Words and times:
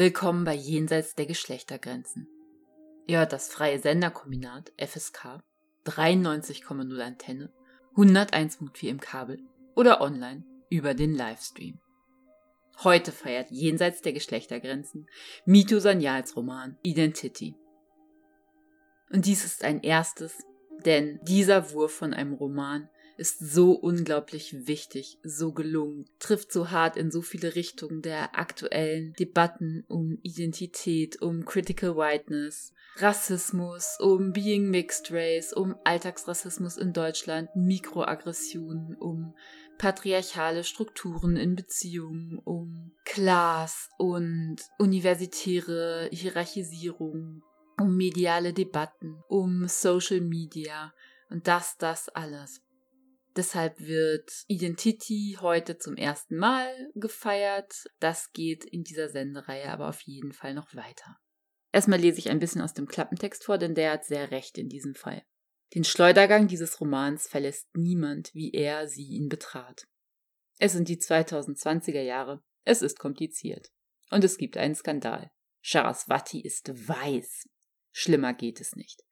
Willkommen 0.00 0.44
bei 0.44 0.54
Jenseits 0.54 1.14
der 1.14 1.26
Geschlechtergrenzen. 1.26 2.26
Ihr 3.06 3.18
hört 3.18 3.34
das 3.34 3.52
freie 3.52 3.78
Senderkombinat 3.78 4.72
FSK 4.78 5.42
93,0 5.84 6.98
Antenne, 7.02 7.52
101.4 7.96 8.88
im 8.88 8.98
Kabel 8.98 9.42
oder 9.76 10.00
online 10.00 10.42
über 10.70 10.94
den 10.94 11.14
Livestream. 11.14 11.80
Heute 12.82 13.12
feiert 13.12 13.50
Jenseits 13.50 14.00
der 14.00 14.14
Geschlechtergrenzen 14.14 15.06
Mito 15.44 15.78
Sanyals 15.80 16.34
Roman 16.34 16.78
Identity. 16.82 17.54
Und 19.10 19.26
dies 19.26 19.44
ist 19.44 19.64
ein 19.64 19.82
erstes, 19.82 20.46
denn 20.86 21.20
dieser 21.24 21.72
Wurf 21.72 21.92
von 21.92 22.14
einem 22.14 22.32
Roman 22.32 22.88
ist 23.20 23.38
so 23.38 23.72
unglaublich 23.72 24.66
wichtig, 24.66 25.18
so 25.22 25.52
gelungen, 25.52 26.06
trifft 26.18 26.52
so 26.52 26.70
hart 26.70 26.96
in 26.96 27.10
so 27.10 27.20
viele 27.20 27.54
Richtungen 27.54 28.00
der 28.00 28.38
aktuellen 28.38 29.12
Debatten 29.12 29.84
um 29.88 30.18
Identität, 30.22 31.20
um 31.20 31.44
Critical 31.44 31.96
Whiteness, 31.96 32.72
Rassismus, 32.96 33.98
um 34.00 34.32
Being 34.32 34.70
Mixed 34.70 35.12
Race, 35.12 35.52
um 35.52 35.76
Alltagsrassismus 35.84 36.78
in 36.78 36.94
Deutschland, 36.94 37.54
Mikroaggressionen, 37.54 38.96
um 38.96 39.34
patriarchale 39.76 40.64
Strukturen 40.64 41.36
in 41.36 41.56
Beziehungen, 41.56 42.38
um 42.38 42.92
Class 43.04 43.90
und 43.98 44.56
universitäre 44.78 46.08
Hierarchisierung, 46.10 47.42
um 47.78 47.96
mediale 47.96 48.54
Debatten, 48.54 49.22
um 49.28 49.68
Social 49.68 50.22
Media 50.22 50.94
und 51.28 51.46
das, 51.46 51.76
das 51.76 52.08
alles. 52.08 52.62
Deshalb 53.36 53.80
wird 53.80 54.30
Identity 54.48 55.38
heute 55.40 55.78
zum 55.78 55.96
ersten 55.96 56.36
Mal 56.36 56.90
gefeiert. 56.94 57.84
Das 58.00 58.32
geht 58.32 58.64
in 58.64 58.82
dieser 58.82 59.08
Sendereihe 59.08 59.70
aber 59.70 59.88
auf 59.88 60.00
jeden 60.02 60.32
Fall 60.32 60.54
noch 60.54 60.74
weiter. 60.74 61.16
Erstmal 61.72 62.00
lese 62.00 62.18
ich 62.18 62.30
ein 62.30 62.40
bisschen 62.40 62.60
aus 62.60 62.74
dem 62.74 62.88
Klappentext 62.88 63.44
vor, 63.44 63.56
denn 63.56 63.74
der 63.74 63.92
hat 63.92 64.04
sehr 64.04 64.32
recht 64.32 64.58
in 64.58 64.68
diesem 64.68 64.94
Fall. 64.94 65.22
Den 65.74 65.84
Schleudergang 65.84 66.48
dieses 66.48 66.80
Romans 66.80 67.28
verlässt 67.28 67.68
niemand, 67.76 68.34
wie 68.34 68.52
er 68.52 68.88
sie 68.88 69.06
ihn 69.06 69.28
betrat. 69.28 69.86
Es 70.58 70.72
sind 70.72 70.88
die 70.88 70.98
2020er 70.98 72.02
Jahre. 72.02 72.42
Es 72.64 72.82
ist 72.82 72.98
kompliziert. 72.98 73.70
Und 74.10 74.24
es 74.24 74.36
gibt 74.36 74.56
einen 74.56 74.74
Skandal. 74.74 75.30
Saraswati 75.62 76.40
ist 76.40 76.88
weiß. 76.88 77.48
Schlimmer 77.92 78.34
geht 78.34 78.60
es 78.60 78.76
nicht. 78.76 79.02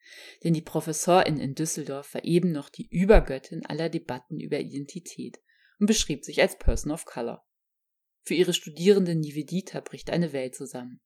Denn 0.44 0.54
die 0.54 0.62
Professorin 0.62 1.38
in 1.38 1.54
Düsseldorf 1.54 2.14
war 2.14 2.24
eben 2.24 2.52
noch 2.52 2.68
die 2.68 2.88
Übergöttin 2.88 3.66
aller 3.66 3.88
Debatten 3.88 4.38
über 4.38 4.58
Identität 4.58 5.40
und 5.78 5.86
beschrieb 5.86 6.24
sich 6.24 6.40
als 6.40 6.58
Person 6.58 6.92
of 6.92 7.04
Color. 7.04 7.44
Für 8.22 8.34
ihre 8.34 8.54
Studierende 8.54 9.14
Nivedita 9.14 9.80
bricht 9.80 10.10
eine 10.10 10.32
Welt 10.32 10.54
zusammen. 10.54 11.00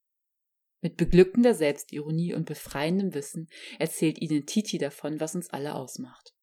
Mit 0.80 0.96
beglückender 0.96 1.54
Selbstironie 1.54 2.34
und 2.34 2.44
befreiendem 2.44 3.14
Wissen 3.14 3.48
erzählt 3.78 4.20
Identity 4.20 4.78
davon, 4.78 5.20
was 5.20 5.34
uns 5.34 5.48
alle 5.50 5.74
ausmacht. 5.74 6.34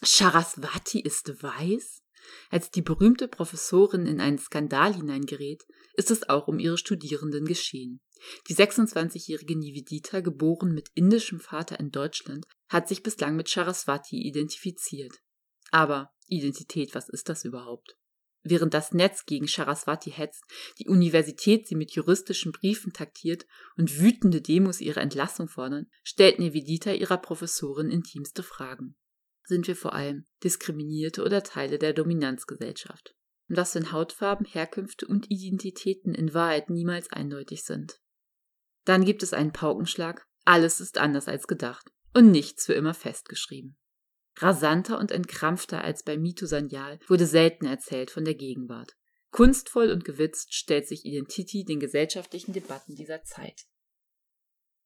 Saraswati 0.00 1.00
ist 1.00 1.42
weiß? 1.42 2.02
Als 2.50 2.70
die 2.70 2.82
berühmte 2.82 3.28
Professorin 3.28 4.06
in 4.06 4.20
einen 4.20 4.38
Skandal 4.38 4.94
hineingerät, 4.94 5.64
ist 5.94 6.10
es 6.10 6.28
auch 6.28 6.48
um 6.48 6.58
ihre 6.58 6.78
Studierenden 6.78 7.44
geschehen. 7.44 8.00
Die 8.48 8.54
26-jährige 8.54 9.56
Nivedita, 9.56 10.20
geboren 10.20 10.72
mit 10.72 10.90
indischem 10.94 11.40
Vater 11.40 11.78
in 11.80 11.90
Deutschland, 11.90 12.46
hat 12.68 12.88
sich 12.88 13.02
bislang 13.02 13.36
mit 13.36 13.48
Saraswati 13.48 14.22
identifiziert. 14.22 15.20
Aber 15.70 16.12
Identität, 16.26 16.94
was 16.94 17.08
ist 17.08 17.28
das 17.28 17.44
überhaupt? 17.44 17.96
Während 18.44 18.74
das 18.74 18.92
Netz 18.92 19.24
gegen 19.24 19.46
Saraswati 19.46 20.10
hetzt, 20.10 20.42
die 20.78 20.88
Universität 20.88 21.68
sie 21.68 21.76
mit 21.76 21.92
juristischen 21.92 22.50
Briefen 22.50 22.92
taktiert 22.92 23.46
und 23.76 24.00
wütende 24.00 24.40
Demos 24.40 24.80
ihre 24.80 25.00
Entlassung 25.00 25.48
fordern, 25.48 25.86
stellt 26.02 26.40
Nivedita 26.40 26.92
ihrer 26.92 27.18
Professorin 27.18 27.90
intimste 27.90 28.42
Fragen. 28.42 28.96
Sind 29.44 29.68
wir 29.68 29.76
vor 29.76 29.92
allem 29.92 30.26
Diskriminierte 30.42 31.22
oder 31.22 31.42
Teile 31.42 31.78
der 31.78 31.92
Dominanzgesellschaft? 31.92 33.14
Und 33.48 33.58
das, 33.58 33.74
wenn 33.74 33.92
Hautfarben, 33.92 34.46
Herkünfte 34.46 35.06
und 35.06 35.30
Identitäten 35.30 36.14
in 36.14 36.34
Wahrheit 36.34 36.68
niemals 36.70 37.12
eindeutig 37.12 37.62
sind. 37.64 38.00
Dann 38.84 39.04
gibt 39.04 39.22
es 39.22 39.32
einen 39.32 39.52
Paukenschlag. 39.52 40.26
Alles 40.44 40.80
ist 40.80 40.98
anders 40.98 41.28
als 41.28 41.46
gedacht. 41.46 41.90
Und 42.14 42.30
nichts 42.30 42.66
für 42.66 42.74
immer 42.74 42.94
festgeschrieben. 42.94 43.76
Rasanter 44.38 44.98
und 44.98 45.10
entkrampfter 45.10 45.82
als 45.82 46.02
bei 46.02 46.16
Mito 46.16 46.46
Sanyal 46.46 46.98
wurde 47.06 47.26
selten 47.26 47.66
erzählt 47.66 48.10
von 48.10 48.24
der 48.24 48.34
Gegenwart. 48.34 48.96
Kunstvoll 49.30 49.90
und 49.90 50.04
gewitzt 50.04 50.54
stellt 50.54 50.86
sich 50.86 51.04
Identity 51.04 51.64
den 51.64 51.80
gesellschaftlichen 51.80 52.52
Debatten 52.52 52.94
dieser 52.94 53.22
Zeit. 53.22 53.62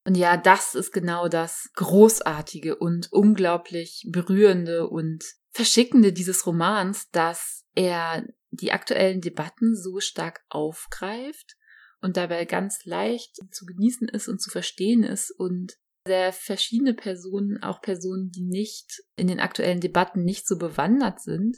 Und 0.05 0.15
ja, 0.15 0.37
das 0.37 0.73
ist 0.73 0.93
genau 0.93 1.27
das 1.27 1.69
Großartige 1.75 2.77
und 2.77 3.11
unglaublich 3.11 4.07
berührende 4.09 4.87
und 4.87 5.25
verschickende 5.51 6.13
dieses 6.13 6.45
Romans, 6.45 7.09
dass 7.11 7.65
er 7.75 8.25
die 8.51 8.71
aktuellen 8.71 9.19
Debatten 9.19 9.75
so 9.75 9.99
stark 9.99 10.45
aufgreift 10.47 11.56
und 12.01 12.17
dabei 12.17 12.45
ganz 12.45 12.85
leicht 12.85 13.37
zu 13.51 13.65
genießen 13.65 14.07
ist 14.09 14.27
und 14.27 14.41
zu 14.41 14.49
verstehen 14.49 15.03
ist 15.03 15.31
und 15.31 15.77
sehr 16.05 16.31
verschiedene 16.31 16.93
Personen, 16.93 17.61
auch 17.61 17.81
Personen, 17.81 18.31
die 18.31 18.43
nicht 18.43 19.03
in 19.15 19.27
den 19.27 19.39
aktuellen 19.39 19.81
Debatten 19.81 20.23
nicht 20.23 20.47
so 20.47 20.57
bewandert 20.57 21.21
sind, 21.21 21.57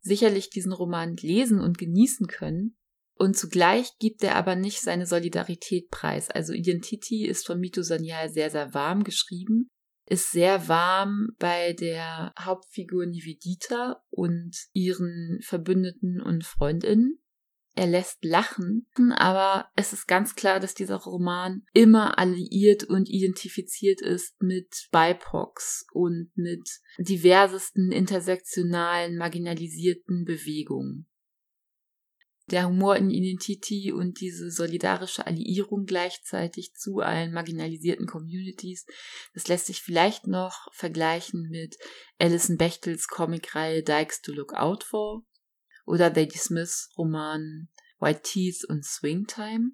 sicherlich 0.00 0.50
diesen 0.50 0.72
Roman 0.72 1.16
lesen 1.16 1.60
und 1.60 1.78
genießen 1.78 2.28
können. 2.28 2.76
Und 3.14 3.36
zugleich 3.36 3.98
gibt 3.98 4.22
er 4.22 4.36
aber 4.36 4.54
nicht 4.54 4.80
seine 4.80 5.06
Solidarität 5.06 5.90
preis. 5.90 6.30
Also 6.30 6.52
Identity 6.52 7.26
ist 7.26 7.46
von 7.46 7.58
Mito 7.58 7.82
Sanyal 7.82 8.30
sehr, 8.30 8.50
sehr 8.50 8.72
warm 8.74 9.02
geschrieben, 9.02 9.68
ist 10.06 10.30
sehr 10.30 10.68
warm 10.68 11.30
bei 11.38 11.72
der 11.72 12.32
Hauptfigur 12.38 13.06
Nivedita 13.06 14.02
und 14.10 14.56
ihren 14.72 15.40
Verbündeten 15.42 16.22
und 16.22 16.44
Freundinnen 16.44 17.18
er 17.78 17.86
lässt 17.86 18.24
lachen, 18.24 18.88
aber 19.16 19.70
es 19.76 19.92
ist 19.92 20.08
ganz 20.08 20.34
klar, 20.34 20.58
dass 20.58 20.74
dieser 20.74 20.96
Roman 20.96 21.62
immer 21.72 22.18
alliiert 22.18 22.82
und 22.82 23.08
identifiziert 23.08 24.00
ist 24.00 24.42
mit 24.42 24.88
BIPOCs 24.90 25.86
und 25.92 26.32
mit 26.34 26.68
diversesten 26.98 27.92
intersektionalen, 27.92 29.16
marginalisierten 29.16 30.24
Bewegungen. 30.24 31.06
Der 32.50 32.66
Humor 32.66 32.96
in 32.96 33.10
Identity 33.10 33.92
und 33.92 34.20
diese 34.20 34.50
solidarische 34.50 35.26
Alliierung 35.26 35.84
gleichzeitig 35.84 36.74
zu 36.74 36.98
allen 36.98 37.32
marginalisierten 37.32 38.06
Communities, 38.06 38.86
das 39.34 39.46
lässt 39.46 39.66
sich 39.66 39.82
vielleicht 39.82 40.26
noch 40.26 40.66
vergleichen 40.72 41.48
mit 41.48 41.76
Alison 42.18 42.56
Bechtels 42.56 43.06
Comicreihe 43.06 43.84
Dykes 43.84 44.22
to 44.22 44.32
Look 44.32 44.54
Out 44.54 44.82
For, 44.82 45.22
oder 45.88 46.10
Lady 46.10 46.38
Smiths 46.38 46.90
Roman 46.96 47.68
White 47.98 48.20
Teeth 48.22 48.64
und 48.68 48.84
Swingtime. 48.84 49.72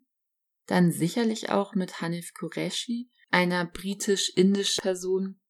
Dann 0.66 0.91
sicherlich 0.91 1.50
auch 1.50 1.75
mit 1.75 2.00
Hanif 2.00 2.32
Qureshi, 2.32 3.10
einer 3.30 3.66
britisch-indischen 3.66 4.80
Person, 4.80 5.41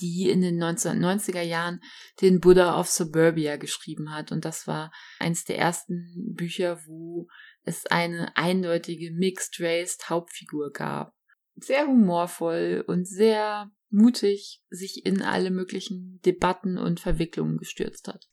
die 0.00 0.30
in 0.30 0.40
den 0.40 0.62
1990er 0.62 1.42
Jahren 1.42 1.80
den 2.22 2.40
Buddha 2.40 2.80
of 2.80 2.88
Suburbia 2.88 3.56
geschrieben 3.56 4.12
hat. 4.12 4.32
Und 4.32 4.46
das 4.46 4.66
war 4.66 4.90
eines 5.18 5.44
der 5.44 5.58
ersten 5.58 6.32
Bücher, 6.34 6.80
wo 6.86 7.28
es 7.64 7.84
eine 7.86 8.34
eindeutige 8.36 9.12
Mixed 9.12 9.60
Race 9.60 9.98
Hauptfigur 10.08 10.70
gab. 10.72 11.14
Sehr 11.56 11.86
humorvoll 11.86 12.82
und 12.86 13.06
sehr 13.06 13.70
mutig 13.90 14.62
sich 14.70 15.04
in 15.04 15.20
alle 15.20 15.50
möglichen 15.50 16.20
Debatten 16.24 16.78
und 16.78 16.98
Verwicklungen 17.00 17.58
gestürzt 17.58 18.08
hat. 18.08 18.30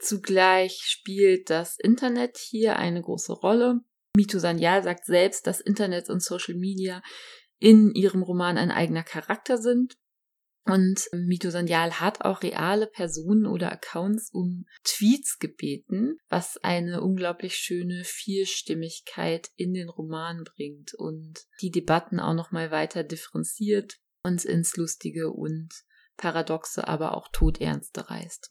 Zugleich 0.00 0.80
spielt 0.86 1.50
das 1.50 1.76
Internet 1.78 2.38
hier 2.38 2.76
eine 2.76 3.02
große 3.02 3.32
Rolle. 3.32 3.80
Mito 4.16 4.38
Sanyal 4.38 4.82
sagt 4.82 5.04
selbst, 5.04 5.46
dass 5.46 5.60
Internet 5.60 6.08
und 6.08 6.22
Social 6.22 6.54
Media 6.54 7.02
in 7.58 7.92
ihrem 7.94 8.22
Roman 8.22 8.56
ein 8.56 8.70
eigener 8.70 9.04
Charakter 9.04 9.58
sind. 9.58 9.96
Und 10.64 11.08
Mito 11.12 11.50
Sanyal 11.50 12.00
hat 12.00 12.22
auch 12.22 12.42
reale 12.42 12.86
Personen 12.86 13.46
oder 13.46 13.72
Accounts 13.72 14.30
um 14.32 14.66
Tweets 14.84 15.38
gebeten, 15.38 16.16
was 16.28 16.58
eine 16.58 17.02
unglaublich 17.02 17.56
schöne 17.56 18.02
Vielstimmigkeit 18.04 19.48
in 19.56 19.74
den 19.74 19.88
Roman 19.88 20.44
bringt 20.44 20.94
und 20.94 21.40
die 21.60 21.70
Debatten 21.70 22.20
auch 22.20 22.34
nochmal 22.34 22.70
weiter 22.70 23.04
differenziert 23.04 23.98
und 24.22 24.44
ins 24.44 24.76
Lustige 24.76 25.30
und 25.30 25.72
Paradoxe, 26.16 26.86
aber 26.86 27.16
auch 27.16 27.28
Todernste 27.32 28.08
reißt. 28.08 28.50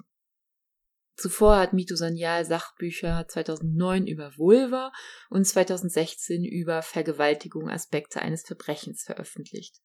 Zuvor 1.19 1.57
hat 1.57 1.73
Mito 1.73 1.97
Sanyal 1.97 2.45
Sachbücher 2.45 3.27
2009 3.27 4.07
über 4.07 4.37
Vulva 4.37 4.93
und 5.29 5.45
2016 5.45 6.45
über 6.45 6.81
Vergewaltigung 6.81 7.69
Aspekte 7.69 8.21
eines 8.21 8.43
Verbrechens 8.43 9.03
veröffentlicht. 9.03 9.75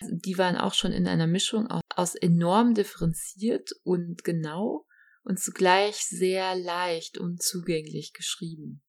Die 0.00 0.38
waren 0.38 0.56
auch 0.56 0.74
schon 0.74 0.92
in 0.92 1.08
einer 1.08 1.26
Mischung 1.26 1.66
aus 1.96 2.14
enorm 2.14 2.74
differenziert 2.74 3.70
und 3.82 4.22
genau 4.22 4.86
und 5.24 5.40
zugleich 5.40 5.96
sehr 5.96 6.54
leicht 6.54 7.18
und 7.18 7.42
zugänglich 7.42 8.12
geschrieben. 8.12 8.80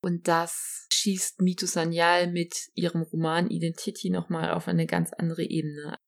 Und 0.00 0.28
das 0.28 0.86
schießt 0.92 1.40
Mitu 1.40 1.66
Sanyal 1.66 2.30
mit 2.30 2.54
ihrem 2.74 3.02
Roman 3.02 3.50
Identity 3.50 4.10
nochmal 4.10 4.52
auf 4.52 4.68
eine 4.68 4.86
ganz 4.86 5.12
andere 5.12 5.42
Ebene. 5.42 5.98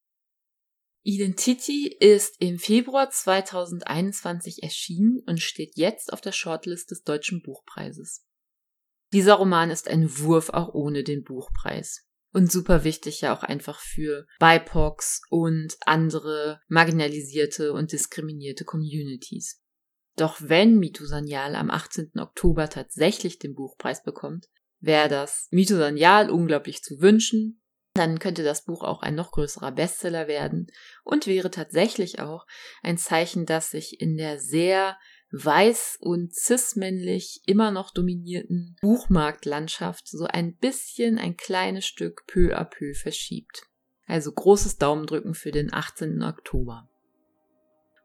Identity 1.08 1.86
ist 2.00 2.34
im 2.40 2.58
Februar 2.58 3.08
2021 3.08 4.64
erschienen 4.64 5.22
und 5.24 5.40
steht 5.40 5.76
jetzt 5.76 6.12
auf 6.12 6.20
der 6.20 6.32
Shortlist 6.32 6.90
des 6.90 7.04
Deutschen 7.04 7.42
Buchpreises. 7.42 8.24
Dieser 9.12 9.34
Roman 9.34 9.70
ist 9.70 9.86
ein 9.86 10.18
Wurf 10.18 10.50
auch 10.50 10.74
ohne 10.74 11.04
den 11.04 11.22
Buchpreis. 11.22 12.04
Und 12.32 12.50
super 12.50 12.82
wichtig 12.82 13.20
ja 13.20 13.32
auch 13.32 13.44
einfach 13.44 13.78
für 13.78 14.26
BIPOCs 14.40 15.20
und 15.30 15.76
andere 15.82 16.60
marginalisierte 16.66 17.72
und 17.72 17.92
diskriminierte 17.92 18.64
Communities. 18.64 19.62
Doch 20.16 20.38
wenn 20.40 20.76
Mito 20.76 21.06
Sanyal 21.06 21.54
am 21.54 21.70
18. 21.70 22.18
Oktober 22.18 22.68
tatsächlich 22.68 23.38
den 23.38 23.54
Buchpreis 23.54 24.02
bekommt, 24.02 24.48
wäre 24.80 25.08
das 25.08 25.46
Mito 25.52 25.76
Sanyal 25.76 26.30
unglaublich 26.30 26.82
zu 26.82 27.00
wünschen 27.00 27.62
dann 27.96 28.18
könnte 28.18 28.42
das 28.42 28.64
Buch 28.64 28.82
auch 28.82 29.02
ein 29.02 29.14
noch 29.14 29.32
größerer 29.32 29.72
Bestseller 29.72 30.28
werden 30.28 30.66
und 31.04 31.26
wäre 31.26 31.50
tatsächlich 31.50 32.20
auch 32.20 32.46
ein 32.82 32.98
Zeichen, 32.98 33.46
dass 33.46 33.70
sich 33.70 34.00
in 34.00 34.16
der 34.16 34.38
sehr 34.38 34.96
weiß 35.32 35.98
und 36.00 36.34
cis-männlich 36.34 37.42
immer 37.46 37.70
noch 37.70 37.92
dominierten 37.92 38.76
Buchmarktlandschaft 38.80 40.08
so 40.08 40.24
ein 40.24 40.56
bisschen 40.56 41.18
ein 41.18 41.36
kleines 41.36 41.86
Stück 41.86 42.24
peu 42.26 42.56
à 42.56 42.64
peu 42.64 42.94
verschiebt. 42.94 43.62
Also 44.06 44.32
großes 44.32 44.78
Daumendrücken 44.78 45.34
für 45.34 45.50
den 45.50 45.72
18. 45.72 46.22
Oktober. 46.22 46.88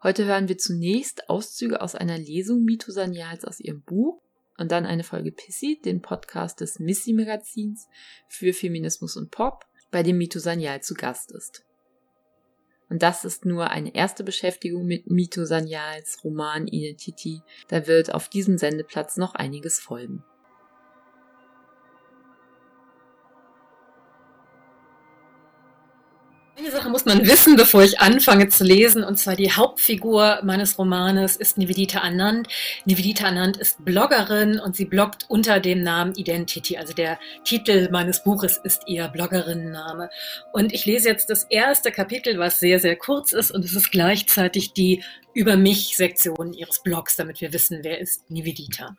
Heute 0.01 0.25
hören 0.25 0.47
wir 0.47 0.57
zunächst 0.57 1.29
Auszüge 1.29 1.79
aus 1.79 1.93
einer 1.93 2.17
Lesung 2.17 2.63
Mito 2.63 2.91
Sanyals 2.91 3.45
aus 3.45 3.59
ihrem 3.59 3.83
Buch 3.83 4.19
und 4.57 4.71
dann 4.71 4.87
eine 4.87 5.03
Folge 5.03 5.31
Pissy, 5.31 5.79
den 5.85 6.01
Podcast 6.01 6.59
des 6.59 6.79
Missy 6.79 7.13
Magazins 7.13 7.87
für 8.27 8.51
Feminismus 8.51 9.15
und 9.15 9.29
Pop 9.29 9.65
bei 9.91 10.03
dem 10.03 10.17
Mito 10.17 10.39
Sanyal 10.39 10.81
zu 10.81 10.93
Gast 10.93 11.31
ist. 11.31 11.63
Und 12.89 13.03
das 13.03 13.23
ist 13.23 13.45
nur 13.45 13.69
eine 13.69 13.95
erste 13.95 14.23
Beschäftigung 14.23 14.85
mit 14.85 15.09
Mito 15.09 15.45
Sanyals 15.45 16.23
Roman 16.23 16.67
Identity. 16.67 17.41
Da 17.69 17.87
wird 17.87 18.13
auf 18.13 18.27
diesem 18.27 18.57
Sendeplatz 18.57 19.15
noch 19.15 19.33
einiges 19.33 19.79
folgen. 19.79 20.23
Eine 26.57 26.69
Sache 26.69 26.89
muss 26.89 27.05
man 27.05 27.25
wissen, 27.25 27.55
bevor 27.55 27.81
ich 27.81 27.99
anfange 27.99 28.49
zu 28.49 28.63
lesen, 28.63 29.03
und 29.03 29.17
zwar 29.17 29.35
die 29.35 29.51
Hauptfigur 29.51 30.41
meines 30.43 30.77
Romanes 30.77 31.37
ist 31.37 31.57
Nivedita 31.57 31.99
Anand. 31.99 32.47
Nivedita 32.85 33.25
Anand 33.25 33.57
ist 33.57 33.83
Bloggerin 33.85 34.59
und 34.59 34.75
sie 34.75 34.85
bloggt 34.85 35.25
unter 35.29 35.59
dem 35.61 35.81
Namen 35.81 36.13
Identity. 36.13 36.77
Also 36.77 36.93
der 36.93 37.17
Titel 37.45 37.89
meines 37.89 38.23
Buches 38.23 38.59
ist 38.63 38.83
ihr 38.85 39.07
Bloggerinnenname. 39.07 40.09
Und 40.51 40.73
ich 40.73 40.85
lese 40.85 41.07
jetzt 41.07 41.29
das 41.29 41.45
erste 41.45 41.91
Kapitel, 41.91 42.37
was 42.37 42.59
sehr, 42.59 42.79
sehr 42.79 42.97
kurz 42.97 43.31
ist 43.31 43.51
und 43.51 43.63
es 43.63 43.73
ist 43.73 43.89
gleichzeitig 43.91 44.73
die 44.73 45.03
Über 45.33 45.55
mich 45.55 45.95
Sektion 45.95 46.53
ihres 46.53 46.83
Blogs, 46.83 47.15
damit 47.15 47.39
wir 47.39 47.53
wissen, 47.53 47.79
wer 47.83 47.99
ist 47.99 48.29
Nivedita. 48.29 48.97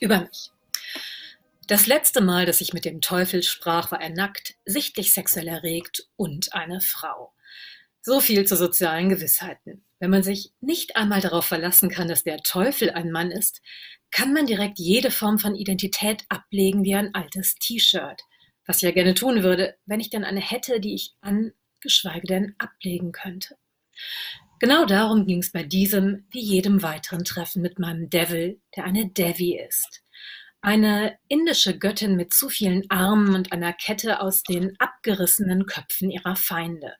Über 0.00 0.20
mich. 0.20 0.52
Das 1.72 1.86
letzte 1.86 2.20
Mal, 2.20 2.44
dass 2.44 2.60
ich 2.60 2.74
mit 2.74 2.84
dem 2.84 3.00
Teufel 3.00 3.42
sprach, 3.42 3.90
war 3.90 4.02
er 4.02 4.10
nackt, 4.10 4.56
sichtlich 4.66 5.10
sexuell 5.14 5.48
erregt 5.48 6.06
und 6.16 6.52
eine 6.52 6.82
Frau. 6.82 7.32
So 8.02 8.20
viel 8.20 8.46
zu 8.46 8.56
sozialen 8.56 9.08
Gewissheiten. 9.08 9.82
Wenn 9.98 10.10
man 10.10 10.22
sich 10.22 10.52
nicht 10.60 10.96
einmal 10.96 11.22
darauf 11.22 11.46
verlassen 11.46 11.88
kann, 11.88 12.08
dass 12.08 12.24
der 12.24 12.42
Teufel 12.42 12.90
ein 12.90 13.10
Mann 13.10 13.30
ist, 13.30 13.62
kann 14.10 14.34
man 14.34 14.44
direkt 14.44 14.78
jede 14.78 15.10
Form 15.10 15.38
von 15.38 15.54
Identität 15.54 16.26
ablegen 16.28 16.84
wie 16.84 16.94
ein 16.94 17.14
altes 17.14 17.54
T-Shirt. 17.54 18.20
Was 18.66 18.76
ich 18.76 18.82
ja 18.82 18.90
gerne 18.90 19.14
tun 19.14 19.42
würde, 19.42 19.74
wenn 19.86 20.00
ich 20.00 20.10
denn 20.10 20.24
eine 20.24 20.42
hätte, 20.42 20.78
die 20.78 20.94
ich 20.94 21.14
an, 21.22 21.52
geschweige 21.80 22.26
denn 22.26 22.54
ablegen 22.58 23.12
könnte. 23.12 23.56
Genau 24.58 24.84
darum 24.84 25.24
ging 25.26 25.38
es 25.38 25.52
bei 25.52 25.62
diesem 25.62 26.26
wie 26.32 26.42
jedem 26.42 26.82
weiteren 26.82 27.24
Treffen 27.24 27.62
mit 27.62 27.78
meinem 27.78 28.10
Devil, 28.10 28.60
der 28.76 28.84
eine 28.84 29.08
Devi 29.08 29.58
ist. 29.58 30.01
Eine 30.64 31.18
indische 31.26 31.76
Göttin 31.76 32.14
mit 32.14 32.32
zu 32.32 32.48
vielen 32.48 32.88
Armen 32.88 33.34
und 33.34 33.50
einer 33.50 33.72
Kette 33.72 34.20
aus 34.20 34.44
den 34.44 34.76
abgerissenen 34.78 35.66
Köpfen 35.66 36.08
ihrer 36.08 36.36
Feinde. 36.36 36.94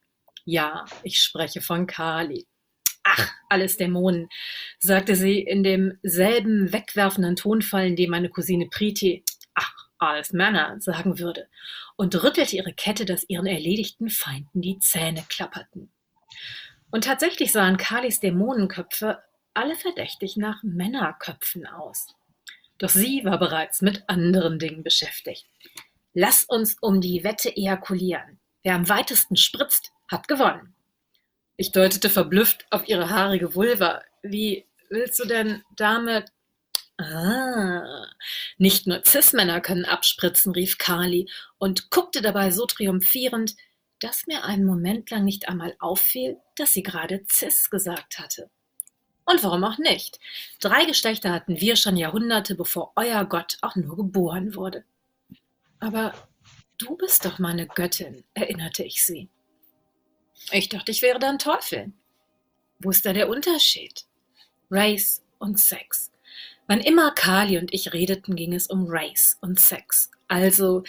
Ja, 0.44 0.84
ich 1.04 1.20
spreche 1.20 1.60
von 1.60 1.86
Kali. 1.86 2.48
Ach, 3.04 3.32
alles 3.48 3.76
Dämonen, 3.76 4.28
sagte 4.80 5.14
sie 5.14 5.38
in 5.38 5.62
demselben 5.62 6.72
wegwerfenden 6.72 7.36
Tonfall, 7.36 7.86
in 7.86 7.94
dem 7.94 8.10
meine 8.10 8.30
Cousine 8.30 8.66
Priti, 8.66 9.24
ach, 9.54 9.72
alles 9.98 10.32
Männer, 10.32 10.80
sagen 10.80 11.20
würde, 11.20 11.48
und 11.94 12.20
rüttelte 12.20 12.56
ihre 12.56 12.72
Kette, 12.72 13.04
dass 13.04 13.28
ihren 13.28 13.46
erledigten 13.46 14.10
Feinden 14.10 14.60
die 14.60 14.80
Zähne 14.80 15.24
klapperten. 15.28 15.92
Und 16.90 17.04
tatsächlich 17.04 17.52
sahen 17.52 17.76
Kalis 17.76 18.18
Dämonenköpfe 18.18 19.22
alle 19.54 19.76
verdächtig 19.76 20.36
nach 20.36 20.64
Männerköpfen 20.64 21.64
aus. 21.68 22.08
Doch 22.82 22.90
sie 22.90 23.24
war 23.24 23.38
bereits 23.38 23.80
mit 23.80 24.02
anderen 24.08 24.58
Dingen 24.58 24.82
beschäftigt. 24.82 25.46
Lass 26.14 26.42
uns 26.42 26.76
um 26.80 27.00
die 27.00 27.22
Wette 27.22 27.56
ejakulieren. 27.56 28.40
Wer 28.64 28.74
am 28.74 28.88
weitesten 28.88 29.36
spritzt, 29.36 29.92
hat 30.08 30.26
gewonnen. 30.26 30.74
Ich 31.56 31.70
deutete 31.70 32.10
verblüfft 32.10 32.66
auf 32.70 32.88
ihre 32.88 33.08
haarige 33.08 33.54
Vulva. 33.54 34.02
Wie 34.24 34.66
willst 34.90 35.20
du 35.20 35.26
denn 35.26 35.62
damit? 35.76 36.32
Ah, 36.98 38.06
nicht 38.58 38.88
nur 38.88 39.04
Cis-Männer 39.04 39.60
können 39.60 39.84
abspritzen, 39.84 40.52
rief 40.52 40.76
Carly 40.78 41.30
und 41.58 41.88
guckte 41.90 42.20
dabei 42.20 42.50
so 42.50 42.66
triumphierend, 42.66 43.54
dass 44.00 44.26
mir 44.26 44.44
einen 44.44 44.64
Moment 44.64 45.08
lang 45.10 45.24
nicht 45.24 45.48
einmal 45.48 45.76
auffiel, 45.78 46.36
dass 46.56 46.72
sie 46.72 46.82
gerade 46.82 47.24
Cis 47.30 47.70
gesagt 47.70 48.18
hatte. 48.18 48.50
Und 49.24 49.42
warum 49.44 49.64
auch 49.64 49.78
nicht? 49.78 50.18
Drei 50.60 50.84
Geschlechter 50.84 51.32
hatten 51.32 51.60
wir 51.60 51.76
schon 51.76 51.96
Jahrhunderte, 51.96 52.54
bevor 52.54 52.92
euer 52.96 53.24
Gott 53.24 53.58
auch 53.60 53.76
nur 53.76 53.96
geboren 53.96 54.54
wurde. 54.54 54.84
Aber 55.78 56.12
du 56.78 56.96
bist 56.96 57.24
doch 57.24 57.38
meine 57.38 57.66
Göttin, 57.66 58.24
erinnerte 58.34 58.82
ich 58.82 59.04
sie. 59.04 59.28
Ich 60.50 60.68
dachte, 60.68 60.90
ich 60.90 61.02
wäre 61.02 61.18
dein 61.18 61.38
Teufel. 61.38 61.92
Wo 62.80 62.90
ist 62.90 63.06
da 63.06 63.12
der 63.12 63.28
Unterschied? 63.28 64.06
Race 64.70 65.22
und 65.38 65.60
Sex. 65.60 66.10
Wann 66.66 66.80
immer 66.80 67.12
Kali 67.12 67.58
und 67.58 67.72
ich 67.72 67.92
redeten, 67.92 68.34
ging 68.34 68.54
es 68.54 68.66
um 68.66 68.86
Race 68.88 69.38
und 69.40 69.60
Sex. 69.60 70.10
Also 70.28 70.82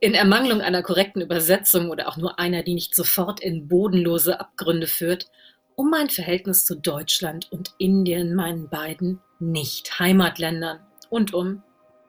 in 0.00 0.14
Ermangelung 0.14 0.60
einer 0.60 0.82
korrekten 0.82 1.22
Übersetzung 1.22 1.90
oder 1.90 2.08
auch 2.08 2.16
nur 2.16 2.38
einer, 2.38 2.62
die 2.62 2.74
nicht 2.74 2.94
sofort 2.94 3.40
in 3.40 3.68
bodenlose 3.68 4.40
Abgründe 4.40 4.88
führt, 4.88 5.30
um 5.78 5.90
mein 5.90 6.10
Verhältnis 6.10 6.66
zu 6.66 6.74
Deutschland 6.74 7.52
und 7.52 7.72
Indien, 7.78 8.34
meinen 8.34 8.68
beiden 8.68 9.20
Nicht-Heimatländern 9.38 10.80
und 11.08 11.32
um 11.32 11.62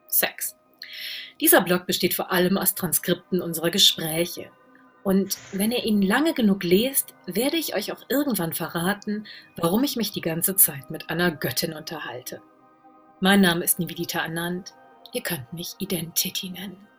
Sex. 0.08 0.56
Dieser 1.40 1.60
Blog 1.60 1.86
besteht 1.86 2.14
vor 2.14 2.32
allem 2.32 2.58
aus 2.58 2.74
Transkripten 2.74 3.40
unserer 3.40 3.70
Gespräche. 3.70 4.50
Und 5.04 5.38
wenn 5.52 5.70
ihr 5.70 5.84
ihn 5.84 6.02
lange 6.02 6.34
genug 6.34 6.64
lest, 6.64 7.14
werde 7.26 7.58
ich 7.58 7.76
euch 7.76 7.92
auch 7.92 8.02
irgendwann 8.08 8.54
verraten, 8.54 9.28
warum 9.54 9.84
ich 9.84 9.94
mich 9.94 10.10
die 10.10 10.20
ganze 10.20 10.56
Zeit 10.56 10.90
mit 10.90 11.08
einer 11.08 11.30
Göttin 11.30 11.72
unterhalte. 11.72 12.42
Mein 13.20 13.40
Name 13.40 13.62
ist 13.62 13.78
Nivedita 13.78 14.18
Anand. 14.18 14.74
Ihr 15.12 15.22
könnt 15.22 15.52
mich 15.52 15.76
Identity 15.78 16.50
nennen. 16.50 16.89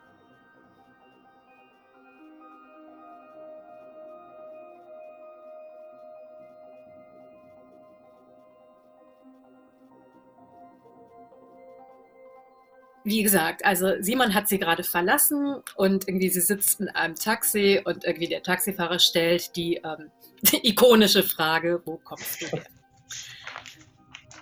Wie 13.12 13.24
gesagt, 13.24 13.66
also 13.66 13.96
Simon 14.00 14.34
hat 14.34 14.48
sie 14.48 14.58
gerade 14.58 14.84
verlassen 14.84 15.58
und 15.76 16.08
irgendwie 16.08 16.30
sie 16.30 16.40
sitzt 16.40 16.80
in 16.80 16.88
einem 16.88 17.16
Taxi 17.16 17.82
und 17.84 18.06
irgendwie 18.06 18.30
der 18.30 18.42
Taxifahrer 18.42 19.00
stellt 19.00 19.54
die, 19.58 19.76
ähm, 19.84 20.10
die 20.42 20.66
ikonische 20.70 21.22
Frage, 21.22 21.82
wo 21.84 21.98
kommst 21.98 22.42
du 22.42 22.46
her? 22.48 22.64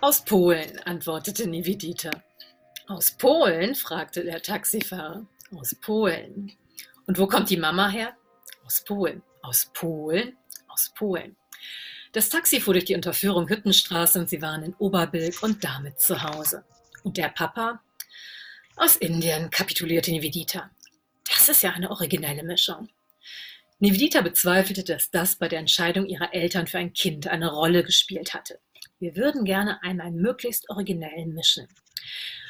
Aus 0.00 0.24
Polen, 0.24 0.78
antwortete 0.84 1.48
Nivedita. 1.48 2.10
Aus 2.86 3.10
Polen? 3.10 3.74
fragte 3.74 4.22
der 4.22 4.40
Taxifahrer. 4.40 5.26
Aus 5.58 5.74
Polen. 5.74 6.52
Und 7.06 7.18
wo 7.18 7.26
kommt 7.26 7.50
die 7.50 7.56
Mama 7.56 7.88
her? 7.88 8.16
Aus 8.64 8.84
Polen. 8.84 9.20
Aus 9.42 9.68
Polen? 9.74 10.36
Aus 10.68 10.92
Polen. 10.94 11.34
Das 12.12 12.28
Taxi 12.28 12.60
fuhr 12.60 12.74
durch 12.74 12.84
die 12.84 12.94
Unterführung 12.94 13.48
Hüttenstraße 13.48 14.20
und 14.20 14.28
sie 14.30 14.40
waren 14.40 14.62
in 14.62 14.74
Oberbilk 14.74 15.42
und 15.42 15.64
damit 15.64 15.98
zu 15.98 16.22
Hause. 16.22 16.64
Und 17.02 17.16
der 17.16 17.30
Papa? 17.30 17.80
Aus 18.82 18.96
Indien, 18.96 19.50
kapitulierte 19.50 20.10
Nivedita. 20.10 20.70
Das 21.28 21.50
ist 21.50 21.62
ja 21.62 21.72
eine 21.72 21.90
originelle 21.90 22.42
Mischung. 22.42 22.88
Nivedita 23.78 24.22
bezweifelte, 24.22 24.84
dass 24.84 25.10
das 25.10 25.36
bei 25.36 25.48
der 25.48 25.58
Entscheidung 25.58 26.06
ihrer 26.06 26.32
Eltern 26.32 26.66
für 26.66 26.78
ein 26.78 26.94
Kind 26.94 27.28
eine 27.28 27.52
Rolle 27.52 27.84
gespielt 27.84 28.32
hatte. 28.32 28.58
Wir 28.98 29.16
würden 29.16 29.44
gerne 29.44 29.82
einen 29.82 30.16
möglichst 30.22 30.70
originellen 30.70 31.34
mischen. 31.34 31.68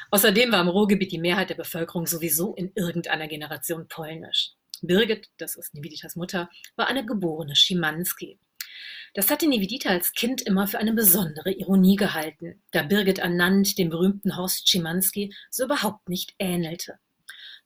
Außerdem 0.09 0.53
war 0.53 0.61
im 0.61 0.69
Ruhrgebiet 0.69 1.11
die 1.11 1.19
Mehrheit 1.19 1.49
der 1.49 1.55
Bevölkerung 1.55 2.07
sowieso 2.07 2.55
in 2.55 2.71
irgendeiner 2.75 3.27
Generation 3.27 3.89
polnisch. 3.89 4.51
Birgit, 4.81 5.27
das 5.35 5.57
ist 5.57 5.73
Nividitas 5.73 6.15
Mutter, 6.15 6.49
war 6.77 6.87
eine 6.87 7.05
geborene 7.05 7.57
Schimanski. 7.57 8.39
Das 9.13 9.29
hatte 9.29 9.47
Nivedita 9.47 9.89
als 9.89 10.13
Kind 10.13 10.41
immer 10.41 10.67
für 10.67 10.79
eine 10.79 10.93
besondere 10.93 11.51
Ironie 11.51 11.97
gehalten, 11.97 12.61
da 12.71 12.83
Birgit 12.83 13.19
Anand 13.19 13.77
dem 13.77 13.89
berühmten 13.89 14.37
Horst 14.37 14.69
Schimanski 14.69 15.33
so 15.49 15.65
überhaupt 15.65 16.07
nicht 16.07 16.33
ähnelte. 16.39 16.99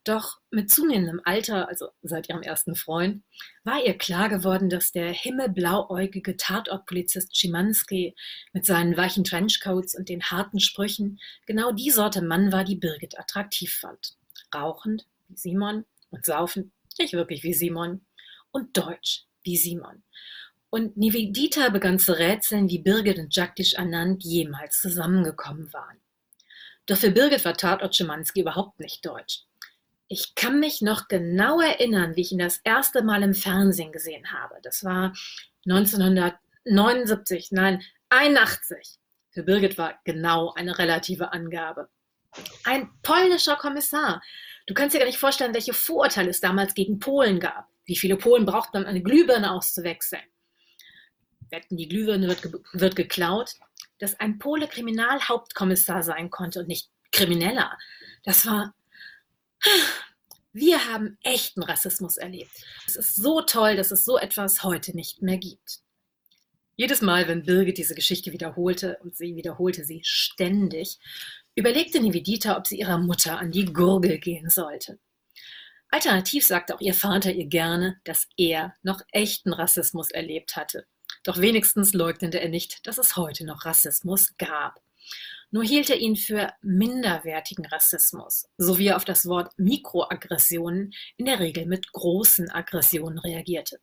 Doch 0.06 0.40
mit 0.52 0.70
zunehmendem 0.70 1.20
Alter, 1.24 1.68
also 1.68 1.90
seit 2.04 2.30
ihrem 2.30 2.44
ersten 2.44 2.76
Freund, 2.76 3.24
war 3.64 3.84
ihr 3.84 3.98
klar 3.98 4.30
geworden, 4.30 4.70
dass 4.70 4.92
der 4.92 5.12
himmelblauäugige 5.12 6.38
Tatortpolizist 6.38 7.36
Schimanski 7.36 8.16
mit 8.54 8.66
seinen 8.66 8.96
weichen 8.98 9.24
Trenchcoats 9.24 9.96
und 9.96 10.10
den 10.10 10.22
harten 10.22 10.60
Sprüchen 10.60 11.20
genau 11.48 11.72
die 11.72 11.90
Sorte 11.90 12.22
Mann 12.22 12.52
war, 12.52 12.64
die 12.64 12.76
Birgit 12.76 13.18
attraktiv 13.18 13.74
fand. 13.74 14.16
Rauchend 14.54 15.08
wie 15.28 15.38
Simon 15.38 15.86
und 16.12 16.24
saufend, 16.24 16.72
nicht 17.00 17.14
wirklich 17.14 17.44
wie 17.44 17.56
Simon, 17.56 18.06
und 18.52 18.78
deutsch 18.78 19.26
wie 19.44 19.58
Simon. 19.58 20.04
Und 20.76 20.98
Nivedita 20.98 21.70
begann 21.70 22.00
zu 22.00 22.20
rätseln, 22.20 22.68
wie 22.68 22.80
Birgit 22.80 23.18
und 23.18 23.34
Jagdish 23.34 23.78
Anand 23.78 24.26
jemals 24.26 24.82
zusammengekommen 24.82 25.72
waren. 25.72 26.02
Doch 26.86 26.98
für 26.98 27.12
Birgit 27.12 27.46
war 27.46 27.54
Tatort 27.54 27.96
Schimanski 27.96 28.42
überhaupt 28.42 28.82
nicht 28.82 29.06
deutsch. 29.06 29.44
Ich 30.10 30.36
kann 30.36 30.60
mich 30.60 30.82
noch 30.82 31.08
genau 31.08 31.62
erinnern, 31.62 32.18
wie 32.18 32.22
ich 32.24 32.34
ihn 32.34 32.40
das 32.40 32.58
erste 32.66 33.04
Mal 33.04 33.24
im 33.24 33.34
Fernsehen 33.34 33.94
gesehen 33.94 34.34
habe. 34.34 34.56
Das 34.64 34.84
war 34.84 35.14
1979, 35.66 37.54
nein, 37.54 37.82
81. 38.10 38.98
Für 39.30 39.44
Birgit 39.44 39.78
war 39.78 39.98
genau 40.04 40.52
eine 40.56 40.78
relative 40.78 41.32
Angabe. 41.32 41.88
Ein 42.66 42.90
polnischer 43.02 43.56
Kommissar. 43.56 44.22
Du 44.68 44.74
kannst 44.74 44.94
dir 44.94 45.00
gar 45.00 45.06
nicht 45.06 45.20
vorstellen, 45.20 45.54
welche 45.54 45.74
Vorurteile 45.74 46.32
es 46.32 46.42
damals 46.42 46.74
gegen 46.74 47.00
Polen 47.00 47.40
gab. 47.40 47.70
Wie 47.86 47.96
viele 47.96 48.18
Polen 48.18 48.46
braucht 48.46 48.74
man, 48.74 48.84
um 48.84 48.90
eine 48.90 49.02
Glühbirne 49.02 49.52
auszuwechseln? 49.52 50.24
Wetten, 51.50 51.78
die 51.78 51.88
Glühbirne 51.88 52.28
wird, 52.28 52.42
ge 52.42 52.52
wird 52.74 52.96
geklaut. 52.96 53.56
Dass 54.00 54.20
ein 54.20 54.40
Pole 54.40 54.68
Kriminalhauptkommissar 54.68 56.04
sein 56.04 56.30
konnte 56.30 56.60
und 56.60 56.68
nicht 56.68 56.90
Krimineller. 57.12 57.78
Das 58.24 58.46
war 58.46 58.74
wir 60.58 60.86
haben 60.86 61.18
echten 61.22 61.64
Rassismus 61.64 62.16
erlebt. 62.16 62.52
Es 62.88 62.96
ist 62.96 63.18
so 63.18 63.42
toll, 63.42 63.76
dass 63.76 63.92
es 63.92 64.06
so 64.06 64.18
etwas 64.18 64.64
heute 64.64 64.96
nicht 64.96 65.22
mehr 65.22 65.38
gibt. 65.38 65.82
Jedes 66.78 67.02
Mal, 67.02 67.28
wenn 67.28 67.44
Birgit 67.44 67.78
diese 67.78 67.94
Geschichte 67.94 68.32
wiederholte, 68.32 68.98
und 69.04 69.18
sie 69.18 69.36
wiederholte 69.36 69.84
sie 69.84 70.00
ständig, 70.06 70.98
überlegte 71.56 72.00
Nivedita, 72.00 72.58
ob 72.58 72.68
sie 72.68 72.80
ihrer 72.80 72.98
Mutter 72.98 73.38
an 73.38 73.52
die 73.52 73.66
Gurgel 73.66 74.18
gehen 74.18 74.50
sollte. 74.50 74.98
Alternativ 75.90 76.46
sagte 76.46 76.76
auch 76.76 76.82
ihr 76.82 76.94
Vater 76.94 77.34
ihr 77.34 77.48
gerne, 77.48 78.00
dass 78.06 78.30
er 78.38 78.76
noch 78.82 79.02
echten 79.12 79.52
Rassismus 79.52 80.10
erlebt 80.12 80.56
hatte. 80.56 80.86
Doch 81.26 81.42
wenigstens 81.42 81.94
leugnete 81.94 82.40
er 82.40 82.50
nicht, 82.50 82.88
dass 82.88 83.00
es 83.00 83.18
heute 83.18 83.46
noch 83.46 83.66
Rassismus 83.66 84.38
gab. 84.38 84.80
Nur 85.52 85.64
hielt 85.64 85.90
er 85.90 85.98
ihn 85.98 86.16
für 86.16 86.54
minderwertigen 86.62 87.66
Rassismus, 87.66 88.46
so 88.58 88.78
wie 88.78 88.88
er 88.88 88.96
auf 88.96 89.06
das 89.06 89.26
Wort 89.26 89.52
Mikroaggressionen 89.58 90.94
in 91.18 91.26
der 91.26 91.40
Regel 91.40 91.66
mit 91.66 91.92
großen 91.92 92.52
Aggressionen 92.52 93.20
reagierte. 93.20 93.80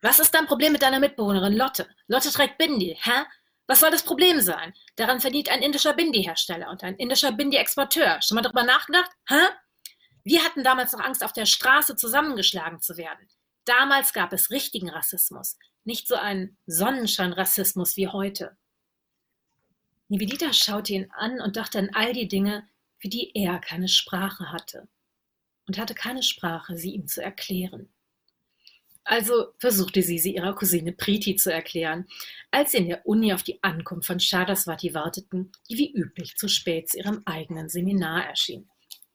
Was 0.00 0.18
ist 0.18 0.34
dein 0.34 0.46
Problem 0.46 0.72
mit 0.72 0.82
deiner 0.82 1.00
Mitbewohnerin 1.00 1.52
Lotte? 1.52 1.88
Lotte 2.06 2.30
trägt 2.30 2.58
Bindi, 2.58 2.96
hä? 3.00 3.24
Was 3.66 3.80
soll 3.80 3.90
das 3.90 4.04
Problem 4.04 4.40
sein? 4.40 4.72
Daran 4.96 5.20
verdient 5.20 5.48
ein 5.48 5.62
indischer 5.62 5.94
Bindi-Hersteller 5.94 6.68
und 6.70 6.82
ein 6.82 6.96
indischer 6.96 7.32
Bindi-Exporteur. 7.32 8.20
Schon 8.20 8.34
mal 8.36 8.42
darüber 8.42 8.64
nachgedacht? 8.64 9.10
Hä? 9.28 9.48
Wir 10.24 10.44
hatten 10.44 10.62
damals 10.62 10.92
noch 10.92 11.00
Angst, 11.00 11.24
auf 11.24 11.32
der 11.32 11.46
Straße 11.46 11.96
zusammengeschlagen 11.96 12.80
zu 12.80 12.96
werden. 12.96 13.28
Damals 13.64 14.12
gab 14.12 14.32
es 14.32 14.50
richtigen 14.50 14.90
Rassismus, 14.90 15.56
nicht 15.84 16.08
so 16.08 16.14
einen 16.14 16.56
Sonnenschein-Rassismus 16.66 17.96
wie 17.96 18.08
heute. 18.08 18.56
Nivedita 20.08 20.52
schaute 20.52 20.92
ihn 20.92 21.10
an 21.12 21.40
und 21.40 21.56
dachte 21.56 21.78
an 21.78 21.90
all 21.94 22.12
die 22.12 22.28
Dinge, 22.28 22.68
für 22.98 23.08
die 23.08 23.32
er 23.34 23.58
keine 23.58 23.88
Sprache 23.88 24.52
hatte 24.52 24.88
und 25.66 25.78
hatte 25.78 25.94
keine 25.94 26.22
Sprache, 26.22 26.76
sie 26.76 26.94
ihm 26.94 27.06
zu 27.06 27.22
erklären. 27.22 27.88
Also 29.04 29.52
versuchte 29.58 30.02
sie, 30.02 30.18
sie 30.18 30.36
ihrer 30.36 30.54
Cousine 30.54 30.92
Priti 30.92 31.34
zu 31.34 31.52
erklären, 31.52 32.06
als 32.52 32.70
sie 32.72 32.78
in 32.78 32.88
der 32.88 33.04
Uni 33.04 33.32
auf 33.32 33.42
die 33.42 33.60
Ankunft 33.62 34.06
von 34.06 34.20
Shadaswati 34.20 34.94
warteten, 34.94 35.50
die 35.68 35.76
wie 35.76 35.92
üblich 35.92 36.36
zu 36.36 36.46
spät 36.46 36.90
zu 36.90 36.98
ihrem 36.98 37.22
eigenen 37.24 37.68
Seminar 37.68 38.26
erschien. 38.26 38.68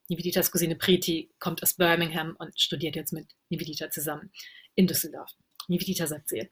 Niveditas 0.10 0.52
Cousine 0.52 0.76
Priti 0.76 1.30
kommt 1.40 1.64
aus 1.64 1.76
Birmingham 1.76 2.36
und 2.38 2.60
studiert 2.60 2.96
jetzt 2.96 3.14
mit 3.14 3.28
Nivedita 3.50 3.90
zusammen 3.90 4.32
in 4.76 4.88
Düsseldorf. 4.88 5.32
Nivedita 5.68 6.08
sagt 6.08 6.30
sie, 6.30 6.50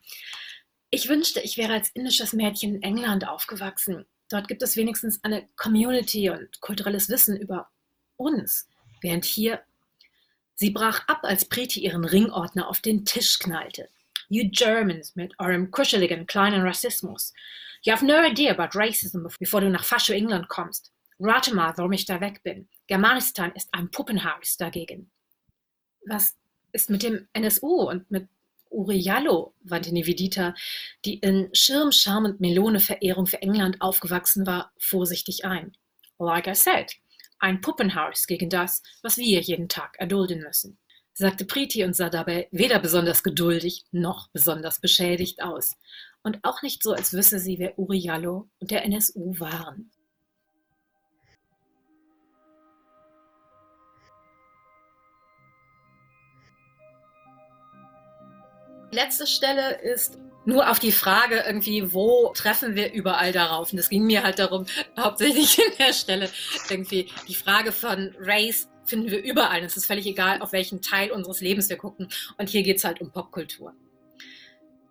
ich 0.91 1.10
wünschte, 1.10 1.41
ich 1.41 1.57
wäre 1.57 1.74
als 1.74 1.89
indisches 1.89 2.34
Mädchen 2.34 2.75
in 2.75 2.84
England 2.84 3.27
aufgewachsen. 3.27 4.05
Dort 4.29 4.48
gibt 4.48 4.62
es 4.62 4.75
wenigstens 4.75 5.24
eine 5.24 5.48
Community 5.55 6.29
und 6.29 6.62
kulturelles 6.62 7.10
Wissen 7.10 7.38
über 7.38 7.69
uns, 8.17 8.67
während 9.01 9.25
hier 9.25 9.63
Sie 10.57 10.69
brach 10.69 11.05
ab, 11.07 11.19
als 11.24 11.45
Preti 11.45 11.81
ihren 11.81 12.05
Ringordner 12.05 12.69
auf 12.69 12.79
den 12.79 13.03
Tisch 13.03 13.39
knallte. 13.39 13.89
You 14.29 14.50
Germans 14.50 15.15
mit 15.15 15.38
eurem 15.38 15.69
kuscheligen 15.69 16.25
kleinen 16.25 16.62
Rassismus. 16.62 17.34
You 17.84 17.91
have 17.91 18.05
no 18.05 18.24
idea 18.24 18.53
about 18.53 18.77
racism, 18.77 19.27
bevor 19.38 19.62
du 19.62 19.69
nach 19.69 19.84
Fascho 19.84 20.13
England 20.13 20.48
kommst. 20.48 20.93
Rate 21.19 21.53
mal, 21.53 21.74
warum 21.77 21.91
ich 21.91 22.05
da 22.05 22.22
weg 22.22 22.41
bin. 22.43 22.69
Germanistan 22.88 23.51
ist 23.53 23.69
ein 23.74 23.91
Puppenhaus 23.91 24.55
dagegen. 24.57 25.12
Was 26.07 26.36
ist 26.72 26.89
mit 26.89 27.03
dem 27.03 27.27
NSU 27.34 27.89
und 27.89 28.10
mit 28.10 28.29
Wandte 28.69 29.93
Nivedita, 29.93 30.53
die 31.05 31.15
in 31.15 31.50
Schirm, 31.53 31.91
Charme 31.91 32.25
und 32.25 32.39
Melone-Verehrung 32.41 33.27
für 33.27 33.41
England 33.41 33.81
aufgewachsen 33.81 34.45
war, 34.45 34.72
vorsichtig 34.77 35.45
ein. 35.45 35.75
Like 36.19 36.48
I 36.48 36.55
said, 36.55 36.93
ein 37.39 37.62
Puppenhaus 37.62 38.27
gegen 38.27 38.50
das, 38.50 38.81
was 39.01 39.17
wir 39.17 39.41
jeden 39.41 39.69
Tag 39.69 39.95
erdulden 40.00 40.41
müssen, 40.41 40.77
sagte 41.13 41.45
Priti 41.45 41.84
und 41.84 41.95
sah 41.95 42.10
dabei 42.10 42.48
weder 42.51 42.79
besonders 42.79 43.24
geduldig 43.24 43.86
noch 43.91 44.29
besonders 44.29 44.79
beschädigt 44.79 45.41
aus. 45.41 45.75
Und 46.24 46.39
auch 46.43 46.62
nicht 46.62 46.81
so, 46.81 46.93
als 46.93 47.13
wüsste 47.13 47.39
sie, 47.39 47.60
wer 47.60 47.77
Uriallo 47.77 48.50
und 48.60 48.72
der 48.72 48.84
NSU 48.84 49.39
waren. 49.39 49.91
Letzte 58.95 59.27
Stelle 59.27 59.79
ist 59.81 60.17
nur 60.45 60.69
auf 60.69 60.79
die 60.79 60.91
Frage 60.91 61.43
irgendwie, 61.45 61.93
wo 61.93 62.31
treffen 62.33 62.75
wir 62.75 62.93
überall 62.93 63.31
darauf? 63.31 63.73
Und 63.73 63.79
es 63.79 63.89
ging 63.89 64.05
mir 64.05 64.23
halt 64.23 64.39
darum, 64.39 64.65
hauptsächlich 64.99 65.59
in 65.59 65.77
der 65.77 65.93
Stelle 65.93 66.29
irgendwie 66.69 67.09
die 67.27 67.35
Frage 67.35 67.71
von 67.71 68.15
Race 68.19 68.69
finden 68.85 69.09
wir 69.09 69.23
überall. 69.23 69.63
Es 69.63 69.77
ist 69.77 69.85
völlig 69.85 70.05
egal, 70.05 70.41
auf 70.41 70.51
welchen 70.51 70.81
Teil 70.81 71.11
unseres 71.11 71.41
Lebens 71.41 71.69
wir 71.69 71.77
gucken. 71.77 72.09
Und 72.37 72.49
hier 72.49 72.63
geht 72.63 72.77
es 72.77 72.83
halt 72.83 73.01
um 73.01 73.11
Popkultur. 73.11 73.73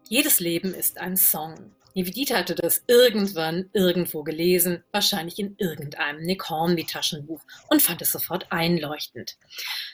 Jedes 0.08 0.40
Leben 0.40 0.75
ist 0.75 0.99
ein 0.99 1.16
Song. 1.16 1.75
Nivedita 1.94 2.36
hatte 2.36 2.56
das 2.56 2.82
irgendwann 2.88 3.70
irgendwo 3.72 4.24
gelesen, 4.24 4.82
wahrscheinlich 4.90 5.38
in 5.38 5.54
irgendeinem 5.58 6.22
Nick 6.22 6.50
Hornby-Taschenbuch 6.50 7.40
und 7.70 7.82
fand 7.82 8.02
es 8.02 8.10
sofort 8.10 8.50
einleuchtend. 8.50 9.36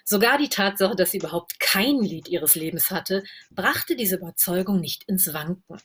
Sogar 0.04 0.38
die 0.38 0.48
Tatsache, 0.48 0.96
dass 0.96 1.10
sie 1.10 1.18
überhaupt 1.18 1.60
kein 1.60 2.00
Lied 2.00 2.28
ihres 2.28 2.54
Lebens 2.54 2.90
hatte, 2.90 3.22
brachte 3.50 3.96
diese 3.96 4.16
Überzeugung 4.16 4.80
nicht 4.80 5.04
ins 5.04 5.32
Wanken. 5.34 5.76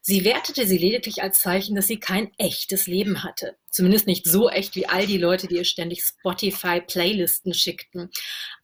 Sie 0.00 0.24
wertete 0.24 0.66
sie 0.66 0.78
lediglich 0.78 1.22
als 1.22 1.40
Zeichen, 1.40 1.76
dass 1.76 1.86
sie 1.86 2.00
kein 2.00 2.32
echtes 2.38 2.86
Leben 2.86 3.22
hatte. 3.22 3.56
Zumindest 3.70 4.06
nicht 4.06 4.26
so 4.26 4.48
echt 4.48 4.74
wie 4.76 4.86
all 4.86 5.06
die 5.06 5.18
Leute, 5.18 5.46
die 5.46 5.56
ihr 5.56 5.64
ständig 5.64 6.02
Spotify-Playlisten 6.02 7.52
schickten, 7.52 8.10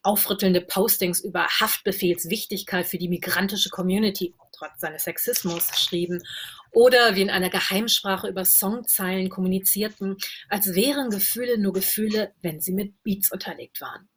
aufrüttelnde 0.02 0.60
Postings 0.60 1.20
über 1.20 1.46
Haftbefehls 1.46 2.30
Wichtigkeit 2.30 2.86
für 2.86 2.98
die 2.98 3.08
migrantische 3.08 3.70
Community 3.70 4.34
trotz 4.52 4.80
seines 4.80 5.04
Sexismus 5.04 5.68
schrieben 5.78 6.22
oder 6.70 7.14
wie 7.14 7.22
in 7.22 7.30
einer 7.30 7.50
Geheimsprache 7.50 8.28
über 8.28 8.44
Songzeilen 8.44 9.28
kommunizierten, 9.28 10.16
als 10.48 10.74
wären 10.74 11.10
Gefühle 11.10 11.58
nur 11.58 11.72
Gefühle, 11.72 12.32
wenn 12.42 12.60
sie 12.60 12.72
mit 12.72 13.02
Beats 13.02 13.30
unterlegt 13.30 13.80
waren. 13.80 14.08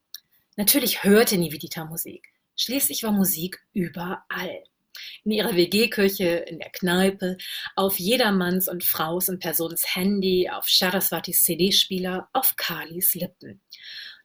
Natürlich 0.56 1.04
hörte 1.04 1.38
Nivedita 1.38 1.86
Musik. 1.86 2.34
Schließlich 2.56 3.04
war 3.04 3.12
Musik 3.12 3.60
überall. 3.74 4.64
In 5.24 5.32
ihrer 5.32 5.56
WG-Küche, 5.56 6.46
in 6.48 6.60
der 6.60 6.70
Kneipe, 6.70 7.38
auf 7.76 8.00
jedermanns 8.00 8.68
und 8.68 8.84
Fraus 8.84 9.30
und 9.30 9.40
Personens 9.40 9.96
Handy, 9.96 10.50
auf 10.50 10.70
Saraswatis 10.70 11.42
CD-Spieler, 11.44 12.30
auf 12.34 12.56
Kalis 12.56 13.16
Lippen. 13.16 13.62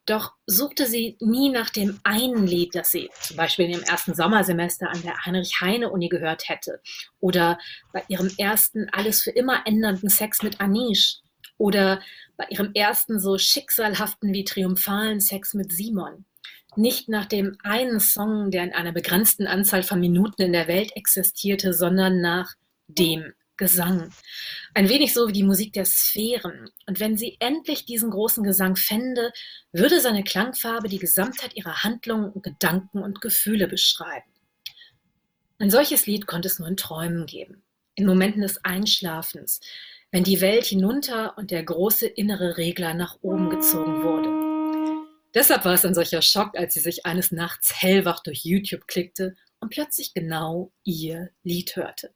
Doch 0.05 0.33
suchte 0.47 0.87
sie 0.87 1.17
nie 1.21 1.49
nach 1.49 1.71
dem 1.71 2.01
einen 2.03 2.47
Lied, 2.47 2.75
das 2.75 2.91
sie 2.91 3.09
zum 3.21 3.37
Beispiel 3.37 3.67
in 3.67 3.73
ihrem 3.73 3.85
ersten 3.85 4.15
Sommersemester 4.15 4.91
an 4.91 5.01
der 5.03 5.25
Heinrich-Heine-Uni 5.25 6.09
gehört 6.09 6.49
hätte 6.49 6.81
oder 7.21 7.59
bei 7.93 8.03
ihrem 8.09 8.29
ersten 8.37 8.89
alles 8.91 9.23
für 9.23 9.31
immer 9.31 9.65
ändernden 9.65 10.09
Sex 10.09 10.43
mit 10.43 10.61
Anish 10.61 11.19
oder 11.57 12.03
bei 12.37 12.47
ihrem 12.51 12.73
ersten 12.75 13.21
so 13.21 13.39
schicksalhaften 13.39 14.33
wie 14.33 14.43
triumphalen 14.43 15.21
Sex 15.21 15.55
mit 15.55 15.73
Simon. 15.73 16.25
Nicht 16.77 17.09
nach 17.09 17.27
dem 17.27 17.57
einen 17.63 18.01
Song, 18.01 18.51
der 18.51 18.65
in 18.65 18.73
einer 18.73 18.93
begrenzten 18.93 19.47
Anzahl 19.47 19.83
von 19.83 20.01
Minuten 20.01 20.43
in 20.43 20.53
der 20.53 20.69
Welt 20.69 20.97
existierte, 20.97 21.75
sondern 21.75 22.21
nach 22.21 22.55
dem 22.89 23.33
Gesang. 23.57 24.11
Ein 24.75 24.89
wenig 24.89 25.13
so 25.13 25.29
wie 25.29 25.33
die 25.33 25.43
Musik 25.43 25.75
der 25.75 25.85
Sphären. 25.85 26.71
Und 26.87 26.99
wenn 26.99 27.17
sie 27.17 27.37
endlich 27.39 27.85
diesen 27.85 28.11
großen 28.11 28.43
Gesang 28.43 28.77
fände, 28.77 29.33
würde 29.73 30.01
seine 30.01 30.25
Klangfarbe 30.25 30.89
die 30.89 30.99
Gesamtheit 30.99 31.55
ihrer 31.55 31.85
Handlungen, 31.85 32.41
Gedanken 32.43 33.03
und 33.03 33.21
Gefühle 33.21 33.69
beschreiben. 33.69 34.31
Ein 35.59 35.71
solches 35.71 36.07
Lied 36.07 36.27
konnte 36.27 36.49
es 36.49 36.59
nur 36.59 36.67
in 36.69 36.77
Träumen 36.77 37.27
geben, 37.27 37.63
in 37.95 38.07
Momenten 38.07 38.43
des 38.43 38.65
Einschlafens, 38.65 39.61
wenn 40.11 40.25
die 40.25 40.41
Welt 40.41 40.65
hinunter 40.65 41.39
und 41.39 41.51
der 41.51 41.63
große 41.63 42.07
innere 42.07 42.57
Regler 42.57 42.95
nach 42.95 43.19
oben 43.23 43.49
gezogen 43.49 44.03
wurde. 44.03 44.52
Deshalb 45.35 45.65
war 45.65 45.75
es 45.75 45.85
ein 45.85 45.95
solcher 45.95 46.21
Schock, 46.21 46.57
als 46.57 46.75
sie 46.75 46.81
sich 46.81 47.07
eines 47.07 47.33
Nachts 47.33 47.81
hellwach 47.81 48.21
durch 48.21 48.45
YouTube 48.45 48.87
klickte 48.87 49.35
und 49.61 49.71
plötzlich 49.71 50.13
genau 50.13 50.73
ihr 50.85 51.31
Lied 51.43 51.75
hörte. 51.77 52.15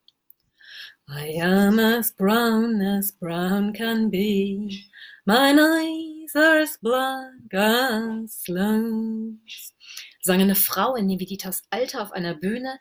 I 1.09 1.41
am 1.41 1.79
as 1.79 2.11
brown 2.13 2.81
as 2.81 3.13
brown 3.13 3.71
can 3.73 4.11
be. 4.11 4.83
Mine 5.25 5.57
eyes 5.57 6.35
are 6.35 6.59
as 6.61 6.77
black 6.79 7.53
as 7.53 8.43
sloes. 8.43 9.73
Sang 10.21 10.41
eine 10.41 10.55
Frau 10.55 10.95
in 10.95 11.07
Nividitas 11.07 11.63
Alter 11.69 12.01
auf 12.01 12.11
einer 12.11 12.35
Bühne, 12.35 12.77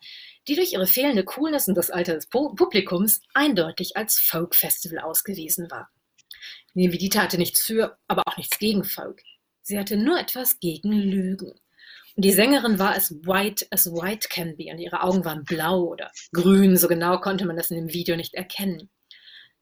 die 0.49 0.57
durch 0.57 0.73
ihre 0.73 0.89
fehlende 0.89 1.25
Coolness 1.25 1.69
und 1.69 1.77
das 1.77 1.91
Alter 1.91 2.15
des 2.15 2.27
Publikums 2.27 3.21
eindeutig 3.33 3.97
als 3.97 4.19
Folk-Festival 4.19 4.99
ausgewiesen 4.99 5.71
war. 5.71 5.89
Nivedita 6.75 7.23
hatte 7.23 7.39
nichts 7.39 7.63
für, 7.63 7.97
aber 8.09 8.25
auch 8.27 8.37
nichts 8.37 8.59
gegen 8.59 8.83
Folk. 8.83 9.23
Sie 9.67 9.81
hatte 9.81 9.97
nur 9.97 10.17
etwas 10.17 10.61
gegen 10.61 10.93
Lügen. 10.93 11.51
Und 11.51 12.25
die 12.25 12.31
Sängerin 12.31 12.79
war 12.79 12.95
as 12.95 13.11
white 13.11 13.67
as 13.73 13.91
white 13.91 14.29
can 14.29 14.57
be 14.57 14.71
und 14.71 14.79
ihre 14.79 15.03
Augen 15.03 15.25
waren 15.25 15.43
blau 15.43 15.83
oder 15.89 16.13
grün, 16.33 16.77
so 16.77 16.87
genau 16.87 17.19
konnte 17.19 17.47
man 17.47 17.57
das 17.57 17.73
in 17.73 17.77
dem 17.77 17.93
Video 17.93 18.15
nicht 18.15 18.35
erkennen. 18.35 18.89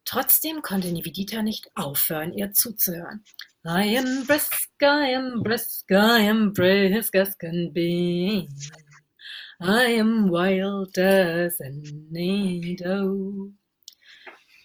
Trotzdem 0.04 0.60
konnte 0.60 0.92
Nivedita 0.92 1.40
nicht 1.40 1.70
aufhören, 1.74 2.34
ihr 2.34 2.52
zuzuhören. 2.52 3.24
I 3.64 3.96
am 3.96 4.26
brisk, 4.26 4.52
I 4.82 5.14
am 5.16 5.42
brisk, 5.42 5.90
I 5.90 6.28
am 6.28 6.52
brisk 6.52 7.16
as 7.16 7.38
can 7.38 7.72
be. 7.72 8.46
I 9.58 9.98
am 9.98 10.30
wild 10.30 10.98
as 10.98 11.58
a 11.62 11.70
doe. 12.76 13.54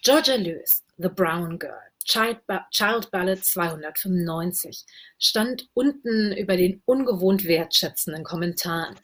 Georgia 0.04 0.36
Lewis, 0.36 0.84
The 0.98 1.08
Brown 1.08 1.58
Girl. 1.58 1.89
Child, 2.10 2.40
Child 2.72 3.12
Ballad 3.12 3.44
295 3.44 4.84
stand 5.20 5.68
unten 5.74 6.32
über 6.32 6.56
den 6.56 6.82
ungewohnt 6.84 7.44
wertschätzenden 7.44 8.24
Kommentaren. 8.24 8.98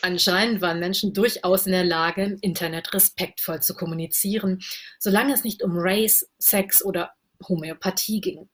Anscheinend 0.00 0.62
waren 0.62 0.80
Menschen 0.80 1.12
durchaus 1.12 1.66
in 1.66 1.72
der 1.72 1.84
Lage, 1.84 2.24
im 2.24 2.38
Internet 2.40 2.94
respektvoll 2.94 3.60
zu 3.60 3.74
kommunizieren, 3.74 4.62
solange 4.98 5.34
es 5.34 5.44
nicht 5.44 5.62
um 5.62 5.72
Race, 5.74 6.26
Sex 6.38 6.82
oder 6.82 7.12
Homöopathie 7.46 8.22
ging. 8.22 8.48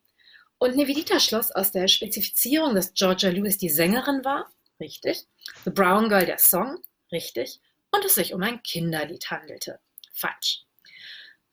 Und 0.59 0.75
Nevedita 0.75 1.21
schloss 1.21 1.53
aus 1.53 1.71
der 1.71 1.87
Spezifizierung, 1.87 2.75
dass 2.75 2.95
Georgia 2.95 3.31
Lewis 3.31 3.59
die 3.59 3.71
Sängerin 3.71 4.25
war, 4.25 4.51
richtig, 4.81 5.29
The 5.65 5.71
Brown 5.71 6.09
Girl 6.09 6.27
der 6.27 6.39
Song, 6.39 6.81
richtig, 7.13 7.61
und 7.93 8.05
es 8.05 8.17
sich 8.17 8.35
um 8.35 8.43
ein 8.43 8.61
Kinderlied 8.65 9.31
handelte, 9.31 9.79
falsch. 10.13 10.65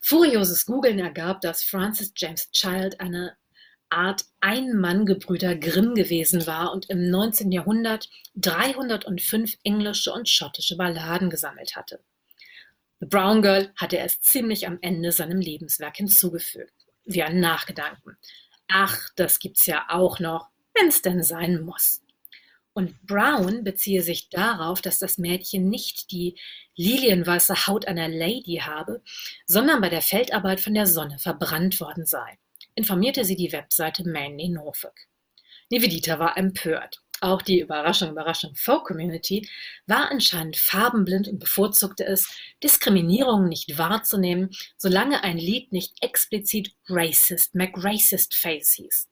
Furioses 0.09 0.65
Googlen 0.65 0.97
ergab, 0.97 1.39
dass 1.41 1.63
Francis 1.63 2.11
James 2.15 2.49
Child 2.49 2.99
eine 2.99 3.37
Art 3.89 4.25
Ein-Mann-Gebrüder 4.39 5.55
Grimm 5.55 5.93
gewesen 5.93 6.47
war 6.47 6.73
und 6.73 6.89
im 6.89 7.11
19. 7.11 7.51
Jahrhundert 7.51 8.09
305 8.33 9.57
englische 9.63 10.11
und 10.11 10.27
schottische 10.27 10.77
Balladen 10.77 11.29
gesammelt 11.29 11.75
hatte. 11.75 11.99
The 12.99 13.05
Brown 13.05 13.43
Girl 13.43 13.71
hatte 13.75 13.99
er 13.99 14.05
es 14.05 14.19
ziemlich 14.19 14.65
am 14.65 14.79
Ende 14.81 15.11
seinem 15.11 15.41
Lebenswerk 15.41 15.97
hinzugefügt. 15.97 16.73
Wie 17.05 17.21
ein 17.21 17.39
Nachgedanken. 17.39 18.17
Ach, 18.67 19.09
das 19.15 19.37
gibt's 19.37 19.67
ja 19.67 19.85
auch 19.89 20.19
noch, 20.19 20.49
wenn's 20.73 21.03
denn 21.03 21.21
sein 21.21 21.61
muss. 21.61 22.01
Und 22.79 23.05
Brown 23.05 23.65
beziehe 23.65 24.01
sich 24.01 24.29
darauf, 24.29 24.81
dass 24.81 24.99
das 24.99 25.17
Mädchen 25.17 25.67
nicht 25.67 26.11
die 26.11 26.39
lilienweiße 26.77 27.67
Haut 27.67 27.85
einer 27.89 28.07
Lady 28.07 28.61
habe, 28.63 29.01
sondern 29.45 29.81
bei 29.81 29.89
der 29.89 30.01
Feldarbeit 30.01 30.61
von 30.61 30.73
der 30.73 30.85
Sonne 30.85 31.19
verbrannt 31.19 31.81
worden 31.81 32.05
sei, 32.05 32.39
informierte 32.75 33.25
sie 33.25 33.35
die 33.35 33.51
Webseite 33.51 34.07
Manly 34.07 34.47
Norfolk. 34.47 34.97
Nivedita 35.69 36.19
war 36.19 36.37
empört. 36.37 37.01
Auch 37.19 37.41
die 37.41 37.59
Überraschung, 37.59 38.11
Überraschung 38.11 38.55
Folk-Community 38.55 39.49
war 39.85 40.09
anscheinend 40.09 40.55
farbenblind 40.55 41.27
und 41.27 41.39
bevorzugte 41.39 42.05
es, 42.05 42.29
Diskriminierungen 42.63 43.49
nicht 43.49 43.77
wahrzunehmen, 43.77 44.51
solange 44.77 45.21
ein 45.25 45.37
Lied 45.37 45.73
nicht 45.73 46.01
explizit 46.01 46.73
Racist, 46.87 47.55
McRacist 47.55 48.35
Face 48.35 48.71
hieß. 48.75 49.09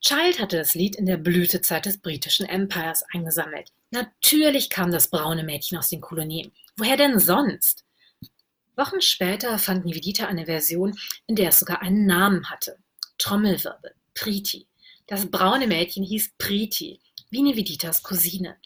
Child 0.00 0.40
hatte 0.40 0.56
das 0.58 0.74
Lied 0.74 0.96
in 0.96 1.06
der 1.06 1.16
Blütezeit 1.16 1.86
des 1.86 1.98
britischen 1.98 2.46
Empires 2.46 3.04
eingesammelt. 3.12 3.72
Natürlich 3.90 4.70
kam 4.70 4.90
das 4.92 5.08
braune 5.08 5.42
Mädchen 5.42 5.78
aus 5.78 5.88
den 5.88 6.00
Kolonien. 6.00 6.52
Woher 6.76 6.96
denn 6.96 7.18
sonst? 7.18 7.84
Wochen 8.76 9.00
später 9.00 9.58
fand 9.58 9.84
Nivedita 9.84 10.26
eine 10.26 10.46
Version, 10.46 10.96
in 11.26 11.34
der 11.34 11.48
es 11.48 11.58
sogar 11.58 11.82
einen 11.82 12.06
Namen 12.06 12.48
hatte. 12.48 12.78
Trommelwirbel, 13.18 13.92
Priti. 14.14 14.68
Das 15.08 15.28
braune 15.30 15.66
Mädchen 15.66 16.04
hieß 16.04 16.34
Priti, 16.38 17.00
wie 17.30 17.42
Niveditas 17.42 18.02
Cousine. 18.02 18.56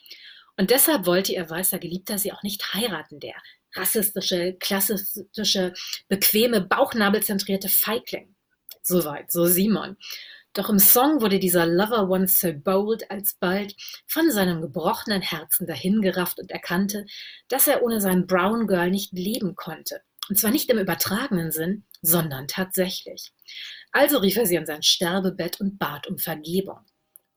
Und 0.59 0.71
deshalb 0.71 1.07
wollte 1.07 1.33
ihr 1.33 1.49
weißer 1.49 1.79
Geliebter 1.79 2.18
sie 2.18 2.33
auch 2.33 2.42
nicht 2.42 2.75
heiraten, 2.75 3.21
der 3.21 3.35
rassistische, 3.75 4.55
klassistische, 4.61 5.73
bequeme, 6.09 6.61
bauchnabelzentrierte 6.61 7.71
Feigling. 7.71 8.35
Soweit, 8.83 9.33
so 9.33 9.47
Simon. 9.47 9.97
Doch 10.54 10.68
im 10.68 10.78
Song 10.78 11.22
wurde 11.22 11.38
dieser 11.38 11.66
Lover 11.66 12.10
once 12.10 12.40
so 12.40 12.52
bold 12.52 13.10
alsbald 13.10 13.74
von 14.06 14.30
seinem 14.30 14.60
gebrochenen 14.60 15.22
Herzen 15.22 15.66
dahingerafft 15.66 16.38
und 16.38 16.50
erkannte, 16.50 17.06
dass 17.48 17.66
er 17.66 17.82
ohne 17.82 18.00
sein 18.00 18.26
Brown 18.26 18.66
Girl 18.66 18.90
nicht 18.90 19.12
leben 19.12 19.54
konnte. 19.54 20.02
Und 20.28 20.38
zwar 20.38 20.50
nicht 20.50 20.68
im 20.70 20.78
übertragenen 20.78 21.52
Sinn, 21.52 21.84
sondern 22.02 22.48
tatsächlich. 22.48 23.32
Also 23.92 24.18
rief 24.18 24.36
er 24.36 24.46
sie 24.46 24.58
an 24.58 24.66
sein 24.66 24.82
Sterbebett 24.82 25.60
und 25.60 25.78
bat 25.78 26.06
um 26.06 26.18
Vergebung. 26.18 26.80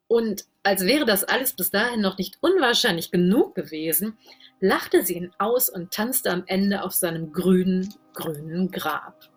Und 0.07 0.45
als 0.63 0.85
wäre 0.85 1.05
das 1.05 1.23
alles 1.23 1.53
bis 1.53 1.71
dahin 1.71 2.01
noch 2.01 2.17
nicht 2.17 2.37
unwahrscheinlich 2.41 3.11
genug 3.11 3.55
gewesen, 3.55 4.17
lachte 4.59 5.03
sie 5.03 5.15
ihn 5.15 5.31
aus 5.39 5.69
und 5.69 5.91
tanzte 5.91 6.31
am 6.31 6.43
Ende 6.47 6.83
auf 6.83 6.93
seinem 6.93 7.31
grünen, 7.31 7.93
grünen 8.13 8.71
Grab. 8.71 9.34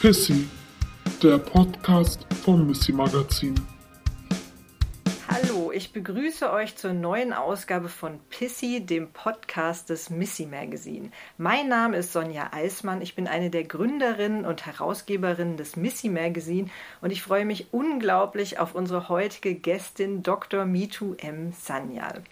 Pissy, 0.00 0.48
der 1.22 1.36
Podcast 1.36 2.26
vom 2.42 2.66
Missy 2.66 2.90
Magazin 2.90 3.54
ich 5.80 5.92
begrüße 5.92 6.52
euch 6.52 6.76
zur 6.76 6.92
neuen 6.92 7.32
Ausgabe 7.32 7.88
von 7.88 8.18
Pissy, 8.28 8.84
dem 8.84 9.12
Podcast 9.12 9.88
des 9.88 10.10
Missy 10.10 10.44
Magazine. 10.44 11.10
Mein 11.38 11.68
Name 11.68 11.96
ist 11.96 12.12
Sonja 12.12 12.50
Eismann, 12.52 13.00
ich 13.00 13.14
bin 13.14 13.26
eine 13.26 13.48
der 13.48 13.64
Gründerinnen 13.64 14.44
und 14.44 14.66
Herausgeberinnen 14.66 15.56
des 15.56 15.76
Missy 15.76 16.08
Magazine 16.08 16.68
und 17.00 17.12
ich 17.12 17.22
freue 17.22 17.44
mich 17.44 17.68
unglaublich 17.72 18.58
auf 18.58 18.74
unsere 18.74 19.08
heutige 19.08 19.54
Gästin 19.54 20.22
Dr. 20.22 20.66
Mitu 20.66 21.14
M. 21.18 21.52
Sanyal. 21.52 22.22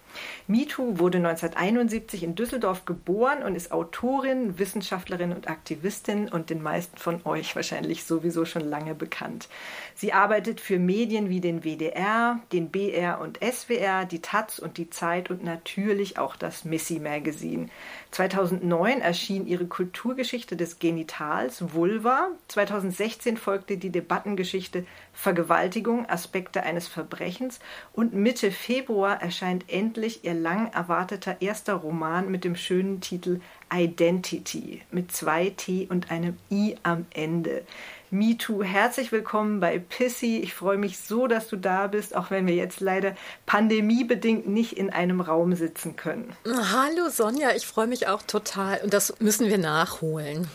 Mitu 0.47 0.99
wurde 0.99 1.18
1971 1.18 2.23
in 2.23 2.35
Düsseldorf 2.35 2.85
geboren 2.85 3.42
und 3.42 3.55
ist 3.55 3.73
Autorin, 3.73 4.59
Wissenschaftlerin 4.59 5.33
und 5.33 5.49
Aktivistin 5.49 6.29
und 6.29 6.51
den 6.51 6.62
meisten 6.62 6.97
von 6.97 7.21
euch 7.25 7.55
wahrscheinlich 7.55 8.05
sowieso 8.05 8.44
schon 8.44 8.68
lange 8.68 8.94
bekannt. 8.94 9.49
Sie 9.94 10.12
arbeitet 10.12 10.61
für 10.61 10.79
Medien 10.79 11.29
wie 11.29 11.40
den 11.40 11.64
WDR, 11.64 12.40
den 12.53 12.71
BR 12.71 13.21
und 13.21 13.38
SWR, 13.42 14.05
die 14.05 14.23
Taz 14.23 14.59
und 14.59 14.79
die 14.79 14.90
Zeit 14.90 15.31
und 15.31 15.44
natürlich 15.44 16.18
auch 16.18 16.37
das 16.37 16.64
Missy 16.64 16.99
Magazine. 16.99 17.68
2009 18.12 19.01
erschien 19.01 19.47
ihre 19.47 19.66
Kulturgeschichte 19.66 20.57
des 20.57 20.79
Genitals 20.79 21.75
Vulva. 21.75 22.29
2016 22.49 23.37
folgte 23.37 23.77
die 23.77 23.90
Debattengeschichte 23.90 24.87
Vergewaltigung, 25.19 26.09
Aspekte 26.09 26.63
eines 26.63 26.87
Verbrechens 26.87 27.59
und 27.93 28.15
Mitte 28.15 28.53
Februar 28.53 29.21
erscheint 29.21 29.65
endlich 29.67 30.25
ihr 30.25 30.33
lang 30.33 30.71
erwarteter 30.73 31.43
erster 31.43 31.75
Roman 31.75 32.31
mit 32.31 32.45
dem 32.45 32.55
schönen 32.55 33.01
Titel 33.01 33.41
Identity 33.75 34.83
mit 34.93 35.11
zwei 35.11 35.51
T 35.51 35.89
und 35.91 36.13
einem 36.13 36.37
I 36.53 36.77
am 36.85 37.05
Ende. 37.13 37.65
MeToo, 38.13 38.63
herzlich 38.63 39.11
willkommen 39.11 39.59
bei 39.59 39.81
Pissy. 39.81 40.39
Ich 40.39 40.55
freue 40.55 40.79
mich 40.79 41.01
so, 41.01 41.27
dass 41.27 41.49
du 41.49 41.57
da 41.57 41.89
bist, 41.89 42.15
auch 42.15 42.31
wenn 42.31 42.47
wir 42.47 42.55
jetzt 42.55 42.79
leider 42.79 43.17
pandemiebedingt 43.45 44.47
nicht 44.47 44.75
in 44.75 44.89
einem 44.89 45.21
Raum 45.21 45.53
sitzen 45.57 45.97
können. 45.97 46.33
Hallo 46.47 47.09
Sonja, 47.11 47.51
ich 47.57 47.67
freue 47.67 47.89
mich 47.89 48.07
auch 48.07 48.23
total 48.23 48.81
und 48.85 48.95
das 48.95 49.19
müssen 49.19 49.49
wir 49.49 49.59
nachholen 49.59 50.49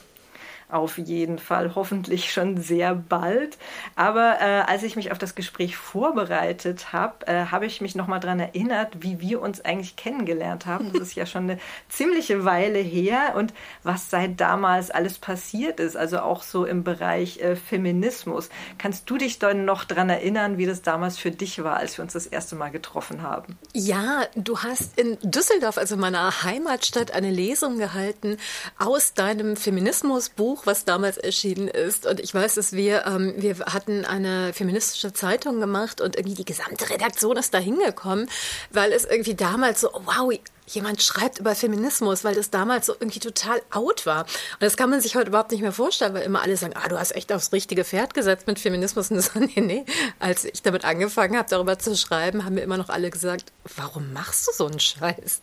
auf 0.69 0.97
jeden 0.97 1.39
Fall, 1.39 1.75
hoffentlich 1.75 2.31
schon 2.31 2.57
sehr 2.57 2.95
bald. 2.95 3.57
Aber 3.95 4.37
äh, 4.39 4.61
als 4.67 4.83
ich 4.83 4.95
mich 4.95 5.11
auf 5.11 5.17
das 5.17 5.35
Gespräch 5.35 5.75
vorbereitet 5.75 6.93
habe, 6.93 7.27
äh, 7.27 7.45
habe 7.45 7.65
ich 7.65 7.81
mich 7.81 7.95
nochmal 7.95 8.19
daran 8.19 8.39
erinnert, 8.39 9.01
wie 9.01 9.19
wir 9.19 9.41
uns 9.41 9.61
eigentlich 9.61 9.95
kennengelernt 9.95 10.65
haben. 10.65 10.91
Das 10.93 11.01
ist 11.01 11.15
ja 11.15 11.25
schon 11.25 11.43
eine 11.43 11.59
ziemliche 11.89 12.45
Weile 12.45 12.79
her 12.79 13.33
und 13.35 13.53
was 13.83 14.09
seit 14.09 14.39
damals 14.39 14.91
alles 14.91 15.17
passiert 15.17 15.79
ist, 15.79 15.95
also 15.95 16.19
auch 16.19 16.43
so 16.43 16.65
im 16.65 16.83
Bereich 16.83 17.39
äh, 17.39 17.55
Feminismus. 17.55 18.49
Kannst 18.77 19.09
du 19.09 19.17
dich 19.17 19.39
dann 19.39 19.65
noch 19.65 19.83
daran 19.83 20.09
erinnern, 20.09 20.57
wie 20.57 20.65
das 20.65 20.81
damals 20.81 21.17
für 21.17 21.31
dich 21.31 21.63
war, 21.63 21.77
als 21.77 21.97
wir 21.97 22.03
uns 22.03 22.13
das 22.13 22.25
erste 22.25 22.55
Mal 22.55 22.69
getroffen 22.69 23.21
haben? 23.21 23.57
Ja, 23.73 24.23
du 24.35 24.59
hast 24.59 24.99
in 24.99 25.17
Düsseldorf, 25.21 25.77
also 25.77 25.97
meiner 25.97 26.43
Heimatstadt, 26.43 27.11
eine 27.11 27.31
Lesung 27.31 27.77
gehalten 27.77 28.37
aus 28.77 29.13
deinem 29.13 29.55
Feminismusbuch 29.55 30.52
was 30.65 30.85
damals 30.85 31.17
erschienen 31.17 31.67
ist. 31.67 32.05
Und 32.05 32.19
ich 32.19 32.33
weiß, 32.33 32.55
dass 32.55 32.73
wir, 32.73 33.05
ähm, 33.05 33.33
wir 33.37 33.57
hatten 33.59 34.05
eine 34.05 34.53
feministische 34.53 35.13
Zeitung 35.13 35.59
gemacht 35.59 36.01
und 36.01 36.15
irgendwie 36.15 36.35
die 36.35 36.45
gesamte 36.45 36.89
Redaktion 36.89 37.37
ist 37.37 37.53
da 37.53 37.57
hingekommen, 37.57 38.29
weil 38.71 38.91
es 38.91 39.05
irgendwie 39.05 39.35
damals 39.35 39.81
so, 39.81 39.89
wow, 40.05 40.31
jemand 40.67 41.01
schreibt 41.01 41.39
über 41.39 41.55
Feminismus, 41.55 42.23
weil 42.23 42.35
das 42.35 42.49
damals 42.49 42.85
so 42.85 42.93
irgendwie 42.93 43.19
total 43.19 43.61
out 43.71 44.05
war. 44.05 44.21
Und 44.21 44.61
das 44.61 44.77
kann 44.77 44.89
man 44.89 45.01
sich 45.01 45.15
heute 45.15 45.27
überhaupt 45.27 45.51
nicht 45.51 45.61
mehr 45.61 45.71
vorstellen, 45.71 46.13
weil 46.13 46.23
immer 46.23 46.41
alle 46.41 46.57
sagen, 46.57 46.73
ah, 46.75 46.87
du 46.87 46.97
hast 46.97 47.15
echt 47.15 47.31
aufs 47.31 47.51
richtige 47.51 47.83
Pferd 47.83 48.13
gesetzt 48.13 48.47
mit 48.47 48.59
Feminismus. 48.59 49.11
Und 49.11 49.21
so, 49.21 49.39
nee, 49.39 49.61
nee. 49.61 49.85
Als 50.19 50.45
ich 50.45 50.61
damit 50.61 50.85
angefangen 50.85 51.37
habe, 51.37 51.49
darüber 51.49 51.79
zu 51.79 51.95
schreiben, 51.95 52.45
haben 52.45 52.55
mir 52.55 52.61
immer 52.61 52.77
noch 52.77 52.89
alle 52.89 53.09
gesagt, 53.09 53.51
warum 53.75 54.13
machst 54.13 54.47
du 54.47 54.51
so 54.53 54.67
einen 54.67 54.79
Scheiß? 54.79 55.41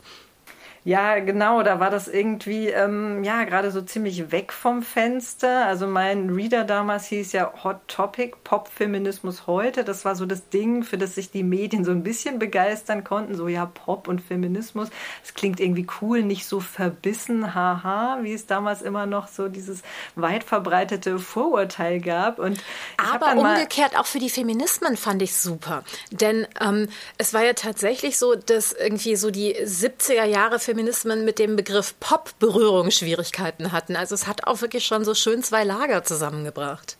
Ja, 0.82 1.18
genau, 1.18 1.62
da 1.62 1.78
war 1.78 1.90
das 1.90 2.08
irgendwie, 2.08 2.68
ähm, 2.68 3.22
ja, 3.22 3.44
gerade 3.44 3.70
so 3.70 3.82
ziemlich 3.82 4.32
weg 4.32 4.50
vom 4.50 4.82
Fenster. 4.82 5.66
Also 5.66 5.86
mein 5.86 6.30
Reader 6.30 6.64
damals 6.64 7.06
hieß 7.06 7.32
ja 7.32 7.52
Hot 7.64 7.86
Topic, 7.86 8.34
Pop-Feminismus 8.44 9.46
heute. 9.46 9.84
Das 9.84 10.06
war 10.06 10.16
so 10.16 10.24
das 10.24 10.48
Ding, 10.48 10.82
für 10.82 10.96
das 10.96 11.16
sich 11.16 11.30
die 11.30 11.42
Medien 11.42 11.84
so 11.84 11.90
ein 11.90 12.02
bisschen 12.02 12.38
begeistern 12.38 13.04
konnten. 13.04 13.34
So, 13.34 13.46
ja, 13.46 13.66
Pop 13.66 14.08
und 14.08 14.22
Feminismus. 14.22 14.88
Das 15.20 15.34
klingt 15.34 15.60
irgendwie 15.60 15.86
cool, 16.00 16.22
nicht 16.22 16.46
so 16.46 16.60
verbissen, 16.60 17.54
haha, 17.54 18.20
wie 18.22 18.32
es 18.32 18.46
damals 18.46 18.80
immer 18.80 19.04
noch 19.04 19.28
so 19.28 19.48
dieses 19.48 19.82
weit 20.14 20.44
verbreitete 20.44 21.18
Vorurteil 21.18 22.00
gab. 22.00 22.38
Und 22.38 22.58
Aber 22.96 23.38
umgekehrt 23.38 23.98
auch 23.98 24.06
für 24.06 24.18
die 24.18 24.30
Feminismen 24.30 24.96
fand 24.96 25.20
ich 25.20 25.36
super. 25.36 25.84
Denn 26.10 26.46
ähm, 26.58 26.88
es 27.18 27.34
war 27.34 27.44
ja 27.44 27.52
tatsächlich 27.52 28.16
so, 28.16 28.34
dass 28.34 28.72
irgendwie 28.72 29.16
so 29.16 29.30
die 29.30 29.54
70er 29.54 30.24
Jahre 30.24 30.58
Feminismen 30.70 31.24
mit 31.24 31.40
dem 31.40 31.56
Begriff 31.56 31.98
Pop 31.98 32.30
Berührungsschwierigkeiten 32.38 33.72
hatten. 33.72 33.96
Also 33.96 34.14
es 34.14 34.28
hat 34.28 34.46
auch 34.46 34.60
wirklich 34.60 34.86
schon 34.86 35.04
so 35.04 35.14
schön 35.14 35.42
zwei 35.42 35.64
Lager 35.64 36.04
zusammengebracht. 36.04 36.96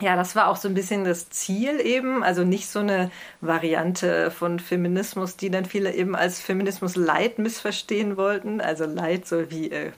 Ja, 0.00 0.16
das 0.16 0.34
war 0.34 0.48
auch 0.48 0.56
so 0.56 0.68
ein 0.68 0.74
bisschen 0.74 1.04
das 1.04 1.28
Ziel 1.28 1.78
eben, 1.80 2.24
also 2.24 2.44
nicht 2.44 2.70
so 2.70 2.78
eine 2.78 3.10
Variante 3.42 4.30
von 4.30 4.58
Feminismus, 4.58 5.36
die 5.36 5.50
dann 5.50 5.66
viele 5.66 5.92
eben 5.92 6.16
als 6.16 6.40
Feminismus 6.40 6.96
Light 6.96 7.38
missverstehen 7.38 8.16
wollten. 8.16 8.62
Also 8.62 8.86
Light 8.86 9.28
so 9.28 9.50
wie 9.50 9.70
äh, 9.70 9.92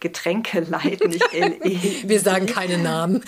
Getränke 0.00 0.60
Light, 0.60 1.02
nicht 1.06 1.32
LE. 1.32 2.08
Wir 2.08 2.20
sagen 2.20 2.44
keine 2.44 2.76
Namen 2.76 3.24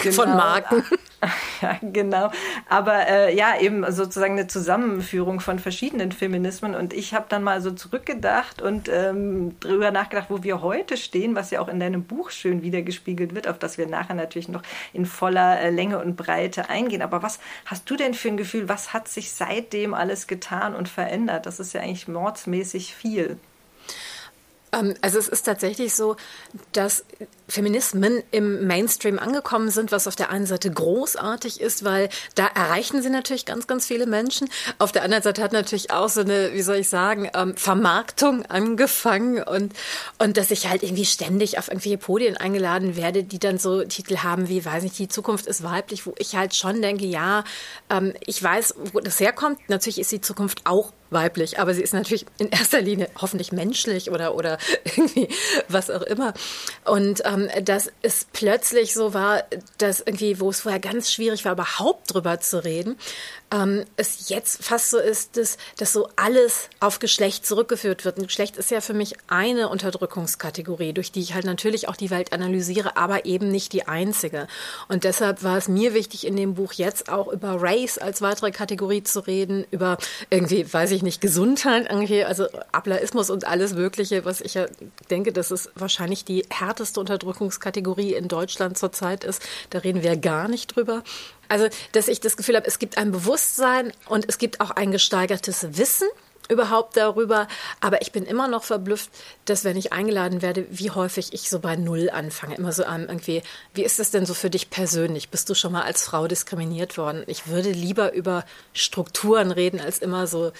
genau. 0.00 0.14
von 0.14 0.30
Marken. 0.30 0.84
Ja, 1.62 1.78
genau. 1.80 2.30
Aber 2.68 3.06
äh, 3.06 3.36
ja, 3.36 3.58
eben 3.60 3.90
sozusagen 3.92 4.32
eine 4.32 4.48
Zusammenführung 4.48 5.40
von 5.40 5.58
verschiedenen 5.58 6.10
Feminismen. 6.10 6.74
Und 6.74 6.92
ich 6.92 7.14
habe 7.14 7.26
dann 7.28 7.44
mal 7.44 7.60
so 7.60 7.70
zurückgedacht 7.70 8.60
und 8.60 8.88
ähm, 8.88 9.58
drüber 9.60 9.90
nachgedacht, 9.92 10.26
wo 10.28 10.42
wir 10.42 10.60
heute 10.60 10.96
stehen, 10.96 11.36
was 11.36 11.50
ja 11.50 11.60
auch 11.60 11.68
in 11.68 11.78
deinem 11.78 12.04
Buch 12.04 12.30
schön 12.30 12.62
wiedergespiegelt 12.62 13.34
wird, 13.34 13.46
auf 13.46 13.58
das 13.58 13.78
wir 13.78 13.86
nachher 13.86 14.14
natürlich 14.14 14.48
noch 14.48 14.62
in 14.92 15.06
voller 15.06 15.60
äh, 15.60 15.70
Länge 15.70 16.00
und 16.00 16.16
Breite 16.16 16.68
eingehen. 16.68 17.02
Aber 17.02 17.22
was 17.22 17.38
hast 17.66 17.88
du 17.88 17.96
denn 17.96 18.14
für 18.14 18.28
ein 18.28 18.36
Gefühl, 18.36 18.68
was 18.68 18.92
hat 18.92 19.06
sich 19.08 19.30
seitdem 19.32 19.94
alles 19.94 20.26
getan 20.26 20.74
und 20.74 20.88
verändert? 20.88 21.46
Das 21.46 21.60
ist 21.60 21.74
ja 21.74 21.80
eigentlich 21.80 22.08
mordsmäßig 22.08 22.94
viel. 22.94 23.38
Ähm, 24.72 24.94
also 25.00 25.18
es 25.18 25.28
ist 25.28 25.42
tatsächlich 25.42 25.94
so, 25.94 26.16
dass 26.72 27.04
Feminismen 27.48 28.22
im 28.30 28.66
Mainstream 28.66 29.18
angekommen 29.18 29.70
sind, 29.70 29.92
was 29.92 30.08
auf 30.08 30.16
der 30.16 30.30
einen 30.30 30.46
Seite 30.46 30.70
großartig 30.70 31.60
ist, 31.60 31.84
weil 31.84 32.08
da 32.34 32.46
erreichen 32.46 33.02
sie 33.02 33.10
natürlich 33.10 33.44
ganz, 33.44 33.66
ganz 33.66 33.86
viele 33.86 34.06
Menschen. 34.06 34.48
Auf 34.78 34.92
der 34.92 35.02
anderen 35.02 35.22
Seite 35.22 35.42
hat 35.42 35.52
natürlich 35.52 35.90
auch 35.90 36.08
so 36.08 36.22
eine, 36.22 36.52
wie 36.54 36.62
soll 36.62 36.76
ich 36.76 36.88
sagen, 36.88 37.30
ähm, 37.34 37.56
Vermarktung 37.56 38.46
angefangen 38.46 39.42
und, 39.42 39.74
und 40.18 40.36
dass 40.36 40.50
ich 40.50 40.68
halt 40.68 40.82
irgendwie 40.82 41.04
ständig 41.04 41.58
auf 41.58 41.68
irgendwelche 41.68 41.98
Podien 41.98 42.36
eingeladen 42.36 42.96
werde, 42.96 43.24
die 43.24 43.38
dann 43.38 43.58
so 43.58 43.84
Titel 43.84 44.18
haben 44.18 44.48
wie, 44.48 44.64
weiß 44.64 44.82
nicht, 44.82 44.98
die 44.98 45.08
Zukunft 45.08 45.46
ist 45.46 45.62
weiblich, 45.62 46.06
wo 46.06 46.14
ich 46.18 46.36
halt 46.36 46.54
schon 46.54 46.80
denke, 46.80 47.04
ja, 47.04 47.44
ähm, 47.90 48.14
ich 48.20 48.42
weiß, 48.42 48.74
wo 48.92 49.00
das 49.00 49.20
herkommt. 49.20 49.58
Natürlich 49.68 50.00
ist 50.00 50.12
die 50.12 50.20
Zukunft 50.20 50.62
auch 50.64 50.92
weiblich, 51.12 51.58
aber 51.58 51.74
sie 51.74 51.82
ist 51.82 51.94
natürlich 51.94 52.26
in 52.38 52.48
erster 52.48 52.80
Linie 52.80 53.08
hoffentlich 53.20 53.52
menschlich 53.52 54.10
oder, 54.10 54.34
oder 54.34 54.58
irgendwie 54.84 55.28
was 55.68 55.90
auch 55.90 56.02
immer. 56.02 56.34
Und 56.84 57.22
ähm, 57.24 57.48
dass 57.62 57.90
es 58.02 58.26
plötzlich 58.32 58.94
so 58.94 59.14
war, 59.14 59.44
dass 59.78 60.00
irgendwie, 60.00 60.40
wo 60.40 60.50
es 60.50 60.60
vorher 60.60 60.80
ganz 60.80 61.12
schwierig 61.12 61.44
war, 61.44 61.52
überhaupt 61.52 62.12
drüber 62.12 62.40
zu 62.40 62.64
reden, 62.64 62.96
ähm, 63.52 63.84
es 63.96 64.30
jetzt 64.30 64.64
fast 64.64 64.90
so 64.90 64.98
ist, 64.98 65.36
dass, 65.36 65.58
dass 65.76 65.92
so 65.92 66.08
alles 66.16 66.70
auf 66.80 66.98
Geschlecht 66.98 67.46
zurückgeführt 67.46 68.04
wird. 68.04 68.18
Und 68.18 68.26
Geschlecht 68.26 68.56
ist 68.56 68.70
ja 68.70 68.80
für 68.80 68.94
mich 68.94 69.14
eine 69.28 69.68
Unterdrückungskategorie, 69.68 70.92
durch 70.94 71.12
die 71.12 71.20
ich 71.20 71.34
halt 71.34 71.44
natürlich 71.44 71.88
auch 71.88 71.96
die 71.96 72.10
Welt 72.10 72.32
analysiere, 72.32 72.96
aber 72.96 73.26
eben 73.26 73.50
nicht 73.50 73.72
die 73.74 73.86
einzige. 73.86 74.48
Und 74.88 75.04
deshalb 75.04 75.42
war 75.42 75.58
es 75.58 75.68
mir 75.68 75.92
wichtig, 75.92 76.26
in 76.26 76.36
dem 76.36 76.54
Buch 76.54 76.72
jetzt 76.72 77.10
auch 77.10 77.28
über 77.30 77.60
Race 77.60 77.98
als 77.98 78.22
weitere 78.22 78.50
Kategorie 78.50 79.02
zu 79.02 79.20
reden, 79.20 79.66
über 79.70 79.98
irgendwie, 80.30 80.72
weiß 80.72 80.90
ich 80.92 81.02
nicht, 81.02 81.20
Gesundheit, 81.20 81.86
irgendwie, 81.90 82.24
also 82.24 82.46
Ablaismus 82.72 83.28
und 83.28 83.46
alles 83.46 83.74
Mögliche, 83.74 84.24
was 84.24 84.40
ich 84.40 84.54
ja 84.54 84.66
denke, 85.10 85.32
dass 85.32 85.50
es 85.50 85.70
wahrscheinlich 85.74 86.24
die 86.24 86.46
härteste 86.48 86.98
Unterdrückungskategorie 86.98 88.14
in 88.14 88.28
Deutschland 88.28 88.78
zurzeit 88.78 89.24
ist. 89.24 89.42
Da 89.70 89.80
reden 89.80 90.02
wir 90.02 90.16
gar 90.16 90.48
nicht 90.48 90.74
drüber. 90.74 91.02
Also, 91.52 91.68
dass 91.92 92.08
ich 92.08 92.18
das 92.18 92.38
Gefühl 92.38 92.56
habe, 92.56 92.66
es 92.66 92.78
gibt 92.78 92.96
ein 92.96 93.12
Bewusstsein 93.12 93.92
und 94.08 94.24
es 94.26 94.38
gibt 94.38 94.62
auch 94.62 94.70
ein 94.70 94.90
gesteigertes 94.90 95.76
Wissen 95.76 96.08
überhaupt 96.48 96.96
darüber. 96.96 97.46
Aber 97.80 98.00
ich 98.00 98.10
bin 98.10 98.24
immer 98.24 98.48
noch 98.48 98.64
verblüfft, 98.64 99.10
dass 99.44 99.62
wenn 99.62 99.76
ich 99.76 99.92
eingeladen 99.92 100.40
werde, 100.40 100.66
wie 100.70 100.90
häufig 100.90 101.34
ich 101.34 101.50
so 101.50 101.58
bei 101.58 101.76
Null 101.76 102.08
anfange. 102.08 102.54
Immer 102.54 102.72
so 102.72 102.84
an 102.84 103.02
irgendwie, 103.02 103.42
wie 103.74 103.84
ist 103.84 103.98
das 103.98 104.10
denn 104.10 104.24
so 104.24 104.32
für 104.32 104.48
dich 104.48 104.70
persönlich? 104.70 105.28
Bist 105.28 105.50
du 105.50 105.54
schon 105.54 105.72
mal 105.72 105.82
als 105.82 106.04
Frau 106.04 106.26
diskriminiert 106.26 106.96
worden? 106.96 107.22
Ich 107.26 107.46
würde 107.48 107.70
lieber 107.70 108.14
über 108.14 108.46
Strukturen 108.72 109.50
reden, 109.50 109.78
als 109.78 109.98
immer 109.98 110.26
so 110.26 110.52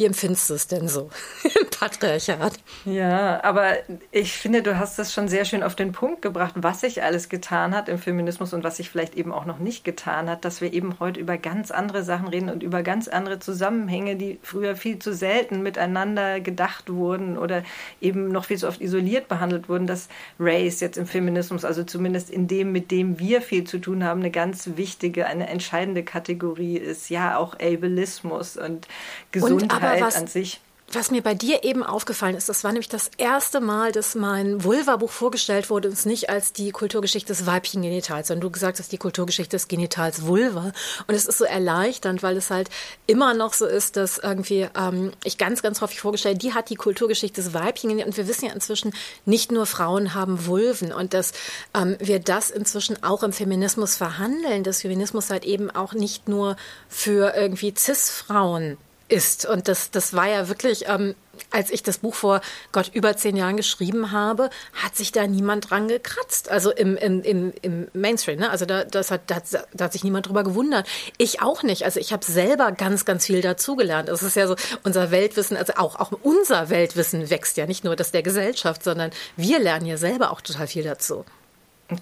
wie 0.00 0.06
empfindest 0.06 0.48
du 0.48 0.54
es 0.54 0.66
denn 0.66 0.88
so 0.88 1.10
im 1.44 1.68
Patriarchat? 1.68 2.54
Ja, 2.86 3.44
aber 3.44 3.74
ich 4.10 4.32
finde, 4.32 4.62
du 4.62 4.78
hast 4.78 4.98
das 4.98 5.12
schon 5.12 5.28
sehr 5.28 5.44
schön 5.44 5.62
auf 5.62 5.76
den 5.76 5.92
Punkt 5.92 6.22
gebracht, 6.22 6.54
was 6.56 6.80
sich 6.80 7.02
alles 7.02 7.28
getan 7.28 7.74
hat 7.74 7.90
im 7.90 7.98
Feminismus 7.98 8.54
und 8.54 8.64
was 8.64 8.78
sich 8.78 8.88
vielleicht 8.88 9.14
eben 9.14 9.30
auch 9.30 9.44
noch 9.44 9.58
nicht 9.58 9.84
getan 9.84 10.30
hat, 10.30 10.46
dass 10.46 10.62
wir 10.62 10.72
eben 10.72 10.98
heute 11.00 11.20
über 11.20 11.36
ganz 11.36 11.70
andere 11.70 12.02
Sachen 12.02 12.28
reden 12.28 12.48
und 12.48 12.62
über 12.62 12.82
ganz 12.82 13.08
andere 13.08 13.40
Zusammenhänge, 13.40 14.16
die 14.16 14.38
früher 14.42 14.74
viel 14.74 14.98
zu 14.98 15.12
selten 15.12 15.62
miteinander 15.62 16.40
gedacht 16.40 16.90
wurden 16.90 17.36
oder 17.36 17.62
eben 18.00 18.28
noch 18.28 18.46
viel 18.46 18.56
zu 18.56 18.68
oft 18.68 18.80
isoliert 18.80 19.28
behandelt 19.28 19.68
wurden, 19.68 19.86
dass 19.86 20.08
Race 20.38 20.80
jetzt 20.80 20.96
im 20.96 21.06
Feminismus, 21.06 21.66
also 21.66 21.84
zumindest 21.84 22.30
in 22.30 22.48
dem, 22.48 22.72
mit 22.72 22.90
dem 22.90 23.18
wir 23.18 23.42
viel 23.42 23.64
zu 23.64 23.78
tun 23.78 24.02
haben, 24.02 24.20
eine 24.20 24.30
ganz 24.30 24.70
wichtige, 24.76 25.26
eine 25.26 25.48
entscheidende 25.48 26.02
Kategorie 26.02 26.78
ist. 26.78 27.10
Ja, 27.10 27.36
auch 27.36 27.52
Ableismus 27.54 28.56
und 28.56 28.88
Gesundheit. 29.30 29.82
Und 29.82 29.89
aber 29.92 30.06
was, 30.06 30.16
an 30.16 30.26
sich. 30.26 30.60
was 30.92 31.12
mir 31.12 31.22
bei 31.22 31.34
dir 31.34 31.62
eben 31.62 31.84
aufgefallen 31.84 32.34
ist, 32.34 32.48
das 32.48 32.64
war 32.64 32.72
nämlich 32.72 32.88
das 32.88 33.12
erste 33.16 33.60
Mal, 33.60 33.92
dass 33.92 34.16
mein 34.16 34.64
Vulva-Buch 34.64 35.10
vorgestellt 35.10 35.70
wurde, 35.70 35.88
und 35.88 35.94
es 35.94 36.04
nicht 36.04 36.30
als 36.30 36.52
die 36.52 36.72
Kulturgeschichte 36.72 37.28
des 37.28 37.46
weiblichen 37.46 37.82
Genitals, 37.82 38.28
sondern 38.28 38.42
du 38.42 38.50
gesagt 38.50 38.80
hast, 38.80 38.90
die 38.90 38.98
Kulturgeschichte 38.98 39.56
des 39.56 39.68
Genitals 39.68 40.26
Vulva. 40.26 40.72
Und 41.06 41.14
es 41.14 41.26
ist 41.26 41.38
so 41.38 41.44
erleichternd, 41.44 42.24
weil 42.24 42.36
es 42.36 42.50
halt 42.50 42.70
immer 43.06 43.34
noch 43.34 43.54
so 43.54 43.66
ist, 43.66 43.96
dass 43.96 44.18
irgendwie 44.18 44.68
ähm, 44.76 45.12
ich 45.22 45.38
ganz, 45.38 45.62
ganz 45.62 45.80
häufig 45.80 46.00
vorgestellt, 46.00 46.42
die 46.42 46.54
hat 46.54 46.70
die 46.70 46.76
Kulturgeschichte 46.76 47.40
des 47.40 47.54
weiblichen 47.54 47.90
Genitals. 47.90 48.08
Und 48.08 48.16
wir 48.16 48.28
wissen 48.28 48.46
ja 48.46 48.52
inzwischen, 48.52 48.92
nicht 49.26 49.52
nur 49.52 49.66
Frauen 49.66 50.14
haben 50.14 50.46
Vulven 50.46 50.92
und 50.92 51.14
dass 51.14 51.32
ähm, 51.72 51.96
wir 52.00 52.18
das 52.18 52.50
inzwischen 52.50 53.00
auch 53.04 53.22
im 53.22 53.32
Feminismus 53.32 53.94
verhandeln, 53.94 54.64
dass 54.64 54.80
Feminismus 54.80 55.30
halt 55.30 55.44
eben 55.44 55.70
auch 55.70 55.92
nicht 55.92 56.28
nur 56.28 56.56
für 56.88 57.34
irgendwie 57.36 57.72
Cis-Frauen 57.76 58.76
ist. 59.10 59.46
Und 59.46 59.68
das, 59.68 59.90
das 59.90 60.14
war 60.14 60.28
ja 60.28 60.48
wirklich, 60.48 60.88
ähm, 60.88 61.14
als 61.50 61.70
ich 61.70 61.82
das 61.82 61.98
Buch 61.98 62.14
vor 62.14 62.40
Gott 62.72 62.90
über 62.94 63.16
zehn 63.16 63.36
Jahren 63.36 63.56
geschrieben 63.56 64.12
habe, 64.12 64.50
hat 64.74 64.96
sich 64.96 65.12
da 65.12 65.26
niemand 65.26 65.70
dran 65.70 65.88
gekratzt. 65.88 66.50
Also 66.50 66.70
im, 66.70 66.96
im, 66.96 67.22
im, 67.22 67.52
im 67.62 67.88
Mainstream. 67.92 68.38
Ne? 68.38 68.50
Also 68.50 68.66
da, 68.66 68.84
das 68.84 69.10
hat, 69.10 69.22
da, 69.26 69.42
da 69.72 69.84
hat 69.84 69.92
sich 69.92 70.04
niemand 70.04 70.28
drüber 70.28 70.44
gewundert. 70.44 70.86
Ich 71.18 71.42
auch 71.42 71.62
nicht. 71.62 71.84
Also 71.84 72.00
ich 72.00 72.12
habe 72.12 72.24
selber 72.24 72.72
ganz, 72.72 73.04
ganz 73.04 73.26
viel 73.26 73.40
dazugelernt. 73.40 74.08
Es 74.08 74.22
ist 74.22 74.36
ja 74.36 74.46
so, 74.46 74.56
unser 74.84 75.10
Weltwissen, 75.10 75.56
also 75.56 75.74
auch, 75.76 75.96
auch 75.96 76.12
unser 76.22 76.70
Weltwissen 76.70 77.30
wächst 77.30 77.56
ja 77.56 77.66
nicht 77.66 77.84
nur 77.84 77.96
das 77.96 78.12
der 78.12 78.22
Gesellschaft, 78.22 78.84
sondern 78.84 79.10
wir 79.36 79.58
lernen 79.58 79.86
ja 79.86 79.96
selber 79.96 80.30
auch 80.30 80.40
total 80.40 80.66
viel 80.66 80.84
dazu. 80.84 81.24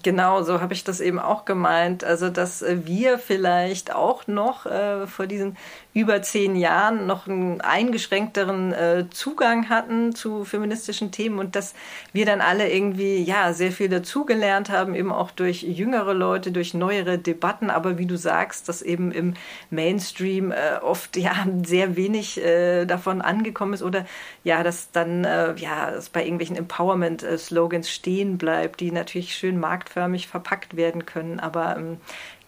Genau, 0.03 0.43
so 0.43 0.61
habe 0.61 0.75
ich 0.75 0.85
das 0.85 1.01
eben 1.01 1.19
auch 1.19 1.47
gemeint. 1.47 2.05
Also, 2.05 2.29
dass 2.29 2.63
wir 2.63 3.19
vielleicht 3.19 3.95
auch 3.95 4.27
noch 4.27 4.67
äh, 4.67 5.07
vor 5.07 5.27
diesen 5.27 5.57
über 5.99 6.23
zehn 6.23 6.55
Jahren 6.55 7.09
noch 7.09 7.27
einen 7.27 7.61
eingeschränkteren 7.61 8.73
äh, 8.73 9.07
Zugang 9.11 9.69
hatten 9.69 10.15
zu 10.15 10.45
feministischen 10.45 11.11
Themen 11.11 11.41
und 11.41 11.57
dass 11.57 11.75
wir 12.13 12.25
dann 12.25 12.41
alle 12.41 12.71
irgendwie 12.71 13.21
ja 13.21 13.53
sehr 13.53 13.73
viel 13.73 13.89
dazugelernt 13.89 14.71
haben, 14.71 14.95
eben 14.95 15.11
auch 15.11 15.33
durch 15.33 15.65
jüngere 15.65 16.15
Leute, 16.15 16.53
durch 16.53 16.73
neuere 16.73 17.19
Debatten. 17.19 17.69
Aber 17.69 17.99
wie 17.99 18.07
du 18.07 18.17
sagst, 18.17 18.69
dass 18.69 18.81
eben 18.81 19.11
im 19.11 19.35
Mainstream 19.71 20.53
äh, 20.53 20.79
oft 20.81 21.17
ja 21.17 21.33
sehr 21.65 21.97
wenig 21.97 22.41
äh, 22.41 22.85
davon 22.85 23.21
angekommen 23.21 23.75
ist 23.75 23.83
oder 23.83 24.07
ja, 24.45 24.63
dass 24.63 24.93
dann 24.93 25.25
ja 25.57 25.91
dass 25.91 26.11
bei 26.11 26.23
irgendwelchen 26.23 26.57
Empowerment-Slogans 26.57 27.91
stehen 27.91 28.39
bleibt, 28.39 28.79
die 28.81 28.93
natürlich 28.93 29.35
schön 29.35 29.59
marktförmig 29.59 30.29
verpackt 30.29 30.77
werden 30.77 31.07
können, 31.07 31.41
aber 31.41 31.77
ähm, 31.77 31.99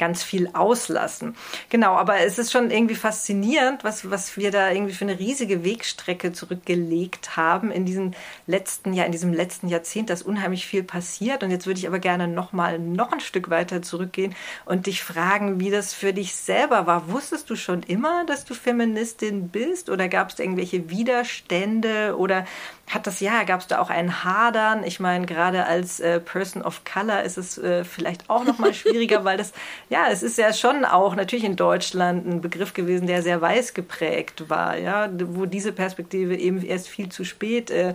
ganz 0.00 0.22
viel 0.22 0.48
auslassen. 0.54 1.36
Genau, 1.68 1.92
aber 1.92 2.20
es 2.20 2.38
ist 2.38 2.50
schon 2.50 2.70
irgendwie 2.70 2.94
faszinierend, 2.94 3.84
was, 3.84 4.10
was 4.10 4.36
wir 4.38 4.50
da 4.50 4.70
irgendwie 4.70 4.94
für 4.94 5.04
eine 5.04 5.18
riesige 5.18 5.62
Wegstrecke 5.62 6.32
zurückgelegt 6.32 7.36
haben 7.36 7.70
in 7.70 7.84
diesem 7.84 8.12
letzten 8.46 8.94
Jahr, 8.94 9.04
in 9.04 9.12
diesem 9.12 9.34
letzten 9.34 9.68
Jahrzehnt, 9.68 10.08
dass 10.08 10.22
unheimlich 10.22 10.66
viel 10.66 10.82
passiert. 10.82 11.42
Und 11.42 11.50
jetzt 11.50 11.66
würde 11.66 11.78
ich 11.78 11.86
aber 11.86 11.98
gerne 11.98 12.26
noch 12.26 12.52
mal 12.52 12.78
noch 12.78 13.12
ein 13.12 13.20
Stück 13.20 13.50
weiter 13.50 13.82
zurückgehen 13.82 14.34
und 14.64 14.86
dich 14.86 15.02
fragen, 15.02 15.60
wie 15.60 15.70
das 15.70 15.92
für 15.92 16.14
dich 16.14 16.34
selber 16.34 16.86
war. 16.86 17.10
Wusstest 17.12 17.50
du 17.50 17.54
schon 17.54 17.82
immer, 17.82 18.24
dass 18.24 18.46
du 18.46 18.54
Feministin 18.54 19.50
bist 19.50 19.90
oder 19.90 20.08
gab 20.08 20.30
es 20.30 20.38
irgendwelche 20.38 20.88
Widerstände 20.88 22.16
oder 22.16 22.46
hat 22.90 23.07
das 23.07 23.20
ja, 23.20 23.44
gab 23.44 23.61
es 23.61 23.66
da 23.66 23.79
auch 23.79 23.90
ein 23.90 24.24
Hadern? 24.24 24.85
Ich 24.85 25.00
meine, 25.00 25.26
gerade 25.26 25.66
als 25.66 26.00
äh, 26.00 26.20
Person 26.20 26.62
of 26.62 26.83
Color 26.85 27.22
ist 27.22 27.38
es 27.38 27.57
äh, 27.57 27.85
vielleicht 27.85 28.29
auch 28.29 28.44
noch 28.44 28.59
mal 28.59 28.74
schwieriger, 28.74 29.24
weil 29.24 29.38
das 29.38 29.53
ja, 29.88 30.09
es 30.11 30.22
ist 30.22 30.38
ja 30.38 30.53
schon 30.53 30.85
auch 30.85 31.14
natürlich 31.14 31.44
in 31.44 31.57
Deutschland 31.57 32.26
ein 32.26 32.40
Begriff 32.40 32.74
gewesen, 32.74 33.07
der 33.07 33.22
sehr 33.22 33.40
weiß 33.40 33.74
geprägt 33.74 34.50
war, 34.50 34.76
ja, 34.76 35.09
wo 35.26 35.46
diese 35.46 35.72
Perspektive 35.72 36.37
eben 36.37 36.62
erst 36.62 36.88
viel 36.88 37.09
zu 37.09 37.24
spät 37.24 37.70
äh, 37.70 37.94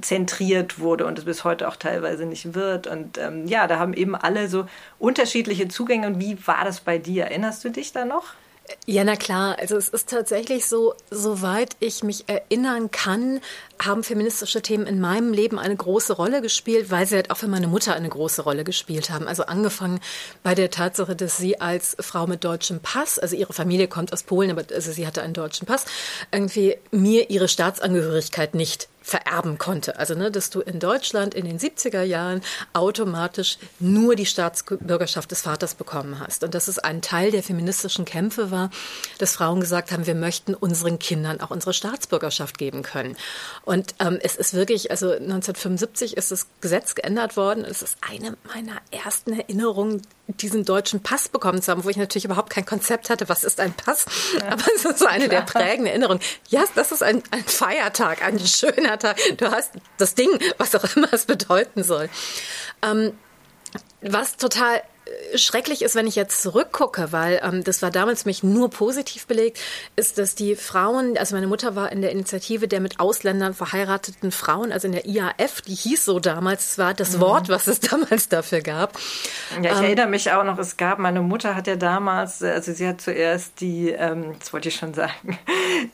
zentriert 0.00 0.78
wurde 0.78 1.06
und 1.06 1.18
es 1.18 1.24
bis 1.24 1.44
heute 1.44 1.68
auch 1.68 1.76
teilweise 1.76 2.26
nicht 2.26 2.54
wird. 2.54 2.86
Und 2.86 3.18
ähm, 3.18 3.46
ja, 3.46 3.66
da 3.66 3.78
haben 3.78 3.94
eben 3.94 4.14
alle 4.14 4.48
so 4.48 4.66
unterschiedliche 4.98 5.68
Zugänge. 5.68 6.06
Und 6.06 6.20
wie 6.20 6.46
war 6.46 6.64
das 6.64 6.80
bei 6.80 6.98
dir? 6.98 7.24
Erinnerst 7.24 7.64
du 7.64 7.70
dich 7.70 7.92
da 7.92 8.04
noch? 8.04 8.34
Ja, 8.86 9.04
na 9.04 9.16
klar. 9.16 9.56
Also 9.58 9.76
es 9.76 9.88
ist 9.88 10.08
tatsächlich 10.08 10.66
so, 10.66 10.94
soweit 11.10 11.76
ich 11.80 12.02
mich 12.02 12.28
erinnern 12.28 12.90
kann, 12.90 13.40
haben 13.80 14.02
feministische 14.04 14.62
Themen 14.62 14.86
in 14.86 15.00
meinem 15.00 15.32
Leben 15.32 15.58
eine 15.58 15.76
große 15.76 16.12
Rolle 16.12 16.42
gespielt, 16.42 16.90
weil 16.90 17.06
sie 17.06 17.16
halt 17.16 17.30
auch 17.30 17.36
für 17.36 17.48
meine 17.48 17.68
Mutter 17.68 17.94
eine 17.94 18.08
große 18.08 18.42
Rolle 18.42 18.64
gespielt 18.64 19.10
haben. 19.10 19.26
Also 19.26 19.44
angefangen 19.44 20.00
bei 20.42 20.54
der 20.54 20.70
Tatsache, 20.70 21.16
dass 21.16 21.36
sie 21.36 21.60
als 21.60 21.96
Frau 22.00 22.26
mit 22.26 22.44
deutschem 22.44 22.80
Pass, 22.80 23.18
also 23.18 23.36
ihre 23.36 23.52
Familie 23.52 23.88
kommt 23.88 24.12
aus 24.12 24.22
Polen, 24.22 24.50
aber 24.50 24.64
also 24.72 24.92
sie 24.92 25.06
hatte 25.06 25.22
einen 25.22 25.34
deutschen 25.34 25.66
Pass, 25.66 25.84
irgendwie 26.30 26.76
mir 26.90 27.30
ihre 27.30 27.48
Staatsangehörigkeit 27.48 28.54
nicht 28.54 28.88
vererben 29.02 29.58
konnte. 29.58 29.98
Also, 29.98 30.14
ne, 30.14 30.30
dass 30.30 30.50
du 30.50 30.60
in 30.60 30.78
Deutschland 30.78 31.34
in 31.34 31.44
den 31.44 31.58
70er 31.58 32.02
Jahren 32.02 32.40
automatisch 32.72 33.58
nur 33.78 34.14
die 34.16 34.26
Staatsbürgerschaft 34.26 35.30
des 35.30 35.42
Vaters 35.42 35.74
bekommen 35.74 36.20
hast. 36.20 36.44
Und 36.44 36.54
dass 36.54 36.68
es 36.68 36.78
ein 36.78 37.02
Teil 37.02 37.30
der 37.30 37.42
feministischen 37.42 38.04
Kämpfe 38.04 38.50
war, 38.50 38.70
dass 39.18 39.34
Frauen 39.34 39.60
gesagt 39.60 39.92
haben, 39.92 40.06
wir 40.06 40.14
möchten 40.14 40.54
unseren 40.54 40.98
Kindern 40.98 41.40
auch 41.40 41.50
unsere 41.50 41.72
Staatsbürgerschaft 41.72 42.58
geben 42.58 42.82
können. 42.82 43.16
Und 43.64 43.94
ähm, 43.98 44.18
es 44.22 44.36
ist 44.36 44.54
wirklich, 44.54 44.90
also 44.90 45.10
1975 45.10 46.16
ist 46.16 46.30
das 46.30 46.46
Gesetz 46.60 46.94
geändert 46.94 47.36
worden. 47.36 47.64
Es 47.64 47.82
ist 47.82 47.96
eine 48.08 48.36
meiner 48.54 48.80
ersten 48.90 49.32
Erinnerungen, 49.32 50.02
diesen 50.40 50.64
deutschen 50.64 51.02
Pass 51.02 51.28
bekommen 51.28 51.62
zu 51.62 51.70
haben, 51.70 51.84
wo 51.84 51.88
ich 51.88 51.96
natürlich 51.96 52.24
überhaupt 52.24 52.50
kein 52.50 52.64
Konzept 52.64 53.10
hatte, 53.10 53.28
was 53.28 53.44
ist 53.44 53.60
ein 53.60 53.72
Pass. 53.72 54.06
Ja. 54.38 54.48
Aber 54.52 54.64
es 54.74 54.84
ist 54.84 54.98
so 54.98 55.06
eine 55.06 55.28
Klar. 55.28 55.40
der 55.40 55.46
prägenden 55.46 55.86
Erinnerungen. 55.86 56.20
Ja, 56.48 56.64
das 56.74 56.92
ist 56.92 57.02
ein, 57.02 57.22
ein 57.30 57.44
Feiertag, 57.44 58.22
ein 58.22 58.38
schöner 58.38 58.98
Tag. 58.98 59.18
Du 59.36 59.50
hast 59.50 59.72
das 59.98 60.14
Ding, 60.14 60.30
was 60.58 60.74
auch 60.74 60.84
immer 60.96 61.12
es 61.12 61.26
bedeuten 61.26 61.82
soll. 61.82 62.08
Ähm, 62.82 63.12
was 64.02 64.36
total 64.36 64.82
schrecklich 65.34 65.82
ist, 65.82 65.94
wenn 65.94 66.06
ich 66.06 66.16
jetzt 66.16 66.42
zurückgucke, 66.42 67.12
weil 67.12 67.40
ähm, 67.42 67.64
das 67.64 67.82
war 67.82 67.90
damals 67.90 68.24
mich 68.24 68.42
nur 68.42 68.70
positiv 68.70 69.26
belegt, 69.26 69.58
ist, 69.96 70.18
dass 70.18 70.34
die 70.34 70.56
Frauen, 70.56 71.16
also 71.18 71.34
meine 71.34 71.46
Mutter 71.46 71.74
war 71.74 71.90
in 71.90 72.02
der 72.02 72.12
Initiative 72.12 72.68
der 72.68 72.80
mit 72.80 73.00
Ausländern 73.00 73.54
verheirateten 73.54 74.30
Frauen, 74.30 74.72
also 74.72 74.86
in 74.86 74.92
der 74.92 75.06
IAF, 75.06 75.62
die 75.62 75.74
hieß 75.74 76.04
so 76.04 76.20
damals, 76.20 76.68
das 76.68 76.78
war 76.78 76.94
das 76.94 77.16
mhm. 77.16 77.20
Wort, 77.20 77.48
was 77.48 77.66
es 77.66 77.80
damals 77.80 78.28
dafür 78.28 78.60
gab. 78.60 78.98
Ja, 79.62 79.72
ich 79.72 79.78
ähm, 79.78 79.84
erinnere 79.84 80.06
mich 80.08 80.30
auch 80.30 80.44
noch, 80.44 80.58
es 80.58 80.76
gab, 80.76 80.98
meine 80.98 81.20
Mutter 81.20 81.54
hat 81.54 81.66
ja 81.66 81.76
damals, 81.76 82.42
also 82.42 82.72
sie 82.72 82.86
hat 82.86 83.00
zuerst 83.00 83.60
die, 83.60 83.90
ähm, 83.90 84.36
das 84.38 84.52
wollte 84.52 84.68
ich 84.68 84.76
schon 84.76 84.94
sagen, 84.94 85.38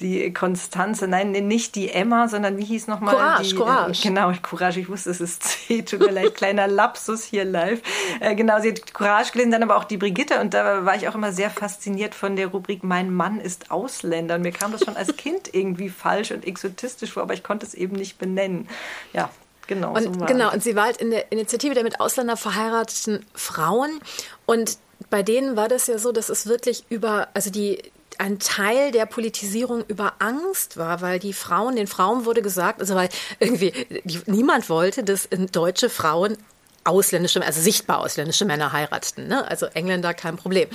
die 0.00 0.32
Konstanze, 0.32 1.08
nein, 1.08 1.32
nicht 1.32 1.74
die 1.74 1.90
Emma, 1.90 2.28
sondern 2.28 2.58
wie 2.58 2.64
hieß 2.64 2.88
nochmal? 2.88 3.14
Courage, 3.14 3.48
die, 3.48 3.54
Courage. 3.54 4.02
Genau, 4.02 4.32
Courage, 4.42 4.80
ich 4.80 4.88
wusste, 4.88 5.10
es 5.10 5.20
ist 5.20 5.42
C, 5.44 5.82
tut 5.88 6.00
mir 6.00 6.10
leid, 6.10 6.34
kleiner 6.34 6.66
Lapsus 6.66 7.24
hier 7.24 7.44
live. 7.44 7.80
Äh, 8.20 8.34
genau, 8.34 8.60
sie 8.60 8.70
hat 8.70 8.94
Courage 8.98 9.32
gelesen, 9.32 9.50
dann 9.50 9.62
aber 9.62 9.76
auch 9.76 9.84
die 9.84 9.96
Brigitte 9.96 10.40
und 10.40 10.54
da 10.54 10.84
war 10.84 10.96
ich 10.96 11.08
auch 11.08 11.14
immer 11.14 11.32
sehr 11.32 11.50
fasziniert 11.50 12.14
von 12.14 12.36
der 12.36 12.48
Rubrik 12.48 12.82
Mein 12.82 13.12
Mann 13.12 13.40
ist 13.40 13.70
Ausländer. 13.70 14.34
Und 14.34 14.42
mir 14.42 14.52
kam 14.52 14.72
das 14.72 14.84
schon 14.84 14.96
als 14.96 15.16
Kind 15.16 15.54
irgendwie 15.54 15.88
falsch 15.88 16.32
und 16.32 16.46
exotistisch 16.46 17.12
vor, 17.12 17.22
aber 17.22 17.34
ich 17.34 17.42
konnte 17.42 17.64
es 17.64 17.74
eben 17.74 17.96
nicht 17.96 18.18
benennen. 18.18 18.68
Ja, 19.12 19.30
Genau, 19.68 19.92
und, 19.92 20.02
so 20.02 20.10
genau, 20.24 20.50
und 20.50 20.62
sie 20.62 20.74
war 20.76 20.84
halt 20.84 20.96
in 20.96 21.10
der 21.10 21.30
Initiative 21.30 21.74
der 21.74 21.84
mit 21.84 22.00
Ausländer 22.00 22.38
verheirateten 22.38 23.26
Frauen. 23.34 24.00
Und 24.46 24.78
bei 25.10 25.22
denen 25.22 25.56
war 25.56 25.68
das 25.68 25.86
ja 25.88 25.98
so, 25.98 26.10
dass 26.10 26.30
es 26.30 26.46
wirklich 26.46 26.84
über, 26.88 27.28
also 27.34 27.50
die, 27.50 27.82
ein 28.16 28.38
Teil 28.38 28.90
der 28.90 29.06
Politisierung 29.06 29.84
über 29.86 30.14
Angst 30.18 30.76
war, 30.76 31.02
weil 31.02 31.18
die 31.18 31.32
Frauen, 31.32 31.76
den 31.76 31.86
Frauen 31.86 32.24
wurde 32.24 32.42
gesagt, 32.42 32.80
also 32.80 32.94
weil 32.94 33.10
irgendwie 33.38 33.72
die, 34.04 34.20
niemand 34.26 34.68
wollte, 34.68 35.04
dass 35.04 35.28
deutsche 35.52 35.90
Frauen 35.90 36.36
ausländische, 36.88 37.44
also 37.44 37.60
sichtbar 37.60 38.00
ausländische 38.00 38.46
Männer 38.46 38.72
heirateten. 38.72 39.28
Ne? 39.28 39.48
Also 39.48 39.66
Engländer 39.66 40.14
kein 40.14 40.36
Problem. 40.36 40.68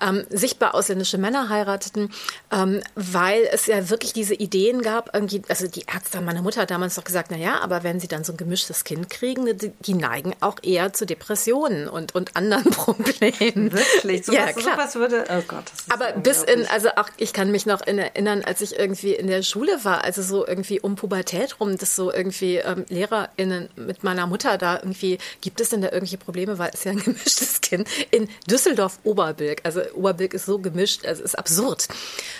Ähm, 0.00 0.26
sichtbar 0.28 0.74
ausländische 0.74 1.16
Männer 1.16 1.48
heirateten, 1.48 2.12
ähm, 2.52 2.82
weil 2.94 3.48
es 3.50 3.66
ja 3.66 3.88
wirklich 3.88 4.12
diese 4.12 4.34
Ideen 4.34 4.82
gab, 4.82 5.14
irgendwie, 5.14 5.42
also 5.48 5.66
die 5.66 5.84
Ärzte 5.92 6.20
meiner 6.20 6.42
Mutter 6.42 6.60
hat 6.62 6.70
damals 6.70 6.96
noch 6.96 7.04
gesagt, 7.04 7.30
na 7.30 7.38
ja, 7.38 7.60
aber 7.60 7.82
wenn 7.82 8.00
sie 8.00 8.08
dann 8.08 8.22
so 8.22 8.32
ein 8.34 8.36
gemischtes 8.36 8.84
Kind 8.84 9.08
kriegen, 9.08 9.44
ne, 9.44 9.54
die, 9.54 9.72
die 9.80 9.94
neigen 9.94 10.34
auch 10.40 10.56
eher 10.62 10.92
zu 10.92 11.06
Depressionen 11.06 11.88
und, 11.88 12.14
und 12.14 12.36
anderen 12.36 12.64
Problemen. 12.70 13.72
Wirklich? 13.72 14.26
So 14.26 14.32
ja, 14.32 14.48
was, 14.48 14.56
klar. 14.56 14.76
was 14.76 14.94
würde, 14.96 15.24
oh 15.30 15.42
Gott. 15.48 15.64
aber 15.88 16.12
bis 16.12 16.42
in, 16.42 16.66
also 16.66 16.90
auch, 16.96 17.08
ich 17.16 17.32
kann 17.32 17.50
mich 17.50 17.64
noch 17.64 17.80
erinnern, 17.80 18.44
als 18.44 18.60
ich 18.60 18.78
irgendwie 18.78 19.14
in 19.14 19.26
der 19.26 19.42
Schule 19.42 19.84
war, 19.84 20.04
also 20.04 20.20
so 20.20 20.46
irgendwie 20.46 20.80
um 20.80 20.96
Pubertät 20.96 21.60
rum, 21.60 21.78
dass 21.78 21.96
so 21.96 22.12
irgendwie 22.12 22.56
ähm, 22.56 22.84
LehrerInnen 22.88 23.70
mit 23.76 24.04
meiner 24.04 24.26
Mutter 24.26 24.58
da 24.58 24.76
irgendwie 24.76 25.18
Gibt 25.46 25.60
es 25.60 25.68
denn 25.68 25.80
da 25.80 25.86
irgendwelche 25.86 26.18
Probleme, 26.18 26.58
weil 26.58 26.72
es 26.74 26.82
ja 26.82 26.90
ein 26.90 26.98
gemischtes 27.04 27.60
Kind 27.60 27.88
in 28.10 28.28
Düsseldorf-Oberbilk, 28.50 29.60
also 29.62 29.80
Oberbilk 29.94 30.34
ist 30.34 30.44
so 30.44 30.58
gemischt, 30.58 31.06
also 31.06 31.22
ist 31.22 31.38
absurd, 31.38 31.86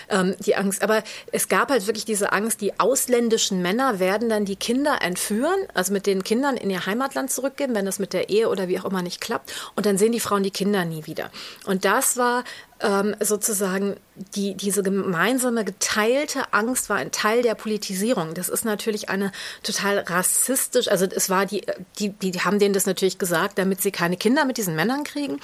ähm, 0.09 0.35
die 0.39 0.57
Angst. 0.57 0.81
Aber 0.81 1.05
es 1.31 1.47
gab 1.47 1.69
halt 1.69 1.87
wirklich 1.87 2.03
diese 2.03 2.33
Angst, 2.33 2.59
die 2.59 2.81
ausländischen 2.81 3.61
Männer 3.61 4.01
werden 4.01 4.27
dann 4.27 4.43
die 4.43 4.57
Kinder 4.57 5.01
entführen, 5.01 5.57
also 5.73 5.93
mit 5.93 6.05
den 6.05 6.25
Kindern 6.25 6.57
in 6.57 6.69
ihr 6.69 6.85
Heimatland 6.85 7.31
zurückgeben, 7.31 7.75
wenn 7.75 7.85
das 7.85 7.97
mit 7.97 8.11
der 8.11 8.27
Ehe 8.27 8.49
oder 8.49 8.67
wie 8.67 8.77
auch 8.77 8.83
immer 8.83 9.01
nicht 9.01 9.21
klappt. 9.21 9.53
Und 9.77 9.85
dann 9.85 9.97
sehen 9.97 10.11
die 10.11 10.19
Frauen 10.19 10.43
die 10.43 10.51
Kinder 10.51 10.83
nie 10.83 11.05
wieder. 11.05 11.31
Und 11.65 11.85
das 11.85 12.17
war 12.17 12.43
ähm, 12.81 13.15
sozusagen 13.19 13.95
die, 14.35 14.55
diese 14.55 14.83
gemeinsame 14.83 15.63
geteilte 15.63 16.53
Angst 16.53 16.89
war 16.89 16.97
ein 16.97 17.11
Teil 17.11 17.41
der 17.41 17.55
Politisierung. 17.55 18.33
Das 18.33 18.49
ist 18.49 18.65
natürlich 18.65 19.09
eine 19.09 19.31
total 19.63 19.99
rassistisch, 19.99 20.87
also 20.87 21.05
es 21.05 21.29
war 21.29 21.45
die, 21.45 21.65
die, 21.99 22.09
die 22.09 22.39
haben 22.39 22.59
denen 22.59 22.73
das 22.73 22.85
natürlich 22.85 23.17
gesagt, 23.17 23.57
damit 23.59 23.81
sie 23.81 23.91
keine 23.91 24.17
Kinder 24.17 24.45
mit 24.45 24.57
diesen 24.57 24.75
Männern 24.75 25.03
kriegen. 25.03 25.39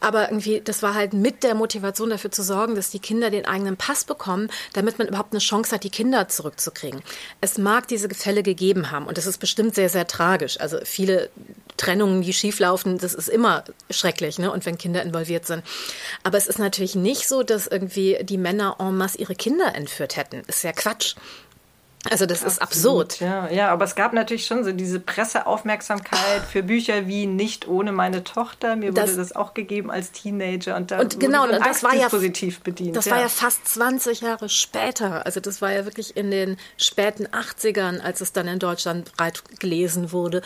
Aber 0.00 0.30
irgendwie, 0.30 0.60
das 0.60 0.82
war 0.82 0.94
halt 0.94 1.12
mit 1.12 1.42
der 1.42 1.54
Motivation 1.54 2.10
dafür 2.10 2.30
zu 2.30 2.42
sorgen, 2.42 2.74
dass 2.74 2.90
die 2.90 3.00
Kinder 3.00 3.30
den 3.30 3.46
eigenen 3.46 3.76
Pass 3.76 4.04
bekommen, 4.04 4.50
damit 4.72 4.98
man 4.98 5.08
überhaupt 5.08 5.32
eine 5.32 5.40
Chance 5.40 5.74
hat, 5.74 5.84
die 5.84 5.90
Kinder 5.90 6.28
zurückzukriegen. 6.28 7.02
Es 7.40 7.58
mag 7.58 7.88
diese 7.88 8.08
Gefälle 8.08 8.42
gegeben 8.42 8.90
haben 8.90 9.06
und 9.06 9.16
das 9.18 9.26
ist 9.26 9.38
bestimmt 9.38 9.74
sehr, 9.74 9.88
sehr 9.88 10.06
tragisch. 10.06 10.60
Also 10.60 10.78
viele 10.84 11.30
Trennungen, 11.78 12.22
die 12.22 12.32
schieflaufen, 12.32 12.98
das 12.98 13.14
ist 13.14 13.28
immer 13.28 13.64
schrecklich, 13.88 14.38
ne? 14.38 14.52
Und 14.52 14.66
wenn 14.66 14.76
Kinder 14.76 15.02
involviert 15.02 15.46
sind. 15.46 15.62
Aber 16.22 16.36
es 16.36 16.46
ist 16.46 16.58
natürlich 16.58 16.94
nicht 16.94 17.26
so, 17.26 17.42
dass 17.42 17.66
irgendwie 17.66 18.18
die 18.22 18.38
Männer 18.38 18.76
en 18.78 18.96
masse 18.96 19.18
ihre 19.18 19.34
Kinder 19.34 19.74
entführt 19.74 20.16
hätten. 20.16 20.42
Ist 20.46 20.64
ja 20.64 20.72
Quatsch. 20.72 21.14
Also 22.10 22.26
das 22.26 22.44
Absolut, 22.44 22.52
ist 22.52 22.62
absurd. 22.62 23.20
Ja, 23.20 23.50
ja, 23.50 23.72
aber 23.72 23.84
es 23.84 23.96
gab 23.96 24.12
natürlich 24.12 24.46
schon 24.46 24.62
so 24.62 24.72
diese 24.72 25.00
Presseaufmerksamkeit 25.00 26.42
für 26.50 26.62
Bücher 26.62 27.08
wie 27.08 27.26
Nicht 27.26 27.66
ohne 27.66 27.90
meine 27.90 28.22
Tochter. 28.22 28.76
Mir 28.76 28.92
das, 28.92 29.10
wurde 29.10 29.16
das 29.18 29.34
auch 29.34 29.52
gegeben 29.52 29.90
als 29.90 30.12
Teenager 30.12 30.76
und 30.76 30.90
da 30.90 31.00
und 31.00 31.18
genau, 31.18 31.44
und 31.44 31.52
das 31.52 31.82
war 31.82 31.94
ja 31.94 32.08
positiv 32.08 32.60
bedient. 32.60 32.96
Das 32.96 33.06
ja. 33.06 33.12
war 33.12 33.20
ja 33.20 33.28
fast 33.28 33.66
20 33.66 34.20
Jahre 34.20 34.48
später. 34.48 35.26
Also 35.26 35.40
das 35.40 35.60
war 35.60 35.72
ja 35.72 35.84
wirklich 35.84 36.16
in 36.16 36.30
den 36.30 36.56
späten 36.76 37.26
80ern, 37.26 38.00
als 38.00 38.20
es 38.20 38.32
dann 38.32 38.46
in 38.46 38.60
Deutschland 38.60 39.14
breit 39.16 39.42
gelesen 39.58 40.12
wurde. 40.12 40.42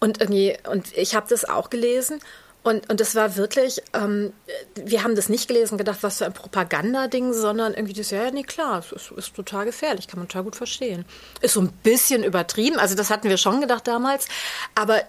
Und 0.00 0.20
irgendwie, 0.20 0.56
und 0.70 0.96
ich 0.96 1.14
habe 1.14 1.26
das 1.28 1.44
auch 1.44 1.70
gelesen. 1.70 2.20
Und, 2.64 2.88
und 2.88 2.98
das 2.98 3.14
war 3.14 3.36
wirklich, 3.36 3.82
ähm, 3.92 4.32
wir 4.74 5.04
haben 5.04 5.16
das 5.16 5.28
nicht 5.28 5.48
gelesen, 5.48 5.76
gedacht, 5.76 5.98
was 6.00 6.18
für 6.18 6.24
ein 6.24 6.32
Propagandading, 6.32 7.34
sondern 7.34 7.74
irgendwie 7.74 7.92
das, 7.92 8.10
ja, 8.10 8.30
nee, 8.30 8.42
klar, 8.42 8.78
es 8.78 8.90
ist, 8.90 9.10
ist, 9.10 9.36
total 9.36 9.66
gefährlich, 9.66 10.08
kann 10.08 10.18
man 10.18 10.28
total 10.28 10.44
gut 10.44 10.56
verstehen. 10.56 11.04
Ist 11.42 11.52
so 11.52 11.60
ein 11.60 11.70
bisschen 11.82 12.24
übertrieben, 12.24 12.78
also 12.78 12.94
das 12.94 13.10
hatten 13.10 13.28
wir 13.28 13.36
schon 13.36 13.60
gedacht 13.60 13.86
damals, 13.86 14.28
aber 14.74 15.02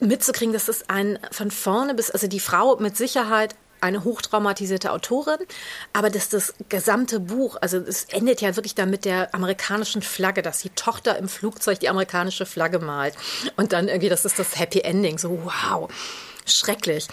mitzukriegen, 0.00 0.52
dass 0.52 0.66
es 0.66 0.90
ein 0.90 1.20
von 1.30 1.52
vorne 1.52 1.94
bis, 1.94 2.10
also 2.10 2.26
die 2.26 2.40
Frau 2.40 2.74
mit 2.78 2.96
Sicherheit 2.96 3.54
eine 3.80 4.04
hochtraumatisierte 4.04 4.92
Autorin, 4.92 5.38
aber 5.92 6.10
dass 6.10 6.28
das 6.28 6.54
gesamte 6.68 7.20
Buch, 7.20 7.56
also 7.60 7.78
es 7.78 8.04
endet 8.04 8.40
ja 8.40 8.56
wirklich 8.56 8.74
dann 8.74 8.90
mit 8.90 9.04
der 9.04 9.34
amerikanischen 9.34 10.02
Flagge, 10.02 10.42
dass 10.42 10.60
die 10.60 10.70
Tochter 10.70 11.18
im 11.18 11.28
Flugzeug 11.28 11.80
die 11.80 11.88
amerikanische 11.88 12.46
Flagge 12.46 12.78
malt. 12.78 13.14
Und 13.56 13.72
dann 13.72 13.88
irgendwie, 13.88 14.08
das 14.08 14.24
ist 14.24 14.38
das 14.38 14.58
Happy 14.58 14.80
Ending, 14.80 15.18
so 15.18 15.44
wow, 15.44 15.90
schrecklich. 16.46 17.08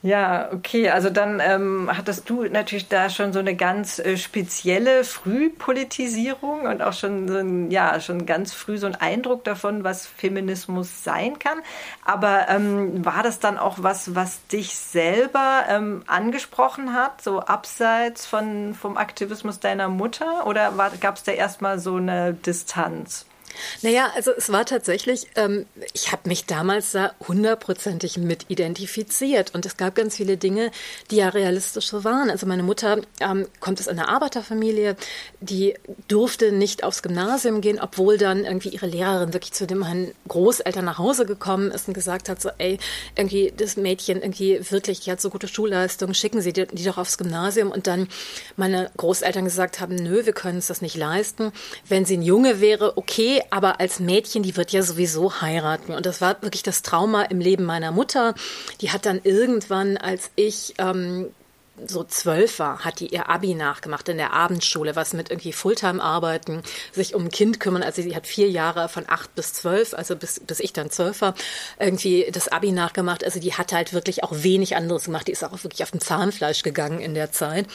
Ja, 0.00 0.52
okay. 0.52 0.90
Also 0.90 1.10
dann 1.10 1.40
ähm, 1.40 1.90
hattest 1.92 2.30
du 2.30 2.44
natürlich 2.44 2.86
da 2.88 3.10
schon 3.10 3.32
so 3.32 3.40
eine 3.40 3.56
ganz 3.56 3.98
äh, 3.98 4.16
spezielle 4.16 5.02
Frühpolitisierung 5.02 6.62
und 6.66 6.82
auch 6.82 6.92
schon 6.92 7.26
so 7.26 7.38
ein, 7.38 7.72
ja, 7.72 7.98
schon 8.00 8.24
ganz 8.24 8.52
früh 8.54 8.78
so 8.78 8.86
ein 8.86 8.94
Eindruck 8.94 9.42
davon, 9.42 9.82
was 9.82 10.06
Feminismus 10.06 11.02
sein 11.02 11.40
kann. 11.40 11.58
Aber 12.04 12.48
ähm, 12.48 13.04
war 13.04 13.24
das 13.24 13.40
dann 13.40 13.58
auch 13.58 13.78
was, 13.80 14.14
was 14.14 14.46
dich 14.46 14.76
selber 14.78 15.64
ähm, 15.68 16.04
angesprochen 16.06 16.94
hat, 16.94 17.20
so 17.20 17.40
abseits 17.40 18.24
von, 18.24 18.74
vom 18.74 18.96
Aktivismus 18.96 19.58
deiner 19.58 19.88
Mutter? 19.88 20.46
Oder 20.46 20.72
gab 21.00 21.16
es 21.16 21.24
da 21.24 21.32
erstmal 21.32 21.80
so 21.80 21.96
eine 21.96 22.34
Distanz? 22.34 23.27
Naja, 23.82 24.10
also 24.14 24.32
es 24.32 24.50
war 24.50 24.64
tatsächlich, 24.64 25.26
ähm, 25.36 25.66
ich 25.92 26.12
habe 26.12 26.28
mich 26.28 26.46
damals 26.46 26.92
da 26.92 27.12
hundertprozentig 27.26 28.18
mit 28.18 28.46
identifiziert 28.48 29.54
und 29.54 29.66
es 29.66 29.76
gab 29.76 29.94
ganz 29.94 30.16
viele 30.16 30.36
Dinge, 30.36 30.70
die 31.10 31.16
ja 31.16 31.28
realistisch 31.28 31.88
so 31.88 32.04
waren. 32.04 32.30
Also 32.30 32.46
meine 32.46 32.62
Mutter 32.62 33.00
ähm, 33.20 33.46
kommt 33.60 33.80
aus 33.80 33.88
einer 33.88 34.08
Arbeiterfamilie, 34.08 34.96
die 35.40 35.74
durfte 36.08 36.52
nicht 36.52 36.84
aufs 36.84 37.02
Gymnasium 37.02 37.60
gehen, 37.60 37.80
obwohl 37.80 38.18
dann 38.18 38.44
irgendwie 38.44 38.70
ihre 38.70 38.86
Lehrerin 38.86 39.32
wirklich 39.32 39.52
zu 39.52 39.66
dem 39.66 39.78
meinen 39.78 40.12
Großeltern 40.26 40.84
nach 40.84 40.98
Hause 40.98 41.26
gekommen 41.26 41.70
ist 41.70 41.88
und 41.88 41.94
gesagt 41.94 42.28
hat, 42.28 42.40
so 42.40 42.50
ey, 42.58 42.78
irgendwie 43.16 43.52
das 43.56 43.76
Mädchen 43.76 44.20
irgendwie 44.20 44.60
wirklich, 44.70 45.00
die 45.00 45.10
hat 45.10 45.20
so 45.20 45.30
gute 45.30 45.48
Schulleistungen, 45.48 46.14
schicken 46.14 46.40
Sie 46.40 46.52
die, 46.52 46.66
die 46.66 46.84
doch 46.84 46.98
aufs 46.98 47.18
Gymnasium 47.18 47.70
und 47.70 47.86
dann 47.86 48.08
meine 48.56 48.90
Großeltern 48.96 49.44
gesagt 49.44 49.80
haben, 49.80 49.94
nö, 49.94 50.26
wir 50.26 50.32
können 50.32 50.56
uns 50.56 50.66
das 50.66 50.82
nicht 50.82 50.96
leisten. 50.96 51.52
Wenn 51.88 52.04
sie 52.04 52.16
ein 52.16 52.22
Junge 52.22 52.60
wäre, 52.60 52.96
okay, 52.96 53.42
aber 53.50 53.80
als 53.80 54.00
Mädchen, 54.00 54.42
die 54.42 54.56
wird 54.56 54.72
ja 54.72 54.82
sowieso 54.82 55.40
heiraten. 55.40 55.92
Und 55.94 56.06
das 56.06 56.20
war 56.20 56.40
wirklich 56.42 56.62
das 56.62 56.82
Trauma 56.82 57.22
im 57.22 57.40
Leben 57.40 57.64
meiner 57.64 57.92
Mutter. 57.92 58.34
Die 58.80 58.90
hat 58.90 59.06
dann 59.06 59.20
irgendwann, 59.24 59.96
als 59.96 60.30
ich 60.36 60.74
ähm, 60.78 61.28
so 61.86 62.04
zwölf 62.04 62.58
war, 62.58 62.84
hat 62.84 63.00
die 63.00 63.08
ihr 63.08 63.28
Abi 63.28 63.54
nachgemacht 63.54 64.08
in 64.08 64.16
der 64.16 64.32
Abendschule, 64.32 64.96
was 64.96 65.12
mit 65.12 65.30
irgendwie 65.30 65.52
Fulltime-Arbeiten, 65.52 66.62
sich 66.92 67.14
um 67.14 67.26
ein 67.26 67.30
Kind 67.30 67.60
kümmern. 67.60 67.82
Also 67.82 68.02
sie 68.02 68.16
hat 68.16 68.26
vier 68.26 68.50
Jahre 68.50 68.88
von 68.88 69.04
acht 69.06 69.34
bis 69.34 69.52
zwölf, 69.52 69.94
also 69.94 70.16
bis, 70.16 70.40
bis 70.40 70.60
ich 70.60 70.72
dann 70.72 70.90
zwölf 70.90 71.20
war, 71.20 71.34
irgendwie 71.78 72.28
das 72.32 72.48
Abi 72.48 72.72
nachgemacht. 72.72 73.24
Also 73.24 73.40
die 73.40 73.54
hat 73.54 73.72
halt 73.72 73.92
wirklich 73.92 74.24
auch 74.24 74.32
wenig 74.32 74.76
anderes 74.76 75.04
gemacht. 75.04 75.28
Die 75.28 75.32
ist 75.32 75.44
auch 75.44 75.62
wirklich 75.62 75.82
auf 75.82 75.90
dem 75.90 76.00
Zahnfleisch 76.00 76.62
gegangen 76.62 77.00
in 77.00 77.14
der 77.14 77.32
Zeit 77.32 77.66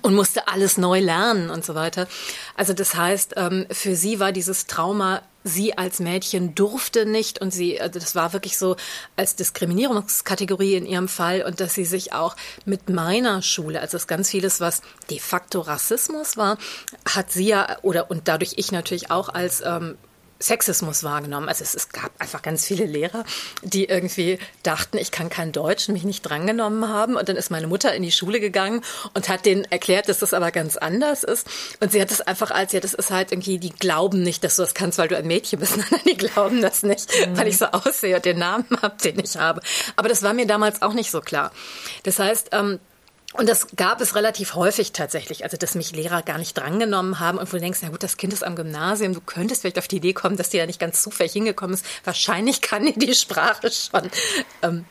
und 0.00 0.14
musste 0.14 0.48
alles 0.48 0.78
neu 0.78 1.00
lernen 1.00 1.50
und 1.50 1.64
so 1.64 1.74
weiter. 1.74 2.08
Also 2.56 2.72
das 2.72 2.94
heißt, 2.94 3.34
ähm, 3.36 3.66
für 3.70 3.94
sie 3.94 4.18
war 4.18 4.32
dieses 4.32 4.66
Trauma, 4.66 5.22
sie 5.44 5.76
als 5.76 6.00
Mädchen 6.00 6.54
durfte 6.54 7.04
nicht 7.04 7.40
und 7.40 7.52
sie, 7.52 7.80
also 7.80 7.98
das 7.98 8.14
war 8.14 8.32
wirklich 8.32 8.56
so 8.56 8.76
als 9.16 9.36
Diskriminierungskategorie 9.36 10.76
in 10.76 10.86
ihrem 10.86 11.08
Fall 11.08 11.42
und 11.42 11.60
dass 11.60 11.74
sie 11.74 11.84
sich 11.84 12.12
auch 12.12 12.36
mit 12.64 12.88
meiner 12.88 13.42
Schule, 13.42 13.80
also 13.80 13.96
das 13.96 14.06
ganz 14.06 14.30
vieles, 14.30 14.60
was 14.60 14.82
de 15.10 15.18
facto 15.18 15.60
Rassismus 15.60 16.36
war, 16.36 16.58
hat 17.04 17.30
sie 17.30 17.48
ja, 17.48 17.76
oder 17.82 18.10
und 18.10 18.28
dadurch 18.28 18.54
ich 18.56 18.72
natürlich 18.72 19.10
auch 19.10 19.28
als 19.28 19.62
ähm, 19.64 19.98
Sexismus 20.42 21.04
wahrgenommen. 21.04 21.48
Also 21.48 21.62
es, 21.62 21.74
es, 21.74 21.88
gab 21.90 22.10
einfach 22.18 22.42
ganz 22.42 22.66
viele 22.66 22.84
Lehrer, 22.84 23.24
die 23.62 23.84
irgendwie 23.84 24.38
dachten, 24.62 24.98
ich 24.98 25.10
kann 25.10 25.28
kein 25.28 25.52
Deutsch 25.52 25.88
und 25.88 25.94
mich 25.94 26.04
nicht 26.04 26.22
drangenommen 26.22 26.88
haben. 26.88 27.16
Und 27.16 27.28
dann 27.28 27.36
ist 27.36 27.50
meine 27.50 27.66
Mutter 27.66 27.94
in 27.94 28.02
die 28.02 28.12
Schule 28.12 28.40
gegangen 28.40 28.82
und 29.14 29.28
hat 29.28 29.46
denen 29.46 29.64
erklärt, 29.64 30.08
dass 30.08 30.18
das 30.18 30.34
aber 30.34 30.50
ganz 30.50 30.76
anders 30.76 31.22
ist. 31.24 31.46
Und 31.80 31.92
sie 31.92 32.00
hat 32.00 32.10
es 32.10 32.20
einfach 32.20 32.50
als, 32.50 32.72
ja, 32.72 32.80
das 32.80 32.94
ist 32.94 33.10
halt 33.10 33.32
irgendwie, 33.32 33.58
die 33.58 33.70
glauben 33.70 34.22
nicht, 34.22 34.44
dass 34.44 34.56
du 34.56 34.62
das 34.62 34.74
kannst, 34.74 34.98
weil 34.98 35.08
du 35.08 35.16
ein 35.16 35.26
Mädchen 35.26 35.60
bist. 35.60 35.76
Nein, 35.90 36.00
die 36.06 36.16
glauben 36.16 36.60
das 36.62 36.82
nicht, 36.82 37.10
mhm. 37.26 37.36
weil 37.36 37.48
ich 37.48 37.58
so 37.58 37.66
aussehe 37.66 38.16
und 38.16 38.24
den 38.24 38.38
Namen 38.38 38.66
habe, 38.82 38.96
den 39.02 39.18
ich 39.20 39.36
habe. 39.36 39.60
Aber 39.96 40.08
das 40.08 40.22
war 40.22 40.34
mir 40.34 40.46
damals 40.46 40.82
auch 40.82 40.94
nicht 40.94 41.10
so 41.10 41.20
klar. 41.20 41.52
Das 42.02 42.18
heißt, 42.18 42.48
ähm, 42.52 42.80
und 43.32 43.48
das 43.48 43.68
gab 43.76 44.00
es 44.00 44.14
relativ 44.14 44.54
häufig 44.54 44.92
tatsächlich, 44.92 45.44
also 45.44 45.56
dass 45.56 45.74
mich 45.74 45.92
Lehrer 45.92 46.22
gar 46.22 46.38
nicht 46.38 46.56
drangenommen 46.56 47.18
haben 47.18 47.38
und 47.38 47.52
wo 47.52 47.56
du 47.56 47.60
denkst, 47.60 47.80
na 47.82 47.88
gut, 47.88 48.02
das 48.02 48.16
Kind 48.16 48.32
ist 48.32 48.44
am 48.44 48.56
Gymnasium, 48.56 49.14
du 49.14 49.20
könntest 49.20 49.62
vielleicht 49.62 49.78
auf 49.78 49.88
die 49.88 49.96
Idee 49.96 50.12
kommen, 50.12 50.36
dass 50.36 50.50
die 50.50 50.58
da 50.58 50.66
nicht 50.66 50.80
ganz 50.80 51.02
zufällig 51.02 51.32
hingekommen 51.32 51.74
ist. 51.74 51.84
Wahrscheinlich 52.04 52.60
kann 52.60 52.84
die 52.84 52.98
die 52.98 53.14
Sprache 53.14 53.70
schon. 53.70 54.10
Ähm, 54.62 54.84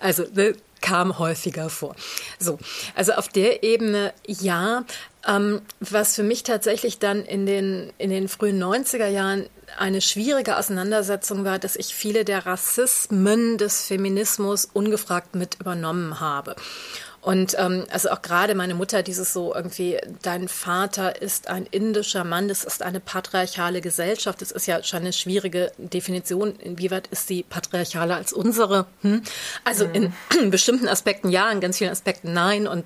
also 0.00 0.24
ne, 0.32 0.54
kam 0.80 1.18
häufiger 1.18 1.70
vor. 1.70 1.94
So, 2.38 2.58
also 2.94 3.12
auf 3.12 3.28
der 3.28 3.62
Ebene 3.62 4.12
ja. 4.26 4.84
Ähm, 5.26 5.62
was 5.78 6.16
für 6.16 6.24
mich 6.24 6.42
tatsächlich 6.42 6.98
dann 6.98 7.24
in 7.24 7.46
den, 7.46 7.92
in 7.96 8.10
den 8.10 8.26
frühen 8.26 8.60
90er 8.60 9.06
Jahren 9.06 9.48
eine 9.78 10.00
schwierige 10.00 10.56
Auseinandersetzung 10.56 11.44
war, 11.44 11.60
dass 11.60 11.76
ich 11.76 11.94
viele 11.94 12.24
der 12.24 12.44
Rassismen 12.44 13.56
des 13.56 13.84
Feminismus 13.84 14.68
ungefragt 14.72 15.36
mit 15.36 15.60
übernommen 15.60 16.18
habe. 16.18 16.56
Und 17.22 17.54
ähm, 17.56 17.86
also 17.90 18.10
auch 18.10 18.20
gerade 18.20 18.56
meine 18.56 18.74
Mutter, 18.74 19.04
dieses 19.04 19.32
so 19.32 19.54
irgendwie, 19.54 19.96
dein 20.22 20.48
Vater 20.48 21.22
ist 21.22 21.48
ein 21.48 21.66
indischer 21.70 22.24
Mann, 22.24 22.48
das 22.48 22.64
ist 22.64 22.82
eine 22.82 22.98
patriarchale 22.98 23.80
Gesellschaft. 23.80 24.42
Das 24.42 24.50
ist 24.50 24.66
ja 24.66 24.82
schon 24.82 25.00
eine 25.00 25.12
schwierige 25.12 25.70
Definition. 25.78 26.56
Inwieweit 26.56 27.06
ist 27.06 27.28
sie 27.28 27.44
patriarchaler 27.44 28.16
als 28.16 28.32
unsere? 28.32 28.86
Hm? 29.02 29.22
Also 29.62 29.86
mhm. 29.86 30.12
in 30.34 30.50
bestimmten 30.50 30.88
Aspekten 30.88 31.28
ja, 31.30 31.48
in 31.52 31.60
ganz 31.60 31.78
vielen 31.78 31.92
Aspekten 31.92 32.32
nein. 32.32 32.66
Und 32.66 32.84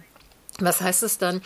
was 0.59 0.83
heißt 0.83 1.03
es 1.03 1.17
dann? 1.17 1.41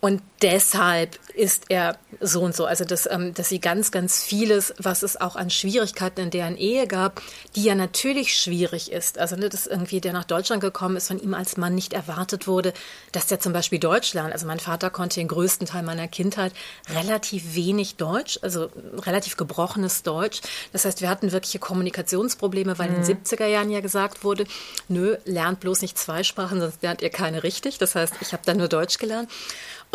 Und 0.00 0.22
deshalb 0.42 1.18
ist 1.34 1.64
er 1.70 1.98
so 2.20 2.42
und 2.42 2.54
so. 2.54 2.66
Also, 2.66 2.84
dass, 2.84 3.08
ähm, 3.10 3.32
dass 3.34 3.48
sie 3.48 3.60
ganz, 3.60 3.90
ganz 3.90 4.22
vieles, 4.22 4.74
was 4.78 5.02
es 5.02 5.18
auch 5.18 5.36
an 5.36 5.50
Schwierigkeiten 5.50 6.20
in 6.20 6.30
deren 6.30 6.56
Ehe 6.56 6.86
gab, 6.86 7.22
die 7.56 7.64
ja 7.64 7.74
natürlich 7.74 8.38
schwierig 8.38 8.92
ist. 8.92 9.18
Also, 9.18 9.36
ne, 9.36 9.48
dass 9.48 9.66
irgendwie 9.66 10.00
der 10.00 10.12
nach 10.12 10.24
Deutschland 10.24 10.60
gekommen 10.60 10.96
ist, 10.96 11.08
von 11.08 11.18
ihm 11.18 11.34
als 11.34 11.56
Mann 11.56 11.74
nicht 11.74 11.94
erwartet 11.94 12.46
wurde, 12.46 12.74
dass 13.12 13.26
der 13.26 13.40
zum 13.40 13.52
Beispiel 13.52 13.78
Deutsch 13.78 14.12
lernt. 14.12 14.32
Also, 14.32 14.46
mein 14.46 14.60
Vater 14.60 14.90
konnte 14.90 15.18
den 15.18 15.28
größten 15.28 15.66
Teil 15.66 15.82
meiner 15.82 16.08
Kindheit 16.08 16.52
relativ 16.94 17.54
wenig 17.54 17.96
Deutsch, 17.96 18.38
also 18.42 18.68
relativ 18.98 19.36
gebrochenes 19.36 20.02
Deutsch. 20.02 20.42
Das 20.72 20.84
heißt, 20.84 21.00
wir 21.00 21.08
hatten 21.08 21.32
wirkliche 21.32 21.58
Kommunikationsprobleme, 21.58 22.78
weil 22.78 22.90
mhm. 22.90 22.96
in 22.96 23.02
den 23.02 23.16
70er 23.24 23.46
Jahren 23.46 23.70
ja 23.70 23.80
gesagt 23.80 24.24
wurde, 24.24 24.44
nö, 24.88 25.16
lernt 25.24 25.60
bloß 25.60 25.80
nicht 25.80 25.98
zwei 25.98 26.22
Sprachen, 26.22 26.60
sonst 26.60 26.82
lernt 26.82 27.00
ihr 27.00 27.10
keine 27.10 27.42
richtig. 27.42 27.78
Das 27.78 27.94
heißt, 27.94 28.14
ich 28.20 28.32
habe 28.32 28.42
dann 28.44 28.58
nur 28.58 28.68
Deutsch 28.68 28.98
gelernt. 28.98 29.30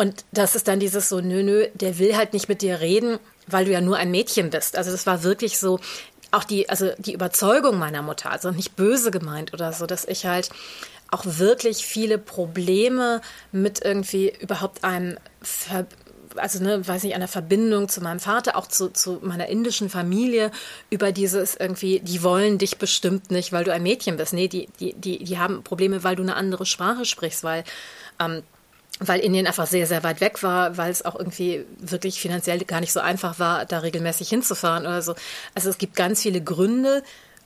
Und 0.02 0.24
das 0.32 0.56
ist 0.56 0.66
dann 0.66 0.80
dieses 0.80 1.08
so, 1.08 1.20
nö, 1.20 1.44
nö, 1.44 1.68
der 1.74 2.00
will 2.00 2.16
halt 2.16 2.32
nicht 2.32 2.48
mit 2.48 2.60
dir 2.60 2.80
reden, 2.80 3.20
weil 3.46 3.66
du 3.66 3.70
ja 3.70 3.80
nur 3.80 3.98
ein 3.98 4.10
Mädchen 4.10 4.50
bist. 4.50 4.76
Also 4.76 4.90
das 4.90 5.06
war 5.06 5.22
wirklich 5.22 5.60
so, 5.60 5.78
auch 6.32 6.42
die, 6.42 6.68
also 6.68 6.90
die 6.98 7.12
Überzeugung 7.12 7.78
meiner 7.78 8.02
Mutter, 8.02 8.32
also 8.32 8.50
nicht 8.50 8.74
böse 8.74 9.12
gemeint 9.12 9.54
oder 9.54 9.72
so, 9.72 9.86
dass 9.86 10.04
ich 10.04 10.26
halt 10.26 10.50
auch 11.12 11.22
wirklich 11.24 11.86
viele 11.86 12.18
Probleme 12.18 13.20
mit 13.52 13.84
irgendwie 13.84 14.32
überhaupt 14.40 14.82
einem 14.82 15.18
Ver 15.40 15.86
also 16.34 16.64
ne, 16.64 16.84
weiß 16.84 17.04
nicht, 17.04 17.14
einer 17.14 17.28
Verbindung 17.28 17.88
zu 17.88 18.00
meinem 18.00 18.18
Vater, 18.18 18.56
auch 18.56 18.66
zu, 18.66 18.88
zu 18.88 19.20
meiner 19.22 19.48
indischen 19.48 19.88
Familie, 19.88 20.50
über 20.88 21.12
dieses 21.12 21.54
irgendwie, 21.54 22.00
die 22.00 22.24
wollen 22.24 22.56
dich 22.58 22.78
bestimmt 22.78 23.30
nicht, 23.30 23.52
weil 23.52 23.64
du 23.64 23.72
ein 23.72 23.82
Mädchen 23.82 24.16
bist. 24.16 24.32
Nee, 24.32 24.48
die, 24.48 24.66
die, 24.80 24.94
die, 24.94 25.22
die 25.22 25.38
haben 25.38 25.62
Probleme, 25.62 26.02
weil 26.02 26.16
du 26.16 26.22
eine 26.22 26.34
andere 26.34 26.64
Sprache 26.64 27.04
sprichst, 27.04 27.44
weil 27.44 27.64
ähm, 28.18 28.42
weil 29.00 29.20
Indien 29.20 29.46
einfach 29.46 29.66
sehr, 29.66 29.86
sehr 29.86 30.02
weit 30.04 30.20
weg 30.20 30.42
war, 30.42 30.76
weil 30.76 30.90
es 30.90 31.04
auch 31.04 31.18
irgendwie 31.18 31.64
wirklich 31.78 32.20
finanziell 32.20 32.60
gar 32.64 32.80
nicht 32.80 32.92
so 32.92 33.00
einfach 33.00 33.38
war, 33.38 33.64
da 33.64 33.78
regelmäßig 33.78 34.28
hinzufahren 34.28 34.86
oder 34.86 35.02
so. 35.02 35.14
Also 35.54 35.70
es 35.70 35.78
gibt 35.78 35.96
ganz 35.96 36.22
viele 36.22 36.42
Gründe, 36.42 37.02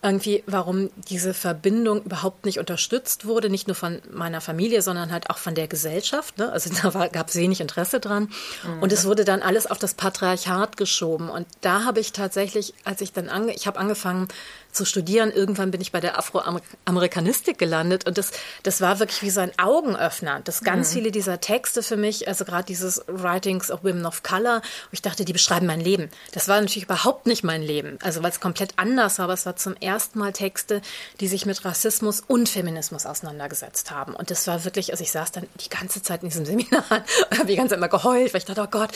irgendwie, 0.07 0.43
warum 0.47 0.91
diese 1.09 1.35
Verbindung 1.35 2.03
überhaupt 2.03 2.47
nicht 2.47 2.59
unterstützt 2.59 3.27
wurde, 3.27 3.51
nicht 3.51 3.67
nur 3.67 3.75
von 3.75 4.01
meiner 4.11 4.41
Familie, 4.41 4.83
sondern 4.83 5.13
halt 5.13 5.31
auch 5.31 5.39
von 5.39 5.55
der 5.55 5.69
Gesellschaft. 5.69 6.39
Ne? 6.39 6.51
Also 6.51 6.71
da 6.83 7.09
gab 7.09 7.29
es 7.29 7.35
wenig 7.35 7.61
Interesse 7.61 8.01
dran. 8.01 8.31
Mhm. 8.65 8.83
Und 8.83 8.93
es 8.93 9.05
wurde 9.05 9.25
dann 9.25 9.43
alles 9.43 9.67
auf 9.67 9.79
das 9.79 9.95
Patriarchat 9.95 10.77
geschoben. 10.77 11.29
Und 11.29 11.47
da 11.61 11.85
habe 11.85 12.01
ich 12.01 12.13
tatsächlich, 12.13 12.75
als 12.85 13.01
ich 13.01 13.13
dann 13.13 13.29
ange 13.29 13.55
ich 13.55 13.67
habe 13.67 13.79
angefangen 13.79 14.29
zu 14.77 14.85
studieren. 14.85 15.33
Irgendwann 15.33 15.71
bin 15.73 15.81
ich 15.81 15.91
bei 15.91 16.01
der 16.01 16.19
Afroamerikanistik 16.19 17.59
gelandet 17.59 18.07
und 18.07 18.19
das, 18.19 18.31
das 18.63 18.81
war 18.81 19.01
wirklich 19.01 19.23
wie 19.23 19.31
so 19.31 19.41
ein 19.41 19.51
Augenöffner. 19.59 20.41
Dass 20.41 20.63
ganz 20.63 20.91
mhm. 20.91 20.95
viele 20.95 21.11
dieser 21.11 21.41
Texte 21.41 21.83
für 21.83 21.97
mich, 21.97 22.29
also 22.29 22.45
gerade 22.45 22.65
dieses 22.65 23.03
Writings 23.09 23.71
of 23.71 23.83
Women 23.83 24.07
of 24.07 24.23
Color, 24.23 24.63
ich 24.93 25.03
dachte, 25.03 25.25
die 25.25 25.33
beschreiben 25.33 25.67
mein 25.67 25.81
Leben. 25.81 26.11
Das 26.33 26.47
war 26.47 26.61
natürlich 26.61 26.85
überhaupt 26.85 27.27
nicht 27.27 27.43
mein 27.43 27.63
Leben, 27.63 27.99
also 28.03 28.23
weil 28.23 28.31
es 28.31 28.41
komplett 28.41 28.75
anders 28.77 29.19
war, 29.19 29.25
aber 29.25 29.33
es 29.33 29.47
war 29.47 29.57
zum 29.57 29.75
ersten 29.77 29.96
Mal 30.15 30.33
Texte, 30.33 30.83
die 31.21 31.29
sich 31.29 31.47
mit 31.47 31.65
Rassismus 31.65 32.23
und 32.27 32.49
Feminismus 32.49 33.07
auseinandergesetzt 33.07 33.91
haben. 33.91 34.15
Und 34.15 34.31
das 34.31 34.47
war 34.47 34.65
wirklich, 34.65 34.93
also 34.93 35.03
ich 35.03 35.11
saß 35.11 35.33
dann 35.33 35.47
die 35.61 35.69
ganze 35.69 36.03
Zeit 36.03 36.23
in 36.23 36.29
diesem 36.29 36.45
Seminar 36.47 36.85
und 37.31 37.39
habe 37.39 37.47
die 37.47 37.57
ganze 37.57 37.71
Zeit 37.71 37.79
immer 37.79 37.89
geheult, 37.89 38.33
weil 38.33 38.39
ich 38.39 38.45
dachte, 38.45 38.63
oh 38.63 38.71
Gott, 38.71 38.91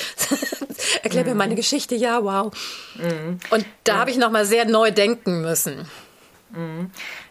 erklär 1.02 1.24
mir 1.24 1.34
meine 1.34 1.52
mhm. 1.52 1.56
Geschichte, 1.56 1.94
ja, 1.94 2.22
wow. 2.22 2.52
Mhm. 2.96 3.40
Und 3.50 3.66
da 3.84 3.94
ja. 3.94 3.98
habe 3.98 4.10
ich 4.10 4.16
nochmal 4.16 4.44
sehr 4.46 4.64
neu 4.64 4.90
denken 4.90 5.40
müssen. 5.40 5.78
Mhm. 5.78 6.09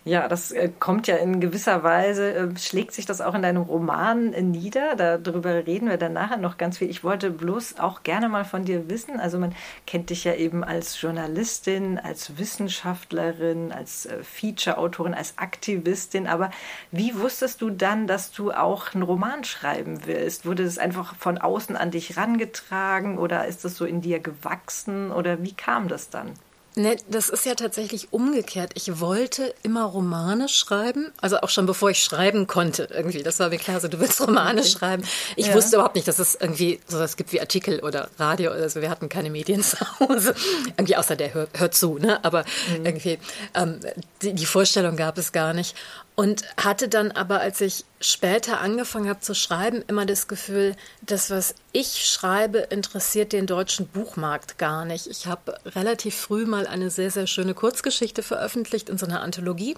Ja, 0.05 0.29
das 0.29 0.51
äh, 0.51 0.69
kommt 0.79 1.07
ja 1.07 1.17
in 1.17 1.41
gewisser 1.41 1.83
Weise, 1.83 2.33
äh, 2.33 2.57
schlägt 2.57 2.93
sich 2.93 3.05
das 3.05 3.19
auch 3.19 3.35
in 3.35 3.41
deinem 3.41 3.63
Roman 3.63 4.31
äh, 4.31 4.41
nieder. 4.41 4.95
Darüber 4.95 5.67
reden 5.67 5.89
wir 5.89 5.97
dann 5.97 6.13
nachher 6.13 6.37
noch 6.37 6.57
ganz 6.57 6.77
viel. 6.77 6.89
Ich 6.89 7.03
wollte 7.03 7.29
bloß 7.29 7.79
auch 7.79 8.03
gerne 8.03 8.29
mal 8.29 8.45
von 8.45 8.63
dir 8.63 8.89
wissen. 8.89 9.19
Also 9.19 9.37
man 9.37 9.53
kennt 9.85 10.09
dich 10.09 10.23
ja 10.23 10.35
eben 10.35 10.63
als 10.63 11.01
Journalistin, 11.01 11.99
als 11.99 12.37
Wissenschaftlerin, 12.37 13.73
als 13.73 14.07
Feature-Autorin, 14.23 15.13
als 15.13 15.37
Aktivistin. 15.37 16.25
Aber 16.25 16.49
wie 16.91 17.19
wusstest 17.19 17.61
du 17.61 17.69
dann, 17.69 18.07
dass 18.07 18.31
du 18.31 18.51
auch 18.51 18.93
einen 18.93 19.03
Roman 19.03 19.43
schreiben 19.43 20.05
willst? 20.05 20.45
Wurde 20.45 20.63
es 20.63 20.77
einfach 20.77 21.15
von 21.15 21.37
außen 21.37 21.75
an 21.75 21.91
dich 21.91 22.15
rangetragen 22.15 23.17
oder 23.17 23.45
ist 23.47 23.65
das 23.65 23.75
so 23.75 23.85
in 23.85 23.99
dir 24.01 24.19
gewachsen 24.19 25.11
oder 25.11 25.43
wie 25.43 25.53
kam 25.53 25.89
das 25.89 26.09
dann? 26.09 26.33
Ne, 26.79 26.95
das 27.09 27.27
ist 27.27 27.45
ja 27.45 27.55
tatsächlich 27.55 28.13
umgekehrt. 28.13 28.71
Ich 28.75 29.01
wollte 29.01 29.53
immer 29.63 29.83
Romane 29.83 30.47
schreiben, 30.47 31.11
also 31.19 31.41
auch 31.41 31.49
schon 31.49 31.65
bevor 31.65 31.89
ich 31.89 32.01
schreiben 32.01 32.47
konnte 32.47 32.87
irgendwie. 32.89 33.21
Das 33.21 33.37
war 33.41 33.49
mir 33.49 33.57
klar, 33.57 33.81
so 33.81 33.89
du 33.89 33.99
willst 33.99 34.21
Romane 34.21 34.61
okay. 34.61 34.69
schreiben. 34.69 35.03
Ich 35.35 35.47
ja. 35.47 35.55
wusste 35.55 35.75
überhaupt 35.75 35.95
nicht, 35.95 36.07
dass 36.07 36.19
es 36.19 36.35
irgendwie 36.35 36.79
sowas 36.87 37.17
gibt 37.17 37.33
wie 37.33 37.41
Artikel 37.41 37.81
oder 37.81 38.09
Radio 38.17 38.51
oder 38.51 38.69
so. 38.69 38.79
Wir 38.81 38.89
hatten 38.89 39.09
keine 39.09 39.29
Medien 39.29 39.61
zu 39.63 39.77
Hause, 39.99 40.33
irgendwie 40.77 40.95
außer 40.95 41.17
der 41.17 41.33
hört, 41.33 41.59
hört 41.59 41.73
zu, 41.73 41.97
ne? 41.97 42.23
Aber 42.23 42.45
mhm. 42.69 42.85
irgendwie 42.85 43.19
ähm, 43.55 43.81
die, 44.21 44.31
die 44.31 44.45
Vorstellung 44.45 44.95
gab 44.95 45.17
es 45.17 45.33
gar 45.33 45.53
nicht. 45.53 45.75
Und 46.19 46.43
hatte 46.57 46.89
dann 46.89 47.11
aber, 47.11 47.39
als 47.39 47.61
ich 47.61 47.85
später 48.01 48.59
angefangen 48.59 49.07
habe 49.07 49.21
zu 49.21 49.33
schreiben, 49.33 49.85
immer 49.87 50.05
das 50.05 50.27
Gefühl, 50.27 50.75
das, 51.01 51.29
was 51.29 51.55
ich 51.71 52.09
schreibe, 52.09 52.57
interessiert 52.57 53.31
den 53.31 53.47
deutschen 53.47 53.87
Buchmarkt 53.87 54.57
gar 54.57 54.83
nicht. 54.83 55.07
Ich 55.07 55.27
habe 55.27 55.57
relativ 55.65 56.17
früh 56.17 56.45
mal 56.45 56.67
eine 56.67 56.89
sehr, 56.89 57.09
sehr 57.09 57.25
schöne 57.25 57.53
Kurzgeschichte 57.53 58.21
veröffentlicht 58.21 58.89
in 58.89 58.97
so 58.97 59.05
einer 59.05 59.21
Anthologie. 59.21 59.77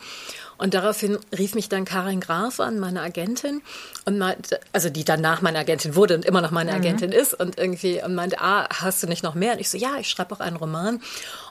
Und 0.57 0.73
daraufhin 0.73 1.19
rief 1.37 1.53
mich 1.53 1.69
dann 1.69 1.85
Karin 1.85 2.21
Graf 2.21 2.59
an, 2.59 2.79
meine 2.79 3.01
Agentin, 3.01 3.61
und 4.05 4.17
meinte, 4.17 4.59
also 4.73 4.89
die 4.89 5.03
danach 5.03 5.43
meine 5.43 5.59
Agentin 5.59 5.95
wurde 5.95 6.15
und 6.15 6.25
immer 6.25 6.41
noch 6.41 6.49
meine 6.49 6.71
mhm. 6.71 6.77
Agentin 6.77 7.11
ist 7.11 7.35
und 7.35 7.59
irgendwie 7.59 8.01
und 8.01 8.15
meinte, 8.15 8.41
ah, 8.41 8.67
hast 8.81 9.03
du 9.03 9.07
nicht 9.07 9.21
noch 9.21 9.35
mehr? 9.35 9.53
Und 9.53 9.59
ich 9.59 9.69
so, 9.69 9.77
ja, 9.77 9.97
ich 9.99 10.09
schreibe 10.09 10.33
auch 10.33 10.39
einen 10.39 10.55
Roman 10.55 11.03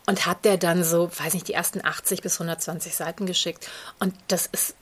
und 0.07 0.27
hat 0.27 0.45
der 0.45 0.57
dann 0.57 0.83
so, 0.83 1.13
weiß 1.17 1.35
nicht, 1.35 1.47
die 1.47 1.55
ersten 1.55 1.85
80 1.85 2.23
bis 2.23 2.41
120 2.41 2.97
Seiten 2.97 3.27
geschickt. 3.27 3.69
Und 4.01 4.15
das 4.27 4.47
ist 4.47 4.75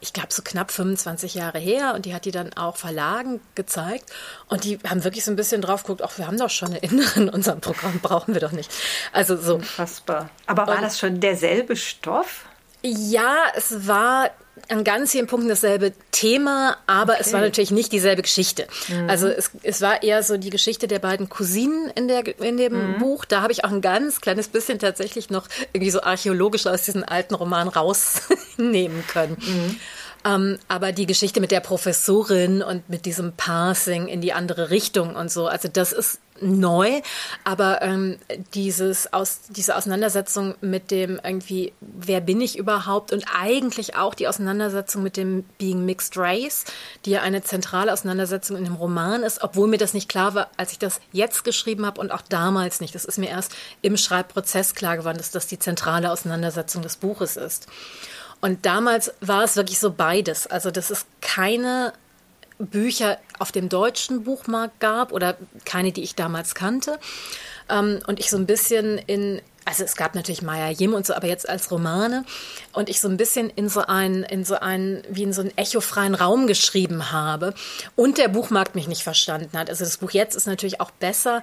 ich 0.00 0.12
glaube, 0.12 0.28
so 0.30 0.42
knapp 0.42 0.70
25 0.70 1.34
Jahre 1.34 1.58
her 1.58 1.94
und 1.94 2.06
die 2.06 2.14
hat 2.14 2.24
die 2.24 2.30
dann 2.30 2.52
auch 2.54 2.76
Verlagen 2.76 3.40
gezeigt 3.54 4.10
und 4.48 4.64
die 4.64 4.78
haben 4.88 5.04
wirklich 5.04 5.24
so 5.24 5.30
ein 5.30 5.36
bisschen 5.36 5.60
drauf 5.60 5.82
geguckt, 5.82 6.02
ach, 6.02 6.18
wir 6.18 6.26
haben 6.26 6.38
doch 6.38 6.50
schon 6.50 6.68
eine 6.68 6.78
Innere 6.78 7.20
in 7.20 7.28
unserem 7.28 7.60
Programm, 7.60 8.00
brauchen 8.00 8.34
wir 8.34 8.40
doch 8.40 8.52
nicht. 8.52 8.70
Also 9.12 9.36
so. 9.36 9.56
Unfassbar. 9.56 10.30
Aber 10.46 10.66
war 10.66 10.76
und, 10.76 10.82
das 10.82 10.98
schon 10.98 11.20
derselbe 11.20 11.76
Stoff? 11.76 12.44
Ja, 12.82 13.36
es 13.54 13.86
war 13.86 14.30
an 14.68 14.84
ganz 14.84 15.12
vielen 15.12 15.26
Punkten 15.26 15.48
dasselbe 15.48 15.92
Thema, 16.10 16.76
aber 16.86 17.14
okay. 17.14 17.22
es 17.24 17.32
war 17.32 17.40
natürlich 17.40 17.70
nicht 17.70 17.92
dieselbe 17.92 18.22
Geschichte. 18.22 18.66
Mhm. 18.88 19.08
Also 19.08 19.28
es, 19.28 19.50
es 19.62 19.80
war 19.80 20.02
eher 20.02 20.22
so 20.22 20.36
die 20.36 20.50
Geschichte 20.50 20.88
der 20.88 20.98
beiden 20.98 21.28
Cousinen 21.28 21.90
in, 21.94 22.08
der, 22.08 22.26
in 22.40 22.56
dem 22.56 22.94
mhm. 22.94 22.98
Buch. 22.98 23.24
Da 23.24 23.42
habe 23.42 23.52
ich 23.52 23.64
auch 23.64 23.70
ein 23.70 23.80
ganz 23.80 24.20
kleines 24.20 24.48
bisschen 24.48 24.78
tatsächlich 24.78 25.30
noch 25.30 25.48
irgendwie 25.72 25.90
so 25.90 26.02
archäologisch 26.02 26.66
aus 26.66 26.82
diesem 26.82 27.04
alten 27.04 27.34
Roman 27.34 27.68
rausnehmen 28.58 29.06
können. 29.06 29.36
Mhm. 29.40 29.76
Ähm, 30.24 30.58
aber 30.66 30.92
die 30.92 31.06
Geschichte 31.06 31.40
mit 31.40 31.52
der 31.52 31.60
Professorin 31.60 32.62
und 32.62 32.88
mit 32.90 33.06
diesem 33.06 33.32
Passing 33.32 34.08
in 34.08 34.20
die 34.20 34.32
andere 34.32 34.70
Richtung 34.70 35.14
und 35.14 35.30
so, 35.30 35.46
also 35.46 35.68
das 35.68 35.92
ist 35.92 36.18
neu, 36.40 37.00
aber 37.44 37.82
ähm, 37.82 38.18
dieses 38.54 39.12
aus, 39.12 39.40
diese 39.48 39.76
Auseinandersetzung 39.76 40.54
mit 40.60 40.90
dem 40.90 41.20
irgendwie, 41.22 41.72
wer 41.80 42.20
bin 42.20 42.40
ich 42.40 42.58
überhaupt 42.58 43.12
und 43.12 43.24
eigentlich 43.32 43.96
auch 43.96 44.14
die 44.14 44.28
Auseinandersetzung 44.28 45.02
mit 45.02 45.16
dem 45.16 45.44
Being 45.58 45.84
Mixed 45.84 46.16
Race, 46.16 46.64
die 47.04 47.10
ja 47.10 47.22
eine 47.22 47.42
zentrale 47.42 47.92
Auseinandersetzung 47.92 48.56
in 48.56 48.64
dem 48.64 48.74
Roman 48.74 49.22
ist, 49.22 49.42
obwohl 49.42 49.68
mir 49.68 49.78
das 49.78 49.94
nicht 49.94 50.08
klar 50.08 50.34
war, 50.34 50.48
als 50.56 50.72
ich 50.72 50.78
das 50.78 51.00
jetzt 51.12 51.44
geschrieben 51.44 51.86
habe 51.86 52.00
und 52.00 52.10
auch 52.10 52.22
damals 52.22 52.80
nicht. 52.80 52.94
Das 52.94 53.04
ist 53.04 53.18
mir 53.18 53.30
erst 53.30 53.54
im 53.82 53.96
Schreibprozess 53.96 54.74
klar 54.74 54.96
geworden, 54.96 55.18
dass 55.18 55.30
das 55.30 55.46
die 55.46 55.58
zentrale 55.58 56.10
Auseinandersetzung 56.10 56.82
des 56.82 56.96
Buches 56.96 57.36
ist. 57.36 57.66
Und 58.40 58.66
damals 58.66 59.12
war 59.20 59.44
es 59.44 59.56
wirklich 59.56 59.78
so 59.78 59.92
beides. 59.92 60.46
Also 60.46 60.70
das 60.70 60.90
ist 60.90 61.06
keine 61.20 61.92
Bücher 62.58 63.18
auf 63.38 63.52
dem 63.52 63.68
deutschen 63.68 64.24
Buchmarkt 64.24 64.80
gab 64.80 65.12
oder 65.12 65.36
keine, 65.64 65.92
die 65.92 66.02
ich 66.02 66.14
damals 66.14 66.54
kannte. 66.54 66.98
Ähm, 67.68 68.00
und 68.06 68.20
ich 68.20 68.30
so 68.30 68.36
ein 68.36 68.46
bisschen 68.46 68.98
in 68.98 69.40
also 69.68 69.84
es 69.84 69.96
gab 69.96 70.14
natürlich 70.14 70.40
Maya 70.40 70.70
Jim 70.70 70.94
und 70.94 71.06
so, 71.06 71.12
aber 71.14 71.26
jetzt 71.26 71.46
als 71.46 71.70
Romane 71.70 72.24
und 72.72 72.88
ich 72.88 73.00
so 73.00 73.08
ein 73.08 73.18
bisschen 73.18 73.50
in 73.50 73.68
so 73.68 73.80
einen, 73.80 74.22
in 74.22 74.44
so 74.44 74.54
einen, 74.54 75.02
wie 75.10 75.24
in 75.24 75.34
so 75.34 75.42
einen 75.42 75.56
echofreien 75.58 76.14
Raum 76.14 76.46
geschrieben 76.46 77.12
habe 77.12 77.52
und 77.94 78.16
der 78.16 78.28
Buchmarkt 78.28 78.74
mich 78.74 78.88
nicht 78.88 79.02
verstanden 79.02 79.56
hat. 79.58 79.68
Also 79.68 79.84
das 79.84 79.98
Buch 79.98 80.12
jetzt 80.12 80.34
ist 80.34 80.46
natürlich 80.46 80.80
auch 80.80 80.90
besser, 80.90 81.42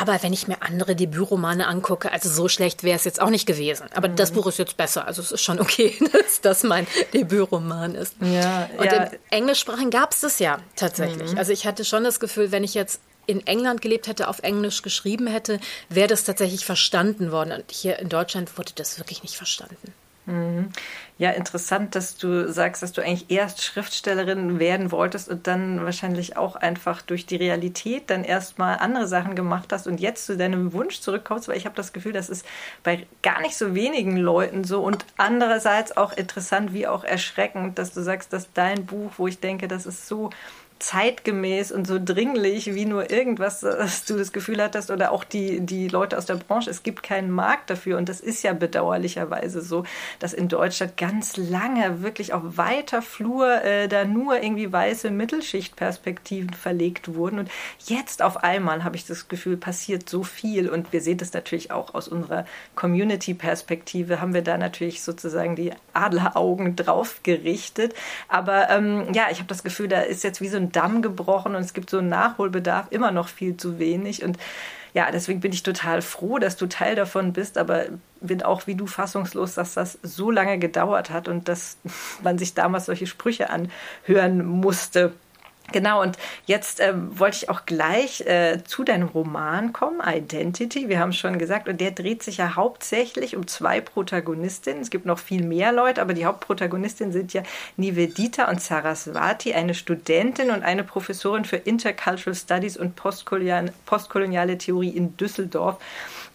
aber 0.00 0.22
wenn 0.24 0.32
ich 0.32 0.48
mir 0.48 0.60
andere 0.60 0.96
Debütromane 0.96 1.68
angucke, 1.68 2.10
also 2.10 2.28
so 2.28 2.48
schlecht 2.48 2.82
wäre 2.82 2.96
es 2.96 3.04
jetzt 3.04 3.20
auch 3.20 3.30
nicht 3.30 3.46
gewesen. 3.46 3.86
Aber 3.94 4.08
mhm. 4.08 4.16
das 4.16 4.32
Buch 4.32 4.48
ist 4.48 4.58
jetzt 4.58 4.76
besser, 4.76 5.06
also 5.06 5.22
es 5.22 5.30
ist 5.30 5.42
schon 5.42 5.60
okay, 5.60 5.96
dass 6.12 6.40
das 6.40 6.64
mein 6.64 6.88
Debütroman 7.14 7.94
ist. 7.94 8.16
Ja, 8.20 8.68
und 8.76 8.86
ja. 8.86 9.04
im 9.04 9.18
Englischsprachigen 9.30 9.90
gab 9.90 10.12
es 10.12 10.20
das 10.20 10.40
ja 10.40 10.58
tatsächlich. 10.74 11.32
Mhm. 11.32 11.38
Also 11.38 11.52
ich 11.52 11.64
hatte 11.64 11.84
schon 11.84 12.02
das 12.02 12.18
Gefühl, 12.18 12.50
wenn 12.50 12.64
ich 12.64 12.74
jetzt 12.74 13.00
in 13.26 13.46
England 13.46 13.80
gelebt 13.80 14.06
hätte, 14.06 14.28
auf 14.28 14.40
Englisch 14.40 14.82
geschrieben 14.82 15.26
hätte, 15.26 15.60
wäre 15.88 16.08
das 16.08 16.24
tatsächlich 16.24 16.64
verstanden 16.64 17.32
worden. 17.32 17.52
Und 17.52 17.70
hier 17.70 17.98
in 17.98 18.08
Deutschland 18.08 18.56
wurde 18.58 18.72
das 18.74 18.98
wirklich 18.98 19.22
nicht 19.22 19.36
verstanden. 19.36 19.94
Mhm. 20.24 20.70
Ja, 21.18 21.30
interessant, 21.30 21.96
dass 21.96 22.16
du 22.16 22.50
sagst, 22.52 22.82
dass 22.82 22.92
du 22.92 23.02
eigentlich 23.02 23.30
erst 23.30 23.62
Schriftstellerin 23.62 24.60
werden 24.60 24.92
wolltest 24.92 25.28
und 25.28 25.48
dann 25.48 25.84
wahrscheinlich 25.84 26.36
auch 26.36 26.54
einfach 26.54 27.02
durch 27.02 27.26
die 27.26 27.36
Realität 27.36 28.08
dann 28.08 28.22
erstmal 28.22 28.78
andere 28.78 29.08
Sachen 29.08 29.34
gemacht 29.34 29.72
hast 29.72 29.88
und 29.88 30.00
jetzt 30.00 30.26
zu 30.26 30.36
deinem 30.36 30.72
Wunsch 30.72 31.00
zurückkommst, 31.00 31.48
weil 31.48 31.56
ich 31.56 31.64
habe 31.64 31.74
das 31.74 31.92
Gefühl, 31.92 32.12
das 32.12 32.28
ist 32.28 32.46
bei 32.84 33.06
gar 33.22 33.40
nicht 33.40 33.56
so 33.56 33.74
wenigen 33.74 34.16
Leuten 34.16 34.62
so 34.62 34.82
und 34.82 35.04
andererseits 35.16 35.96
auch 35.96 36.12
interessant 36.12 36.72
wie 36.72 36.86
auch 36.86 37.02
erschreckend, 37.02 37.78
dass 37.78 37.92
du 37.92 38.00
sagst, 38.02 38.32
dass 38.32 38.52
dein 38.52 38.86
Buch, 38.86 39.12
wo 39.16 39.26
ich 39.26 39.40
denke, 39.40 39.66
das 39.66 39.86
ist 39.86 40.06
so 40.06 40.30
zeitgemäß 40.82 41.72
und 41.72 41.86
so 41.86 41.98
dringlich 42.02 42.74
wie 42.74 42.84
nur 42.84 43.10
irgendwas, 43.10 43.60
dass 43.60 44.04
du 44.04 44.16
das 44.16 44.32
Gefühl 44.32 44.62
hattest 44.62 44.90
oder 44.90 45.12
auch 45.12 45.24
die, 45.24 45.60
die 45.60 45.88
Leute 45.88 46.18
aus 46.18 46.26
der 46.26 46.34
Branche, 46.34 46.70
es 46.70 46.82
gibt 46.82 47.02
keinen 47.02 47.30
Markt 47.30 47.70
dafür 47.70 47.98
und 47.98 48.08
das 48.08 48.20
ist 48.20 48.42
ja 48.42 48.52
bedauerlicherweise 48.52 49.62
so, 49.62 49.84
dass 50.18 50.32
in 50.32 50.48
Deutschland 50.48 50.96
ganz 50.96 51.36
lange 51.36 52.02
wirklich 52.02 52.32
auf 52.32 52.42
weiter 52.56 53.02
Flur 53.02 53.62
äh, 53.62 53.88
da 53.88 54.04
nur 54.04 54.42
irgendwie 54.42 54.72
weiße 54.72 55.10
Mittelschichtperspektiven 55.10 56.52
verlegt 56.54 57.14
wurden. 57.14 57.38
Und 57.38 57.50
jetzt 57.86 58.22
auf 58.22 58.42
einmal 58.42 58.84
habe 58.84 58.96
ich 58.96 59.06
das 59.06 59.28
Gefühl, 59.28 59.56
passiert 59.56 60.08
so 60.08 60.22
viel. 60.22 60.68
Und 60.68 60.92
wir 60.92 61.00
sehen 61.00 61.18
das 61.18 61.32
natürlich 61.32 61.70
auch 61.70 61.94
aus 61.94 62.08
unserer 62.08 62.44
Community-Perspektive, 62.74 64.20
haben 64.20 64.34
wir 64.34 64.42
da 64.42 64.58
natürlich 64.58 65.02
sozusagen 65.02 65.56
die 65.56 65.72
Adleraugen 65.92 66.76
drauf 66.76 67.20
gerichtet. 67.22 67.94
Aber 68.28 68.70
ähm, 68.70 69.12
ja, 69.12 69.26
ich 69.30 69.38
habe 69.38 69.48
das 69.48 69.62
Gefühl, 69.62 69.88
da 69.88 70.00
ist 70.00 70.24
jetzt 70.24 70.40
wie 70.40 70.48
so 70.48 70.56
ein 70.56 70.71
Damm 70.72 71.02
gebrochen 71.02 71.54
und 71.54 71.62
es 71.62 71.74
gibt 71.74 71.90
so 71.90 71.98
einen 71.98 72.08
Nachholbedarf, 72.08 72.86
immer 72.90 73.10
noch 73.10 73.28
viel 73.28 73.56
zu 73.56 73.78
wenig. 73.78 74.24
Und 74.24 74.38
ja, 74.94 75.10
deswegen 75.10 75.40
bin 75.40 75.52
ich 75.52 75.62
total 75.62 76.02
froh, 76.02 76.38
dass 76.38 76.56
du 76.56 76.66
Teil 76.66 76.96
davon 76.96 77.32
bist, 77.32 77.56
aber 77.56 77.86
bin 78.20 78.42
auch 78.42 78.66
wie 78.66 78.74
du 78.74 78.86
fassungslos, 78.86 79.54
dass 79.54 79.74
das 79.74 79.98
so 80.02 80.30
lange 80.30 80.58
gedauert 80.58 81.10
hat 81.10 81.28
und 81.28 81.48
dass 81.48 81.78
man 82.22 82.38
sich 82.38 82.54
damals 82.54 82.86
solche 82.86 83.06
Sprüche 83.06 83.48
anhören 83.50 84.44
musste. 84.44 85.12
Genau, 85.72 86.02
und 86.02 86.18
jetzt 86.46 86.80
ähm, 86.80 87.18
wollte 87.18 87.38
ich 87.38 87.48
auch 87.48 87.66
gleich 87.66 88.20
äh, 88.22 88.62
zu 88.64 88.84
deinem 88.84 89.08
Roman 89.08 89.72
kommen, 89.72 90.00
Identity. 90.06 90.88
Wir 90.88 91.00
haben 91.00 91.12
schon 91.12 91.38
gesagt, 91.38 91.68
und 91.68 91.80
der 91.80 91.90
dreht 91.90 92.22
sich 92.22 92.36
ja 92.36 92.54
hauptsächlich 92.56 93.36
um 93.36 93.46
zwei 93.46 93.80
Protagonistinnen. 93.80 94.82
Es 94.82 94.90
gibt 94.90 95.06
noch 95.06 95.18
viel 95.18 95.42
mehr 95.42 95.72
Leute, 95.72 96.02
aber 96.02 96.14
die 96.14 96.26
Hauptprotagonistinnen 96.26 97.12
sind 97.12 97.32
ja 97.32 97.42
Nivedita 97.76 98.50
und 98.50 98.60
Saraswati, 98.60 99.54
eine 99.54 99.74
Studentin 99.74 100.50
und 100.50 100.62
eine 100.62 100.84
Professorin 100.84 101.44
für 101.44 101.56
Intercultural 101.56 102.34
Studies 102.34 102.76
und 102.76 102.94
postkoloniale 102.96 104.58
Theorie 104.58 104.90
in 104.90 105.16
Düsseldorf 105.16 105.78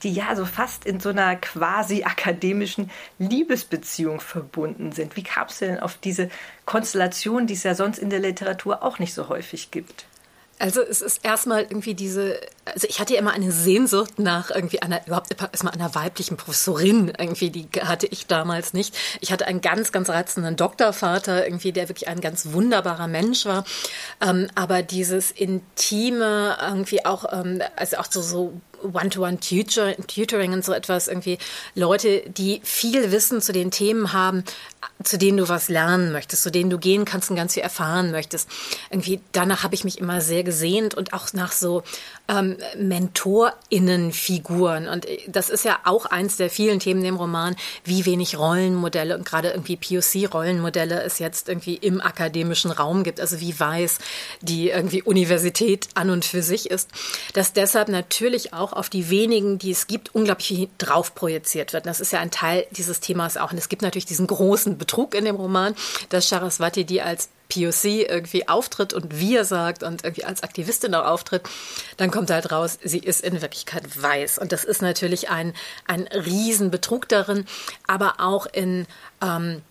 die 0.04 0.14
ja 0.14 0.36
so 0.36 0.46
fast 0.46 0.86
in 0.86 1.00
so 1.00 1.10
einer 1.10 1.36
quasi 1.36 2.04
akademischen 2.04 2.92
Liebesbeziehung 3.20 4.20
verbunden 4.20 4.92
sind. 4.92 5.16
Wie 5.16 5.24
kam 5.24 5.48
es 5.48 5.60
denn 5.60 5.80
auf 5.80 5.98
diese 5.98 6.30
Konstellation, 6.66 7.48
die 7.48 7.54
es 7.54 7.64
ja 7.64 7.76
sonst 7.76 8.00
in 8.00 8.10
der 8.10 8.20
Literatur 8.20 8.84
auch 8.84 9.00
nicht 9.00 9.14
so 9.14 9.30
häufig 9.30 9.72
gibt? 9.72 10.06
Also 10.60 10.82
es 10.82 11.02
ist 11.02 11.24
erstmal 11.24 11.62
irgendwie 11.62 11.94
diese, 11.94 12.40
also 12.66 12.88
ich 12.90 13.00
hatte 13.00 13.14
ja 13.14 13.20
immer 13.20 13.34
eine 13.34 13.52
Sehnsucht 13.52 14.18
nach 14.18 14.50
irgendwie 14.50 14.82
einer, 14.82 15.06
überhaupt 15.06 15.30
erstmal 15.40 15.74
einer 15.74 15.94
weiblichen 15.94 16.36
Professorin 16.36 17.14
irgendwie, 17.16 17.52
die 17.52 17.68
hatte 17.82 18.08
ich 18.08 18.26
damals 18.26 18.74
nicht. 18.74 18.98
Ich 19.22 19.32
hatte 19.32 19.46
einen 19.46 19.62
ganz, 19.62 19.92
ganz 19.92 20.10
reizenden 20.10 20.56
Doktorvater 20.56 21.46
irgendwie, 21.46 21.74
der 21.74 21.90
wirklich 21.90 22.08
ein 22.08 22.22
ganz 22.22 22.54
wunderbarer 22.54 23.08
Mensch 23.08 23.46
war. 23.46 23.66
Ähm, 24.20 24.50
aber 24.56 24.82
dieses 24.82 25.30
Intime 25.30 26.58
irgendwie 26.60 27.06
auch, 27.06 27.32
ähm, 27.32 27.62
also 27.76 27.98
auch 27.98 28.08
so, 28.10 28.24
so 28.24 28.54
One-to-One-Tutoring 28.94 30.54
und 30.54 30.66
so 30.66 30.74
etwas, 30.74 31.08
irgendwie 31.08 31.38
Leute, 31.76 32.24
die 32.28 32.62
viel 32.64 33.12
Wissen 33.12 33.42
zu 33.42 33.52
den 33.52 33.72
Themen 33.72 34.14
haben, 34.14 34.44
zu 35.04 35.18
denen 35.18 35.38
du 35.38 35.50
was 35.50 35.70
lernen 35.70 36.12
möchtest, 36.12 36.44
zu 36.44 36.52
denen 36.52 36.70
du 36.70 36.78
gehen 36.78 37.06
kannst 37.06 37.30
und 37.30 37.36
ganz 37.36 37.54
viel 37.54 37.64
erfahren 37.64 38.12
möchtest. 38.12 38.50
Irgendwie 38.90 39.22
danach 39.32 39.64
habe 39.64 39.76
ich 39.76 39.84
mich 39.84 40.00
immer 40.00 40.22
sehr 40.22 40.44
gesehnt 40.44 40.96
und 40.96 41.14
auch 41.14 41.34
nach 41.34 41.52
so 41.52 41.84
ähm, 42.28 42.58
MentorInnenfiguren. 42.78 44.88
Und 44.88 45.08
das 45.28 45.50
ist 45.50 45.66
ja 45.66 45.80
auch 45.84 46.06
eins 46.06 46.38
der 46.38 46.50
vielen 46.50 46.80
Themen 46.80 47.04
im 47.06 47.16
Roman, 47.16 47.56
wie 47.84 48.06
wenig 48.06 48.38
Rollenmodelle 48.38 49.18
und 49.18 49.26
gerade 49.26 49.50
irgendwie 49.50 49.78
POC-Rollenmodelle 49.78 51.02
es 51.04 51.20
jetzt 51.20 51.50
irgendwie 51.50 51.76
im 51.76 52.02
akademischen 52.02 52.72
Raum 52.72 53.04
gibt. 53.04 53.20
Also 53.20 53.40
wie 53.40 53.60
weiß 53.60 54.00
die 54.42 54.70
irgendwie 54.70 55.02
Universität 55.02 55.88
an 55.96 56.10
und 56.10 56.26
für 56.26 56.44
sich 56.44 56.70
ist. 56.70 56.90
Dass 57.34 57.54
deshalb 57.54 57.90
natürlich 57.90 58.54
auch 58.54 58.74
auf 58.74 58.90
die 58.90 59.10
wenigen, 59.10 59.58
die 59.58 59.72
es 59.72 59.88
gibt, 59.88 60.16
unglaublich 60.16 60.70
drauf 60.78 61.16
projiziert 61.16 61.74
wird. 61.74 61.86
Und 61.86 61.90
das 61.90 62.00
ist 62.00 62.12
ja 62.12 62.20
ein 62.20 62.32
Teil 62.32 62.66
dieses 62.72 63.00
Themas 63.00 63.38
auch. 63.38 63.52
Und 63.52 63.58
es 63.58 63.70
gibt 63.70 63.82
natürlich 63.82 64.06
diesen 64.06 64.28
großen 64.28 64.78
Betrug 64.78 65.16
in 65.16 65.26
dem 65.26 65.36
Roman, 65.36 65.76
dass 66.10 66.30
Saraswati 66.30 66.86
die 66.86 67.02
als 67.02 67.30
POC 67.50 68.10
irgendwie 68.10 68.48
auftritt 68.48 68.94
und 68.94 69.20
wir 69.20 69.46
sagt 69.46 69.84
und 69.84 70.04
irgendwie 70.04 70.26
als 70.26 70.44
Aktivistin 70.44 70.94
auch 70.96 71.06
auftritt, 71.06 71.44
dann 71.98 72.12
kommt 72.12 72.30
halt 72.30 72.52
raus, 72.52 72.78
sie 72.84 73.00
ist 73.00 73.22
in 73.22 73.42
Wirklichkeit 73.42 74.02
weiß. 74.02 74.38
Und 74.38 74.52
das 74.52 74.64
ist 74.64 74.82
natürlich 74.82 75.30
ein, 75.30 75.54
ein 75.88 76.08
Riesenbetrug 76.08 77.08
darin, 77.08 77.46
aber 77.88 78.16
auch 78.20 78.46
in, 78.46 78.86
ähm, 79.22 79.62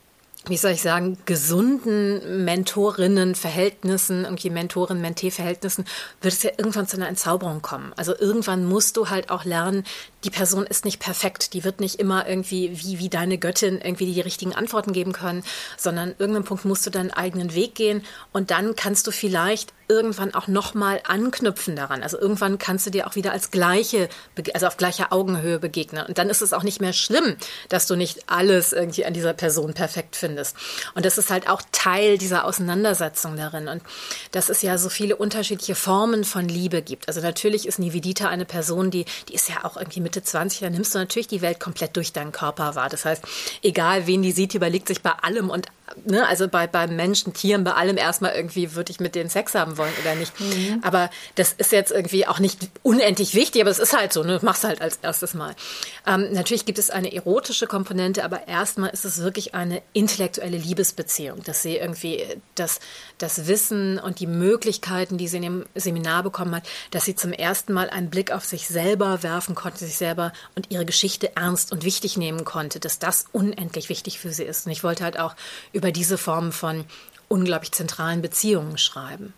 wie 0.49 0.57
soll 0.57 0.72
ich 0.72 0.82
sagen, 0.82 1.18
gesunden 1.26 2.44
Mentorinnen-Verhältnissen, 2.44 4.24
irgendwie 4.24 4.51
Mentoren-Mentee-Verhältnissen, 4.51 5.84
wird 6.20 6.34
es 6.34 6.42
ja 6.42 6.51
irgendwann 6.57 6.86
zu 6.86 6.97
einer 6.97 7.09
Entzauberung 7.09 7.62
kommen. 7.62 7.92
Also 7.97 8.16
irgendwann 8.16 8.64
musst 8.64 8.97
du 8.97 9.09
halt 9.09 9.30
auch 9.30 9.44
lernen, 9.44 9.84
die 10.24 10.30
Person 10.30 10.64
ist 10.64 10.84
nicht 10.84 11.01
perfekt. 11.01 11.53
Die 11.53 11.64
wird 11.64 11.80
nicht 11.80 11.97
immer 11.97 12.28
irgendwie 12.28 12.70
wie, 12.80 12.99
wie 12.99 13.09
deine 13.09 13.38
Göttin 13.38 13.80
irgendwie 13.80 14.12
die 14.12 14.20
richtigen 14.20 14.55
Antworten 14.55 14.92
geben 14.92 15.12
können, 15.12 15.42
sondern 15.76 16.14
irgendeinem 16.18 16.44
Punkt 16.44 16.64
musst 16.64 16.86
du 16.86 16.90
deinen 16.90 17.11
eigenen 17.11 17.55
Weg 17.55 17.74
gehen 17.74 18.03
und 18.32 18.51
dann 18.51 18.76
kannst 18.76 19.07
du 19.07 19.11
vielleicht 19.11 19.72
irgendwann 19.89 20.34
auch 20.34 20.49
nochmal 20.49 21.01
anknüpfen 21.05 21.76
daran. 21.76 22.03
Also 22.03 22.18
irgendwann 22.18 22.59
kannst 22.59 22.87
du 22.87 22.91
dir 22.91 23.07
auch 23.07 23.14
wieder 23.14 23.32
als 23.32 23.51
gleiche, 23.51 24.09
also 24.55 24.66
auf 24.66 24.76
gleicher 24.76 25.12
Augenhöhe 25.12 25.59
begegnen. 25.59 26.05
Und 26.07 26.18
dann 26.18 26.28
ist 26.28 26.43
es 26.43 26.53
auch 26.53 26.62
nicht 26.62 26.80
mehr 26.80 26.93
schlimm, 26.93 27.37
dass 27.68 27.87
du 27.87 27.95
nicht 27.95 28.28
alles 28.28 28.72
irgendwie 28.72 29.05
an 29.05 29.14
dieser 29.14 29.32
Person 29.32 29.74
perfekt 29.74 30.16
findest. 30.16 30.57
Und 30.95 31.05
das 31.05 31.18
ist 31.18 31.30
halt 31.30 31.49
auch 31.49 31.62
Teil 31.72 32.18
dieser 32.18 32.45
Auseinandersetzung 32.45 33.37
darin. 33.37 33.68
Und 33.68 33.82
dass 34.32 34.49
es 34.49 34.62
ja 34.62 34.78
so 34.78 34.89
viele 34.89 35.16
unterschiedliche 35.16 35.74
Formen 35.74 36.24
von 36.24 36.49
Liebe 36.49 36.82
gibt. 36.82 37.09
Also 37.09 37.20
natürlich 37.20 37.66
ist 37.66 37.78
Nivedita 37.78 38.28
eine 38.28 38.45
Person, 38.45 38.91
die, 38.91 39.05
die 39.28 39.34
ist 39.34 39.49
ja 39.49 39.64
auch 39.64 39.76
irgendwie 39.76 40.01
Mitte 40.01 40.22
20, 40.22 40.61
da 40.61 40.70
nimmst 40.70 40.95
du 40.95 40.99
natürlich 40.99 41.28
die 41.28 41.43
Welt 41.43 41.61
komplett 41.61 41.97
durch 41.97 42.12
deinen 42.12 42.32
Körper 42.32 42.74
wahr. 42.74 42.89
Das 42.89 43.05
heißt, 43.05 43.22
egal 43.62 44.07
wen 44.07 44.22
die 44.22 44.32
sieht, 44.32 44.53
die 44.53 44.57
überlegt 44.57 44.89
sich 44.89 45.03
bei 45.03 45.12
allem 45.12 45.51
und 45.51 45.68
ne, 46.05 46.26
also 46.26 46.49
bei, 46.49 46.66
bei 46.66 46.87
Menschen, 46.87 47.32
Tieren, 47.32 47.64
bei 47.64 47.72
allem 47.72 47.97
erstmal 47.97 48.34
irgendwie, 48.34 48.74
würde 48.74 48.91
ich 48.91 49.01
mit 49.01 49.14
denen 49.14 49.30
Sex 49.30 49.55
haben 49.55 49.78
wollen 49.78 49.93
oder 50.01 50.14
nicht. 50.14 50.39
Mhm. 50.41 50.80
Aber 50.82 51.11
das 51.37 51.53
ist 51.53 51.72
jetzt 51.72 51.93
irgendwie 51.93 52.26
auch 52.26 52.39
nicht 52.39 52.68
unendlich 52.82 53.34
wichtig, 53.34 53.62
aber 53.62 53.70
es 53.70 53.78
ist 53.78 53.97
halt 53.97 54.12
so, 54.12 54.22
ne, 54.22 54.39
machst 54.43 54.64
halt 54.64 54.80
als 54.80 54.99
erstes 55.03 55.34
Mal. 55.34 55.55
Ähm, 56.07 56.32
natürlich 56.32 56.64
gibt 56.64 56.78
es 56.78 56.91
eine 56.91 57.12
erotische 57.12 57.66
Komponente, 57.66 58.24
aber 58.24 58.49
erstmal 58.49 58.91
ist 58.91 59.05
es 59.05 59.18
wirklich 59.18 59.55
eine 59.55 59.82
intellektuelle 59.93 60.57
Liebesbeziehung, 60.57 61.43
dass 61.45 61.62
sie 61.62 61.76
irgendwie 61.76 62.24
das, 62.55 62.80
das 63.18 63.46
Wissen 63.46 63.98
und 63.98 64.20
die 64.20 64.26
Möglichkeiten, 64.26 65.18
die 65.18 65.28
sie 65.28 65.38
in 65.38 65.42
dem 65.42 65.66
Seminar 65.74 66.22
bekommen 66.22 66.54
hat, 66.54 66.68
dass 66.90 67.04
sie 67.04 67.14
zum 67.14 67.32
ersten 67.32 67.72
Mal 67.72 67.88
einen 67.90 68.10
Blick 68.10 68.30
auf 68.30 68.44
sich 68.44 68.68
selber 68.68 69.22
werfen 69.22 69.54
konnte, 69.54 69.78
sich 69.78 69.96
selber 69.96 70.32
und 70.54 70.70
ihre 70.70 70.84
Geschichte 70.84 71.34
ernst 71.36 71.72
und 71.72 71.84
wichtig 71.84 72.16
nehmen 72.16 72.44
konnte, 72.44 72.80
dass 72.80 72.98
das 72.98 73.26
unendlich 73.32 73.88
wichtig 73.88 74.18
für 74.18 74.32
sie 74.32 74.44
ist. 74.44 74.66
Und 74.66 74.72
ich 74.72 74.84
wollte 74.84 75.04
halt 75.04 75.18
auch 75.18 75.34
über 75.72 75.92
diese 75.92 76.18
Form 76.18 76.52
von 76.52 76.84
unglaublich 77.28 77.72
zentralen 77.72 78.22
Beziehungen 78.22 78.78
schreiben. 78.78 79.34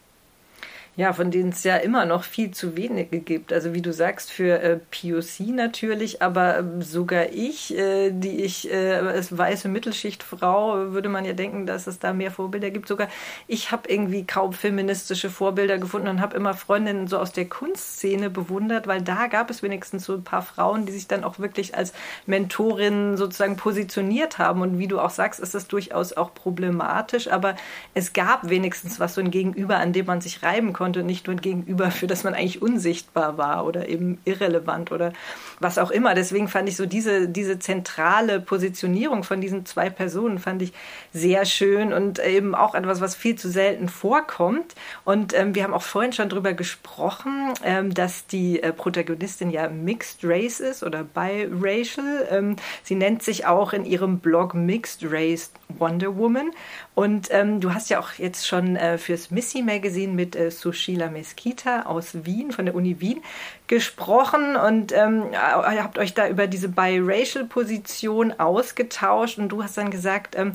Ja, 0.98 1.12
von 1.12 1.30
denen 1.30 1.50
es 1.50 1.62
ja 1.62 1.76
immer 1.76 2.06
noch 2.06 2.24
viel 2.24 2.50
zu 2.50 2.76
wenige 2.76 3.20
gibt. 3.20 3.52
Also 3.52 3.72
wie 3.72 3.82
du 3.82 3.92
sagst, 3.92 4.32
für 4.32 4.60
äh, 4.60 4.80
POC 4.90 5.54
natürlich, 5.54 6.22
aber 6.22 6.58
äh, 6.58 6.64
sogar 6.80 7.26
ich, 7.30 7.72
äh, 7.78 8.10
die 8.10 8.42
ich 8.42 8.68
äh, 8.68 8.94
als 8.94 9.38
weiße 9.38 9.68
Mittelschichtfrau, 9.68 10.90
würde 10.90 11.08
man 11.08 11.24
ja 11.24 11.34
denken, 11.34 11.66
dass 11.66 11.86
es 11.86 12.00
da 12.00 12.12
mehr 12.12 12.32
Vorbilder 12.32 12.72
gibt. 12.72 12.88
Sogar 12.88 13.06
ich 13.46 13.70
habe 13.70 13.88
irgendwie 13.88 14.26
kaum 14.26 14.52
feministische 14.52 15.30
Vorbilder 15.30 15.78
gefunden 15.78 16.08
und 16.08 16.20
habe 16.20 16.36
immer 16.36 16.52
Freundinnen 16.54 17.06
so 17.06 17.18
aus 17.18 17.30
der 17.30 17.48
Kunstszene 17.48 18.28
bewundert, 18.28 18.88
weil 18.88 19.00
da 19.00 19.28
gab 19.28 19.50
es 19.50 19.62
wenigstens 19.62 20.04
so 20.04 20.14
ein 20.14 20.24
paar 20.24 20.42
Frauen, 20.42 20.84
die 20.84 20.92
sich 20.92 21.06
dann 21.06 21.22
auch 21.22 21.38
wirklich 21.38 21.76
als 21.76 21.92
Mentorinnen 22.26 23.16
sozusagen 23.16 23.54
positioniert 23.54 24.38
haben. 24.38 24.62
Und 24.62 24.80
wie 24.80 24.88
du 24.88 24.98
auch 24.98 25.10
sagst, 25.10 25.38
ist 25.38 25.54
das 25.54 25.68
durchaus 25.68 26.12
auch 26.12 26.34
problematisch, 26.34 27.30
aber 27.30 27.54
es 27.94 28.12
gab 28.12 28.50
wenigstens 28.50 28.98
was 28.98 29.14
so 29.14 29.20
ein 29.20 29.30
Gegenüber, 29.30 29.76
an 29.76 29.92
dem 29.92 30.06
man 30.06 30.20
sich 30.20 30.42
reiben 30.42 30.72
konnte 30.72 30.87
konnte, 30.88 31.02
nicht 31.02 31.26
nur 31.26 31.36
ein 31.36 31.42
Gegenüber, 31.42 31.90
für 31.90 32.06
das 32.06 32.24
man 32.24 32.32
eigentlich 32.32 32.62
unsichtbar 32.62 33.36
war 33.36 33.66
oder 33.66 33.90
eben 33.90 34.18
irrelevant 34.24 34.90
oder 34.90 35.12
was 35.60 35.76
auch 35.76 35.90
immer. 35.90 36.14
Deswegen 36.14 36.48
fand 36.48 36.66
ich 36.66 36.76
so 36.76 36.86
diese, 36.86 37.28
diese 37.28 37.58
zentrale 37.58 38.40
Positionierung 38.40 39.22
von 39.22 39.42
diesen 39.42 39.66
zwei 39.66 39.90
Personen 39.90 40.38
fand 40.38 40.62
ich 40.62 40.72
sehr 41.12 41.44
schön 41.44 41.92
und 41.92 42.20
eben 42.20 42.54
auch 42.54 42.74
etwas, 42.74 43.02
was 43.02 43.14
viel 43.14 43.36
zu 43.36 43.50
selten 43.50 43.90
vorkommt. 43.90 44.74
Und 45.04 45.34
ähm, 45.34 45.54
wir 45.54 45.64
haben 45.64 45.74
auch 45.74 45.82
vorhin 45.82 46.14
schon 46.14 46.30
darüber 46.30 46.54
gesprochen, 46.54 47.52
ähm, 47.62 47.92
dass 47.92 48.26
die 48.26 48.62
äh, 48.62 48.72
Protagonistin 48.72 49.50
ja 49.50 49.68
Mixed 49.68 50.20
Race 50.22 50.60
ist 50.60 50.82
oder 50.82 51.04
biracial. 51.04 52.26
Ähm, 52.30 52.56
sie 52.82 52.94
nennt 52.94 53.22
sich 53.22 53.44
auch 53.44 53.74
in 53.74 53.84
ihrem 53.84 54.20
Blog 54.20 54.54
Mixed 54.54 55.04
Race 55.04 55.50
Wonder 55.68 56.16
Woman. 56.16 56.50
Und 56.98 57.28
ähm, 57.30 57.60
du 57.60 57.74
hast 57.74 57.90
ja 57.90 58.00
auch 58.00 58.14
jetzt 58.14 58.48
schon 58.48 58.74
äh, 58.74 58.98
fürs 58.98 59.30
Missy 59.30 59.62
Magazine 59.62 60.12
mit 60.12 60.34
äh, 60.34 60.50
Sushila 60.50 61.08
Mesquita 61.10 61.82
aus 61.82 62.24
Wien, 62.24 62.50
von 62.50 62.64
der 62.64 62.74
Uni 62.74 62.98
Wien, 62.98 63.22
gesprochen. 63.68 64.56
Und 64.56 64.90
ähm, 64.90 65.26
ihr 65.30 65.84
habt 65.84 65.96
euch 65.96 66.14
da 66.14 66.26
über 66.26 66.48
diese 66.48 66.68
Biracial-Position 66.68 68.40
ausgetauscht. 68.40 69.38
Und 69.38 69.50
du 69.50 69.62
hast 69.62 69.78
dann 69.78 69.92
gesagt, 69.92 70.34
ähm, 70.36 70.54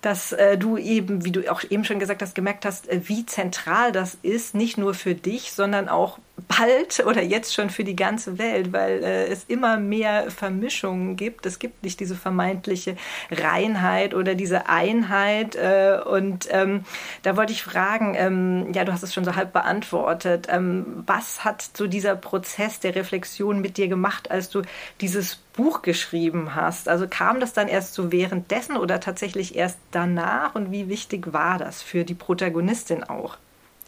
dass 0.00 0.32
äh, 0.32 0.58
du 0.58 0.78
eben, 0.78 1.24
wie 1.24 1.30
du 1.30 1.48
auch 1.48 1.62
eben 1.62 1.84
schon 1.84 2.00
gesagt 2.00 2.22
hast, 2.22 2.34
gemerkt 2.34 2.64
hast, 2.64 2.88
äh, 2.88 3.00
wie 3.04 3.24
zentral 3.24 3.92
das 3.92 4.18
ist, 4.20 4.56
nicht 4.56 4.76
nur 4.76 4.94
für 4.94 5.14
dich, 5.14 5.52
sondern 5.52 5.88
auch 5.88 6.18
bald 6.48 7.04
oder 7.06 7.22
jetzt 7.22 7.54
schon 7.54 7.70
für 7.70 7.84
die 7.84 7.94
ganze 7.94 8.38
Welt, 8.38 8.72
weil 8.72 9.04
äh, 9.04 9.26
es 9.26 9.44
immer 9.44 9.76
mehr 9.76 10.30
Vermischungen 10.30 11.16
gibt. 11.16 11.46
Es 11.46 11.58
gibt 11.58 11.84
nicht 11.84 12.00
diese 12.00 12.16
vermeintliche 12.16 12.96
Reinheit 13.30 14.14
oder 14.14 14.34
diese 14.34 14.68
Einheit. 14.68 15.54
Äh, 15.54 16.00
und 16.04 16.48
ähm, 16.50 16.84
da 17.22 17.36
wollte 17.36 17.52
ich 17.52 17.62
fragen, 17.62 18.14
ähm, 18.16 18.72
ja, 18.72 18.84
du 18.84 18.92
hast 18.92 19.04
es 19.04 19.14
schon 19.14 19.24
so 19.24 19.36
halb 19.36 19.52
beantwortet. 19.52 20.48
Ähm, 20.50 21.04
was 21.06 21.44
hat 21.44 21.62
so 21.62 21.86
dieser 21.86 22.16
Prozess 22.16 22.80
der 22.80 22.96
Reflexion 22.96 23.60
mit 23.60 23.76
dir 23.76 23.88
gemacht, 23.88 24.30
als 24.30 24.50
du 24.50 24.62
dieses 25.00 25.36
Buch 25.36 25.82
geschrieben 25.82 26.56
hast? 26.56 26.88
Also 26.88 27.06
kam 27.08 27.38
das 27.38 27.52
dann 27.52 27.68
erst 27.68 27.94
so 27.94 28.10
währenddessen 28.10 28.76
oder 28.76 28.98
tatsächlich 28.98 29.54
erst 29.54 29.78
danach? 29.92 30.56
Und 30.56 30.72
wie 30.72 30.88
wichtig 30.88 31.32
war 31.32 31.58
das 31.58 31.80
für 31.80 32.04
die 32.04 32.14
Protagonistin 32.14 33.04
auch? 33.04 33.36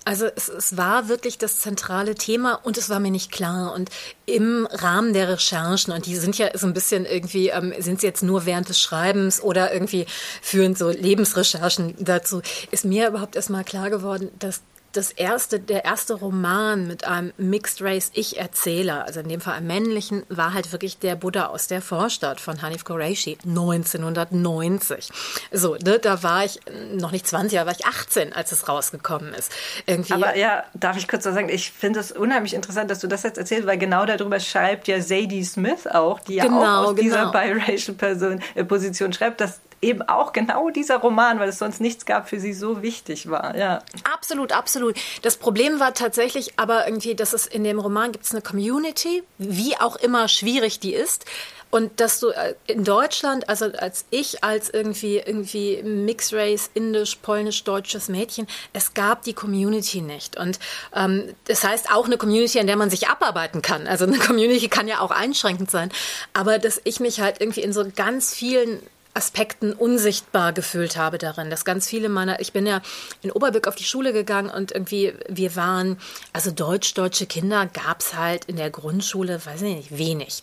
Also 0.07 0.27
es, 0.37 0.49
es, 0.49 0.77
war 0.77 1.09
wirklich 1.09 1.37
das 1.37 1.59
zentrale 1.59 2.15
Thema 2.15 2.61
und 2.63 2.79
es 2.79 2.89
war 2.89 3.01
mir 3.01 3.11
nicht 3.11 3.33
klar. 3.33 3.75
Und 3.75 3.91
im 4.25 4.69
Rahmen 4.71 5.13
der 5.13 5.29
Recherchen, 5.29 5.93
und 5.93 6.07
die 6.07 6.15
sind 6.15 6.39
ja 6.39 6.57
so 6.57 6.69
ein 6.69 6.75
bisschen 6.75 7.05
irgendwie, 7.05 7.49
ähm, 7.49 7.75
sind 7.81 8.01
sie 8.01 8.07
jetzt 8.07 8.23
nur 8.23 8.47
während 8.47 8.69
des 8.69 8.81
Schreibens 8.81 9.43
oder 9.43 9.73
irgendwie 9.73 10.07
führen 10.43 10.77
so 10.77 10.91
Lebensrecherchen 10.91 11.97
dazu, 11.99 12.41
ist 12.71 12.85
mir 12.85 13.09
überhaupt 13.09 13.35
erstmal 13.35 13.65
klar 13.65 13.91
geworden, 13.91 14.31
dass 14.39 14.61
das 14.97 15.13
erste, 15.13 15.61
der 15.61 15.85
erste 15.85 16.15
Roman 16.15 16.87
mit 16.87 17.07
einem 17.07 17.33
Mixed 17.37 17.83
Race 17.83 18.11
Ich-Erzähler, 18.15 19.05
also 19.05 19.21
in 19.21 19.29
dem 19.29 19.41
Fall 19.41 19.55
einem 19.55 19.67
männlichen, 19.67 20.23
war 20.29 20.55
halt 20.55 20.73
wirklich 20.73 20.99
der 20.99 21.17
Buddha 21.17 21.47
aus 21.47 21.67
der 21.67 21.83
Vorstadt 21.83 22.41
von 22.41 22.63
Hanif 22.63 22.85
Qureshi 22.85 23.37
1990. 23.45 25.11
So, 25.53 25.75
ne, 25.75 25.99
da 25.99 26.23
war 26.23 26.45
ich 26.45 26.61
noch 26.93 27.13
nicht 27.13 27.27
20, 27.27 27.59
da 27.59 27.67
war 27.67 27.73
ich 27.73 27.85
18, 27.85 28.33
als 28.33 28.53
es 28.53 28.69
rausgekommen 28.69 29.35
ist. 29.35 29.53
Irgendwie 29.87 30.15
Aber 30.15 30.37
ja, 30.37 30.65
darf 30.75 30.97
ich 30.97 31.09
kurz 31.09 31.25
sagen, 31.25 31.49
ich 31.49 31.71
finde 31.73 32.01
es 32.01 32.13
unheimlich 32.13 32.55
interessant, 32.55 32.91
dass 32.91 33.01
du 33.01 33.07
das 33.07 33.23
jetzt 33.23 33.39
erzählst, 33.39 33.67
weil 33.67 33.79
genau 33.79 34.07
darüber 34.07 34.41
schreibt 34.41 34.89
ja 34.89 35.01
Sadie 35.01 35.45
Smith 35.45 35.87
auch, 35.87 36.21
die 36.21 36.37
ja 36.37 36.45
genau, 36.45 36.61
auch 36.61 36.89
aus 36.89 36.97
genau. 36.97 37.03
dieser 37.03 37.33
biracial 37.33 37.97
Person, 37.97 38.41
äh, 38.55 38.65
Position 38.65 39.13
schreibt, 39.13 39.41
dass 39.41 39.61
eben 39.83 40.03
auch 40.03 40.33
genau 40.33 40.71
dieser 40.71 40.97
Roman, 40.99 41.39
weil 41.39 41.49
es 41.49 41.59
sonst 41.59 41.81
nichts 41.81 42.07
gab, 42.07 42.29
für 42.29 42.41
sie 42.41 42.53
so 42.53 42.83
wichtig 42.83 43.31
war. 43.31 43.57
Ja. 43.57 43.83
Absolut, 44.13 44.53
absolut. 44.53 44.97
Das 45.23 45.37
Problem 45.37 45.81
war 45.81 45.95
tatsächlich 45.95 46.59
aber 46.59 46.87
irgendwie, 46.87 47.15
dass 47.15 47.33
es 47.33 47.47
in 47.47 47.65
dem 47.65 47.79
Roman 47.79 48.13
gibt 48.13 48.25
es 48.25 48.33
eine 48.33 48.43
Community, 48.43 49.23
wie 49.39 49.77
auch 49.79 49.97
immer 49.97 50.29
schwierig 50.29 50.81
die 50.81 50.95
ist. 50.95 51.27
Und 51.71 52.01
dass 52.01 52.21
du 52.21 52.29
äh, 52.29 52.55
in 52.69 52.85
Deutschland, 52.85 53.49
also 53.49 53.67
als 53.67 54.07
ich 54.11 54.45
als 54.45 54.71
irgendwie 54.71 55.19
irgendwie 55.19 55.83
Mixed 55.83 56.33
Race, 56.33 56.71
indisch, 56.75 57.17
polnisch, 57.17 57.65
deutsches 57.65 58.09
Mädchen, 58.09 58.47
es 58.73 58.95
gab 58.95 59.23
die 59.23 59.35
Community 59.35 60.01
nicht. 60.01 60.39
Und 60.39 60.61
ähm, 60.95 61.35
das 61.45 61.65
heißt 61.65 61.93
auch 61.93 62.07
eine 62.07 62.19
Community, 62.19 62.61
an 62.61 62.69
der 62.69 62.77
man 62.77 62.89
sich 62.89 63.09
abarbeiten 63.09 63.63
kann. 63.63 63.87
Also 63.89 64.07
eine 64.07 64.19
Community 64.27 64.69
kann 64.69 64.87
ja 64.87 65.01
auch 65.01 65.11
einschränkend 65.11 65.71
sein. 65.71 65.91
Aber 66.33 66.59
dass 66.59 66.81
ich 66.85 67.01
mich 67.01 67.21
halt 67.21 67.41
irgendwie 67.41 67.63
in 67.63 67.73
so 67.73 67.85
ganz 67.95 68.33
vielen 68.33 68.81
Aspekten 69.17 69.73
unsichtbar 69.73 70.53
gefühlt 70.53 70.97
habe 70.97 71.19
darin, 71.19 71.51
dass 71.51 71.65
ganz 71.65 71.89
viele 71.89 72.09
meiner, 72.09 72.41
ich 72.41 72.53
bin 72.53 72.67
ja 72.67 72.83
in 73.23 73.33
Oberbilk 73.33 73.67
auf 73.67 73.75
die 73.75 73.85
Schule 73.85 74.13
gegangen 74.13 74.51
und 74.51 74.73
irgendwie, 74.73 75.15
wir 75.29 75.57
waren, 75.57 75.99
also 76.33 76.51
deutsch-deutsche 76.51 77.27
Kinder 77.27 77.67
gab 77.67 78.01
es 78.01 78.15
halt 78.15 78.45
in 78.45 78.57
der 78.57 78.71
Grundschule, 78.71 79.45
weiß 79.45 79.63
ich 79.63 79.77
nicht, 79.77 79.99
wenig. 79.99 80.43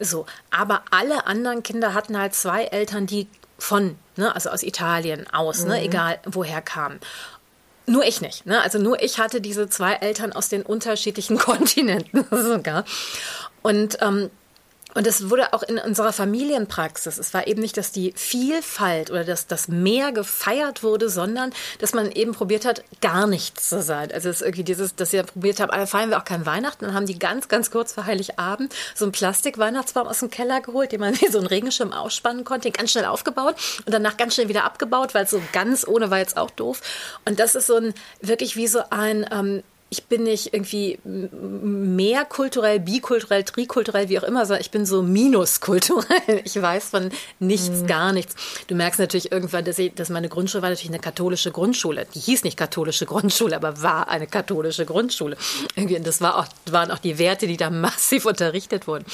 So, 0.00 0.26
aber 0.50 0.82
alle 0.90 1.26
anderen 1.26 1.62
Kinder 1.62 1.94
hatten 1.94 2.18
halt 2.18 2.34
zwei 2.34 2.64
Eltern, 2.64 3.06
die 3.06 3.28
von, 3.58 3.96
ne, 4.16 4.34
also 4.34 4.50
aus 4.50 4.62
Italien 4.62 5.26
aus, 5.32 5.60
ne, 5.60 5.64
mhm. 5.64 5.70
ne, 5.70 5.82
egal 5.84 6.18
woher 6.24 6.62
kamen. 6.62 7.00
Nur 7.86 8.04
ich 8.04 8.20
nicht. 8.22 8.46
Ne? 8.46 8.62
Also 8.62 8.78
nur 8.78 9.02
ich 9.02 9.18
hatte 9.18 9.42
diese 9.42 9.68
zwei 9.68 9.94
Eltern 9.94 10.32
aus 10.32 10.48
den 10.48 10.62
unterschiedlichen 10.62 11.36
Kontinenten 11.38 12.24
sogar. 12.30 12.84
Und 13.62 13.98
ähm, 14.00 14.30
und 14.94 15.06
es 15.06 15.28
wurde 15.28 15.52
auch 15.52 15.62
in 15.62 15.78
unserer 15.78 16.12
Familienpraxis, 16.12 17.18
es 17.18 17.34
war 17.34 17.46
eben 17.46 17.60
nicht, 17.60 17.76
dass 17.76 17.92
die 17.92 18.12
Vielfalt 18.16 19.10
oder 19.10 19.24
dass 19.24 19.46
das 19.46 19.68
Mehr 19.68 20.12
gefeiert 20.12 20.82
wurde, 20.82 21.08
sondern 21.08 21.52
dass 21.80 21.94
man 21.94 22.10
eben 22.12 22.32
probiert 22.32 22.64
hat, 22.64 22.84
gar 23.00 23.26
nichts 23.26 23.68
zu 23.68 23.82
sein. 23.82 24.12
Also 24.12 24.28
es 24.28 24.36
ist 24.36 24.42
irgendwie 24.42 24.64
dieses, 24.64 24.94
dass 24.94 25.12
wir 25.12 25.24
probiert 25.24 25.60
haben, 25.60 25.70
alle 25.70 25.86
feiern 25.86 26.10
wir 26.10 26.18
auch 26.18 26.24
kein 26.24 26.46
Weihnachten. 26.46 26.84
Dann 26.84 26.94
haben 26.94 27.06
die 27.06 27.18
ganz, 27.18 27.48
ganz 27.48 27.70
kurz 27.70 27.92
vor 27.92 28.06
Heiligabend 28.06 28.74
so 28.94 29.04
einen 29.04 29.12
Plastik-Weihnachtsbaum 29.12 30.06
aus 30.06 30.20
dem 30.20 30.30
Keller 30.30 30.60
geholt, 30.60 30.92
den 30.92 31.00
man 31.00 31.14
wie 31.20 31.28
so 31.28 31.38
einen 31.38 31.46
Regenschirm 31.48 31.92
ausspannen 31.92 32.44
konnte, 32.44 32.70
den 32.70 32.72
ganz 32.72 32.92
schnell 32.92 33.06
aufgebaut 33.06 33.56
und 33.84 33.92
danach 33.92 34.16
ganz 34.16 34.34
schnell 34.34 34.48
wieder 34.48 34.64
abgebaut, 34.64 35.14
weil 35.14 35.26
so 35.26 35.42
ganz 35.52 35.86
ohne 35.86 36.10
war 36.10 36.18
jetzt 36.18 36.36
auch 36.36 36.50
doof. 36.50 36.80
Und 37.24 37.40
das 37.40 37.54
ist 37.54 37.66
so 37.66 37.76
ein, 37.76 37.94
wirklich 38.20 38.56
wie 38.56 38.68
so 38.68 38.80
ein, 38.90 39.26
ähm, 39.32 39.62
ich 39.94 40.06
bin 40.06 40.24
nicht 40.24 40.52
irgendwie 40.52 40.98
mehr 41.04 42.24
kulturell, 42.24 42.80
bikulturell, 42.80 43.44
trikulturell, 43.44 44.08
wie 44.08 44.18
auch 44.18 44.24
immer, 44.24 44.44
sondern 44.44 44.60
ich 44.60 44.72
bin 44.72 44.86
so 44.86 45.02
minuskulturell. 45.02 46.40
Ich 46.42 46.60
weiß 46.60 46.90
von 46.90 47.10
nichts, 47.38 47.82
mhm. 47.82 47.86
gar 47.86 48.12
nichts. 48.12 48.34
Du 48.66 48.74
merkst 48.74 48.98
natürlich 48.98 49.30
irgendwann, 49.30 49.64
dass, 49.64 49.78
ich, 49.78 49.94
dass 49.94 50.08
meine 50.08 50.28
Grundschule 50.28 50.62
war 50.62 50.70
natürlich 50.70 50.90
eine 50.90 50.98
katholische 50.98 51.52
Grundschule. 51.52 52.08
Die 52.12 52.18
hieß 52.18 52.42
nicht 52.42 52.56
katholische 52.56 53.06
Grundschule, 53.06 53.54
aber 53.54 53.82
war 53.82 54.08
eine 54.08 54.26
katholische 54.26 54.84
Grundschule. 54.84 55.36
Irgendwie, 55.76 55.96
und 55.96 56.04
das 56.04 56.20
war 56.20 56.38
auch, 56.38 56.46
waren 56.70 56.90
auch 56.90 56.98
die 56.98 57.18
Werte, 57.18 57.46
die 57.46 57.56
da 57.56 57.70
massiv 57.70 58.26
unterrichtet 58.26 58.88
wurden. 58.88 59.04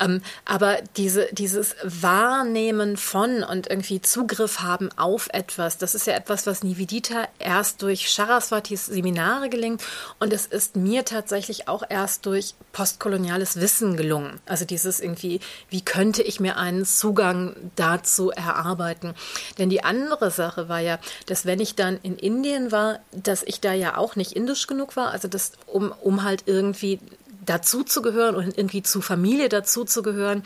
Ähm, 0.00 0.22
aber 0.46 0.78
diese, 0.96 1.28
dieses 1.32 1.76
Wahrnehmen 1.84 2.96
von 2.96 3.42
und 3.42 3.68
irgendwie 3.68 4.00
Zugriff 4.00 4.60
haben 4.60 4.90
auf 4.96 5.28
etwas, 5.32 5.76
das 5.76 5.94
ist 5.94 6.06
ja 6.06 6.14
etwas, 6.14 6.46
was 6.46 6.62
Nivedita 6.62 7.28
erst 7.38 7.82
durch 7.82 8.10
Saraswatis 8.10 8.86
Seminare 8.86 9.50
gelingt 9.50 9.82
und 10.18 10.32
es 10.32 10.46
ist 10.46 10.76
mir 10.76 11.04
tatsächlich 11.04 11.68
auch 11.68 11.82
erst 11.88 12.26
durch 12.26 12.54
postkoloniales 12.72 13.60
Wissen 13.60 13.96
gelungen. 13.96 14.40
Also 14.46 14.64
dieses 14.64 15.00
irgendwie, 15.00 15.40
wie 15.68 15.82
könnte 15.82 16.22
ich 16.22 16.40
mir 16.40 16.56
einen 16.56 16.84
Zugang 16.84 17.56
dazu 17.76 18.30
erarbeiten? 18.30 19.14
Denn 19.58 19.70
die 19.70 19.84
andere 19.84 20.30
Sache 20.30 20.68
war 20.68 20.80
ja, 20.80 20.98
dass 21.26 21.46
wenn 21.46 21.60
ich 21.60 21.74
dann 21.74 21.98
in 22.02 22.16
Indien 22.16 22.72
war, 22.72 23.00
dass 23.12 23.42
ich 23.42 23.60
da 23.60 23.72
ja 23.72 23.96
auch 23.96 24.16
nicht 24.16 24.32
indisch 24.32 24.66
genug 24.66 24.96
war, 24.96 25.10
also 25.10 25.28
das, 25.28 25.52
um, 25.66 25.92
um 26.00 26.22
halt 26.22 26.44
irgendwie 26.46 27.00
dazu 27.44 27.84
zu 27.84 28.02
gehören 28.02 28.34
und 28.34 28.56
irgendwie 28.56 28.82
zu 28.82 29.00
Familie 29.00 29.48
dazu 29.48 29.84
zu 29.84 30.02
gehören, 30.02 30.42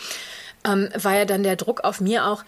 ähm, 0.64 0.88
war 0.94 1.14
ja 1.14 1.24
dann 1.24 1.42
der 1.42 1.56
Druck 1.56 1.84
auf 1.84 2.00
mir 2.00 2.26
auch, 2.26 2.44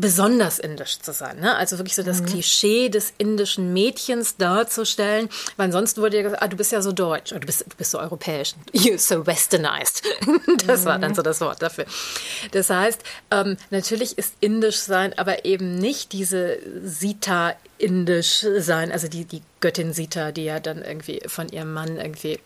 besonders 0.00 0.60
indisch 0.60 1.00
zu 1.00 1.12
sein. 1.12 1.40
Ne? 1.40 1.56
Also 1.56 1.78
wirklich 1.78 1.96
so 1.96 2.04
das 2.04 2.22
mhm. 2.22 2.26
Klischee 2.26 2.88
des 2.88 3.12
indischen 3.18 3.72
Mädchens 3.72 4.36
darzustellen, 4.36 5.28
weil 5.56 5.72
sonst 5.72 5.98
wurde 5.98 6.16
ja 6.18 6.22
gesagt, 6.22 6.42
ah, 6.42 6.46
du 6.46 6.56
bist 6.56 6.70
ja 6.70 6.80
so 6.82 6.92
deutsch, 6.92 7.32
oder 7.32 7.40
du 7.40 7.46
bist, 7.46 7.64
du 7.68 7.76
bist 7.76 7.90
so 7.90 7.98
europäisch, 7.98 8.54
you're 8.72 8.98
so 8.98 9.26
westernized. 9.26 10.04
das 10.66 10.82
mhm. 10.82 10.84
war 10.84 10.98
dann 10.98 11.14
so 11.14 11.22
das 11.22 11.40
Wort 11.40 11.62
dafür. 11.62 11.84
Das 12.52 12.70
heißt, 12.70 13.02
ähm, 13.32 13.56
natürlich 13.70 14.16
ist 14.16 14.34
indisch 14.40 14.78
sein, 14.78 15.18
aber 15.18 15.44
eben 15.44 15.74
nicht 15.74 16.12
diese 16.12 16.58
Sita 16.84 17.54
indisch 17.78 18.46
sein, 18.58 18.92
also 18.92 19.08
die, 19.08 19.24
die 19.24 19.42
Göttin 19.60 19.92
Sita, 19.92 20.30
die 20.30 20.44
ja 20.44 20.60
dann 20.60 20.82
irgendwie 20.82 21.22
von 21.26 21.48
ihrem 21.48 21.72
Mann 21.72 21.96
irgendwie 21.96 22.38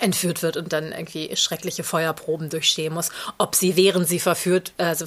entführt 0.00 0.42
wird 0.42 0.56
und 0.56 0.72
dann 0.72 0.92
irgendwie 0.92 1.34
schreckliche 1.36 1.84
Feuerproben 1.84 2.50
durchstehen 2.50 2.92
muss, 2.92 3.10
ob 3.38 3.54
sie 3.54 3.76
während 3.76 4.08
sie 4.08 4.20
verführt, 4.20 4.72
also 4.78 5.06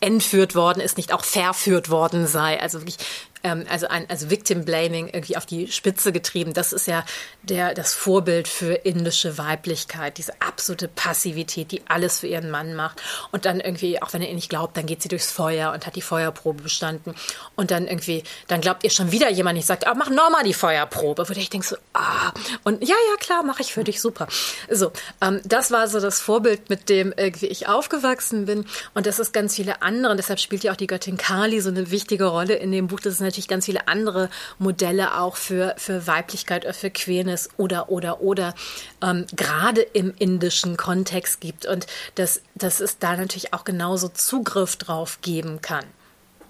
entführt 0.00 0.54
worden 0.54 0.80
ist, 0.80 0.96
nicht 0.96 1.12
auch 1.12 1.24
verführt 1.24 1.90
worden 1.90 2.26
sei. 2.26 2.60
Also 2.60 2.80
wirklich 2.80 2.98
ähm, 3.42 3.64
also 3.70 3.88
ein 3.88 4.08
also 4.08 4.30
Victim 4.30 4.64
Blaming 4.64 5.08
irgendwie 5.08 5.36
auf 5.36 5.46
die 5.46 5.68
Spitze 5.68 6.12
getrieben. 6.12 6.54
Das 6.54 6.72
ist 6.72 6.86
ja 6.86 7.04
der 7.42 7.74
das 7.74 7.94
Vorbild 7.94 8.48
für 8.48 8.74
indische 8.74 9.38
Weiblichkeit, 9.38 10.18
diese 10.18 10.32
absolute 10.40 10.88
Passivität, 10.88 11.72
die 11.72 11.82
alles 11.88 12.20
für 12.20 12.26
ihren 12.26 12.50
Mann 12.50 12.74
macht 12.74 13.02
und 13.32 13.44
dann 13.44 13.60
irgendwie 13.60 14.00
auch 14.02 14.12
wenn 14.12 14.22
er 14.22 14.28
ihr 14.28 14.34
nicht 14.34 14.50
glaubt, 14.50 14.76
dann 14.76 14.86
geht 14.86 15.02
sie 15.02 15.08
durchs 15.08 15.30
Feuer 15.30 15.72
und 15.72 15.86
hat 15.86 15.96
die 15.96 16.02
Feuerprobe 16.02 16.62
bestanden 16.62 17.14
und 17.56 17.70
dann 17.70 17.86
irgendwie 17.86 18.22
dann 18.46 18.60
glaubt 18.60 18.84
ihr 18.84 18.90
schon 18.90 19.12
wieder 19.12 19.30
jemand, 19.30 19.58
ich 19.58 19.66
sagt, 19.66 19.86
ah, 19.86 19.94
mach 19.94 20.10
nochmal 20.10 20.44
die 20.44 20.54
Feuerprobe, 20.54 21.28
wo 21.28 21.32
ich 21.32 21.50
denke 21.50 21.66
so, 21.66 21.76
ah 21.94 22.32
und 22.64 22.82
ja 22.82 22.94
ja 23.10 23.16
klar, 23.18 23.42
mache 23.42 23.62
ich 23.62 23.72
für 23.72 23.84
dich 23.84 24.00
super. 24.00 24.28
So, 24.70 24.92
ähm, 25.20 25.40
das 25.44 25.70
war 25.70 25.88
so 25.88 26.00
das 26.00 26.20
Vorbild, 26.20 26.70
mit 26.70 26.88
dem 26.88 27.12
irgendwie 27.16 27.46
ich 27.46 27.68
aufgewachsen 27.68 28.46
bin 28.46 28.66
und 28.94 29.06
das 29.06 29.18
ist 29.18 29.32
ganz 29.32 29.54
viele 29.54 29.82
andere. 29.82 30.12
Und 30.12 30.18
deshalb 30.18 30.40
spielt 30.40 30.64
ja 30.64 30.72
auch 30.72 30.76
die 30.76 30.86
Göttin 30.86 31.16
Kali 31.16 31.60
so 31.60 31.70
eine 31.70 31.90
wichtige 31.90 32.26
Rolle 32.26 32.54
in 32.54 32.72
dem 32.72 32.88
Buch. 32.88 33.00
Das 33.00 33.14
ist 33.14 33.20
natürlich 33.28 33.48
ganz 33.48 33.66
viele 33.66 33.88
andere 33.88 34.30
Modelle 34.58 35.18
auch 35.18 35.36
für, 35.36 35.74
für 35.78 36.06
Weiblichkeit 36.06 36.64
oder 36.64 36.74
für 36.74 36.90
Queerness 36.90 37.50
oder, 37.56 37.90
oder, 37.90 38.20
oder 38.20 38.54
ähm, 39.02 39.26
gerade 39.36 39.82
im 39.82 40.14
indischen 40.18 40.76
Kontext 40.76 41.40
gibt 41.40 41.66
und 41.66 41.86
dass, 42.14 42.42
dass 42.54 42.80
es 42.80 42.98
da 42.98 43.16
natürlich 43.16 43.52
auch 43.52 43.64
genauso 43.64 44.08
Zugriff 44.08 44.76
drauf 44.76 45.20
geben 45.22 45.60
kann. 45.60 45.84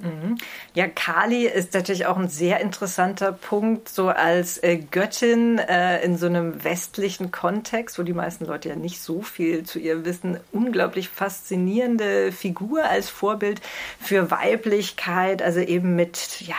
Mhm. 0.00 0.38
Ja, 0.74 0.86
Kali 0.86 1.46
ist 1.46 1.74
natürlich 1.74 2.06
auch 2.06 2.16
ein 2.16 2.28
sehr 2.28 2.60
interessanter 2.60 3.32
Punkt, 3.32 3.88
so 3.88 4.08
als 4.08 4.62
äh, 4.62 4.76
Göttin 4.76 5.58
äh, 5.58 6.02
in 6.04 6.16
so 6.16 6.26
einem 6.26 6.62
westlichen 6.62 7.32
Kontext, 7.32 7.98
wo 7.98 8.04
die 8.04 8.12
meisten 8.12 8.44
Leute 8.44 8.68
ja 8.68 8.76
nicht 8.76 9.00
so 9.00 9.22
viel 9.22 9.64
zu 9.64 9.80
ihr 9.80 10.04
wissen. 10.04 10.38
Unglaublich 10.52 11.08
faszinierende 11.08 12.30
Figur 12.30 12.84
als 12.84 13.10
Vorbild 13.10 13.60
für 14.00 14.30
Weiblichkeit, 14.30 15.42
also 15.42 15.58
eben 15.58 15.96
mit, 15.96 16.42
ja, 16.42 16.54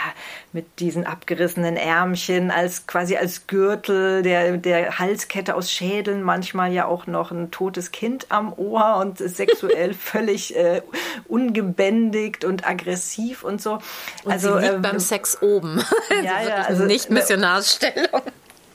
mit 0.52 0.80
diesen 0.80 1.06
abgerissenen 1.06 1.78
Ärmchen, 1.78 2.52
als 2.52 2.88
quasi 2.88 3.16
als 3.16 3.48
Gürtel, 3.48 4.22
der, 4.22 4.58
der 4.58 5.00
Halskette 5.00 5.56
aus 5.56 5.72
Schädeln, 5.72 6.24
manchmal 6.24 6.74
ja 6.74 6.86
auch 6.88 7.08
noch 7.08 7.32
ein 7.32 7.52
totes 7.52 7.92
Kind 7.92 8.28
am 8.30 8.52
Ohr 8.52 8.98
und 8.98 9.18
sexuell 9.20 9.94
völlig 10.10 10.58
äh, 10.58 10.82
ungebändigt 11.28 12.44
und 12.44 12.68
aggressiv 12.68 13.29
tief 13.30 13.44
und 13.44 13.62
so. 13.62 13.80
Und 14.24 14.32
also 14.32 14.56
sie 14.56 14.62
liegt 14.62 14.74
ähm, 14.76 14.82
beim 14.82 15.00
Sex 15.00 15.42
oben. 15.42 15.84
Ja, 16.24 16.42
ja, 16.42 16.56
also 16.64 16.84
nicht 16.84 17.10
Missionarsstellung. 17.10 18.22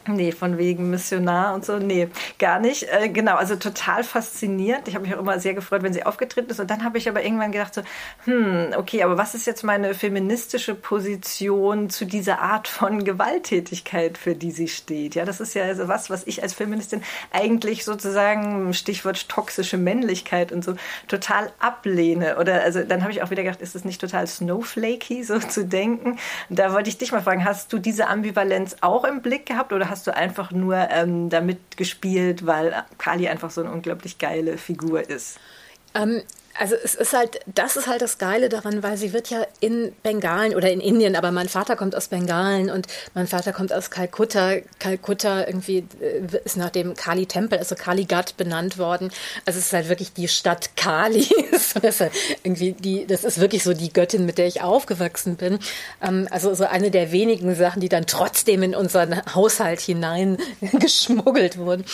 Nee, 0.07 0.33
von 0.33 0.59
wegen 0.59 0.91
Missionar 0.91 1.55
und 1.55 1.65
so. 1.65 1.79
Nee, 1.79 2.09
gar 2.39 2.59
nicht. 2.59 2.87
Äh, 2.93 3.09
genau, 3.09 3.37
also 3.37 3.57
total 3.57 4.05
faszinierend. 4.05 4.87
Ich 4.87 4.95
habe 4.95 5.07
mich 5.07 5.15
auch 5.15 5.21
immer 5.21 5.41
sehr 5.41 5.55
gefreut, 5.55 5.83
wenn 5.83 5.95
sie 5.95 6.05
aufgetreten 6.05 6.51
ist. 6.51 6.61
Und 6.61 6.71
dann 6.71 6.85
habe 6.85 6.99
ich 6.99 7.09
aber 7.09 7.25
irgendwann 7.25 7.53
gedacht 7.53 7.75
so, 7.75 7.83
hm, 8.25 8.75
okay, 8.77 9.03
aber 9.03 9.17
was 9.17 9.35
ist 9.35 9.47
jetzt 9.47 9.65
meine 9.65 9.95
feministische 9.95 10.75
Position 10.75 11.89
zu 11.89 12.05
dieser 12.05 12.41
Art 12.41 12.69
von 12.69 13.05
Gewalttätigkeit, 13.05 14.19
für 14.19 14.35
die 14.35 14.51
sie 14.51 14.69
steht? 14.69 15.15
Ja, 15.15 15.25
das 15.25 15.41
ist 15.41 15.55
ja 15.55 15.65
also 15.65 15.89
was, 15.89 16.11
was 16.11 16.27
ich 16.27 16.43
als 16.43 16.53
Feministin 16.53 17.03
eigentlich 17.33 17.85
sozusagen, 17.85 18.75
Stichwort 18.75 19.31
toxische 19.31 19.79
Männlichkeit 19.79 20.53
und 20.53 20.63
so, 20.63 20.75
total 21.09 21.51
ablehne. 21.61 22.37
Oder 22.39 22.63
also 22.63 22.83
dann 22.83 23.01
habe 23.01 23.13
ich 23.13 23.23
auch 23.23 23.31
wieder 23.31 23.43
gedacht, 23.43 23.63
ist 23.63 23.75
es 23.75 23.87
nicht 23.87 24.03
total 24.03 24.27
snowflakey, 24.27 25.23
so 25.23 25.39
zu 25.39 25.65
denken? 25.65 26.19
Da 26.51 26.75
wollte 26.75 26.91
ich 26.91 26.99
dich 26.99 27.11
mal 27.11 27.23
fragen, 27.23 27.47
hast 27.47 27.73
du 27.73 27.79
diese 27.79 28.09
Ambivalenz 28.09 28.77
auch 28.83 29.05
im 29.05 29.23
Blick 29.23 29.47
gehabt 29.47 29.73
oder 29.73 29.89
hast 29.89 29.94
du 30.03 30.15
einfach 30.15 30.51
nur 30.51 30.77
ähm, 30.91 31.31
damit 31.31 31.77
gespielt, 31.77 32.47
weil 32.47 32.85
Kali 32.99 33.29
einfach 33.29 33.51
so 33.51 33.61
eine 33.61 33.71
unglaublich 33.71 34.19
geile 34.19 34.59
Figur 34.59 35.09
ist? 35.09 35.39
Ähm, 35.95 36.23
also 36.59 36.77
es 36.83 36.95
ist 36.95 37.13
halt, 37.13 37.41
das 37.47 37.77
ist 37.77 37.87
halt 37.87 38.01
das 38.01 38.19
Geile 38.19 38.49
daran, 38.49 38.83
weil 38.83 38.97
sie 38.97 39.13
wird 39.13 39.31
ja 39.31 39.47
in 39.61 39.93
Bengalen 40.03 40.55
oder 40.55 40.71
in 40.71 40.81
Indien, 40.81 41.17
aber 41.17 41.33
mein 41.33 41.49
Vater 41.49 41.75
kommt 41.75 41.97
aus 41.97 42.09
Bengalen 42.09 42.71
und 42.71 42.87
mein 43.15 43.27
Vater 43.27 43.53
kommt 43.53 43.73
aus 43.73 43.91
Kalkutta. 43.91 44.57
Kalkutta 44.79 45.47
irgendwie 45.47 45.85
äh, 46.01 46.21
ist 46.45 46.57
nach 46.57 46.71
dem 46.71 46.95
Kali-Tempel, 46.95 47.59
also 47.59 47.75
Kaligat 47.75 48.37
benannt 48.37 48.79
worden. 48.79 49.11
Also 49.47 49.59
es 49.59 49.67
ist 49.67 49.73
halt 49.73 49.89
wirklich 49.89 50.13
die 50.13 50.29
Stadt 50.29 50.77
Kali. 50.77 51.29
das 51.51 51.73
ist 51.73 52.01
halt 52.01 52.13
irgendwie 52.45 52.73
die, 52.73 53.07
das 53.07 53.25
ist 53.25 53.41
wirklich 53.41 53.65
so 53.65 53.73
die 53.73 53.93
Göttin, 53.93 54.25
mit 54.25 54.39
der 54.39 54.47
ich 54.47 54.63
aufgewachsen 54.63 55.37
bin. 55.37 55.59
Ähm, 56.03 56.29
also 56.31 56.55
so 56.55 56.65
eine 56.65 56.91
der 56.91 57.11
wenigen 57.11 57.55
Sachen, 57.57 57.81
die 57.81 57.89
dann 57.89 58.07
trotzdem 58.07 58.63
in 58.63 58.77
unseren 58.77 59.21
Haushalt 59.35 59.81
hinein 59.81 60.39
geschmuggelt 60.73 61.59
wurden. 61.59 61.85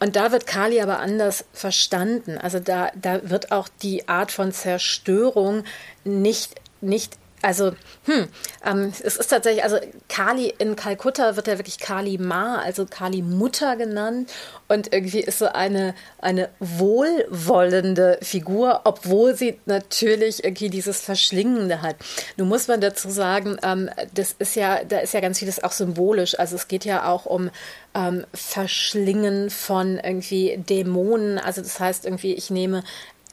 Und 0.00 0.16
da 0.16 0.32
wird 0.32 0.46
Kali 0.46 0.80
aber 0.80 0.98
anders 0.98 1.44
verstanden. 1.52 2.36
Also 2.38 2.58
da, 2.58 2.90
da 3.00 3.28
wird 3.30 3.52
auch 3.52 3.68
die 3.82 4.07
Art 4.08 4.32
von 4.32 4.52
Zerstörung 4.52 5.64
nicht, 6.04 6.54
nicht 6.80 7.18
also, 7.40 7.72
hm, 8.04 8.28
ähm, 8.64 8.92
es 9.04 9.16
ist 9.16 9.28
tatsächlich, 9.28 9.62
also 9.62 9.78
Kali 10.08 10.52
in 10.58 10.74
Kalkutta 10.74 11.36
wird 11.36 11.46
ja 11.46 11.58
wirklich 11.58 11.78
Kali 11.78 12.18
Ma, 12.18 12.56
also 12.56 12.84
Kali 12.84 13.22
Mutter 13.22 13.76
genannt. 13.76 14.30
Und 14.66 14.92
irgendwie 14.92 15.20
ist 15.20 15.38
so 15.38 15.46
eine, 15.46 15.94
eine 16.18 16.48
wohlwollende 16.58 18.18
Figur, 18.22 18.80
obwohl 18.84 19.36
sie 19.36 19.58
natürlich 19.66 20.42
irgendwie 20.42 20.68
dieses 20.68 21.00
Verschlingende 21.00 21.80
hat. 21.80 21.96
Nun 22.36 22.48
muss 22.48 22.66
man 22.66 22.80
dazu 22.80 23.08
sagen, 23.08 23.56
ähm, 23.62 23.88
das 24.14 24.34
ist 24.38 24.56
ja, 24.56 24.82
da 24.84 24.98
ist 24.98 25.14
ja 25.14 25.20
ganz 25.20 25.38
vieles 25.38 25.62
auch 25.62 25.72
symbolisch. 25.72 26.38
Also 26.38 26.56
es 26.56 26.66
geht 26.66 26.84
ja 26.84 27.08
auch 27.08 27.24
um 27.24 27.50
ähm, 27.94 28.26
Verschlingen 28.34 29.50
von 29.50 29.98
irgendwie 29.98 30.56
Dämonen. 30.58 31.38
Also 31.38 31.62
das 31.62 31.78
heißt 31.78 32.04
irgendwie, 32.04 32.34
ich 32.34 32.50
nehme 32.50 32.82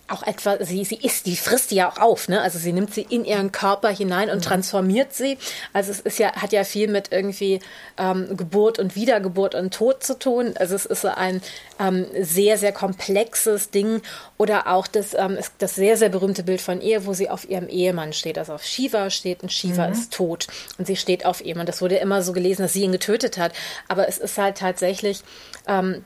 auch 0.08 0.22
etwa, 0.24 0.64
sie, 0.64 0.86
sie 0.86 0.98
isst, 0.98 1.26
die 1.26 1.36
frisst 1.36 1.72
die 1.72 1.76
ja 1.76 1.90
auch 1.90 1.98
auf, 1.98 2.28
ne? 2.28 2.42
Also 2.42 2.60
sie 2.60 2.74
nimmt 2.74 2.94
sie 2.94 3.08
in 3.10 3.26
ihren 3.26 3.52
Körper 3.52 3.90
hinein 3.90 4.30
und 4.30 4.38
mhm. 4.38 4.42
transformiert 4.42 5.14
sie. 5.14 5.38
Also 5.74 5.92
es 5.92 6.00
ist 6.00 6.20
ja, 6.20 6.34
hat 6.34 6.52
ja 6.52 6.64
viel 6.64 6.88
mit 6.88 7.12
irgendwie 7.12 7.60
ähm, 7.98 8.38
Geburt 8.38 8.78
und 8.78 8.96
Wiedergeburt 8.96 9.56
und 9.56 9.74
Tod 9.74 10.04
zu 10.04 10.20
tun. 10.20 10.54
Also 10.60 10.76
es 10.76 10.86
ist 10.86 11.02
so 11.02 11.08
ein 11.08 11.42
ähm, 11.80 12.06
sehr, 12.20 12.60
sehr 12.60 12.72
komplexes 12.72 13.72
Ding. 13.72 14.02
Oder 14.38 14.68
auch 14.68 14.86
das, 14.86 15.16
ähm, 15.16 15.40
das 15.58 15.74
sehr, 15.74 15.98
sehr 15.98 16.10
berühmte 16.10 16.44
Bild 16.44 16.62
von 16.62 16.82
ihr, 16.82 17.08
wo 17.08 17.14
sie 17.14 17.30
auf 17.30 17.50
ihrem 17.50 17.68
Ehemann 17.68 18.14
steht. 18.14 18.38
Also 18.38 18.54
auf 18.54 18.64
Shiva 18.64 19.10
steht 19.10 19.42
und 19.42 19.52
Shiva 19.52 19.88
mhm. 19.88 19.94
ist 19.94 20.14
tot. 20.14 20.48
Und 20.78 20.86
sie 20.86 20.98
steht 20.98 21.26
auf 21.26 21.42
ihm. 21.42 21.60
Und 21.60 21.68
das 21.68 21.82
wurde 21.82 21.96
immer 21.96 22.22
so 22.22 22.32
gelesen, 22.32 22.62
dass 22.62 22.74
sie 22.74 22.84
ihn 22.84 22.92
getötet 22.92 23.40
hat. 23.40 23.54
Aber 23.88 24.08
es 24.08 24.20
ist 24.20 24.38
halt 24.38 24.58
tatsächlich. 24.58 25.24
Ähm, 25.68 26.04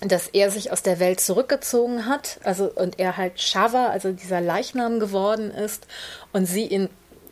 dass 0.00 0.28
er 0.28 0.50
sich 0.50 0.72
aus 0.72 0.82
der 0.82 0.98
Welt 0.98 1.20
zurückgezogen 1.20 2.06
hat, 2.06 2.38
also 2.44 2.70
und 2.70 2.98
er 2.98 3.16
halt 3.16 3.40
Shava, 3.40 3.88
also 3.88 4.12
dieser 4.12 4.40
Leichnam 4.40 4.98
geworden 4.98 5.50
ist 5.50 5.86
und 6.32 6.46
sie 6.46 6.66
ihn 6.66 6.88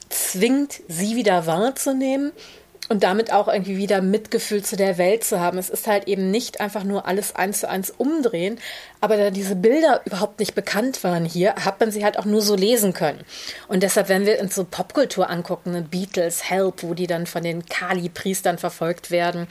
zwingt, 0.09 0.81
sie 0.89 1.17
wieder 1.17 1.47
wahrzunehmen 1.47 2.33
und 2.89 3.03
damit 3.05 3.33
auch 3.33 3.49
irgendwie 3.49 3.77
wieder 3.77 4.03
Mitgefühl 4.03 4.63
zu 4.63 4.77
der 4.77 4.99
Welt 4.99 5.25
zu 5.25 5.41
haben. 5.41 5.57
Es 5.57 5.71
ist 5.71 5.87
halt 5.87 6.09
eben 6.09 6.31
nicht 6.31 6.61
einfach 6.61 6.85
nur 6.85 7.07
alles 7.07 7.35
eins 7.35 7.61
zu 7.61 7.69
eins 7.69 7.91
umdrehen, 7.91 8.59
aber 9.01 9.17
da 9.17 9.31
diese 9.31 9.57
Bilder 9.57 10.03
überhaupt 10.05 10.41
nicht 10.41 10.55
bekannt 10.55 11.03
waren 11.05 11.25
hier, 11.25 11.55
hat 11.55 11.81
man 11.81 11.91
sie 11.91 12.05
halt 12.05 12.19
auch 12.19 12.25
nur 12.25 12.43
so 12.43 12.55
lesen 12.55 12.93
können. 12.93 13.21
Und 13.69 13.83
deshalb, 13.83 14.09
wenn 14.09 14.27
wir 14.27 14.41
uns 14.41 14.55
so 14.55 14.65
Popkultur 14.65 15.31
angucken, 15.31 15.73
ne, 15.73 15.83
Beatles, 15.83 16.51
Help, 16.51 16.83
wo 16.83 16.95
die 16.95 17.07
dann 17.07 17.27
von 17.27 17.43
den 17.43 17.65
Kali-Priestern 17.67 18.59
verfolgt 18.59 19.11
werden 19.11 19.47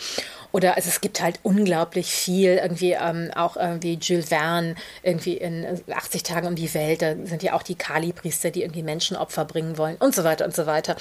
oder 0.52 0.76
also 0.76 0.90
es 0.90 1.02
gibt 1.02 1.22
halt 1.22 1.40
unglaublich 1.44 2.12
viel, 2.12 2.60
irgendwie 2.62 2.92
ähm, 2.92 3.32
auch 3.36 3.56
irgendwie 3.56 3.98
Jules 4.02 4.30
Verne, 4.30 4.76
irgendwie 5.02 5.38
in 5.38 5.82
80 5.90 6.24
Tagen 6.24 6.48
um 6.48 6.56
die 6.56 6.74
Welt, 6.74 7.02
da 7.02 7.16
sind 7.24 7.44
ja 7.44 7.54
auch 7.54 7.64
die 7.64 7.76
Kali-Priester, 7.76 8.52
die 8.52 8.62
irgendwie 8.62 8.84
Menschenopfer 8.84 9.46
bringen 9.46 9.78
wollen 9.78 9.96
und 9.98 10.14
so 10.14 10.24
weiter 10.24 10.46
und 10.46 10.56
so 10.56 10.66
weiter. 10.66 10.96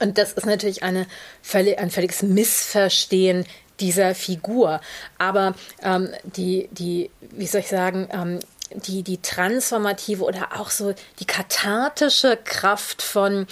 Und 0.00 0.18
das 0.18 0.32
ist 0.32 0.46
natürlich 0.46 0.82
eine 0.82 1.06
ein 1.44 1.90
völliges 1.90 2.22
Missverstehen 2.22 3.44
dieser 3.80 4.14
Figur. 4.14 4.80
Aber 5.18 5.54
ähm, 5.82 6.10
die, 6.24 6.68
die, 6.72 7.10
wie 7.30 7.46
soll 7.46 7.60
ich 7.60 7.68
sagen, 7.68 8.08
ähm, 8.12 8.40
die, 8.74 9.02
die 9.02 9.18
transformative 9.18 10.24
oder 10.24 10.58
auch 10.58 10.70
so 10.70 10.94
die 11.20 11.26
kathartische 11.26 12.38
Kraft 12.42 13.02
von 13.02 13.46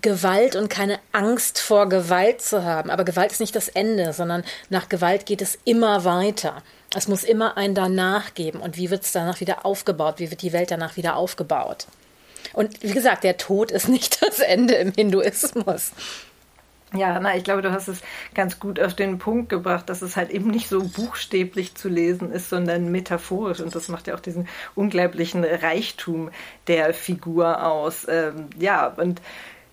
Gewalt 0.00 0.56
und 0.56 0.68
keine 0.68 0.98
Angst 1.12 1.58
vor 1.58 1.88
Gewalt 1.88 2.42
zu 2.42 2.64
haben. 2.64 2.90
Aber 2.90 3.04
Gewalt 3.04 3.32
ist 3.32 3.40
nicht 3.40 3.56
das 3.56 3.68
Ende, 3.68 4.12
sondern 4.12 4.44
nach 4.68 4.88
Gewalt 4.88 5.26
geht 5.26 5.42
es 5.42 5.58
immer 5.64 6.04
weiter. 6.04 6.62
Es 6.94 7.08
muss 7.08 7.24
immer 7.24 7.56
ein 7.56 7.74
danach 7.74 8.34
geben. 8.34 8.60
Und 8.60 8.76
wie 8.76 8.90
wird 8.90 9.04
es 9.04 9.12
danach 9.12 9.40
wieder 9.40 9.64
aufgebaut? 9.64 10.16
Wie 10.18 10.30
wird 10.30 10.42
die 10.42 10.52
Welt 10.52 10.70
danach 10.70 10.96
wieder 10.96 11.16
aufgebaut? 11.16 11.86
Und 12.52 12.82
wie 12.82 12.92
gesagt, 12.92 13.24
der 13.24 13.36
Tod 13.36 13.70
ist 13.70 13.88
nicht 13.88 14.22
das 14.22 14.40
Ende 14.40 14.74
im 14.74 14.92
Hinduismus. 14.92 15.92
Ja, 16.94 17.18
na, 17.20 17.34
ich 17.34 17.44
glaube, 17.44 17.62
du 17.62 17.72
hast 17.72 17.88
es 17.88 18.02
ganz 18.34 18.60
gut 18.60 18.78
auf 18.78 18.94
den 18.94 19.18
Punkt 19.18 19.48
gebracht, 19.48 19.88
dass 19.88 20.02
es 20.02 20.14
halt 20.16 20.28
eben 20.28 20.50
nicht 20.50 20.68
so 20.68 20.82
buchstäblich 20.82 21.74
zu 21.74 21.88
lesen 21.88 22.30
ist, 22.30 22.50
sondern 22.50 22.90
metaphorisch. 22.90 23.60
Und 23.60 23.74
das 23.74 23.88
macht 23.88 24.08
ja 24.08 24.14
auch 24.14 24.20
diesen 24.20 24.46
unglaublichen 24.74 25.42
Reichtum 25.42 26.30
der 26.66 26.92
Figur 26.92 27.64
aus. 27.66 28.06
Ähm, 28.08 28.50
ja, 28.58 28.88
und 28.88 29.22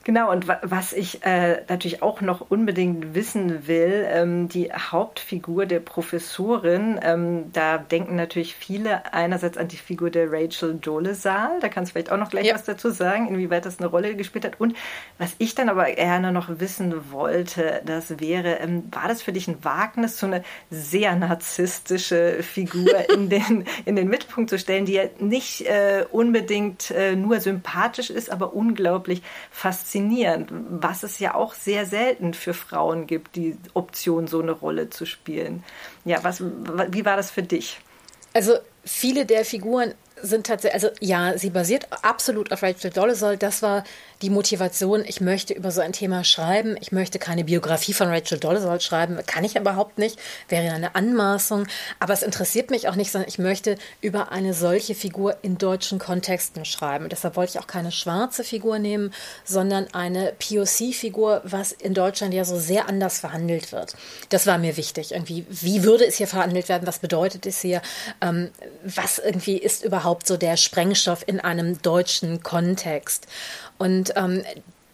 Genau, 0.10 0.32
und 0.32 0.47
was 0.47 0.91
ich 0.91 1.24
äh, 1.24 1.62
natürlich 1.70 2.01
auch 2.01 2.22
noch 2.22 2.49
unbedingt 2.49 3.14
wissen 3.14 3.68
will, 3.68 4.07
ähm, 4.10 4.49
die 4.49 4.74
Hauptfigur 4.74 5.68
der 5.68 5.82
Professorin, 5.82 6.99
ähm, 7.03 7.51
da 7.53 7.78
denken 7.78 8.16
natürlich 8.16 8.55
viele 8.55 9.14
einerseits 9.14 9.55
an 9.55 9.68
die 9.68 9.78
Figur 9.78 10.10
der 10.10 10.32
Rachel 10.32 10.74
Dolezal, 10.74 11.60
da 11.62 11.70
kannst 11.70 11.91
du 11.91 11.93
vielleicht 11.93 12.12
auch 12.12 12.18
noch 12.18 12.32
gleich 12.32 12.47
ja. 12.47 12.55
was 12.55 12.64
dazu 12.64 12.89
sagen, 12.89 13.28
inwieweit 13.28 13.68
das 13.68 13.78
eine 13.78 13.88
Rolle 13.88 14.16
gespielt 14.16 14.45
hat. 14.45 14.60
Und 14.60 14.76
was 15.20 15.36
ich 15.38 15.53
dann 15.53 15.70
aber 15.70 15.86
gerne 15.91 16.32
noch 16.32 16.60
wissen 16.60 17.12
wollte, 17.12 17.84
das 17.86 18.20
wäre, 18.20 18.55
ähm, 18.62 18.86
war 18.89 19.07
das 19.07 19.22
für 19.22 19.32
dich 19.32 19.47
ein 19.47 19.64
Wagnis, 19.64 20.18
so 20.18 20.26
eine 20.26 20.43
sehr 20.72 21.16
narzisstische 21.16 22.41
Figur 22.41 23.07
in 23.14 23.30
den, 23.30 23.64
in 23.86 23.95
den 23.95 24.07
Mittelpunkt 24.07 24.49
zu 24.49 24.57
stellen, 24.57 24.86
die 24.86 24.93
ja 24.93 25.03
nicht 25.20 25.68
äh, 25.68 26.03
unbedingt 26.10 26.89
äh, 26.89 27.16
nur 27.16 27.39
sympathisch 27.41 28.10
ist, 28.10 28.32
aber 28.32 28.55
unglaublich 28.55 29.22
faszinierend 29.51 29.99
faszinierend, 30.00 30.50
was 30.52 31.04
es 31.04 31.20
ja 31.20 31.36
auch 31.36 31.54
sehr 31.54 31.86
selten 31.86 32.34
für 32.34 32.54
Frauen 32.54 33.08
gibt, 33.08 33.36
die 33.36 33.58
Option, 33.74 34.28
so 34.28 34.41
eine 34.41 34.52
Rolle 34.52 34.89
zu 34.89 35.06
spielen. 35.06 35.64
Ja, 36.06 36.24
was, 36.24 36.41
wie 36.41 37.06
war 37.06 37.18
das 37.18 37.32
für 37.32 37.43
dich? 37.43 37.80
Also 38.34 38.54
viele 38.86 39.26
der 39.26 39.45
Figuren 39.45 39.93
sind 40.22 40.47
tatsächlich, 40.47 40.84
also 40.84 40.89
ja, 41.00 41.38
sie 41.38 41.50
basiert 41.50 41.88
absolut 42.04 42.52
auf 42.52 42.64
Rachel 42.64 42.91
Dolezal. 42.91 43.38
Das 43.38 43.62
war 43.62 43.84
die 44.22 44.30
Motivation. 44.30 45.03
Ich 45.05 45.22
möchte 45.22 45.53
über 45.53 45.72
so 45.72 45.82
ein 45.82 45.93
Thema 45.93 46.24
schreiben. 46.24 46.76
Ich 46.82 46.91
möchte 46.91 47.20
keine 47.20 47.45
Biografie 47.45 47.93
von 47.93 48.09
Rachel 48.09 48.38
Dolezal 48.38 48.82
schreiben. 48.82 49.17
Kann 49.26 49.43
ich 49.43 49.55
überhaupt 49.55 49.97
nicht. 49.97 50.20
Wäre 50.49 50.74
eine 50.74 50.95
Anmaßung. 50.95 51.67
Aber 51.99 52.13
es 52.13 52.24
interessiert 52.24 52.70
mich 52.70 52.89
auch 52.89 52.95
nicht, 52.95 53.11
sondern 53.11 53.30
ich 53.30 53.39
möchte 53.39 53.78
über 54.01 54.32
eine 54.32 54.53
solche 54.53 54.93
Figur 54.93 55.38
in 55.41 55.57
deutschen 55.57 55.99
Kontexten 55.99 56.65
schreiben. 56.65 57.05
Und 57.05 57.11
deshalb 57.11 57.36
wollte 57.38 57.53
ich 57.55 57.59
auch 57.59 57.67
keine 57.67 57.91
schwarze 57.91 58.43
Figur 58.43 58.80
nehmen, 58.80 59.13
sondern 59.45 59.88
eine 59.93 60.34
POC-Figur, 60.38 61.41
was 61.45 61.72
in 61.72 61.93
Deutschland 61.93 62.34
ja 62.34 62.43
so 62.43 62.59
sehr 62.59 62.89
anders 62.89 63.20
verhandelt 63.20 63.72
wird. 63.72 63.95
Das 64.30 64.47
war 64.47 64.57
mir 64.57 64.76
wichtig. 64.76 65.13
Irgendwie, 65.13 65.45
wie 65.49 65.84
würde 65.84 66.05
es 66.05 66.17
hier 66.17 66.28
verhandelt 66.28 66.67
werden? 66.67 66.88
Was 66.88 66.99
bedeutet 66.99 67.45
es 67.45 67.61
hier? 67.61 67.82
Ähm, 68.22 68.51
was 68.84 69.20
irgendwie 69.20 69.57
ist 69.57 69.86
überhaupt 69.86 70.28
so 70.28 70.36
der 70.36 70.57
Sprengstoff 70.57 71.24
in 71.26 71.39
einem 71.39 71.82
deutschen 71.82 72.43
Kontext? 72.43 73.28
Und 73.78 74.09
ähm, 74.16 74.43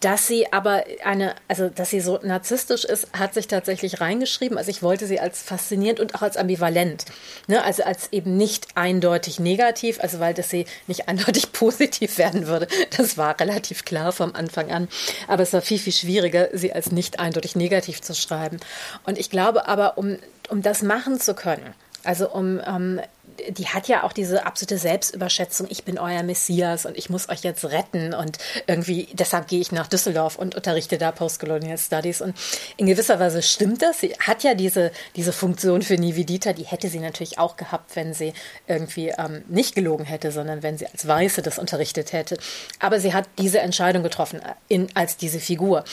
dass 0.05 0.27
sie 0.27 0.53
aber 0.53 0.83
eine, 1.03 1.33
also 1.47 1.67
dass 1.67 1.89
sie 1.89 1.99
so 1.99 2.19
narzisstisch 2.21 2.85
ist, 2.85 3.07
hat 3.17 3.33
sich 3.33 3.47
tatsächlich 3.47 4.01
reingeschrieben. 4.01 4.55
Also 4.55 4.69
ich 4.69 4.83
wollte 4.83 5.07
sie 5.07 5.19
als 5.19 5.41
faszinierend 5.41 5.99
und 5.99 6.13
auch 6.13 6.21
als 6.21 6.37
ambivalent. 6.37 7.05
Ne? 7.47 7.63
Also 7.63 7.83
als 7.83 8.11
eben 8.11 8.37
nicht 8.37 8.67
eindeutig 8.75 9.39
negativ, 9.39 9.99
also 9.99 10.19
weil 10.19 10.35
das 10.35 10.51
sie 10.51 10.65
nicht 10.85 11.07
eindeutig 11.07 11.53
positiv 11.53 12.19
werden 12.19 12.45
würde. 12.45 12.67
Das 12.95 13.17
war 13.17 13.39
relativ 13.39 13.83
klar 13.83 14.11
vom 14.11 14.35
Anfang 14.35 14.69
an. 14.69 14.89
Aber 15.27 15.41
es 15.41 15.53
war 15.53 15.61
viel, 15.61 15.79
viel 15.79 15.93
schwieriger, 15.93 16.49
sie 16.53 16.71
als 16.71 16.91
nicht 16.91 17.19
eindeutig 17.19 17.55
negativ 17.55 18.01
zu 18.01 18.13
schreiben. 18.13 18.59
Und 19.05 19.17
ich 19.17 19.31
glaube 19.31 19.67
aber, 19.67 19.97
um, 19.97 20.19
um 20.49 20.61
das 20.61 20.83
machen 20.83 21.19
zu 21.19 21.33
können, 21.33 21.73
also 22.03 22.29
um 22.29 22.61
ähm, 22.67 23.01
die 23.49 23.67
hat 23.67 23.87
ja 23.87 24.03
auch 24.03 24.13
diese 24.13 24.45
absolute 24.45 24.77
Selbstüberschätzung, 24.77 25.67
ich 25.69 25.83
bin 25.83 25.97
euer 25.99 26.23
Messias 26.23 26.85
und 26.85 26.97
ich 26.97 27.09
muss 27.09 27.29
euch 27.29 27.41
jetzt 27.41 27.65
retten 27.65 28.13
und 28.13 28.37
irgendwie, 28.67 29.07
deshalb 29.13 29.47
gehe 29.47 29.59
ich 29.59 29.71
nach 29.71 29.87
Düsseldorf 29.87 30.37
und 30.37 30.55
unterrichte 30.55 30.97
da 30.97 31.11
Postcolonial 31.11 31.77
Studies 31.77 32.21
und 32.21 32.35
in 32.77 32.85
gewisser 32.85 33.19
Weise 33.19 33.41
stimmt 33.41 33.81
das. 33.81 33.99
Sie 33.99 34.13
hat 34.19 34.43
ja 34.43 34.53
diese, 34.53 34.91
diese 35.15 35.33
Funktion 35.33 35.81
für 35.81 35.95
Nivedita, 35.95 36.53
die 36.53 36.63
hätte 36.63 36.89
sie 36.89 36.99
natürlich 36.99 37.39
auch 37.39 37.57
gehabt, 37.57 37.95
wenn 37.95 38.13
sie 38.13 38.33
irgendwie 38.67 39.09
ähm, 39.17 39.43
nicht 39.47 39.75
gelogen 39.75 40.05
hätte, 40.05 40.31
sondern 40.31 40.63
wenn 40.63 40.77
sie 40.77 40.87
als 40.87 41.07
Weiße 41.07 41.41
das 41.41 41.59
unterrichtet 41.59 42.13
hätte. 42.13 42.37
Aber 42.79 42.99
sie 42.99 43.13
hat 43.13 43.27
diese 43.37 43.59
Entscheidung 43.59 44.03
getroffen 44.03 44.41
äh, 44.41 44.53
in, 44.67 44.87
als 44.95 45.17
diese 45.17 45.39
Figur. 45.39 45.83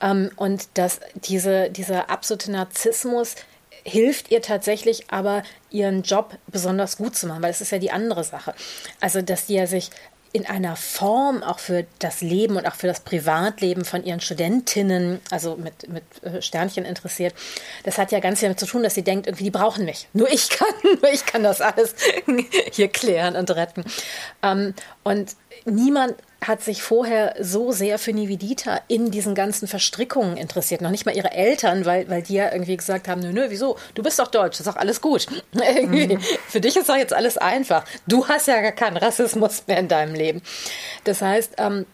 Ähm, 0.00 0.30
und 0.36 0.68
dass 0.74 1.00
diese, 1.14 1.70
dieser 1.70 2.10
absolute 2.10 2.50
Narzissmus, 2.50 3.34
hilft 3.84 4.30
ihr 4.30 4.42
tatsächlich 4.42 5.10
aber, 5.10 5.42
ihren 5.70 6.02
Job 6.02 6.38
besonders 6.46 6.96
gut 6.96 7.16
zu 7.16 7.26
machen, 7.26 7.42
weil 7.42 7.50
das 7.50 7.60
ist 7.60 7.72
ja 7.72 7.78
die 7.78 7.90
andere 7.90 8.24
Sache. 8.24 8.54
Also, 9.00 9.22
dass 9.22 9.46
die 9.46 9.54
ja 9.54 9.66
sich 9.66 9.90
in 10.34 10.46
einer 10.46 10.74
Form 10.74 11.44
auch 11.44 11.60
für 11.60 11.86
das 12.00 12.20
Leben 12.20 12.56
und 12.56 12.66
auch 12.66 12.74
für 12.74 12.88
das 12.88 13.00
Privatleben 13.00 13.84
von 13.84 14.04
ihren 14.04 14.20
Studentinnen, 14.20 15.20
also 15.30 15.54
mit, 15.54 15.88
mit 15.88 16.02
äh, 16.24 16.42
Sternchen 16.42 16.84
interessiert, 16.84 17.34
das 17.84 17.98
hat 17.98 18.10
ja 18.10 18.18
ganz 18.18 18.40
viel 18.40 18.48
damit 18.48 18.58
zu 18.58 18.66
tun, 18.66 18.82
dass 18.82 18.96
sie 18.96 19.04
denkt, 19.04 19.28
irgendwie, 19.28 19.44
die 19.44 19.52
brauchen 19.52 19.84
mich. 19.84 20.08
Nur 20.12 20.28
ich 20.28 20.48
kann, 20.48 20.74
nur 20.82 21.12
ich 21.12 21.24
kann 21.24 21.44
das 21.44 21.60
alles 21.60 21.94
hier 22.72 22.88
klären 22.88 23.36
und 23.36 23.48
retten. 23.52 23.84
Ähm, 24.42 24.74
und 25.04 25.36
niemand 25.66 26.16
hat 26.46 26.62
sich 26.62 26.82
vorher 26.82 27.34
so 27.40 27.72
sehr 27.72 27.98
für 27.98 28.12
Nivedita 28.12 28.80
in 28.88 29.10
diesen 29.10 29.34
ganzen 29.34 29.68
Verstrickungen 29.68 30.36
interessiert. 30.36 30.80
Noch 30.80 30.90
nicht 30.90 31.06
mal 31.06 31.16
ihre 31.16 31.32
Eltern, 31.32 31.84
weil, 31.84 32.08
weil 32.08 32.22
die 32.22 32.34
ja 32.34 32.52
irgendwie 32.52 32.76
gesagt 32.76 33.08
haben, 33.08 33.20
nö, 33.20 33.32
nö, 33.32 33.46
wieso? 33.48 33.76
Du 33.94 34.02
bist 34.02 34.18
doch 34.18 34.28
deutsch, 34.28 34.60
ist 34.60 34.66
doch 34.66 34.76
alles 34.76 35.00
gut. 35.00 35.26
Mhm. 35.84 36.18
Für 36.48 36.60
dich 36.60 36.76
ist 36.76 36.88
doch 36.88 36.96
jetzt 36.96 37.12
alles 37.12 37.36
einfach. 37.38 37.84
Du 38.06 38.26
hast 38.28 38.48
ja 38.48 38.60
gar 38.60 38.72
keinen 38.72 38.96
Rassismus 38.96 39.64
mehr 39.66 39.78
in 39.78 39.88
deinem 39.88 40.14
Leben. 40.14 40.42
Das 41.04 41.20
heißt, 41.20 41.54
ähm, 41.58 41.86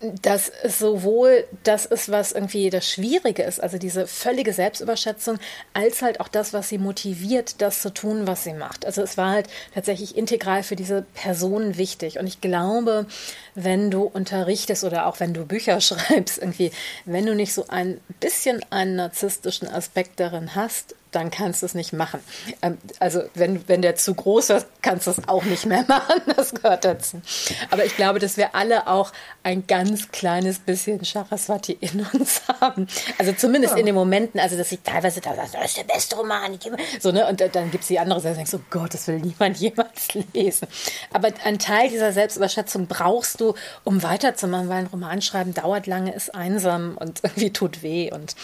dass 0.00 0.52
sowohl 0.62 1.44
das 1.62 1.86
ist, 1.86 2.10
was 2.10 2.32
irgendwie 2.32 2.68
das 2.68 2.88
Schwierige 2.88 3.42
ist, 3.42 3.62
also 3.62 3.78
diese 3.78 4.06
völlige 4.06 4.52
Selbstüberschätzung, 4.52 5.38
als 5.72 6.02
halt 6.02 6.20
auch 6.20 6.28
das, 6.28 6.52
was 6.52 6.68
sie 6.68 6.76
motiviert, 6.76 7.62
das 7.62 7.80
zu 7.80 7.92
tun, 7.92 8.26
was 8.26 8.44
sie 8.44 8.52
macht. 8.52 8.84
Also 8.84 9.00
es 9.00 9.16
war 9.16 9.30
halt 9.30 9.48
tatsächlich 9.74 10.16
integral 10.16 10.62
für 10.62 10.76
diese 10.76 11.06
Person 11.14 11.78
wichtig. 11.78 12.18
Und 12.18 12.26
ich 12.26 12.42
glaube, 12.42 13.06
wenn 13.54 13.90
du 13.90 14.02
unterrichtest 14.02 14.84
oder 14.84 15.06
auch 15.06 15.18
wenn 15.18 15.32
du 15.32 15.46
Bücher 15.46 15.80
schreibst, 15.80 16.38
irgendwie, 16.38 16.72
wenn 17.06 17.24
du 17.24 17.34
nicht 17.34 17.54
so 17.54 17.66
ein 17.68 17.98
bisschen 18.20 18.60
einen 18.70 18.96
narzisstischen 18.96 19.66
Aspekt 19.66 20.20
darin 20.20 20.54
hast, 20.54 20.94
dann 21.16 21.30
kannst 21.30 21.62
du 21.62 21.66
es 21.66 21.74
nicht 21.74 21.94
machen. 21.94 22.20
Ähm, 22.60 22.76
also 23.00 23.22
wenn, 23.34 23.66
wenn 23.68 23.80
der 23.80 23.96
zu 23.96 24.14
groß 24.14 24.50
ist, 24.50 24.66
kannst 24.82 25.06
du 25.06 25.12
es 25.12 25.28
auch 25.28 25.44
nicht 25.44 25.64
mehr 25.64 25.84
machen. 25.88 26.20
Das 26.36 26.54
gehört 26.54 26.84
dazu. 26.84 27.22
Aber 27.70 27.84
ich 27.84 27.96
glaube, 27.96 28.18
dass 28.18 28.36
wir 28.36 28.54
alle 28.54 28.86
auch 28.86 29.12
ein 29.42 29.66
ganz 29.66 30.10
kleines 30.10 30.58
bisschen 30.58 31.02
Charaswati 31.04 31.78
in 31.80 32.06
uns 32.12 32.42
haben. 32.60 32.86
Also 33.18 33.32
zumindest 33.32 33.74
ja. 33.74 33.80
in 33.80 33.86
den 33.86 33.94
Momenten, 33.94 34.38
also 34.38 34.58
dass 34.58 34.70
ich 34.70 34.80
teilweise 34.80 35.20
da 35.22 35.34
sage, 35.34 35.48
das 35.52 35.66
ist 35.66 35.78
der 35.78 35.84
beste 35.84 36.16
Roman. 36.16 36.58
So, 37.00 37.12
ne? 37.12 37.26
Und 37.26 37.40
dann 37.40 37.70
gibt 37.70 37.82
es 37.82 37.88
die 37.88 37.98
andere 37.98 38.20
Seite, 38.20 38.34
die 38.34 38.44
denkt 38.44 38.50
so, 38.50 38.60
Gott, 38.70 38.92
das 38.92 39.08
will 39.08 39.20
niemand 39.20 39.56
jemals 39.58 40.14
lesen. 40.34 40.68
Aber 41.12 41.30
ein 41.44 41.58
Teil 41.58 41.88
dieser 41.88 42.12
Selbstüberschätzung 42.12 42.86
brauchst 42.86 43.40
du, 43.40 43.54
um 43.84 44.02
weiterzumachen, 44.02 44.68
weil 44.68 44.78
ein 44.78 44.86
Romanschreiben 44.86 45.54
dauert 45.54 45.86
lange, 45.86 46.14
ist 46.14 46.34
einsam 46.34 46.98
und 46.98 47.20
irgendwie 47.22 47.52
tut 47.52 47.82
weh. 47.82 48.12
Und 48.12 48.36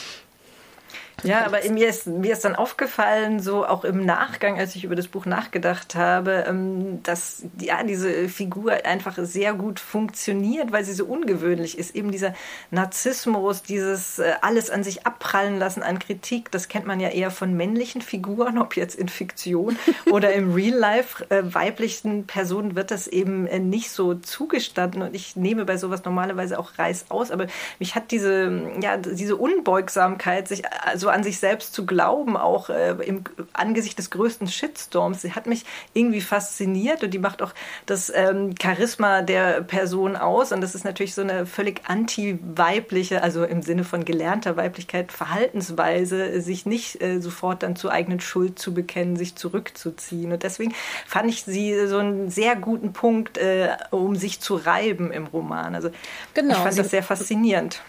ja, 1.23 1.45
aber 1.47 1.59
mir 1.71 1.89
ist, 1.89 2.07
mir 2.07 2.33
ist 2.33 2.45
dann 2.45 2.57
aufgefallen, 2.57 3.41
so 3.41 3.65
auch 3.67 3.85
im 3.85 4.05
Nachgang, 4.05 4.59
als 4.59 4.75
ich 4.75 4.85
über 4.85 4.97
das 4.97 5.09
Buch 5.09 5.27
nachgedacht 5.27 5.95
habe, 5.95 6.45
ähm, 6.49 7.03
dass 7.03 7.45
ja, 7.61 7.83
diese 7.83 8.29
Figur 8.29 8.85
einfach 8.85 9.17
sehr 9.19 9.55
gut 9.55 9.79
funktioniert, 9.79 10.73
weil 10.73 10.85
sie 10.85 10.93
so 10.93 11.05
ungewöhnlich 11.05 11.79
ist. 11.79 11.95
Eben 11.95 12.11
dieser 12.11 12.35
Narzissmus, 12.71 13.63
dieses 13.63 14.19
äh, 14.19 14.33
alles 14.41 14.71
an 14.71 14.83
sich 14.83 15.07
abprallen 15.07 15.59
lassen 15.59 15.83
an 15.83 15.99
Kritik, 15.99 16.51
das 16.51 16.69
kennt 16.69 16.87
man 16.87 16.99
ja 16.99 17.09
eher 17.09 17.31
von 17.31 17.55
männlichen 17.57 18.03
Figuren, 18.03 18.59
ob 18.59 18.77
jetzt 18.77 18.95
in 18.97 19.09
Fiktion 19.09 19.77
oder 20.11 20.33
im 20.33 20.53
Real 20.55 20.77
Life. 20.77 21.25
Äh, 21.31 21.55
weiblichen 21.55 22.27
Personen 22.27 22.75
wird 22.75 22.91
das 22.91 23.07
eben 23.07 23.47
äh, 23.47 23.59
nicht 23.59 23.91
so 23.91 24.15
zugestanden 24.15 25.03
und 25.03 25.15
ich 25.15 25.37
nehme 25.37 25.65
bei 25.65 25.77
sowas 25.77 26.05
normalerweise 26.05 26.59
auch 26.59 26.79
Reiß 26.79 27.07
aus, 27.11 27.31
aber 27.31 27.47
mich 27.79 27.95
hat 27.95 28.11
diese, 28.11 28.63
ja, 28.81 28.97
diese 28.97 29.37
Unbeugsamkeit, 29.37 30.49
sich 30.49 30.63
so 30.97 31.12
an 31.13 31.23
sich 31.23 31.39
selbst 31.39 31.75
zu 31.75 31.87
glauben, 31.87 32.37
auch 32.37 32.71
äh, 32.71 32.93
im 33.05 33.25
Angesicht 33.53 33.99
des 33.99 34.11
größten 34.11 34.49
Shitstorms. 34.49 35.23
Sie 35.23 35.33
hat 35.33 35.47
mich 35.47 35.65
irgendwie 35.95 36.21
fasziniert 36.21 37.03
und 37.03 37.13
die 37.13 37.19
macht 37.19 37.43
auch 37.43 37.53
das 37.87 38.13
ähm, 38.15 38.55
Charisma 38.61 39.23
der 39.23 39.63
Person 39.63 40.17
aus. 40.17 40.53
Und 40.53 40.61
das 40.61 40.75
ist 40.75 40.85
natürlich 40.85 41.15
so 41.15 41.23
eine 41.23 41.47
völlig 41.47 41.83
anti-weibliche, 41.87 43.23
also 43.23 43.45
im 43.45 43.63
Sinne 43.63 43.85
von 43.85 44.05
gelernter 44.05 44.57
Weiblichkeit, 44.57 45.13
Verhaltensweise, 45.13 46.41
sich 46.41 46.67
nicht 46.67 47.03
äh, 47.03 47.21
sofort 47.21 47.63
dann 47.63 47.77
zur 47.77 47.93
eigenen 47.93 48.21
Schuld 48.21 48.59
zu 48.59 48.75
bekennen, 48.75 49.17
sich 49.17 49.37
zurückzuziehen. 49.37 50.33
Und 50.33 50.43
deswegen 50.43 50.75
fand 51.07 51.31
ich 51.31 51.45
sie 51.45 51.87
so 51.87 51.99
einen 51.99 52.31
sehr 52.31 52.57
guten 52.57 52.93
Punkt, 52.93 53.39
äh, 53.39 53.77
um 53.91 54.17
sich 54.17 54.41
zu 54.41 54.57
reiben 54.57 55.13
im 55.13 55.27
Roman. 55.27 55.75
Also 55.75 55.91
genau, 56.35 56.55
ich 56.55 56.59
fand 56.59 56.79
das 56.79 56.91
sehr 56.91 57.03
faszinierend. 57.03 57.83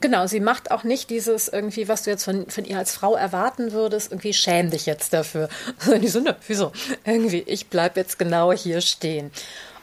Genau, 0.00 0.26
sie 0.26 0.40
macht 0.40 0.70
auch 0.70 0.84
nicht 0.84 1.08
dieses 1.08 1.48
irgendwie, 1.48 1.88
was 1.88 2.02
du 2.02 2.10
jetzt 2.10 2.24
von, 2.24 2.50
von 2.50 2.64
ihr 2.66 2.76
als 2.76 2.94
Frau 2.94 3.14
erwarten 3.14 3.72
würdest, 3.72 4.12
irgendwie 4.12 4.34
schäm 4.34 4.70
dich 4.70 4.84
jetzt 4.84 5.12
dafür. 5.14 5.48
Die 6.00 6.08
so, 6.08 6.20
ne, 6.20 6.36
wieso? 6.46 6.72
Irgendwie, 7.04 7.42
ich 7.46 7.68
bleib 7.68 7.96
jetzt 7.96 8.18
genau 8.18 8.52
hier 8.52 8.82
stehen. 8.82 9.30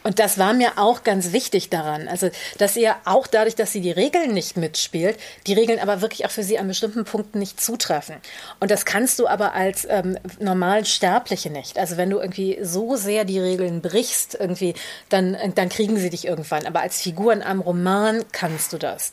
Und 0.04 0.18
das 0.18 0.36
war 0.38 0.52
mir 0.52 0.72
auch 0.76 1.02
ganz 1.02 1.32
wichtig 1.32 1.70
daran. 1.70 2.08
Also, 2.08 2.28
dass 2.58 2.76
ihr 2.76 2.94
auch 3.06 3.26
dadurch, 3.26 3.54
dass 3.56 3.72
sie 3.72 3.80
die 3.80 3.90
Regeln 3.90 4.34
nicht 4.34 4.56
mitspielt, 4.56 5.18
die 5.46 5.54
Regeln 5.54 5.80
aber 5.80 6.02
wirklich 6.02 6.26
auch 6.26 6.30
für 6.30 6.42
sie 6.42 6.58
an 6.58 6.68
bestimmten 6.68 7.04
Punkten 7.04 7.38
nicht 7.38 7.58
zutreffen. 7.58 8.16
Und 8.60 8.70
das 8.70 8.84
kannst 8.84 9.18
du 9.18 9.26
aber 9.26 9.54
als 9.54 9.86
ähm, 9.88 10.18
normal 10.38 10.84
Sterbliche 10.84 11.48
nicht. 11.50 11.78
Also, 11.78 11.96
wenn 11.96 12.10
du 12.10 12.18
irgendwie 12.18 12.58
so 12.62 12.96
sehr 12.96 13.24
die 13.24 13.40
Regeln 13.40 13.80
brichst, 13.80 14.36
irgendwie, 14.38 14.74
dann, 15.08 15.36
dann 15.54 15.70
kriegen 15.70 15.96
sie 15.96 16.10
dich 16.10 16.26
irgendwann. 16.26 16.66
Aber 16.66 16.82
als 16.82 17.00
Figur 17.00 17.32
in 17.32 17.42
einem 17.42 17.60
Roman 17.60 18.24
kannst 18.30 18.74
du 18.74 18.78
das. 18.78 19.12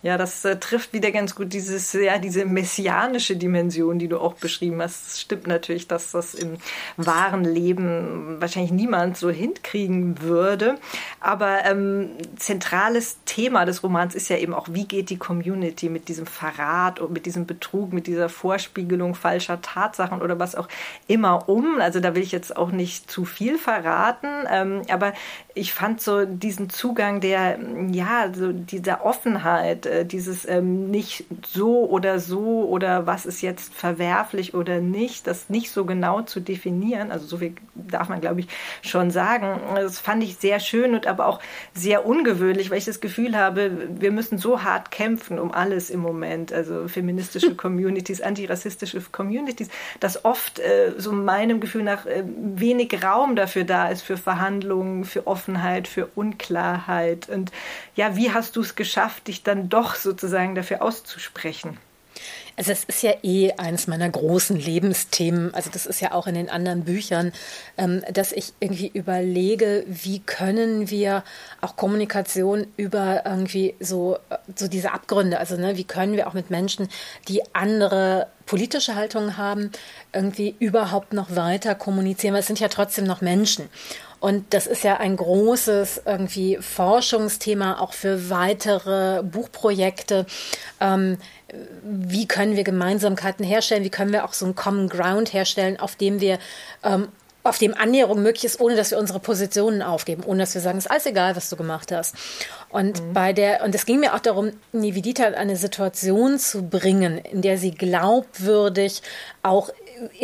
Ja, 0.00 0.16
das 0.16 0.44
äh, 0.44 0.56
trifft 0.56 0.92
wieder 0.92 1.10
ganz 1.10 1.34
gut 1.34 1.52
dieses, 1.52 1.92
ja, 1.92 2.18
diese 2.18 2.44
messianische 2.44 3.36
Dimension, 3.36 3.98
die 3.98 4.06
du 4.06 4.20
auch 4.20 4.34
beschrieben 4.34 4.80
hast. 4.80 5.08
Es 5.08 5.20
stimmt 5.20 5.48
natürlich, 5.48 5.88
dass 5.88 6.12
das 6.12 6.34
im 6.34 6.58
wahren 6.96 7.44
Leben 7.44 8.36
wahrscheinlich 8.40 8.70
niemand 8.70 9.16
so 9.16 9.28
hinkriegen 9.28 10.20
würde. 10.22 10.76
Aber 11.18 11.64
ähm, 11.64 12.10
zentrales 12.36 13.18
Thema 13.24 13.64
des 13.64 13.82
Romans 13.82 14.14
ist 14.14 14.28
ja 14.28 14.36
eben 14.36 14.54
auch, 14.54 14.68
wie 14.70 14.84
geht 14.84 15.10
die 15.10 15.16
Community 15.16 15.88
mit 15.88 16.08
diesem 16.08 16.26
Verrat 16.26 17.00
und 17.00 17.12
mit 17.12 17.26
diesem 17.26 17.46
Betrug, 17.46 17.92
mit 17.92 18.06
dieser 18.06 18.28
Vorspiegelung 18.28 19.16
falscher 19.16 19.60
Tatsachen 19.60 20.22
oder 20.22 20.38
was 20.38 20.54
auch 20.54 20.68
immer 21.08 21.48
um. 21.48 21.80
Also 21.80 21.98
da 21.98 22.14
will 22.14 22.22
ich 22.22 22.30
jetzt 22.30 22.56
auch 22.56 22.70
nicht 22.70 23.10
zu 23.10 23.24
viel 23.24 23.58
verraten. 23.58 24.28
Ähm, 24.48 24.82
aber 24.88 25.12
ich 25.58 25.74
fand 25.74 26.00
so 26.00 26.24
diesen 26.24 26.70
Zugang 26.70 27.20
der, 27.20 27.58
ja, 27.90 28.32
so 28.32 28.52
dieser 28.52 29.04
Offenheit, 29.04 29.86
äh, 29.86 30.06
dieses 30.06 30.48
ähm, 30.48 30.90
nicht 30.90 31.24
so 31.46 31.88
oder 31.88 32.20
so 32.20 32.68
oder 32.68 33.06
was 33.06 33.26
ist 33.26 33.42
jetzt 33.42 33.74
verwerflich 33.74 34.54
oder 34.54 34.80
nicht, 34.80 35.26
das 35.26 35.50
nicht 35.50 35.70
so 35.70 35.84
genau 35.84 36.22
zu 36.22 36.40
definieren. 36.40 37.10
Also 37.10 37.26
so 37.26 37.38
viel 37.38 37.54
darf 37.74 38.08
man, 38.08 38.20
glaube 38.20 38.40
ich, 38.40 38.48
schon 38.82 39.10
sagen. 39.10 39.60
Das 39.74 39.98
fand 39.98 40.22
ich 40.22 40.36
sehr 40.36 40.60
schön 40.60 40.94
und 40.94 41.06
aber 41.06 41.26
auch 41.26 41.40
sehr 41.74 42.06
ungewöhnlich, 42.06 42.70
weil 42.70 42.78
ich 42.78 42.84
das 42.84 43.00
Gefühl 43.00 43.36
habe, 43.36 43.88
wir 43.98 44.12
müssen 44.12 44.38
so 44.38 44.62
hart 44.62 44.90
kämpfen 44.90 45.38
um 45.38 45.52
alles 45.52 45.90
im 45.90 46.00
Moment. 46.00 46.52
Also 46.52 46.88
feministische 46.88 47.54
Communities, 47.56 48.20
antirassistische 48.20 49.00
Communities, 49.10 49.68
dass 50.00 50.24
oft 50.24 50.60
äh, 50.60 50.92
so 50.96 51.12
meinem 51.12 51.60
Gefühl 51.60 51.82
nach 51.82 52.06
äh, 52.06 52.22
wenig 52.24 53.02
Raum 53.02 53.34
dafür 53.34 53.64
da 53.64 53.88
ist 53.88 54.02
für 54.02 54.16
Verhandlungen, 54.16 55.04
für 55.04 55.26
Offenheit, 55.48 55.88
für 55.88 56.06
Unklarheit. 56.14 57.28
Und 57.28 57.52
ja, 57.96 58.16
wie 58.16 58.32
hast 58.32 58.56
du 58.56 58.60
es 58.60 58.74
geschafft, 58.74 59.28
dich 59.28 59.42
dann 59.42 59.68
doch 59.68 59.94
sozusagen 59.94 60.54
dafür 60.54 60.82
auszusprechen? 60.82 61.78
Also 62.56 62.72
es 62.72 62.82
ist 62.82 63.02
ja 63.04 63.12
eh 63.22 63.52
eines 63.52 63.86
meiner 63.86 64.10
großen 64.10 64.58
Lebensthemen, 64.58 65.54
also 65.54 65.70
das 65.72 65.86
ist 65.86 66.00
ja 66.00 66.10
auch 66.10 66.26
in 66.26 66.34
den 66.34 66.50
anderen 66.50 66.82
Büchern, 66.82 67.32
ähm, 67.76 68.02
dass 68.12 68.32
ich 68.32 68.52
irgendwie 68.58 68.90
überlege, 68.92 69.84
wie 69.86 70.18
können 70.18 70.90
wir 70.90 71.22
auch 71.60 71.76
Kommunikation 71.76 72.66
über 72.76 73.22
irgendwie 73.24 73.76
so, 73.78 74.18
so 74.56 74.66
diese 74.66 74.92
Abgründe, 74.92 75.38
also 75.38 75.56
ne, 75.56 75.76
wie 75.76 75.84
können 75.84 76.16
wir 76.16 76.26
auch 76.26 76.34
mit 76.34 76.50
Menschen, 76.50 76.88
die 77.28 77.42
andere 77.54 78.26
politische 78.44 78.96
Haltungen 78.96 79.36
haben, 79.36 79.70
irgendwie 80.12 80.56
überhaupt 80.58 81.12
noch 81.12 81.36
weiter 81.36 81.76
kommunizieren, 81.76 82.34
weil 82.34 82.40
es 82.40 82.48
sind 82.48 82.58
ja 82.58 82.68
trotzdem 82.68 83.04
noch 83.04 83.20
Menschen. 83.20 83.68
Und 84.20 84.52
das 84.52 84.66
ist 84.66 84.84
ja 84.84 84.96
ein 84.96 85.16
großes 85.16 86.02
irgendwie 86.04 86.56
Forschungsthema 86.56 87.80
auch 87.80 87.92
für 87.92 88.30
weitere 88.30 89.22
Buchprojekte. 89.22 90.26
Ähm, 90.80 91.18
wie 91.82 92.26
können 92.26 92.56
wir 92.56 92.64
Gemeinsamkeiten 92.64 93.44
herstellen? 93.44 93.84
Wie 93.84 93.90
können 93.90 94.12
wir 94.12 94.24
auch 94.24 94.32
so 94.32 94.44
einen 94.44 94.54
Common 94.54 94.88
Ground 94.88 95.32
herstellen, 95.32 95.78
auf 95.78 95.96
dem 95.96 96.20
wir 96.20 96.38
ähm, 96.82 97.08
auf 97.44 97.58
dem 97.58 97.74
Annäherung 97.74 98.22
möglich 98.22 98.44
ist, 98.44 98.60
ohne 98.60 98.76
dass 98.76 98.90
wir 98.90 98.98
unsere 98.98 99.20
Positionen 99.20 99.82
aufgeben, 99.82 100.22
ohne 100.24 100.40
dass 100.40 100.54
wir 100.54 100.60
sagen, 100.60 100.78
es 100.78 100.84
ist 100.84 100.90
alles 100.90 101.06
egal, 101.06 101.34
was 101.36 101.48
du 101.48 101.56
gemacht 101.56 101.92
hast. 101.92 102.14
Und 102.68 103.02
mhm. 103.02 103.12
bei 103.14 103.32
der, 103.32 103.64
und 103.64 103.74
es 103.74 103.86
ging 103.86 104.00
mir 104.00 104.14
auch 104.14 104.20
darum, 104.20 104.52
Nivedita 104.72 105.24
in 105.24 105.34
eine 105.34 105.56
Situation 105.56 106.38
zu 106.38 106.68
bringen, 106.68 107.18
in 107.18 107.40
der 107.40 107.56
sie 107.56 107.70
glaubwürdig 107.70 109.02
auch 109.42 109.70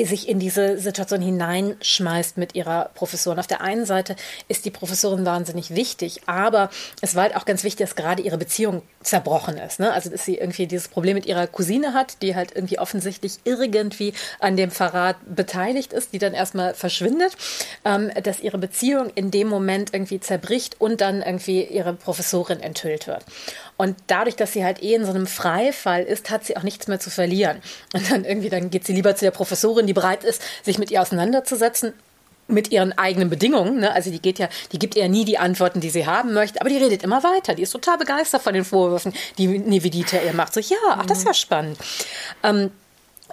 sich 0.05 0.29
in 0.29 0.39
diese 0.39 0.79
Situation 0.79 1.21
hineinschmeißt 1.21 2.37
mit 2.37 2.55
ihrer 2.55 2.91
Professorin. 2.95 3.39
Auf 3.39 3.47
der 3.47 3.61
einen 3.61 3.87
Seite 3.87 4.17
ist 4.49 4.65
die 4.65 4.71
Professorin 4.71 5.25
wahnsinnig 5.25 5.75
wichtig, 5.75 6.23
aber 6.27 6.71
es 7.01 7.15
war 7.15 7.25
halt 7.25 7.37
auch 7.37 7.45
ganz 7.45 7.65
wichtig, 7.65 7.87
dass 7.87 7.97
gerade 7.97 8.23
ihre 8.23 8.39
Beziehung 8.39 8.83
zerbrochen 9.03 9.57
ist. 9.59 9.81
Ne? 9.81 9.93
Also, 9.93 10.11
dass 10.11 10.25
sie 10.25 10.37
irgendwie 10.37 10.67
dieses 10.67 10.89
Problem 10.89 11.15
mit 11.15 11.27
ihrer 11.27 11.47
Cousine 11.47 11.95
hat, 11.95 12.23
die 12.23 12.35
halt 12.35 12.53
irgendwie 12.55 12.79
offensichtlich 12.79 13.39
irgendwie 13.45 14.15
an 14.41 14.57
dem 14.57 14.71
Verrat 14.71 15.17
beteiligt 15.27 15.93
ist, 15.93 16.13
die 16.13 16.19
dann 16.19 16.35
erstmal 16.35 16.75
verschwindet, 16.75 17.37
ähm, 17.85 18.11
dass 18.23 18.41
ihre 18.41 18.59
Beziehung 18.59 19.11
in 19.15 19.31
dem 19.31 19.49
Moment 19.49 19.93
irgendwie 19.93 20.21
zerbricht 20.21 20.81
und 20.81 21.01
dann 21.01 21.23
irgendwie 21.23 21.65
ihre 21.65 21.95
Professorin 21.95 22.61
enthüllt 22.61 23.07
wird. 23.07 23.25
Und 23.77 23.97
dadurch, 24.07 24.37
dass 24.37 24.53
sie 24.53 24.65
halt 24.65 24.83
eh 24.83 24.95
in 24.95 25.05
so 25.05 25.11
einem 25.11 25.27
Freifall 25.27 26.05
ist, 26.05 26.31
hat 26.31 26.45
sie 26.45 26.57
auch 26.57 26.63
nichts 26.63 26.87
mehr 26.87 27.01
zu 27.01 27.11
verlieren. 27.11 27.61
Und 27.93 28.11
dann 28.11 28.25
irgendwie, 28.25 28.49
dann 28.49 28.71
geht 28.71 28.87
sie 28.87 28.93
lieber 28.93 29.17
zu 29.17 29.25
der 29.25 29.33
Professorin, 29.33 29.87
die 29.87 29.93
bereit 29.93 30.25
ist, 30.25 30.41
sich 30.63 30.79
mit 30.79 30.91
ihr 30.91 31.03
auseinanderzusetzen 31.03 31.93
mit 32.47 32.71
ihren 32.71 32.97
eigenen 32.99 33.31
Bedingungen. 33.31 33.81
Ne? 33.81 33.93
Also 33.93 34.11
die 34.11 34.21
geht 34.21 34.39
ja, 34.39 34.49
die 34.73 34.79
gibt 34.79 34.97
ihr 34.97 35.09
nie 35.09 35.25
die 35.25 35.39
Antworten, 35.39 35.81
die 35.81 35.91
sie 35.91 36.07
haben 36.07 36.35
möchte, 36.35 36.61
aber 36.61 36.69
die 36.69 36.77
redet 36.77 37.03
immer 37.03 37.23
weiter. 37.23 37.55
Die 37.55 37.63
ist 37.63 37.71
total 37.71 37.99
begeistert 37.99 38.43
von 38.43 38.55
den 38.55 38.65
Vorwürfen, 38.65 39.15
die 39.39 39.47
Nivedita 39.47 40.19
ihr 40.19 40.35
macht. 40.35 40.53
So, 40.53 40.61
ja, 40.61 40.77
ach, 40.91 41.07
das 41.07 41.19
ist 41.19 41.27
ja 41.27 41.35
spannend. 41.35 41.79
Ähm, 42.43 42.71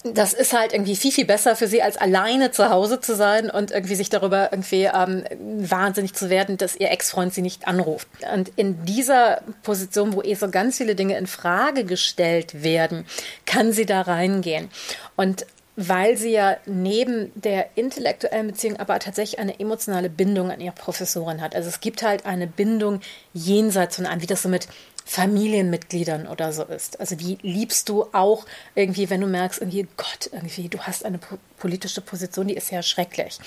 das 0.04 0.34
ist 0.34 0.54
halt 0.54 0.74
irgendwie 0.74 0.96
viel, 0.96 1.12
viel 1.12 1.26
besser 1.26 1.56
für 1.56 1.68
sie, 1.68 1.82
als 1.82 1.98
alleine 1.98 2.52
zu 2.52 2.70
Hause 2.70 3.00
zu 3.00 3.16
sein 3.16 3.50
und 3.50 3.72
irgendwie 3.72 3.96
sich 3.96 4.10
darüber 4.10 4.52
irgendwie 4.52 4.90
ähm, 4.94 5.24
wahnsinnig 5.40 6.14
zu 6.14 6.30
werden, 6.30 6.58
dass 6.58 6.76
ihr 6.76 6.90
Ex-Freund 6.90 7.34
sie 7.34 7.42
nicht 7.42 7.68
anruft. 7.68 8.08
Und 8.34 8.52
in 8.56 8.84
dieser 8.86 9.42
Position, 9.64 10.14
wo 10.14 10.22
eh 10.22 10.34
so 10.34 10.50
ganz 10.50 10.78
viele 10.78 10.96
Dinge 10.96 11.18
in 11.18 11.28
Frage 11.28 11.84
gestellt 11.84 12.64
werden, 12.64 13.06
kann 13.46 13.74
sie 13.74 13.86
da 13.86 14.02
reingehen. 14.02 14.70
Und 15.16 15.46
weil 15.76 16.18
sie 16.18 16.32
ja 16.32 16.58
neben 16.66 17.32
der 17.36 17.70
intellektuellen 17.76 18.48
Beziehung 18.48 18.78
aber 18.78 19.00
tatsächlich 19.00 19.40
eine 19.40 19.60
emotionale 19.60 20.10
Bindung 20.10 20.52
an 20.52 20.60
ihre 20.60 20.76
Professorin 20.76 21.42
hat. 21.42 21.56
Also 21.56 21.70
es 21.70 21.80
gibt 21.80 22.04
halt 22.04 22.26
eine 22.26 22.46
Bindung 22.46 23.00
jenseits 23.34 23.96
von 23.96 24.06
einem, 24.06 24.22
wie 24.22 24.28
das 24.28 24.42
so 24.42 24.50
mit 24.50 24.68
Familienmitgliedern 25.06 26.28
oder 26.28 26.54
so 26.54 26.64
ist. 26.64 27.00
Also 27.00 27.16
die 27.16 27.38
liebst 27.42 27.90
du 27.90 28.06
auch 28.14 28.46
irgendwie, 28.76 29.10
wenn 29.10 29.22
du 29.22 29.28
merkst, 29.28 29.62
irgendwie, 29.62 29.88
Gott, 29.98 30.30
irgendwie, 30.32 30.70
du 30.70 30.80
hast 30.80 31.06
eine 31.06 31.20
politische 31.58 32.02
Position, 32.02 32.48
die 32.48 32.56
ist 32.56 32.72
ja 32.72 32.82
schrecklich. 32.82 33.40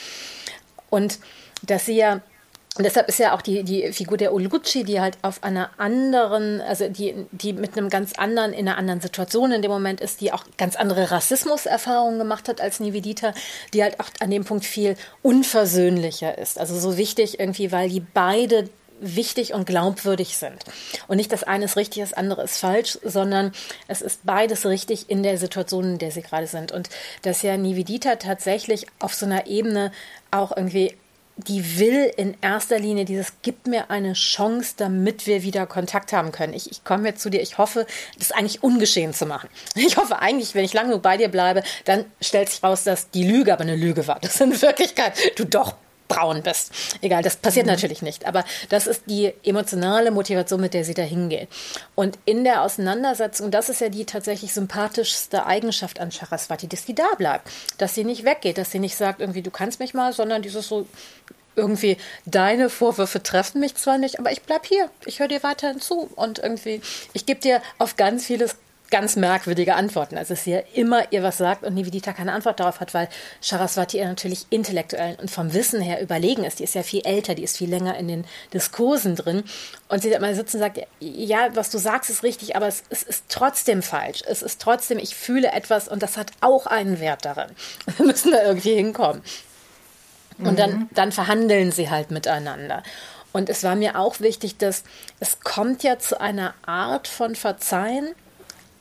Und 0.90 1.18
dass 1.62 1.86
sie 1.86 1.96
ja 1.96 2.20
und 2.76 2.82
deshalb 2.82 3.08
ist 3.08 3.20
ja 3.20 3.34
auch 3.34 3.42
die, 3.42 3.62
die 3.62 3.92
Figur 3.92 4.16
der 4.16 4.32
Olucci, 4.32 4.82
die 4.82 5.00
halt 5.00 5.16
auf 5.22 5.44
einer 5.44 5.70
anderen, 5.78 6.60
also 6.60 6.88
die, 6.88 7.14
die 7.30 7.52
mit 7.52 7.78
einem 7.78 7.88
ganz 7.88 8.14
anderen, 8.14 8.52
in 8.52 8.66
einer 8.66 8.76
anderen 8.76 9.00
Situation 9.00 9.52
in 9.52 9.62
dem 9.62 9.70
Moment 9.70 10.00
ist, 10.00 10.20
die 10.20 10.32
auch 10.32 10.44
ganz 10.58 10.74
andere 10.74 11.12
Rassismuserfahrungen 11.12 12.18
gemacht 12.18 12.48
hat 12.48 12.60
als 12.60 12.80
Nivedita, 12.80 13.32
die 13.72 13.84
halt 13.84 14.00
auch 14.00 14.08
an 14.18 14.30
dem 14.30 14.44
Punkt 14.44 14.64
viel 14.64 14.96
unversöhnlicher 15.22 16.36
ist. 16.36 16.58
Also 16.58 16.76
so 16.76 16.96
wichtig 16.96 17.38
irgendwie, 17.38 17.70
weil 17.70 17.88
die 17.88 18.00
beide 18.00 18.68
wichtig 19.04 19.54
und 19.54 19.66
glaubwürdig 19.66 20.36
sind. 20.36 20.64
Und 21.08 21.16
nicht 21.16 21.32
das 21.32 21.42
eine 21.42 21.66
ist 21.66 21.76
richtig, 21.76 22.02
das 22.02 22.12
andere 22.12 22.42
ist 22.42 22.58
falsch, 22.58 22.98
sondern 23.02 23.52
es 23.88 24.02
ist 24.02 24.24
beides 24.24 24.66
richtig 24.66 25.10
in 25.10 25.22
der 25.22 25.38
Situation, 25.38 25.84
in 25.84 25.98
der 25.98 26.10
sie 26.10 26.22
gerade 26.22 26.46
sind. 26.46 26.72
Und 26.72 26.88
dass 27.22 27.42
ja 27.42 27.56
Nivedita 27.56 28.16
tatsächlich 28.16 28.86
auf 28.98 29.14
so 29.14 29.26
einer 29.26 29.46
Ebene 29.46 29.92
auch 30.30 30.56
irgendwie 30.56 30.96
die 31.36 31.78
will 31.78 32.12
in 32.16 32.36
erster 32.42 32.78
Linie 32.78 33.04
dieses, 33.04 33.32
gib 33.42 33.66
mir 33.66 33.90
eine 33.90 34.12
Chance, 34.12 34.74
damit 34.76 35.26
wir 35.26 35.42
wieder 35.42 35.66
Kontakt 35.66 36.12
haben 36.12 36.30
können. 36.30 36.54
Ich, 36.54 36.70
ich 36.70 36.84
komme 36.84 37.08
jetzt 37.08 37.22
zu 37.22 37.30
dir, 37.30 37.40
ich 37.40 37.58
hoffe, 37.58 37.86
das 38.18 38.30
eigentlich 38.30 38.62
ungeschehen 38.62 39.12
zu 39.12 39.26
machen. 39.26 39.48
Ich 39.74 39.96
hoffe 39.96 40.18
eigentlich, 40.18 40.54
wenn 40.54 40.64
ich 40.64 40.72
lange 40.72 40.90
genug 40.90 41.02
bei 41.02 41.16
dir 41.16 41.28
bleibe, 41.28 41.62
dann 41.84 42.04
stellt 42.20 42.48
sich 42.48 42.62
raus, 42.62 42.84
dass 42.84 43.10
die 43.10 43.26
Lüge 43.26 43.52
aber 43.52 43.62
eine 43.62 43.76
Lüge 43.76 44.06
war. 44.06 44.18
Dass 44.20 44.40
in 44.40 44.60
Wirklichkeit 44.62 45.12
du 45.36 45.44
doch 45.44 45.74
braun 46.14 46.42
bist. 46.42 46.72
Egal, 47.00 47.22
das 47.22 47.36
passiert 47.36 47.66
mhm. 47.66 47.72
natürlich 47.72 48.02
nicht, 48.02 48.26
aber 48.26 48.44
das 48.68 48.86
ist 48.86 49.02
die 49.06 49.32
emotionale 49.44 50.10
Motivation, 50.10 50.60
mit 50.60 50.74
der 50.74 50.84
sie 50.84 50.94
da 50.94 51.02
hingeht. 51.02 51.48
Und 51.94 52.18
in 52.24 52.44
der 52.44 52.62
Auseinandersetzung, 52.62 53.50
das 53.50 53.68
ist 53.68 53.80
ja 53.80 53.88
die 53.88 54.04
tatsächlich 54.04 54.52
sympathischste 54.52 55.46
Eigenschaft 55.46 56.00
an 56.00 56.10
Charaswati, 56.10 56.68
dass 56.68 56.86
sie 56.86 56.94
da 56.94 57.08
bleibt, 57.16 57.48
dass 57.78 57.94
sie 57.94 58.04
nicht 58.04 58.24
weggeht, 58.24 58.58
dass 58.58 58.70
sie 58.70 58.78
nicht 58.78 58.96
sagt, 58.96 59.20
irgendwie, 59.20 59.42
du 59.42 59.50
kannst 59.50 59.80
mich 59.80 59.94
mal, 59.94 60.12
sondern 60.12 60.42
dieses 60.42 60.68
so, 60.68 60.86
irgendwie, 61.56 61.96
deine 62.26 62.68
Vorwürfe 62.68 63.22
treffen 63.22 63.60
mich 63.60 63.74
zwar 63.76 63.98
nicht, 63.98 64.18
aber 64.18 64.32
ich 64.32 64.42
bleib 64.42 64.66
hier, 64.66 64.90
ich 65.06 65.20
höre 65.20 65.28
dir 65.28 65.42
weiterhin 65.42 65.80
zu 65.80 66.10
und 66.16 66.38
irgendwie, 66.38 66.80
ich 67.12 67.26
gebe 67.26 67.40
dir 67.40 67.62
auf 67.78 67.96
ganz 67.96 68.26
vieles 68.26 68.56
ganz 68.90 69.16
merkwürdige 69.16 69.74
Antworten. 69.74 70.16
Also 70.16 70.34
dass 70.34 70.44
sie 70.44 70.52
ja 70.52 70.62
immer 70.72 71.12
ihr 71.12 71.22
was 71.22 71.38
sagt 71.38 71.64
und 71.64 71.74
Nivedita 71.74 72.12
keine 72.12 72.32
Antwort 72.32 72.60
darauf 72.60 72.80
hat, 72.80 72.94
weil 72.94 73.08
Saraswati 73.40 73.98
ihr 73.98 74.06
natürlich 74.06 74.46
intellektuell 74.50 75.16
und 75.20 75.30
vom 75.30 75.52
Wissen 75.52 75.80
her 75.80 76.00
überlegen 76.00 76.44
ist. 76.44 76.58
Die 76.58 76.64
ist 76.64 76.74
ja 76.74 76.82
viel 76.82 77.04
älter, 77.04 77.34
die 77.34 77.42
ist 77.42 77.56
viel 77.56 77.70
länger 77.70 77.96
in 77.96 78.08
den 78.08 78.24
Diskursen 78.52 79.16
drin. 79.16 79.44
Und 79.88 80.02
sie 80.02 80.16
mal 80.18 80.34
sitzen 80.34 80.56
und 80.56 80.62
sagt, 80.62 80.80
ja, 81.00 81.48
was 81.54 81.70
du 81.70 81.78
sagst, 81.78 82.10
ist 82.10 82.22
richtig, 82.22 82.56
aber 82.56 82.68
es, 82.68 82.84
es 82.90 83.02
ist 83.02 83.24
trotzdem 83.28 83.82
falsch. 83.82 84.22
Es 84.26 84.42
ist 84.42 84.60
trotzdem, 84.60 84.98
ich 84.98 85.14
fühle 85.14 85.52
etwas 85.52 85.88
und 85.88 86.02
das 86.02 86.16
hat 86.16 86.32
auch 86.40 86.66
einen 86.66 87.00
Wert 87.00 87.24
darin. 87.24 87.50
Wir 87.96 88.06
müssen 88.06 88.32
da 88.32 88.42
irgendwie 88.42 88.74
hinkommen. 88.74 89.22
Und 90.38 90.52
mhm. 90.52 90.56
dann, 90.56 90.88
dann 90.94 91.12
verhandeln 91.12 91.72
sie 91.72 91.90
halt 91.90 92.10
miteinander. 92.10 92.82
Und 93.32 93.48
es 93.48 93.64
war 93.64 93.74
mir 93.74 93.98
auch 93.98 94.20
wichtig, 94.20 94.58
dass 94.58 94.84
es 95.18 95.40
kommt 95.40 95.82
ja 95.82 95.98
zu 95.98 96.20
einer 96.20 96.54
Art 96.66 97.08
von 97.08 97.34
Verzeihen, 97.34 98.14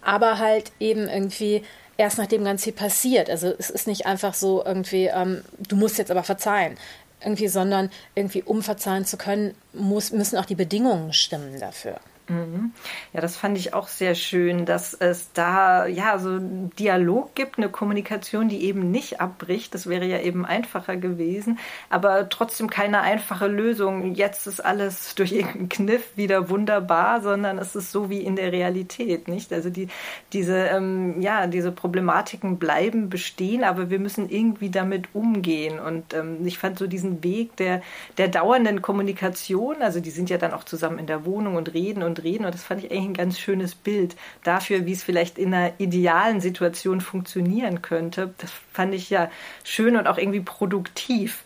aber 0.06 0.40
halt 0.40 0.72
eben 0.80 1.08
irgendwie 1.08 1.64
erst 1.98 2.18
nachdem 2.18 2.44
ganz 2.44 2.64
viel 2.64 2.74
passiert. 2.74 3.30
Also 3.30 3.54
es 3.58 3.70
ist 3.70 3.88
nicht 3.88 4.06
einfach 4.06 4.34
so 4.34 4.64
irgendwie, 4.66 5.06
ähm, 5.06 5.44
du 5.68 5.76
musst 5.76 5.98
jetzt 5.98 6.12
aber 6.12 6.24
verzeihen, 6.24 6.78
irgendwie, 7.22 7.48
sondern 7.48 7.90
irgendwie, 8.16 8.44
um 8.44 8.62
verzeihen 8.62 9.06
zu 9.06 9.18
können, 9.18 9.56
muss, 9.74 10.12
müssen 10.12 10.38
auch 10.38 10.46
die 10.46 10.56
Bedingungen 10.56 11.14
stimmen 11.14 11.60
dafür. 11.60 12.00
Mhm. 12.30 12.72
Ja, 13.12 13.20
das 13.20 13.36
fand 13.36 13.58
ich 13.58 13.74
auch 13.74 13.90
sehr 13.90 14.16
schön, 14.16 14.66
dass 14.66 14.94
es 14.94 15.34
da 15.34 15.86
ja 15.88 16.18
so 16.20 16.30
einen 16.30 16.72
Dialog 16.80 17.36
gibt, 17.36 17.58
eine 17.58 17.68
Kommunikation, 17.68 18.48
die 18.48 18.64
eben 18.64 18.92
nicht 18.92 19.20
abbricht. 19.20 19.74
Das 19.74 19.88
wäre 19.88 20.06
ja 20.06 20.20
eben 20.20 20.46
einfacher 20.46 20.96
gewesen, 20.96 21.60
aber 21.90 22.30
trotzdem 22.30 22.70
keine 22.70 23.02
einfache 23.02 23.48
Lösung. 23.48 24.16
Jetzt 24.16 24.48
ist 24.48 24.62
alles 24.62 25.16
durch 25.16 25.34
irgendeinen 25.34 25.70
Kniff 25.70 26.16
wieder 26.16 26.50
wunderbar, 26.50 27.22
sondern 27.22 27.58
es 27.58 27.76
ist 27.76 27.92
so 27.92 28.10
wie 28.10 28.22
in 28.22 28.38
der 28.38 28.54
Realität, 28.54 29.28
nicht? 29.28 29.52
Also 29.52 29.70
die, 29.70 29.90
diese, 30.32 30.58
ähm, 30.58 31.20
ja, 31.22 31.48
diese 31.48 31.74
Problematiken 31.74 32.58
bleiben 32.58 33.10
bestehen, 33.10 33.66
aber 33.66 33.90
wir 33.90 34.00
müssen 34.00 34.30
irgendwie 34.30 34.70
damit 34.70 35.10
umgehen. 35.14 35.78
Und 35.78 36.14
ähm, 36.14 36.48
ich 36.48 36.58
fand 36.58 36.80
so 36.80 36.88
diesen 36.88 37.22
Weg 37.22 37.58
der, 37.58 37.82
der 38.18 38.30
dauernden 38.30 38.82
Kommunikation, 38.82 39.82
also 39.82 40.00
die 40.00 40.12
sind 40.12 40.30
ja 40.30 40.38
dann 40.38 40.54
auch 40.54 40.64
zusammen 40.64 41.00
in 41.00 41.08
der 41.08 41.26
Wohnung 41.26 41.56
und 41.56 41.74
reden 41.74 42.02
und 42.02 42.13
und 42.14 42.24
reden. 42.24 42.46
Und 42.46 42.54
das 42.54 42.64
fand 42.64 42.84
ich 42.84 42.92
eigentlich 42.92 43.06
ein 43.06 43.14
ganz 43.14 43.40
schönes 43.40 43.76
Bild 43.76 44.16
dafür, 44.44 44.86
wie 44.86 44.94
es 44.94 45.04
vielleicht 45.04 45.38
in 45.38 45.54
einer 45.54 45.74
idealen 45.80 46.42
Situation 46.42 47.02
funktionieren 47.02 47.82
könnte. 47.82 48.34
Das 48.38 48.52
fand 48.72 48.94
ich 48.94 49.10
ja 49.10 49.30
schön 49.64 49.96
und 49.96 50.08
auch 50.08 50.18
irgendwie 50.18 50.42
produktiv. 50.42 51.44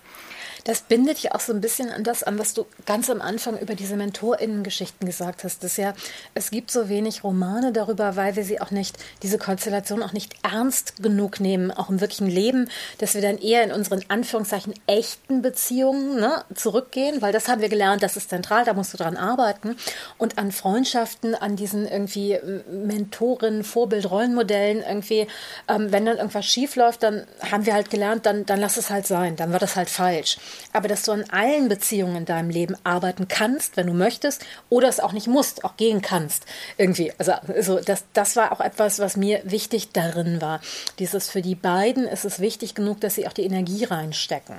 Das 0.67 0.81
bindet 0.81 1.19
ja 1.19 1.33
auch 1.33 1.39
so 1.39 1.53
ein 1.53 1.61
bisschen 1.61 1.89
an 1.91 2.03
das 2.03 2.23
an, 2.23 2.37
was 2.37 2.53
du 2.53 2.65
ganz 2.85 3.09
am 3.09 3.21
Anfang 3.21 3.57
über 3.57 3.73
diese 3.73 3.95
MentorInnen-Geschichten 3.95 5.05
gesagt 5.05 5.45
hast. 5.45 5.63
Das 5.63 5.77
ja, 5.77 5.93
es 6.33 6.51
gibt 6.51 6.71
so 6.71 6.89
wenig 6.89 7.23
Romane 7.23 7.71
darüber, 7.71 8.17
weil 8.17 8.35
wir 8.35 8.43
sie 8.43 8.59
auch 8.59 8.69
nicht, 8.69 8.97
diese 9.23 9.37
Konstellation 9.37 10.03
auch 10.03 10.11
nicht 10.11 10.35
ernst 10.43 11.01
genug 11.01 11.39
nehmen, 11.39 11.71
auch 11.71 11.89
im 11.89 12.01
wirklichen 12.01 12.27
Leben, 12.27 12.69
dass 12.97 13.13
wir 13.13 13.21
dann 13.21 13.37
eher 13.37 13.63
in 13.63 13.71
unseren 13.71 14.03
Anführungszeichen 14.09 14.73
echten 14.87 15.41
Beziehungen 15.41 16.19
ne, 16.19 16.43
zurückgehen, 16.53 17.21
weil 17.21 17.31
das 17.31 17.47
haben 17.47 17.61
wir 17.61 17.69
gelernt, 17.69 18.03
das 18.03 18.17
ist 18.17 18.29
zentral, 18.29 18.65
da 18.65 18.73
musst 18.73 18.91
du 18.93 18.97
dran 18.97 19.15
arbeiten. 19.15 19.77
Und 20.17 20.37
an 20.37 20.51
Freundschaften, 20.51 21.33
an 21.33 21.55
diesen 21.55 21.87
irgendwie 21.87 22.33
äh, 22.33 22.63
Mentoren, 22.69 23.63
Vorbild, 23.63 24.11
Rollenmodellen 24.11 24.83
irgendwie, 24.83 25.27
ähm, 25.69 25.93
wenn 25.93 26.05
dann 26.05 26.17
irgendwas 26.17 26.45
schief 26.45 26.75
läuft, 26.75 27.03
dann 27.03 27.25
haben 27.49 27.65
wir 27.65 27.73
halt 27.73 27.89
gelernt, 27.89 28.25
dann, 28.25 28.45
dann 28.45 28.59
lass 28.59 28.75
es 28.75 28.89
halt 28.89 29.07
sein, 29.07 29.37
dann 29.37 29.53
war 29.53 29.59
das 29.59 29.77
halt 29.77 29.89
falsch 29.89 30.37
aber 30.73 30.87
dass 30.87 31.03
du 31.03 31.11
an 31.11 31.25
allen 31.29 31.69
Beziehungen 31.69 32.17
in 32.17 32.25
deinem 32.25 32.49
Leben 32.49 32.75
arbeiten 32.83 33.27
kannst, 33.27 33.77
wenn 33.77 33.87
du 33.87 33.93
möchtest, 33.93 34.45
oder 34.69 34.87
es 34.87 34.99
auch 34.99 35.13
nicht 35.13 35.27
musst, 35.27 35.63
auch 35.63 35.77
gehen 35.77 36.01
kannst. 36.01 36.45
Irgendwie. 36.77 37.13
Also, 37.17 37.33
also 37.33 37.79
das, 37.79 38.05
das 38.13 38.35
war 38.35 38.51
auch 38.51 38.61
etwas, 38.61 38.99
was 38.99 39.17
mir 39.17 39.41
wichtig 39.43 39.91
darin 39.91 40.41
war. 40.41 40.61
Dieses 40.99 41.29
für 41.29 41.41
die 41.41 41.55
beiden 41.55 42.07
ist 42.07 42.25
es 42.25 42.39
wichtig 42.39 42.75
genug, 42.75 43.01
dass 43.01 43.15
sie 43.15 43.27
auch 43.27 43.33
die 43.33 43.45
Energie 43.45 43.83
reinstecken. 43.83 44.55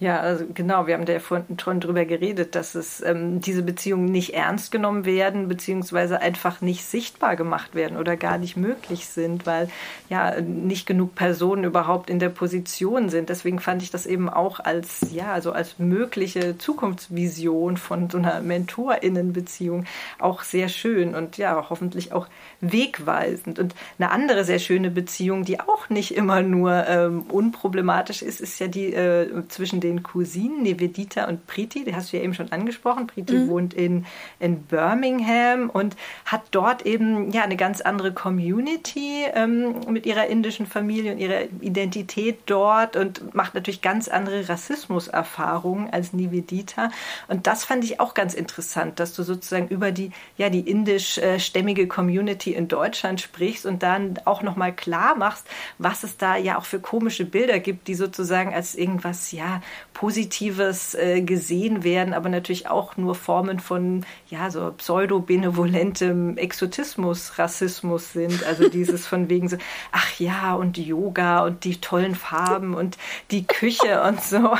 Ja, 0.00 0.20
also 0.20 0.44
genau, 0.54 0.86
wir 0.86 0.94
haben 0.94 1.06
da 1.06 1.14
ja 1.14 1.18
vorhin 1.18 1.58
schon 1.58 1.80
drüber 1.80 2.04
geredet, 2.04 2.54
dass 2.54 2.76
es 2.76 3.00
ähm, 3.00 3.40
diese 3.40 3.64
Beziehungen 3.64 4.04
nicht 4.04 4.32
ernst 4.32 4.70
genommen 4.70 5.04
werden, 5.04 5.48
beziehungsweise 5.48 6.20
einfach 6.20 6.60
nicht 6.60 6.84
sichtbar 6.84 7.34
gemacht 7.34 7.74
werden 7.74 7.96
oder 7.96 8.16
gar 8.16 8.38
nicht 8.38 8.56
möglich 8.56 9.08
sind, 9.08 9.44
weil 9.44 9.68
ja 10.08 10.40
nicht 10.40 10.86
genug 10.86 11.16
Personen 11.16 11.64
überhaupt 11.64 12.10
in 12.10 12.20
der 12.20 12.28
Position 12.28 13.08
sind. 13.08 13.28
Deswegen 13.28 13.58
fand 13.58 13.82
ich 13.82 13.90
das 13.90 14.06
eben 14.06 14.28
auch 14.28 14.60
als, 14.60 15.08
ja, 15.12 15.32
also 15.32 15.50
als 15.50 15.80
mögliche 15.80 16.56
Zukunftsvision 16.56 17.76
von 17.76 18.08
so 18.08 18.18
einer 18.18 18.40
MentorInnen-Beziehung 18.40 19.84
auch 20.20 20.44
sehr 20.44 20.68
schön 20.68 21.16
und 21.16 21.38
ja, 21.38 21.66
hoffentlich 21.70 22.12
auch 22.12 22.28
wegweisend. 22.60 23.58
Und 23.58 23.74
eine 23.98 24.12
andere 24.12 24.44
sehr 24.44 24.60
schöne 24.60 24.92
Beziehung, 24.92 25.44
die 25.44 25.58
auch 25.58 25.88
nicht 25.88 26.14
immer 26.14 26.40
nur 26.42 26.86
ähm, 26.86 27.22
unproblematisch 27.22 28.22
ist, 28.22 28.40
ist 28.40 28.60
ja 28.60 28.68
die 28.68 28.94
äh, 28.94 29.48
zwischen 29.48 29.80
den 29.80 29.87
Cousinen 30.02 30.62
Nevedita 30.62 31.26
und 31.26 31.46
Priti. 31.46 31.84
Die 31.84 31.94
hast 31.94 32.12
du 32.12 32.16
ja 32.16 32.22
eben 32.22 32.34
schon 32.34 32.52
angesprochen. 32.52 33.06
Priti 33.06 33.34
mhm. 33.34 33.48
wohnt 33.48 33.74
in, 33.74 34.06
in 34.38 34.62
Birmingham 34.62 35.70
und 35.70 35.96
hat 36.24 36.42
dort 36.50 36.86
eben 36.86 37.30
ja 37.32 37.42
eine 37.42 37.56
ganz 37.56 37.80
andere 37.80 38.12
Community 38.12 39.24
ähm, 39.34 39.80
mit 39.88 40.06
ihrer 40.06 40.26
indischen 40.26 40.66
Familie 40.66 41.12
und 41.12 41.18
ihrer 41.18 41.44
Identität 41.60 42.40
dort 42.46 42.96
und 42.96 43.34
macht 43.34 43.54
natürlich 43.54 43.82
ganz 43.82 44.08
andere 44.08 44.48
Rassismuserfahrungen 44.48 45.90
als 45.90 46.12
Nivedita. 46.12 46.90
Und 47.28 47.46
das 47.46 47.64
fand 47.64 47.84
ich 47.84 48.00
auch 48.00 48.14
ganz 48.14 48.34
interessant, 48.34 49.00
dass 49.00 49.14
du 49.14 49.22
sozusagen 49.22 49.68
über 49.68 49.92
die, 49.92 50.10
ja, 50.36 50.50
die 50.50 50.60
indischstämmige 50.60 51.88
Community 51.88 52.52
in 52.52 52.68
Deutschland 52.68 53.20
sprichst 53.20 53.66
und 53.66 53.82
dann 53.82 54.18
auch 54.24 54.42
nochmal 54.42 54.74
klar 54.74 55.16
machst, 55.16 55.46
was 55.78 56.04
es 56.04 56.16
da 56.16 56.36
ja 56.36 56.58
auch 56.58 56.64
für 56.64 56.80
komische 56.80 57.24
Bilder 57.24 57.58
gibt, 57.58 57.88
die 57.88 57.94
sozusagen 57.94 58.54
als 58.54 58.74
irgendwas, 58.74 59.32
ja, 59.32 59.62
Positives 59.94 60.94
äh, 60.94 61.22
gesehen 61.22 61.82
werden, 61.82 62.14
aber 62.14 62.28
natürlich 62.28 62.68
auch 62.68 62.96
nur 62.96 63.14
Formen 63.14 63.58
von, 63.58 64.06
ja, 64.28 64.50
so 64.50 64.70
pseudo-benevolentem 64.70 66.36
Exotismus, 66.36 67.38
Rassismus 67.38 68.12
sind. 68.12 68.44
Also 68.44 68.68
dieses 68.72 69.06
von 69.06 69.28
wegen 69.28 69.48
so, 69.48 69.56
ach 69.90 70.20
ja, 70.20 70.54
und 70.54 70.78
Yoga 70.78 71.44
und 71.44 71.64
die 71.64 71.80
tollen 71.80 72.14
Farben 72.14 72.74
und 72.74 72.96
die 73.30 73.46
Küche 73.46 74.02
und 74.06 74.22
so. 74.22 74.56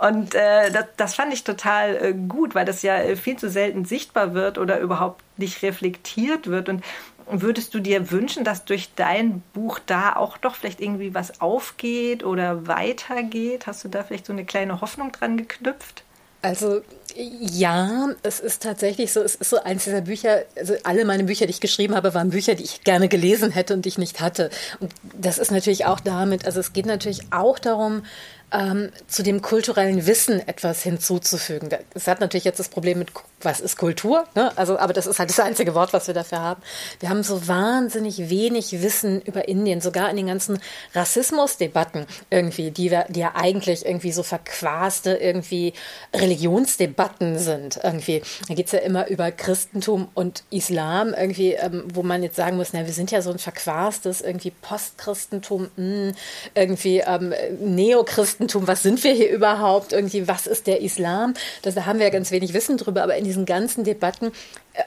Und 0.00 0.34
äh, 0.34 0.70
das, 0.70 0.86
das 0.96 1.14
fand 1.14 1.32
ich 1.32 1.44
total 1.44 1.96
äh, 1.96 2.12
gut, 2.12 2.54
weil 2.54 2.64
das 2.64 2.82
ja 2.82 2.96
äh, 2.96 3.16
viel 3.16 3.36
zu 3.36 3.50
selten 3.50 3.84
sichtbar 3.84 4.34
wird 4.34 4.56
oder 4.58 4.78
überhaupt 4.78 5.22
nicht 5.36 5.62
reflektiert 5.62 6.46
wird. 6.46 6.68
Und 6.68 6.84
Würdest 7.28 7.74
du 7.74 7.80
dir 7.80 8.10
wünschen, 8.10 8.44
dass 8.44 8.64
durch 8.64 8.90
dein 8.94 9.42
Buch 9.52 9.80
da 9.84 10.14
auch 10.14 10.36
doch 10.38 10.54
vielleicht 10.54 10.80
irgendwie 10.80 11.12
was 11.12 11.40
aufgeht 11.40 12.24
oder 12.24 12.68
weitergeht? 12.68 13.66
Hast 13.66 13.84
du 13.84 13.88
da 13.88 14.04
vielleicht 14.04 14.26
so 14.26 14.32
eine 14.32 14.44
kleine 14.44 14.80
Hoffnung 14.80 15.10
dran 15.10 15.36
geknüpft? 15.36 16.04
Also 16.42 16.82
ja, 17.16 18.10
es 18.22 18.40
ist 18.40 18.62
tatsächlich 18.62 19.12
so, 19.12 19.20
es 19.22 19.34
ist 19.34 19.50
so 19.50 19.62
eins 19.62 19.84
dieser 19.84 20.02
Bücher, 20.02 20.44
also 20.54 20.74
alle 20.84 21.04
meine 21.04 21.24
Bücher, 21.24 21.46
die 21.46 21.50
ich 21.50 21.60
geschrieben 21.60 21.96
habe, 21.96 22.14
waren 22.14 22.30
Bücher, 22.30 22.54
die 22.54 22.62
ich 22.62 22.84
gerne 22.84 23.08
gelesen 23.08 23.50
hätte 23.50 23.74
und 23.74 23.84
die 23.84 23.88
ich 23.88 23.98
nicht 23.98 24.20
hatte. 24.20 24.50
Und 24.78 24.92
das 25.14 25.38
ist 25.38 25.50
natürlich 25.50 25.86
auch 25.86 25.98
damit, 25.98 26.44
also 26.44 26.60
es 26.60 26.72
geht 26.72 26.86
natürlich 26.86 27.32
auch 27.32 27.58
darum, 27.58 28.04
ähm, 28.52 28.90
zu 29.08 29.22
dem 29.22 29.42
kulturellen 29.42 30.06
Wissen 30.06 30.46
etwas 30.46 30.82
hinzuzufügen. 30.82 31.68
Es 31.94 32.06
hat 32.06 32.20
natürlich 32.20 32.44
jetzt 32.44 32.60
das 32.60 32.68
Problem 32.68 32.98
mit, 33.00 33.10
was 33.42 33.60
ist 33.60 33.76
Kultur? 33.76 34.24
Ne? 34.34 34.56
Also, 34.56 34.78
aber 34.78 34.92
das 34.92 35.06
ist 35.06 35.18
halt 35.18 35.30
das 35.30 35.40
einzige 35.40 35.74
Wort, 35.74 35.92
was 35.92 36.06
wir 36.06 36.14
dafür 36.14 36.40
haben. 36.40 36.62
Wir 37.00 37.10
haben 37.10 37.22
so 37.22 37.48
wahnsinnig 37.48 38.30
wenig 38.30 38.82
Wissen 38.82 39.20
über 39.20 39.48
Indien, 39.48 39.80
sogar 39.80 40.10
in 40.10 40.16
den 40.16 40.28
ganzen 40.28 40.60
Rassismusdebatten 40.94 42.06
irgendwie, 42.30 42.70
die, 42.70 42.90
wir, 42.90 43.06
die 43.08 43.20
ja 43.20 43.32
eigentlich 43.34 43.84
irgendwie 43.84 44.12
so 44.12 44.22
verquaste 44.22 45.14
irgendwie 45.14 45.74
Religionsdebatten 46.14 47.38
sind. 47.38 47.78
Irgendwie. 47.82 48.22
Da 48.48 48.54
geht 48.54 48.66
es 48.66 48.72
ja 48.72 48.78
immer 48.78 49.08
über 49.08 49.30
Christentum 49.32 50.08
und 50.14 50.44
Islam, 50.50 51.14
irgendwie, 51.14 51.52
ähm, 51.52 51.84
wo 51.92 52.02
man 52.02 52.22
jetzt 52.22 52.36
sagen 52.36 52.56
muss, 52.56 52.72
na, 52.72 52.86
wir 52.86 52.92
sind 52.92 53.10
ja 53.10 53.22
so 53.22 53.30
ein 53.30 53.38
verquastes 53.38 54.20
irgendwie 54.22 54.52
Postchristentum, 54.62 55.68
mh, 55.76 56.06
hm, 56.06 56.14
irgendwie 56.54 56.98
ähm, 56.98 57.34
Neochristentum 57.60 58.45
Christentum, 58.46 58.68
was 58.68 58.82
sind 58.82 59.02
wir 59.02 59.12
hier 59.12 59.30
überhaupt, 59.30 59.92
irgendwie, 59.92 60.28
was 60.28 60.46
ist 60.46 60.68
der 60.68 60.80
Islam? 60.80 61.34
Das, 61.62 61.74
da 61.74 61.84
haben 61.84 61.98
wir 61.98 62.06
ja 62.06 62.12
ganz 62.12 62.30
wenig 62.30 62.54
Wissen 62.54 62.76
drüber, 62.76 63.02
aber 63.02 63.16
in 63.16 63.24
diesen 63.24 63.44
ganzen 63.44 63.82
Debatten 63.82 64.30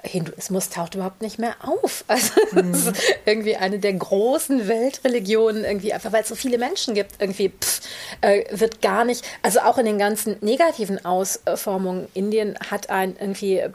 Hinduismus 0.03 0.69
taucht 0.69 0.95
überhaupt 0.95 1.21
nicht 1.21 1.39
mehr 1.39 1.55
auf. 1.61 2.03
Also 2.19 2.33
mhm. 2.51 2.71
das 2.73 2.87
ist 2.87 3.03
irgendwie 3.25 3.55
eine 3.55 3.79
der 3.79 3.93
großen 3.93 4.67
Weltreligionen, 4.67 5.63
irgendwie 5.63 5.93
einfach 5.93 6.11
weil 6.11 6.23
es 6.23 6.27
so 6.27 6.35
viele 6.35 6.57
Menschen 6.57 6.93
gibt, 6.93 7.13
irgendwie 7.19 7.49
pff, 7.49 7.81
äh, 8.21 8.43
wird 8.51 8.81
gar 8.81 9.05
nicht, 9.05 9.23
also 9.41 9.59
auch 9.59 9.77
in 9.77 9.85
den 9.85 9.97
ganzen 9.97 10.35
negativen 10.41 11.05
Ausformungen, 11.05 12.07
Indien 12.13 12.57
hat 12.69 12.89
ein 12.89 13.15
irgendwie 13.19 13.59
äh, 13.59 13.69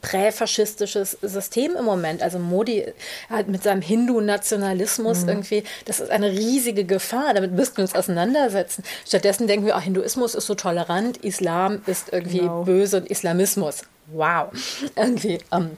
präfaschistisches 0.00 1.18
System 1.20 1.76
im 1.76 1.84
Moment. 1.84 2.22
Also 2.22 2.38
Modi 2.38 2.86
hat 3.28 3.48
mit 3.48 3.62
seinem 3.62 3.82
Hindu-Nationalismus 3.82 5.22
mhm. 5.22 5.28
irgendwie, 5.28 5.64
das 5.84 6.00
ist 6.00 6.10
eine 6.10 6.30
riesige 6.30 6.84
Gefahr, 6.84 7.34
damit 7.34 7.52
müssten 7.52 7.78
wir 7.78 7.82
uns 7.82 7.94
auseinandersetzen. 7.94 8.84
Stattdessen 9.06 9.46
denken 9.46 9.66
wir, 9.66 9.76
oh, 9.76 9.80
Hinduismus 9.80 10.34
ist 10.34 10.46
so 10.46 10.54
tolerant, 10.54 11.18
Islam 11.18 11.82
ist 11.86 12.12
irgendwie 12.12 12.38
genau. 12.38 12.64
böse 12.64 12.98
und 12.98 13.10
Islamismus 13.10 13.82
wow, 14.06 14.48
irgendwie 14.96 15.38
ähm, 15.52 15.76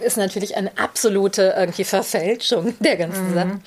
ist 0.00 0.16
natürlich 0.16 0.56
eine 0.56 0.76
absolute 0.78 1.54
irgendwie 1.56 1.84
Verfälschung 1.84 2.74
der 2.80 2.96
ganzen 2.96 3.30
mhm. 3.30 3.34
Sache. 3.34 3.60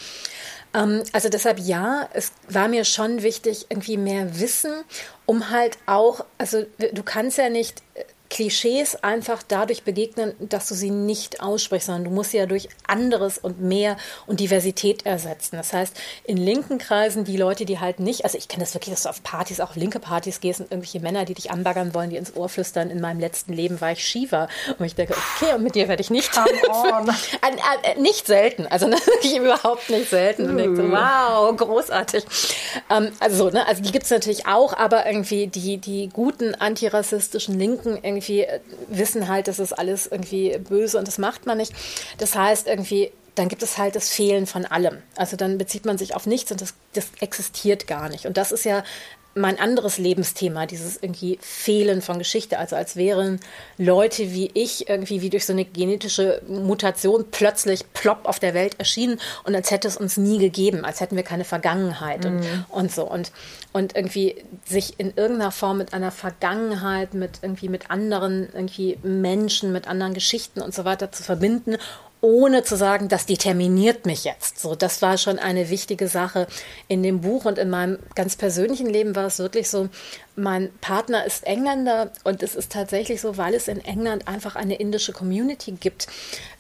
Ähm, 0.74 1.04
also 1.12 1.30
deshalb 1.30 1.60
ja, 1.60 2.10
es 2.14 2.32
war 2.48 2.68
mir 2.68 2.86
schon 2.86 3.24
wichtig, 3.24 3.68
irgendwie 3.70 3.98
mehr 3.98 4.40
Wissen, 4.40 4.84
um 5.26 5.50
halt 5.50 5.78
auch, 5.86 6.26
also 6.38 6.66
du 6.78 7.04
kannst 7.04 7.38
ja 7.38 7.50
nicht 7.50 7.82
äh, 7.94 8.04
Klischees 8.32 8.96
einfach 9.04 9.44
dadurch 9.46 9.84
begegnen, 9.84 10.34
dass 10.40 10.70
du 10.70 10.74
sie 10.74 10.90
nicht 10.90 11.44
aussprichst, 11.44 11.88
sondern 11.88 12.06
du 12.06 12.12
musst 12.12 12.32
sie 12.32 12.38
ja 12.38 12.46
durch 12.46 12.70
anderes 12.88 13.38
und 13.38 13.60
mehr 13.60 13.98
und 14.26 14.40
Diversität 14.40 15.06
ersetzen. 15.06 15.58
Das 15.58 15.74
heißt, 15.74 15.94
in 16.24 16.38
linken 16.38 16.78
Kreisen 16.78 17.26
die 17.26 17.36
Leute, 17.36 17.66
die 17.66 17.80
halt 17.80 18.00
nicht, 18.00 18.24
also 18.24 18.38
ich 18.38 18.48
kenne 18.48 18.64
das 18.64 18.74
wirklich, 18.74 18.96
dass 18.96 19.04
du 19.04 19.10
auf 19.10 19.22
Partys, 19.22 19.60
auch 19.60 19.76
linke 19.76 20.00
Partys 20.00 20.40
gehst 20.40 20.62
und 20.62 20.72
irgendwelche 20.72 21.02
Männer, 21.02 21.26
die 21.26 21.34
dich 21.34 21.52
anbaggern 21.52 21.94
wollen, 21.94 22.10
die 22.10 22.16
ins 22.16 22.34
Ohr 22.36 22.48
flüstern, 22.48 22.90
in 22.90 23.02
meinem 23.02 23.20
letzten 23.20 23.52
Leben 23.52 23.82
war 23.82 23.92
ich 23.92 24.08
Shiva. 24.08 24.48
Und 24.80 24.86
ich 24.86 24.96
denke, 24.96 25.14
okay, 25.14 25.54
und 25.54 25.64
mit 25.64 25.76
dir 25.76 25.90
werde 25.90 26.02
ich 26.02 26.10
nicht. 26.10 26.32
Äh, 27.42 28.00
nicht 28.00 28.28
selten, 28.28 28.68
also 28.68 28.88
wirklich 28.92 29.36
überhaupt 29.36 29.90
nicht 29.90 30.10
selten. 30.10 30.50
Und 30.50 30.58
denke 30.58 30.76
so, 30.76 30.92
wow, 30.92 31.56
großartig. 31.56 32.24
Ähm, 32.90 33.12
also, 33.20 33.50
ne, 33.50 33.68
also 33.68 33.82
die 33.82 33.92
gibt 33.92 34.06
es 34.06 34.12
natürlich 34.12 34.48
auch, 34.48 34.74
aber 34.74 35.06
irgendwie 35.06 35.48
die, 35.48 35.78
die 35.78 36.10
guten 36.10 36.56
antirassistischen 36.56 37.58
Linken 37.58 37.98
irgendwie 38.02 38.21
irgendwie 38.22 38.42
äh, 38.42 38.60
wissen 38.88 39.28
halt, 39.28 39.48
das 39.48 39.60
ist 39.60 39.74
alles 39.74 40.08
irgendwie 40.08 40.58
böse 40.58 40.98
und 40.98 41.08
das 41.08 41.18
macht 41.18 41.46
man 41.46 41.58
nicht. 41.58 41.74
Das 42.18 42.36
heißt 42.36 42.68
irgendwie, 42.68 43.12
dann 43.36 43.48
gibt 43.48 43.64
es 43.64 43.78
halt 43.78 43.96
das 43.96 44.10
Fehlen 44.10 44.46
von 44.46 44.66
allem. 44.66 45.02
Also 45.16 45.38
dann 45.38 45.58
bezieht 45.58 45.86
man 45.86 45.98
sich 45.98 46.16
auf 46.16 46.26
nichts 46.26 46.52
und 46.52 46.62
das, 46.62 46.74
das 46.94 47.08
existiert 47.20 47.88
gar 47.88 48.10
nicht. 48.10 48.26
Und 48.26 48.38
das 48.38 48.52
ist 48.52 48.66
ja 48.66 48.84
mein 49.34 49.60
anderes 49.60 49.98
Lebensthema, 49.98 50.66
dieses 50.66 50.98
irgendwie 50.98 51.38
Fehlen 51.42 52.02
von 52.02 52.18
Geschichte. 52.18 52.60
Also 52.60 52.76
als 52.76 52.96
wären 52.96 53.40
Leute 53.78 54.34
wie 54.34 54.52
ich 54.54 54.90
irgendwie 54.90 55.22
wie 55.22 55.30
durch 55.30 55.46
so 55.46 55.54
eine 55.54 55.66
genetische 55.66 56.42
Mutation 56.48 57.26
plötzlich 57.32 57.92
plopp 57.94 58.26
auf 58.26 58.40
der 58.40 58.54
Welt 58.54 58.76
erschienen 58.78 59.20
und 59.44 59.56
als 59.56 59.72
hätte 59.72 59.88
es 59.88 59.98
uns 59.98 60.18
nie 60.18 60.38
gegeben, 60.38 60.84
als 60.84 61.00
hätten 61.00 61.16
wir 61.16 61.24
keine 61.24 61.46
Vergangenheit 61.46 62.26
mhm. 62.26 62.38
und, 62.38 62.66
und 62.70 62.92
so. 62.92 63.04
Und, 63.04 63.32
und 63.74 63.96
irgendwie 63.96 64.36
sich 64.66 65.00
in 65.00 65.14
irgendeiner 65.16 65.52
Form 65.52 65.78
mit 65.78 65.94
einer 65.94 66.12
Vergangenheit, 66.12 67.14
mit 67.14 67.40
irgendwie 67.42 67.70
mit 67.70 67.90
anderen 67.90 68.50
irgendwie 68.54 68.98
Menschen, 69.04 69.72
mit 69.72 69.88
anderen 69.88 70.14
Geschichten 70.14 70.62
und 70.62 70.74
so 70.74 70.84
weiter 70.84 71.12
zu 71.12 71.24
verbinden 71.24 71.78
ohne 72.22 72.64
zu 72.64 72.76
sagen, 72.78 73.10
das 73.10 73.26
determiniert 73.26 74.06
mich 74.06 74.24
jetzt. 74.24 74.60
So, 74.60 74.76
das 74.76 75.02
war 75.02 75.18
schon 75.18 75.40
eine 75.40 75.70
wichtige 75.70 76.08
Sache 76.08 76.48
in 76.88 77.02
dem 77.02 77.22
Buch 77.22 77.46
und 77.46 77.58
in 77.58 77.70
meinem 77.70 77.98
ganz 78.16 78.36
persönlichen 78.36 78.88
Leben 78.88 79.16
war 79.16 79.26
es 79.26 79.40
wirklich 79.40 79.70
so, 79.70 79.90
mein 80.36 80.72
Partner 80.80 81.26
ist 81.26 81.46
Engländer 81.46 82.12
und 82.24 82.44
es 82.44 82.56
ist 82.56 82.72
tatsächlich 82.72 83.20
so, 83.22 83.38
weil 83.38 83.56
es 83.56 83.68
in 83.68 83.84
England 83.84 84.28
einfach 84.28 84.56
eine 84.56 84.76
indische 84.76 85.14
Community 85.14 85.72
gibt, 85.72 86.08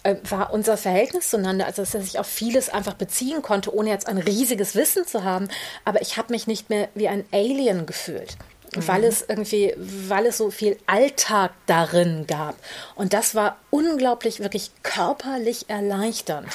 äh, 0.03 0.15
war 0.29 0.51
unser 0.51 0.77
Verhältnis 0.77 1.29
zueinander, 1.29 1.67
also 1.67 1.83
dass 1.83 1.93
er 1.93 2.01
sich 2.01 2.19
auf 2.19 2.27
vieles 2.27 2.69
einfach 2.69 2.95
beziehen 2.95 3.41
konnte, 3.41 3.73
ohne 3.73 3.91
jetzt 3.91 4.07
ein 4.07 4.17
riesiges 4.17 4.75
Wissen 4.75 5.05
zu 5.05 5.23
haben. 5.23 5.47
Aber 5.85 6.01
ich 6.01 6.17
habe 6.17 6.33
mich 6.33 6.47
nicht 6.47 6.69
mehr 6.69 6.89
wie 6.95 7.07
ein 7.07 7.23
Alien 7.31 7.85
gefühlt 7.85 8.35
weil 8.75 9.03
es 9.03 9.25
irgendwie, 9.27 9.73
weil 9.77 10.25
es 10.25 10.37
so 10.37 10.49
viel 10.49 10.77
Alltag 10.87 11.51
darin 11.65 12.25
gab. 12.27 12.55
Und 12.95 13.13
das 13.13 13.35
war 13.35 13.57
unglaublich, 13.69 14.39
wirklich 14.39 14.71
körperlich 14.83 15.69
erleichternd. 15.69 16.47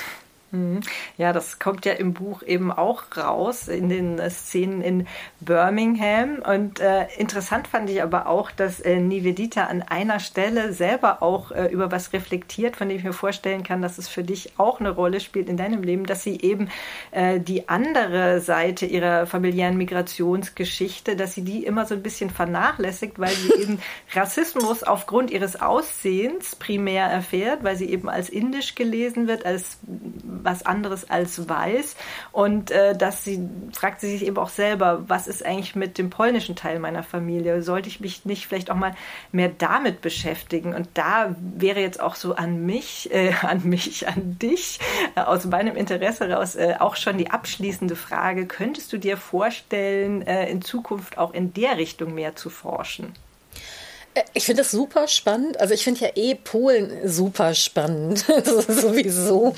Mhm. 0.56 0.80
Ja, 1.16 1.32
das 1.32 1.58
kommt 1.58 1.84
ja 1.84 1.92
im 1.92 2.14
Buch 2.14 2.42
eben 2.42 2.72
auch 2.72 3.04
raus 3.16 3.68
in 3.68 3.88
den 3.88 4.18
äh, 4.18 4.30
Szenen 4.30 4.82
in 4.82 5.06
Birmingham. 5.40 6.38
Und 6.38 6.80
äh, 6.80 7.06
interessant 7.18 7.68
fand 7.68 7.90
ich 7.90 8.02
aber 8.02 8.26
auch, 8.26 8.50
dass 8.50 8.80
äh, 8.80 9.00
Nivedita 9.00 9.64
an 9.64 9.82
einer 9.82 10.20
Stelle 10.20 10.72
selber 10.72 11.22
auch 11.22 11.52
äh, 11.52 11.66
über 11.66 11.90
was 11.90 12.12
reflektiert, 12.12 12.76
von 12.76 12.88
dem 12.88 12.98
ich 12.98 13.04
mir 13.04 13.12
vorstellen 13.12 13.62
kann, 13.62 13.82
dass 13.82 13.98
es 13.98 14.08
für 14.08 14.22
dich 14.22 14.58
auch 14.58 14.80
eine 14.80 14.90
Rolle 14.90 15.20
spielt 15.20 15.48
in 15.48 15.56
deinem 15.56 15.82
Leben, 15.82 16.06
dass 16.06 16.22
sie 16.22 16.40
eben 16.40 16.68
äh, 17.10 17.40
die 17.40 17.68
andere 17.68 18.40
Seite 18.40 18.86
ihrer 18.86 19.26
familiären 19.26 19.76
Migrationsgeschichte, 19.76 21.16
dass 21.16 21.34
sie 21.34 21.42
die 21.42 21.64
immer 21.64 21.86
so 21.86 21.94
ein 21.94 22.02
bisschen 22.02 22.30
vernachlässigt, 22.30 23.18
weil 23.18 23.34
sie 23.34 23.52
eben 23.62 23.80
Rassismus 24.12 24.82
aufgrund 24.82 25.30
ihres 25.30 25.60
Aussehens 25.60 26.56
primär 26.56 27.06
erfährt, 27.06 27.64
weil 27.64 27.76
sie 27.76 27.90
eben 27.90 28.08
als 28.08 28.28
indisch 28.28 28.74
gelesen 28.74 29.26
wird, 29.26 29.44
als 29.44 29.78
was 30.46 30.64
anderes 30.64 31.10
als 31.10 31.46
weiß. 31.48 31.96
Und 32.32 32.70
äh, 32.70 32.96
dass 32.96 33.24
sie 33.24 33.46
fragt 33.72 34.00
sie 34.00 34.10
sich 34.10 34.26
eben 34.26 34.38
auch 34.38 34.48
selber, 34.48 35.04
was 35.08 35.26
ist 35.26 35.44
eigentlich 35.44 35.76
mit 35.76 35.98
dem 35.98 36.08
polnischen 36.08 36.56
Teil 36.56 36.78
meiner 36.78 37.02
Familie? 37.02 37.62
Sollte 37.62 37.88
ich 37.88 38.00
mich 38.00 38.24
nicht 38.24 38.46
vielleicht 38.46 38.70
auch 38.70 38.76
mal 38.76 38.94
mehr 39.32 39.50
damit 39.50 40.00
beschäftigen? 40.00 40.74
Und 40.74 40.88
da 40.94 41.36
wäre 41.38 41.80
jetzt 41.80 42.00
auch 42.00 42.14
so 42.14 42.34
an 42.34 42.64
mich, 42.64 43.12
äh, 43.12 43.34
an 43.42 43.68
mich, 43.68 44.08
an 44.08 44.38
dich, 44.38 44.80
äh, 45.14 45.20
aus 45.20 45.44
meinem 45.44 45.76
Interesse 45.76 46.28
heraus 46.28 46.56
äh, 46.56 46.76
auch 46.78 46.96
schon 46.96 47.18
die 47.18 47.30
abschließende 47.30 47.96
Frage, 47.96 48.46
könntest 48.46 48.92
du 48.92 48.98
dir 48.98 49.18
vorstellen, 49.18 50.22
äh, 50.22 50.48
in 50.48 50.62
Zukunft 50.62 51.18
auch 51.18 51.34
in 51.34 51.52
der 51.52 51.76
Richtung 51.76 52.14
mehr 52.14 52.36
zu 52.36 52.48
forschen? 52.48 53.12
Ich 54.32 54.46
finde 54.46 54.62
das 54.62 54.70
super 54.70 55.08
spannend. 55.08 55.60
Also 55.60 55.74
ich 55.74 55.84
finde 55.84 56.00
ja 56.00 56.10
eh 56.14 56.34
Polen 56.34 56.90
super 57.08 57.54
spannend, 57.54 58.18
sowieso 58.68 59.54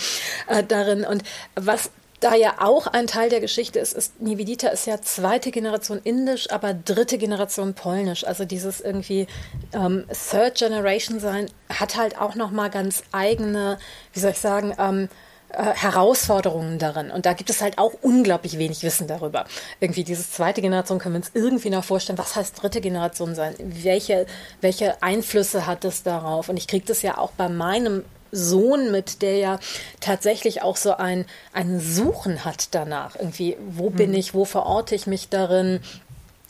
äh, 0.49 0.63
darin. 0.65 1.05
Und 1.05 1.23
was 1.55 1.91
da 2.21 2.35
ja 2.35 2.57
auch 2.59 2.87
ein 2.89 3.07
Teil 3.07 3.31
der 3.31 3.41
Geschichte 3.41 3.79
ist, 3.79 3.93
ist 3.93 4.21
Nivedita 4.21 4.69
ist 4.69 4.87
ja 4.87 5.01
zweite 5.01 5.51
Generation 5.51 6.01
Indisch, 6.03 6.51
aber 6.51 6.75
dritte 6.75 7.19
Generation 7.19 7.75
Polnisch. 7.75 8.25
Also 8.25 8.45
dieses 8.45 8.81
irgendwie 8.81 9.27
ähm, 9.73 10.05
Third 10.31 10.57
Generation 10.57 11.21
sein 11.21 11.47
hat 11.69 11.97
halt 11.97 12.21
auch 12.21 12.35
noch 12.35 12.51
mal 12.51 12.71
ganz 12.71 13.03
eigene, 13.13 13.79
wie 14.13 14.21
soll 14.21 14.33
ich 14.33 14.39
sagen, 14.39 14.75
ähm, 14.79 15.09
äh, 15.51 15.73
Herausforderungen 15.75 16.79
darin. 16.79 17.11
Und 17.11 17.25
da 17.25 17.33
gibt 17.33 17.49
es 17.51 17.62
halt 17.62 17.79
auch 17.79 17.93
unglaublich 18.03 18.59
wenig 18.59 18.83
Wissen 18.83 19.07
darüber. 19.07 19.47
Irgendwie 19.81 20.05
diese 20.05 20.29
zweite 20.29 20.61
Generation 20.61 20.99
können 20.99 21.15
wir 21.15 21.20
uns 21.20 21.31
irgendwie 21.33 21.70
noch 21.70 21.85
vorstellen, 21.85 22.19
was 22.19 22.37
heißt 22.37 22.62
dritte 22.62 22.81
Generation 22.81 23.35
sein? 23.35 23.55
Welche, 23.59 24.27
welche 24.61 25.03
Einflüsse 25.03 25.66
hat 25.66 25.85
es 25.85 26.03
darauf? 26.03 26.49
Und 26.49 26.57
ich 26.59 26.66
kriege 26.66 26.85
das 26.85 27.03
ja 27.03 27.16
auch 27.16 27.31
bei 27.31 27.49
meinem 27.49 28.05
Sohn 28.31 28.91
mit, 28.91 29.23
der 29.23 29.39
ja 29.39 29.59
tatsächlich 30.01 30.61
auch 30.62 30.77
so 30.77 30.95
ein, 30.95 31.25
ein 31.53 31.81
Suchen 31.81 32.45
hat 32.45 32.75
danach. 32.75 33.16
Irgendwie, 33.16 33.57
wo 33.70 33.91
bin 33.91 34.11
hm. 34.11 34.19
ich, 34.19 34.35
wo 34.35 34.45
verorte 34.45 34.95
ich 34.95 35.07
mich 35.07 35.29
darin? 35.29 35.81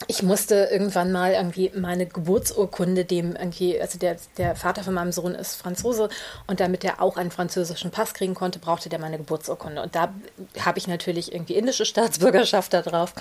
Ich 0.07 0.23
musste 0.23 0.69
irgendwann 0.71 1.11
mal 1.11 1.33
irgendwie 1.33 1.73
meine 1.75 2.07
Geburtsurkunde 2.07 3.05
dem 3.05 3.35
irgendwie, 3.35 3.81
also 3.81 3.99
der, 3.99 4.17
der 4.37 4.55
Vater 4.55 4.85
von 4.85 4.95
meinem 4.95 5.11
Sohn 5.11 5.35
ist 5.35 5.57
Franzose 5.57 6.09
und 6.47 6.61
damit 6.61 6.85
er 6.85 7.03
auch 7.03 7.17
einen 7.17 7.33
französischen 7.33 7.91
Pass 7.91 8.15
kriegen 8.15 8.35
konnte, 8.35 8.61
brauchte 8.61 8.89
der 8.89 9.01
meine 9.01 9.19
Geburtsurkunde. 9.19 9.83
Und 9.83 9.97
da 9.97 10.15
habe 10.65 10.79
ich 10.79 10.87
natürlich 10.87 11.33
irgendwie 11.33 11.55
indische 11.55 11.85
Staatsbürgerschaft 11.85 12.73
da 12.73 12.83
drauf. 12.83 13.13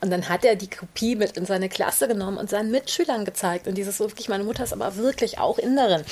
Und 0.00 0.10
dann 0.10 0.30
hat 0.30 0.44
er 0.46 0.56
die 0.56 0.70
Kopie 0.70 1.16
mit 1.16 1.36
in 1.36 1.44
seine 1.44 1.68
Klasse 1.68 2.08
genommen 2.08 2.38
und 2.38 2.48
seinen 2.48 2.70
Mitschülern 2.70 3.26
gezeigt. 3.26 3.66
Und 3.66 3.76
dieses 3.76 3.98
so 3.98 4.08
wirklich, 4.08 4.30
meine 4.30 4.44
Mutter 4.44 4.64
ist 4.64 4.72
aber 4.72 4.96
wirklich 4.96 5.38
auch 5.38 5.58
Inderin. 5.58 6.02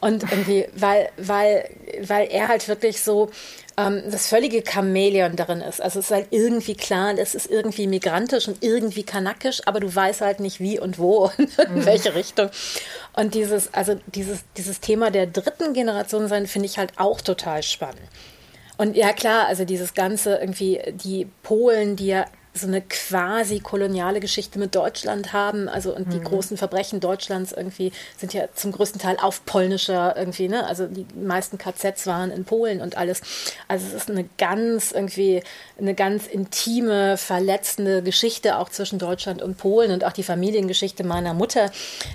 Und 0.00 0.30
irgendwie, 0.30 0.68
weil, 0.76 1.08
weil, 1.16 1.70
weil 2.02 2.28
er 2.28 2.48
halt 2.48 2.68
wirklich 2.68 3.00
so, 3.00 3.30
ähm, 3.76 4.02
das 4.10 4.26
völlige 4.26 4.62
Chamäleon 4.66 5.36
darin 5.36 5.60
ist. 5.60 5.80
Also 5.80 5.98
es 5.98 6.06
ist 6.06 6.10
halt 6.10 6.26
irgendwie 6.30 6.74
klar, 6.74 7.16
es 7.18 7.34
ist 7.34 7.50
irgendwie 7.50 7.86
migrantisch 7.86 8.48
und 8.48 8.62
irgendwie 8.62 9.02
kanakisch, 9.02 9.60
aber 9.66 9.80
du 9.80 9.94
weißt 9.94 10.20
halt 10.20 10.40
nicht 10.40 10.60
wie 10.60 10.78
und 10.78 10.98
wo 10.98 11.24
und 11.38 11.58
in 11.58 11.74
mhm. 11.74 11.86
welche 11.86 12.14
Richtung. 12.14 12.50
Und 13.14 13.34
dieses, 13.34 13.72
also 13.74 13.98
dieses, 14.06 14.40
dieses 14.56 14.80
Thema 14.80 15.10
der 15.10 15.26
dritten 15.26 15.72
Generation 15.72 16.28
sein, 16.28 16.46
finde 16.46 16.66
ich 16.66 16.78
halt 16.78 16.92
auch 16.96 17.20
total 17.20 17.62
spannend. 17.62 18.00
Und 18.76 18.96
ja 18.96 19.12
klar, 19.12 19.46
also 19.46 19.64
dieses 19.64 19.92
ganze 19.94 20.36
irgendwie 20.36 20.80
die 20.92 21.28
Polen, 21.42 21.96
die 21.96 22.06
ja 22.06 22.24
so 22.52 22.66
eine 22.66 22.82
quasi 22.82 23.60
koloniale 23.60 24.18
Geschichte 24.18 24.58
mit 24.58 24.74
Deutschland 24.74 25.32
haben. 25.32 25.68
Also 25.68 25.94
und 25.94 26.12
die 26.12 26.18
mhm. 26.18 26.24
großen 26.24 26.56
Verbrechen 26.56 26.98
Deutschlands 26.98 27.52
irgendwie 27.52 27.92
sind 28.18 28.34
ja 28.34 28.48
zum 28.54 28.72
größten 28.72 29.00
Teil 29.00 29.16
auf 29.20 29.44
polnischer 29.46 30.16
irgendwie, 30.16 30.48
ne? 30.48 30.66
Also 30.66 30.86
die 30.86 31.06
meisten 31.14 31.58
KZs 31.58 32.06
waren 32.06 32.32
in 32.32 32.44
Polen 32.44 32.80
und 32.80 32.96
alles. 32.96 33.22
Also 33.68 33.86
es 33.86 33.94
ist 33.94 34.10
eine 34.10 34.28
ganz 34.36 34.90
irgendwie 34.90 35.42
eine 35.78 35.94
ganz 35.94 36.26
intime, 36.26 37.16
verletzende 37.16 38.02
Geschichte 38.02 38.58
auch 38.58 38.68
zwischen 38.68 38.98
Deutschland 38.98 39.42
und 39.42 39.56
Polen 39.56 39.92
und 39.92 40.04
auch 40.04 40.12
die 40.12 40.24
Familiengeschichte 40.24 41.04
meiner 41.04 41.34
Mutter, 41.34 41.70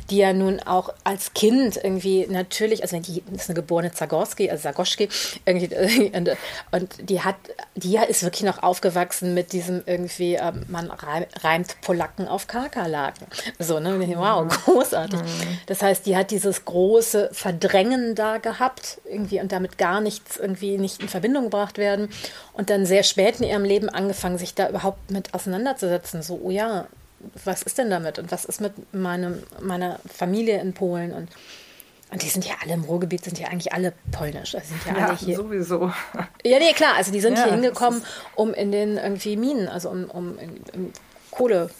die 0.10 0.18
ja 0.18 0.34
nun 0.34 0.60
auch 0.60 0.94
als 1.06 1.34
Kind 1.34 1.80
irgendwie 1.82 2.28
natürlich, 2.30 2.82
also 2.82 3.00
die 3.00 3.24
ist 3.34 3.50
eine 3.50 3.56
geborene 3.56 3.94
Zagorski, 3.94 4.50
also 4.50 4.64
Zagoschki, 4.64 5.08
irgendwie, 5.46 6.12
und, 6.14 6.30
und 6.72 7.10
die 7.10 7.22
hat, 7.22 7.38
die 7.76 7.98
ist 7.98 8.24
wirklich 8.24 8.44
noch 8.44 8.62
aufgewachsen 8.62 9.34
mit 9.34 9.54
diesem 9.54 9.82
irgendwie 9.86 10.25
wie 10.26 10.36
äh, 10.36 10.52
man 10.68 10.92
reimt 10.92 11.80
Polacken 11.82 12.28
auf 12.28 12.48
Kakerlaken. 12.48 13.28
So, 13.60 13.80
ne? 13.80 14.00
Wow, 14.16 14.46
mhm. 14.46 14.50
großartig. 14.50 15.20
Mhm. 15.20 15.58
Das 15.68 15.82
heißt, 15.82 16.06
die 16.06 16.18
hat 16.18 16.32
dieses 16.32 16.66
große 16.66 17.30
Verdrängen 17.32 18.16
da 18.16 18.38
gehabt, 18.38 19.00
irgendwie 19.06 19.40
und 19.40 19.52
damit 19.52 19.78
gar 19.78 20.02
nichts 20.02 20.38
irgendwie 20.38 20.78
nicht 20.78 21.02
in 21.02 21.10
Verbindung 21.10 21.46
gebracht 21.46 21.78
werden. 21.78 22.10
Und 22.54 22.70
dann 22.70 22.86
sehr 22.86 23.04
spät 23.04 23.40
in 23.40 23.48
ihrem 23.48 23.64
Leben 23.64 23.90
angefangen, 23.90 24.38
sich 24.38 24.56
da 24.56 24.70
überhaupt 24.70 25.12
mit 25.12 25.34
auseinanderzusetzen. 25.34 26.22
So, 26.22 26.40
oh 26.44 26.50
ja, 26.50 26.88
was 27.44 27.64
ist 27.64 27.78
denn 27.78 27.90
damit? 27.90 28.20
Und 28.20 28.32
was 28.32 28.46
ist 28.46 28.62
mit 28.62 28.94
meinem, 28.94 29.44
meiner 29.60 30.00
Familie 30.12 30.60
in 30.60 30.74
Polen? 30.74 31.12
Und 31.12 31.30
und 32.12 32.22
die 32.22 32.30
sind 32.30 32.46
ja 32.46 32.56
alle 32.62 32.74
im 32.74 32.84
Ruhrgebiet, 32.84 33.24
sind 33.24 33.40
ja 33.40 33.48
eigentlich 33.48 33.74
alle 33.74 33.94
polnisch. 34.12 34.56
Also 34.56 34.68
sind 34.68 34.86
ja, 34.86 34.98
ja 34.98 35.08
alle 35.08 35.18
hier. 35.18 35.36
sowieso. 35.38 35.92
Ja, 36.44 36.60
nee, 36.60 36.74
klar. 36.74 36.94
Also 36.96 37.12
die 37.12 37.22
sind 37.22 37.38
ja, 37.38 37.46
hier 37.46 37.54
hingekommen, 37.54 38.04
um 38.36 38.54
in 38.54 38.72
den 38.72 38.98
irgendwie 38.98 39.36
Minen, 39.36 39.68
also 39.68 39.90
um, 39.90 40.06
um 40.06 40.38
in, 40.38 40.62
im 40.74 40.94
Kohlebergbau 41.32 41.72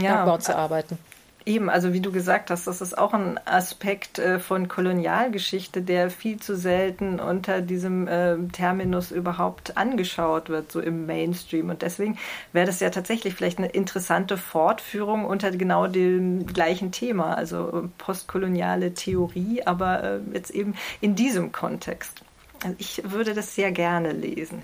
ja, 0.00 0.38
zu 0.38 0.56
arbeiten. 0.56 0.98
Eben, 1.44 1.68
also 1.68 1.92
wie 1.92 2.00
du 2.00 2.12
gesagt 2.12 2.50
hast, 2.50 2.66
das 2.66 2.80
ist 2.80 2.96
auch 2.96 3.12
ein 3.14 3.40
Aspekt 3.46 4.18
äh, 4.18 4.38
von 4.38 4.68
Kolonialgeschichte, 4.68 5.82
der 5.82 6.10
viel 6.10 6.38
zu 6.38 6.56
selten 6.56 7.18
unter 7.18 7.60
diesem 7.60 8.06
äh, 8.06 8.36
Terminus 8.52 9.10
überhaupt 9.10 9.76
angeschaut 9.76 10.48
wird, 10.48 10.70
so 10.70 10.80
im 10.80 11.06
Mainstream. 11.06 11.70
Und 11.70 11.82
deswegen 11.82 12.16
wäre 12.52 12.66
das 12.66 12.78
ja 12.78 12.90
tatsächlich 12.90 13.34
vielleicht 13.34 13.58
eine 13.58 13.68
interessante 13.68 14.36
Fortführung 14.36 15.24
unter 15.24 15.50
genau 15.50 15.88
dem 15.88 16.46
gleichen 16.46 16.92
Thema, 16.92 17.34
also 17.34 17.88
postkoloniale 17.98 18.94
Theorie, 18.94 19.62
aber 19.64 20.02
äh, 20.02 20.20
jetzt 20.34 20.50
eben 20.50 20.74
in 21.00 21.16
diesem 21.16 21.50
Kontext. 21.50 22.22
Also 22.62 22.76
ich 22.78 23.02
würde 23.04 23.34
das 23.34 23.56
sehr 23.56 23.72
gerne 23.72 24.12
lesen. 24.12 24.62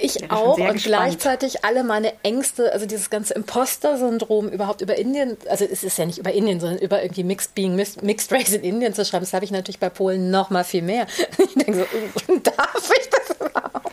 Ich 0.00 0.30
auch 0.30 0.56
und 0.56 0.72
gespannt. 0.72 0.82
gleichzeitig 0.82 1.64
alle 1.64 1.84
meine 1.84 2.12
Ängste, 2.22 2.72
also 2.72 2.86
dieses 2.86 3.10
ganze 3.10 3.34
Imposter-Syndrom 3.34 4.48
überhaupt 4.48 4.80
über 4.80 4.96
Indien, 4.96 5.36
also 5.48 5.64
es 5.64 5.84
ist 5.84 5.98
ja 5.98 6.06
nicht 6.06 6.18
über 6.18 6.32
Indien, 6.32 6.60
sondern 6.60 6.78
über 6.78 7.02
irgendwie 7.02 7.24
Mixed 7.24 7.54
Being, 7.54 7.76
Mixed 7.76 8.32
Race 8.32 8.52
in 8.52 8.62
Indien 8.62 8.94
zu 8.94 9.04
schreiben, 9.04 9.24
das 9.24 9.34
habe 9.34 9.44
ich 9.44 9.50
natürlich 9.50 9.78
bei 9.78 9.90
Polen 9.90 10.30
noch 10.30 10.50
mal 10.50 10.64
viel 10.64 10.82
mehr. 10.82 11.06
Ich 11.38 11.54
denke 11.54 11.86
so, 12.26 12.36
darf 12.42 12.90
ich 12.98 13.10
das 13.10 13.36
überhaupt? 13.36 13.90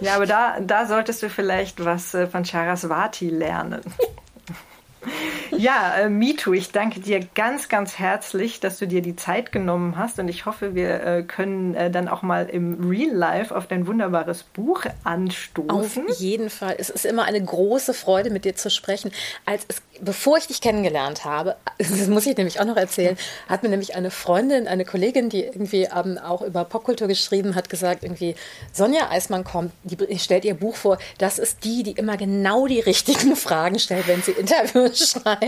Ja, 0.00 0.16
aber 0.16 0.26
da, 0.26 0.60
da 0.60 0.86
solltest 0.86 1.22
du 1.22 1.30
vielleicht 1.30 1.84
was 1.84 2.14
äh, 2.14 2.26
von 2.26 2.44
Charaswati 2.44 3.30
lernen. 3.30 3.80
Ja, 5.56 5.94
äh, 5.96 6.08
MeToo, 6.08 6.52
ich 6.52 6.72
danke 6.72 7.00
dir 7.00 7.20
ganz, 7.34 7.68
ganz 7.68 7.98
herzlich, 7.98 8.60
dass 8.60 8.78
du 8.78 8.86
dir 8.86 9.02
die 9.02 9.16
Zeit 9.16 9.52
genommen 9.52 9.96
hast 9.96 10.18
und 10.18 10.28
ich 10.28 10.46
hoffe, 10.46 10.74
wir 10.74 11.04
äh, 11.04 11.22
können 11.22 11.74
äh, 11.74 11.90
dann 11.90 12.08
auch 12.08 12.22
mal 12.22 12.48
im 12.48 12.88
Real 12.88 13.14
Life 13.14 13.54
auf 13.54 13.66
dein 13.66 13.86
wunderbares 13.86 14.42
Buch 14.42 14.84
anstoßen. 15.04 15.70
Auf 15.70 16.18
jeden 16.18 16.50
Fall. 16.50 16.76
Es 16.78 16.90
ist 16.90 17.04
immer 17.04 17.24
eine 17.24 17.42
große 17.42 17.94
Freude, 17.94 18.30
mit 18.30 18.44
dir 18.44 18.56
zu 18.56 18.70
sprechen. 18.70 19.12
Als 19.44 19.64
es, 19.68 19.82
bevor 20.00 20.38
ich 20.38 20.46
dich 20.46 20.60
kennengelernt 20.60 21.24
habe, 21.24 21.56
das 21.78 22.08
muss 22.08 22.26
ich 22.26 22.36
nämlich 22.36 22.60
auch 22.60 22.64
noch 22.64 22.76
erzählen, 22.76 23.16
hat 23.48 23.62
mir 23.62 23.68
nämlich 23.68 23.94
eine 23.94 24.10
Freundin, 24.10 24.66
eine 24.66 24.84
Kollegin, 24.84 25.28
die 25.28 25.44
irgendwie 25.44 25.88
ähm, 25.94 26.18
auch 26.18 26.42
über 26.42 26.64
Popkultur 26.64 27.08
geschrieben 27.08 27.54
hat, 27.54 27.68
gesagt, 27.68 28.02
irgendwie, 28.02 28.34
Sonja 28.72 29.10
Eismann 29.10 29.44
kommt, 29.44 29.72
die 29.84 30.18
stellt 30.18 30.44
ihr 30.44 30.54
Buch 30.54 30.76
vor, 30.76 30.98
das 31.18 31.38
ist 31.38 31.64
die, 31.64 31.82
die 31.82 31.92
immer 31.92 32.16
genau 32.16 32.66
die 32.66 32.80
richtigen 32.80 33.36
Fragen 33.44 33.78
stellt, 33.78 34.08
wenn 34.08 34.22
sie 34.22 34.32
Interviews 34.32 35.10
schreibt. 35.22 35.43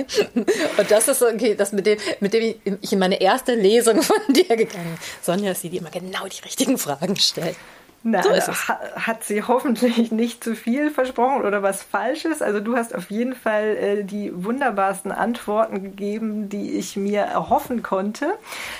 Und 0.76 0.90
das 0.90 1.08
ist 1.08 1.22
okay, 1.22 1.54
das 1.54 1.72
mit 1.72 1.86
dem, 1.86 1.98
mit 2.20 2.32
dem 2.32 2.54
ich 2.80 2.92
in 2.92 2.98
meine 2.98 3.20
erste 3.20 3.54
Lesung 3.54 4.02
von 4.02 4.16
dir 4.28 4.56
gegangen. 4.56 4.98
Sonja 5.22 5.52
ist 5.52 5.62
die, 5.62 5.70
die 5.70 5.78
immer 5.78 5.90
genau 5.90 6.26
die 6.26 6.42
richtigen 6.42 6.78
Fragen 6.78 7.16
stellt. 7.16 7.56
Na, 8.02 8.22
so 8.22 8.52
hat 8.52 9.24
sie 9.24 9.42
hoffentlich 9.42 10.12
nicht 10.12 10.44
zu 10.44 10.54
viel 10.54 10.90
versprochen 10.90 11.42
oder 11.44 11.64
was 11.64 11.82
Falsches. 11.82 12.40
Also 12.40 12.60
du 12.60 12.76
hast 12.76 12.94
auf 12.94 13.10
jeden 13.10 13.34
Fall 13.34 13.76
äh, 13.76 14.04
die 14.04 14.30
wunderbarsten 14.32 15.10
Antworten 15.10 15.82
gegeben, 15.82 16.48
die 16.48 16.72
ich 16.72 16.96
mir 16.96 17.22
erhoffen 17.22 17.82
konnte. 17.82 18.34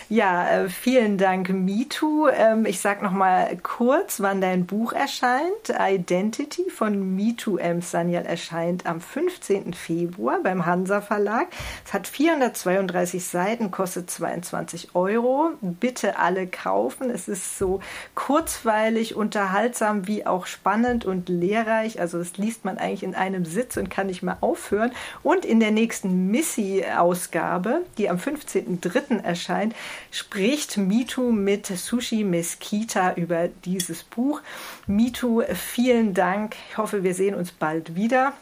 Ja, 0.08 0.48
äh, 0.48 0.68
vielen 0.68 1.18
Dank, 1.18 1.48
MeToo. 1.48 2.28
Ähm, 2.28 2.66
ich 2.66 2.80
sag 2.80 3.02
noch 3.02 3.10
mal 3.10 3.56
kurz, 3.64 4.20
wann 4.20 4.40
dein 4.40 4.64
Buch 4.64 4.92
erscheint. 4.92 5.74
Identity 5.76 6.70
von 6.70 7.16
MeToo 7.16 7.56
M. 7.56 7.82
Sanyal 7.82 8.26
erscheint 8.26 8.86
am 8.86 9.00
15. 9.00 9.74
Februar 9.74 10.38
beim 10.40 10.66
Hansa 10.66 11.00
Verlag. 11.00 11.48
Es 11.84 11.92
hat 11.92 12.06
432 12.06 13.24
Seiten, 13.24 13.72
kostet 13.72 14.08
22 14.08 14.94
Euro. 14.94 15.50
Bitte 15.60 16.18
alle 16.20 16.46
kaufen. 16.46 17.10
Es 17.10 17.26
ist 17.26 17.58
so 17.58 17.80
kurzweilig 18.14 19.15
unterhaltsam 19.16 20.06
wie 20.06 20.26
auch 20.26 20.46
spannend 20.46 21.04
und 21.04 21.28
lehrreich. 21.28 22.00
Also 22.00 22.18
das 22.18 22.36
liest 22.36 22.64
man 22.64 22.78
eigentlich 22.78 23.02
in 23.02 23.14
einem 23.14 23.44
Sitz 23.44 23.76
und 23.76 23.90
kann 23.90 24.06
nicht 24.06 24.22
mehr 24.22 24.38
aufhören. 24.40 24.92
Und 25.22 25.44
in 25.44 25.60
der 25.60 25.70
nächsten 25.70 26.30
Missy-Ausgabe, 26.30 27.82
die 27.98 28.08
am 28.08 28.18
15.03. 28.18 29.22
erscheint, 29.22 29.74
spricht 30.10 30.76
Mitu 30.76 31.32
mit 31.32 31.66
Sushi 31.66 32.24
Mesquita 32.24 33.14
über 33.14 33.48
dieses 33.64 34.04
Buch. 34.04 34.40
Mitu, 34.86 35.42
vielen 35.54 36.14
Dank. 36.14 36.56
Ich 36.70 36.78
hoffe, 36.78 37.02
wir 37.02 37.14
sehen 37.14 37.34
uns 37.34 37.52
bald 37.52 37.94
wieder. 37.94 38.32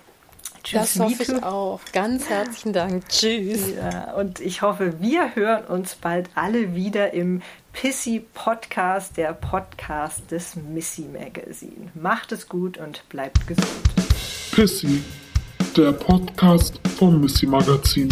Tschüss, 0.64 0.94
das 0.94 1.00
hoffe 1.00 1.22
ich 1.22 1.42
auch. 1.42 1.80
Ganz 1.92 2.28
herzlichen 2.30 2.72
Dank. 2.72 3.06
Tschüss. 3.08 3.74
Ja, 3.76 4.14
und 4.14 4.40
ich 4.40 4.62
hoffe, 4.62 5.00
wir 5.00 5.34
hören 5.34 5.64
uns 5.66 5.94
bald 5.94 6.30
alle 6.34 6.74
wieder 6.74 7.12
im 7.12 7.42
Pissy 7.74 8.24
Podcast, 8.32 9.16
der 9.16 9.32
Podcast 9.32 10.30
des 10.30 10.54
Missy 10.54 11.02
Magazine. 11.02 11.90
Macht 11.94 12.30
es 12.30 12.48
gut 12.48 12.78
und 12.78 13.06
bleibt 13.08 13.46
gesund. 13.46 13.66
Pissy, 14.52 15.02
der 15.76 15.92
Podcast 15.92 16.80
vom 16.96 17.20
Missy 17.20 17.46
Magazin. 17.46 18.08